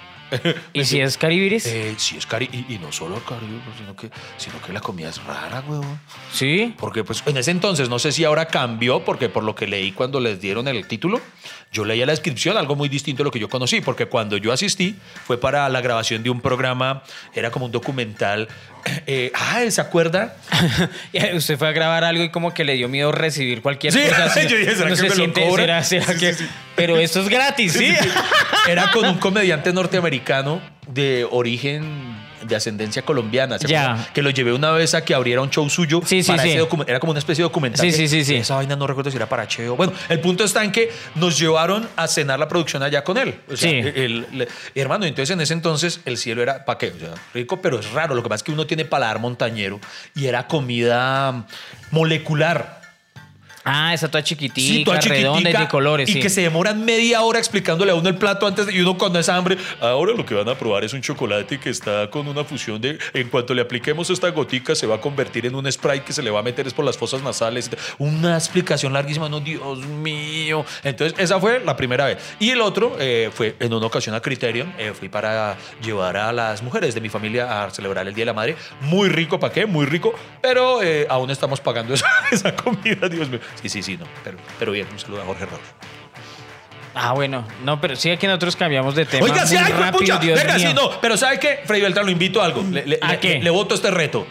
¿Y 0.72 0.84
si 0.84 1.00
es 1.00 1.16
Caribiris? 1.18 1.66
Eh, 1.66 1.94
sí, 1.96 2.16
es 2.16 2.26
cari 2.26 2.48
y, 2.52 2.74
y 2.74 2.78
no 2.78 2.90
solo 2.92 3.16
cari, 3.24 3.46
pues, 3.64 3.76
sino 3.78 3.94
que, 3.96 4.10
sino 4.36 4.60
que 4.62 4.72
la 4.72 4.80
comida 4.80 5.08
es 5.10 5.22
rara, 5.24 5.62
huevón. 5.66 6.00
sí. 6.32 6.74
Porque 6.78 7.04
pues 7.04 7.22
en 7.26 7.36
ese 7.36 7.50
entonces, 7.50 7.88
no 7.88 7.98
sé 7.98 8.10
si 8.12 8.24
ahora 8.24 8.46
cambió, 8.46 9.04
porque 9.04 9.28
por 9.28 9.44
lo 9.44 9.54
que 9.54 9.66
leí 9.66 9.92
cuando 9.92 10.20
les 10.20 10.40
dieron 10.40 10.66
el 10.68 10.86
título, 10.88 11.20
yo 11.72 11.84
leía 11.84 12.06
la 12.06 12.12
descripción, 12.12 12.56
algo 12.56 12.74
muy 12.76 12.88
distinto 12.88 13.22
a 13.22 13.24
lo 13.24 13.30
que 13.30 13.38
yo 13.40 13.48
conocí, 13.48 13.80
porque 13.80 14.06
cuando 14.06 14.36
yo 14.36 14.52
asistí 14.52 14.94
fue 15.26 15.38
para 15.40 15.68
la 15.68 15.80
grabación 15.80 16.22
de 16.22 16.30
un 16.30 16.40
programa, 16.40 17.02
era 17.34 17.50
como 17.50 17.66
un 17.66 17.72
documental. 17.72 18.48
eh, 19.06 19.32
ah, 19.34 19.62
¿se 19.70 19.80
acuerda? 19.80 20.36
Usted 21.34 21.58
fue 21.58 21.68
a 21.68 21.72
grabar 21.72 22.04
algo 22.04 22.22
y 22.22 22.30
como 22.30 22.52
que 22.54 22.64
le 22.64 22.74
dio 22.74 22.88
miedo 22.88 23.12
recibir 23.12 23.62
cualquier 23.62 23.92
Sí, 23.92 24.00
cosa. 24.08 24.24
así, 24.26 24.46
yo 24.48 24.56
dije, 24.56 24.72
¿será 24.76 24.86
uno 24.86 24.90
que 24.90 24.96
se 24.96 25.02
me 25.02 25.08
lo 25.10 25.14
siente- 25.14 25.48
cobran? 25.48 25.66
¿será- 25.66 25.82
será 25.84 26.06
Sí, 26.12 26.18
que- 26.20 26.34
sí, 26.34 26.44
sí. 26.44 26.50
Pero 26.76 26.96
esto 26.98 27.20
es 27.20 27.28
gratis, 27.28 27.74
¿sí? 27.74 27.94
Era 28.68 28.90
con 28.90 29.04
un 29.04 29.18
comediante 29.18 29.72
norteamericano 29.72 30.13
de 30.88 31.26
origen 31.30 32.22
de 32.44 32.54
ascendencia 32.56 33.00
colombiana, 33.00 33.58
¿se 33.58 33.66
Ya. 33.66 34.06
que 34.12 34.20
lo 34.20 34.28
llevé 34.28 34.52
una 34.52 34.70
vez 34.72 34.92
a 34.92 35.02
que 35.02 35.14
abriera 35.14 35.40
un 35.40 35.48
show 35.48 35.66
suyo. 35.70 36.02
Sí, 36.04 36.22
sí, 36.22 36.30
para 36.30 36.42
sí. 36.42 36.50
ese 36.50 36.60
docu- 36.62 36.84
Era 36.86 37.00
como 37.00 37.12
una 37.12 37.18
especie 37.18 37.42
de 37.42 37.48
documental. 37.48 37.80
Sí, 37.80 37.90
sí, 37.90 38.06
sí, 38.06 38.22
sí. 38.22 38.34
Esa 38.36 38.56
vaina 38.56 38.76
no 38.76 38.86
recuerdo 38.86 39.10
si 39.10 39.16
era 39.16 39.26
para 39.26 39.48
Cheo. 39.48 39.76
Bueno, 39.76 39.94
el 40.10 40.20
punto 40.20 40.44
está 40.44 40.62
en 40.62 40.70
que 40.70 40.90
nos 41.14 41.38
llevaron 41.38 41.88
a 41.96 42.06
cenar 42.06 42.38
la 42.38 42.46
producción 42.46 42.82
allá 42.82 43.02
con 43.02 43.16
él. 43.16 43.40
O 43.50 43.56
sea, 43.56 43.70
Sí. 43.70 43.76
el- 43.78 44.26
el- 44.34 44.48
hermano, 44.74 45.06
entonces 45.06 45.32
en 45.32 45.40
ese 45.40 45.54
entonces 45.54 46.00
el 46.04 46.18
cielo 46.18 46.42
era, 46.42 46.66
¿para 46.66 46.76
qué? 46.78 46.88
O 46.88 46.98
sea, 46.98 47.14
rico, 47.32 47.62
pero 47.62 47.78
es 47.80 47.90
raro. 47.92 48.14
Lo 48.14 48.22
que 48.22 48.28
pasa 48.28 48.40
es 48.40 48.42
que 48.42 48.52
uno 48.52 48.66
tiene 48.66 48.84
paladar 48.84 49.20
montañero 49.20 49.80
y 50.14 50.26
era 50.26 50.46
comida 50.46 51.46
molecular. 51.92 52.83
Ah, 53.64 53.94
esa 53.94 54.10
toda 54.10 54.22
chiquitica, 54.22 54.60
Sí, 54.60 54.84
toda 54.84 55.00
redonda 55.00 55.50
y 55.50 55.52
de 55.52 55.68
colores, 55.68 56.08
y 56.08 56.14
sí. 56.14 56.20
que 56.20 56.28
se 56.28 56.42
demoran 56.42 56.84
media 56.84 57.22
hora 57.22 57.38
explicándole 57.38 57.92
a 57.92 57.94
uno 57.94 58.08
el 58.08 58.16
plato 58.16 58.46
antes 58.46 58.66
de, 58.66 58.74
y 58.74 58.80
uno 58.80 58.98
cuando 58.98 59.18
es 59.18 59.28
hambre. 59.28 59.56
Ahora 59.80 60.12
lo 60.12 60.26
que 60.26 60.34
van 60.34 60.48
a 60.48 60.54
probar 60.54 60.84
es 60.84 60.92
un 60.92 61.00
chocolate 61.00 61.58
que 61.58 61.70
está 61.70 62.10
con 62.10 62.28
una 62.28 62.44
fusión 62.44 62.80
de. 62.80 62.98
En 63.14 63.28
cuanto 63.30 63.54
le 63.54 63.62
apliquemos 63.62 64.10
esta 64.10 64.28
gotica, 64.30 64.74
se 64.74 64.86
va 64.86 64.96
a 64.96 65.00
convertir 65.00 65.46
en 65.46 65.54
un 65.54 65.70
spray 65.72 66.00
que 66.00 66.12
se 66.12 66.22
le 66.22 66.30
va 66.30 66.40
a 66.40 66.42
meter 66.42 66.66
es 66.66 66.74
por 66.74 66.84
las 66.84 66.98
fosas 66.98 67.22
nasales. 67.22 67.70
Una 67.98 68.34
explicación 68.36 68.92
larguísima. 68.92 69.28
No, 69.28 69.40
Dios 69.40 69.78
mío. 69.86 70.64
Entonces, 70.82 71.18
esa 71.18 71.40
fue 71.40 71.60
la 71.60 71.76
primera 71.76 72.06
vez. 72.06 72.18
Y 72.38 72.50
el 72.50 72.60
otro 72.60 72.96
eh, 73.00 73.30
fue 73.32 73.56
en 73.60 73.72
una 73.72 73.86
ocasión 73.86 74.14
a 74.14 74.20
Criterion. 74.20 74.72
eh, 74.78 74.92
fui 74.92 75.08
para 75.08 75.56
llevar 75.82 76.16
a 76.16 76.32
las 76.32 76.62
mujeres 76.62 76.94
de 76.94 77.00
mi 77.00 77.08
familia 77.08 77.64
a 77.64 77.70
celebrar 77.70 78.06
el 78.06 78.14
Día 78.14 78.22
de 78.22 78.26
la 78.26 78.32
Madre. 78.34 78.56
Muy 78.82 79.08
rico, 79.08 79.40
¿para 79.40 79.52
qué? 79.52 79.64
Muy 79.66 79.86
rico. 79.86 80.14
Pero 80.42 80.82
eh, 80.82 81.06
aún 81.08 81.30
estamos 81.30 81.60
pagando 81.60 81.94
esa, 81.94 82.06
esa 82.30 82.54
comida, 82.54 83.08
Dios 83.08 83.28
mío. 83.28 83.40
Sí, 83.60 83.68
sí, 83.68 83.82
sí, 83.82 83.96
no. 83.96 84.04
Pero, 84.22 84.38
pero 84.58 84.72
bien, 84.72 84.86
un 84.92 84.98
saludo 84.98 85.22
a 85.22 85.24
Jorge 85.24 85.46
Raúl. 85.46 85.60
Ah, 86.94 87.12
bueno. 87.12 87.44
No, 87.64 87.80
pero 87.80 87.96
sí 87.96 88.16
que 88.16 88.26
nosotros 88.28 88.54
cambiamos 88.56 88.94
de 88.94 89.04
tema. 89.04 89.24
Oiga, 89.24 89.46
sí, 89.46 89.56
muy 89.56 89.64
ay, 89.64 89.72
rápido, 89.72 89.98
pucha, 89.98 90.18
Dios 90.18 90.38
venga, 90.40 90.54
mío. 90.58 90.68
sí, 90.68 90.74
no. 90.74 91.00
Pero 91.00 91.16
¿sabe 91.16 91.40
qué? 91.40 91.60
Freddy 91.64 91.82
Beltrán, 91.82 92.06
lo 92.06 92.12
invito 92.12 92.40
a 92.40 92.44
algo. 92.44 92.62
Le, 92.70 92.86
le- 92.86 92.98
¿A 93.02 93.12
le- 93.12 93.18
qué? 93.18 93.40
le 93.42 93.50
voto 93.50 93.74
este 93.74 93.90
reto. 93.90 94.26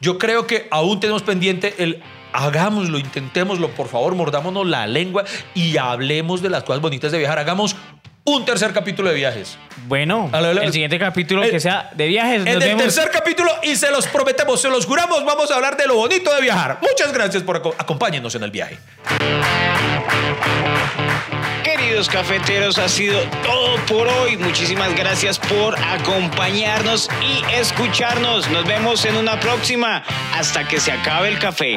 Yo 0.00 0.16
creo 0.18 0.46
que 0.46 0.66
aún 0.70 0.98
tenemos 1.00 1.22
pendiente 1.22 1.74
el 1.78 2.02
hagámoslo, 2.32 2.98
intentémoslo, 2.98 3.70
por 3.70 3.88
favor, 3.88 4.14
mordámonos 4.14 4.66
la 4.66 4.86
lengua 4.86 5.24
y 5.54 5.76
hablemos 5.78 6.42
de 6.42 6.50
las 6.50 6.64
cosas 6.64 6.82
bonitas 6.82 7.12
de 7.12 7.18
viajar. 7.18 7.38
Hagamos 7.38 7.76
un 8.26 8.44
tercer 8.44 8.72
capítulo 8.72 9.08
de 9.08 9.14
viajes. 9.14 9.56
Bueno, 9.86 10.28
el 10.34 10.72
siguiente 10.72 10.98
capítulo 10.98 11.44
El- 11.44 11.50
que 11.50 11.60
sea 11.60 11.90
de 11.94 12.06
viajes. 12.08 12.38
En 12.38 12.44
Nos 12.44 12.54
el 12.54 12.58
vemos. 12.60 12.82
tercer 12.82 13.10
capítulo, 13.10 13.50
y 13.62 13.76
se 13.76 13.90
los 13.90 14.06
prometemos, 14.08 14.60
se 14.60 14.68
los 14.68 14.84
juramos, 14.84 15.24
vamos 15.24 15.50
a 15.50 15.54
hablar 15.54 15.76
de 15.76 15.86
lo 15.86 15.94
bonito 15.94 16.34
de 16.34 16.40
viajar. 16.42 16.78
Muchas 16.82 17.12
gracias 17.12 17.42
por 17.44 17.56
aco- 17.62 17.74
acompáñenos 17.78 18.34
en 18.34 18.42
el 18.42 18.50
viaje. 18.50 18.78
Queridos 21.62 22.08
cafeteros, 22.08 22.78
ha 22.78 22.88
sido 22.88 23.20
todo 23.44 23.76
por 23.86 24.08
hoy. 24.08 24.36
Muchísimas 24.36 24.94
gracias 24.96 25.38
por 25.38 25.78
acompañarnos 25.78 27.08
y 27.22 27.54
escucharnos. 27.54 28.48
Nos 28.50 28.66
vemos 28.66 29.04
en 29.04 29.16
una 29.16 29.38
próxima. 29.38 30.02
Hasta 30.34 30.66
que 30.66 30.80
se 30.80 30.90
acabe 30.92 31.28
el 31.28 31.38
café. 31.38 31.76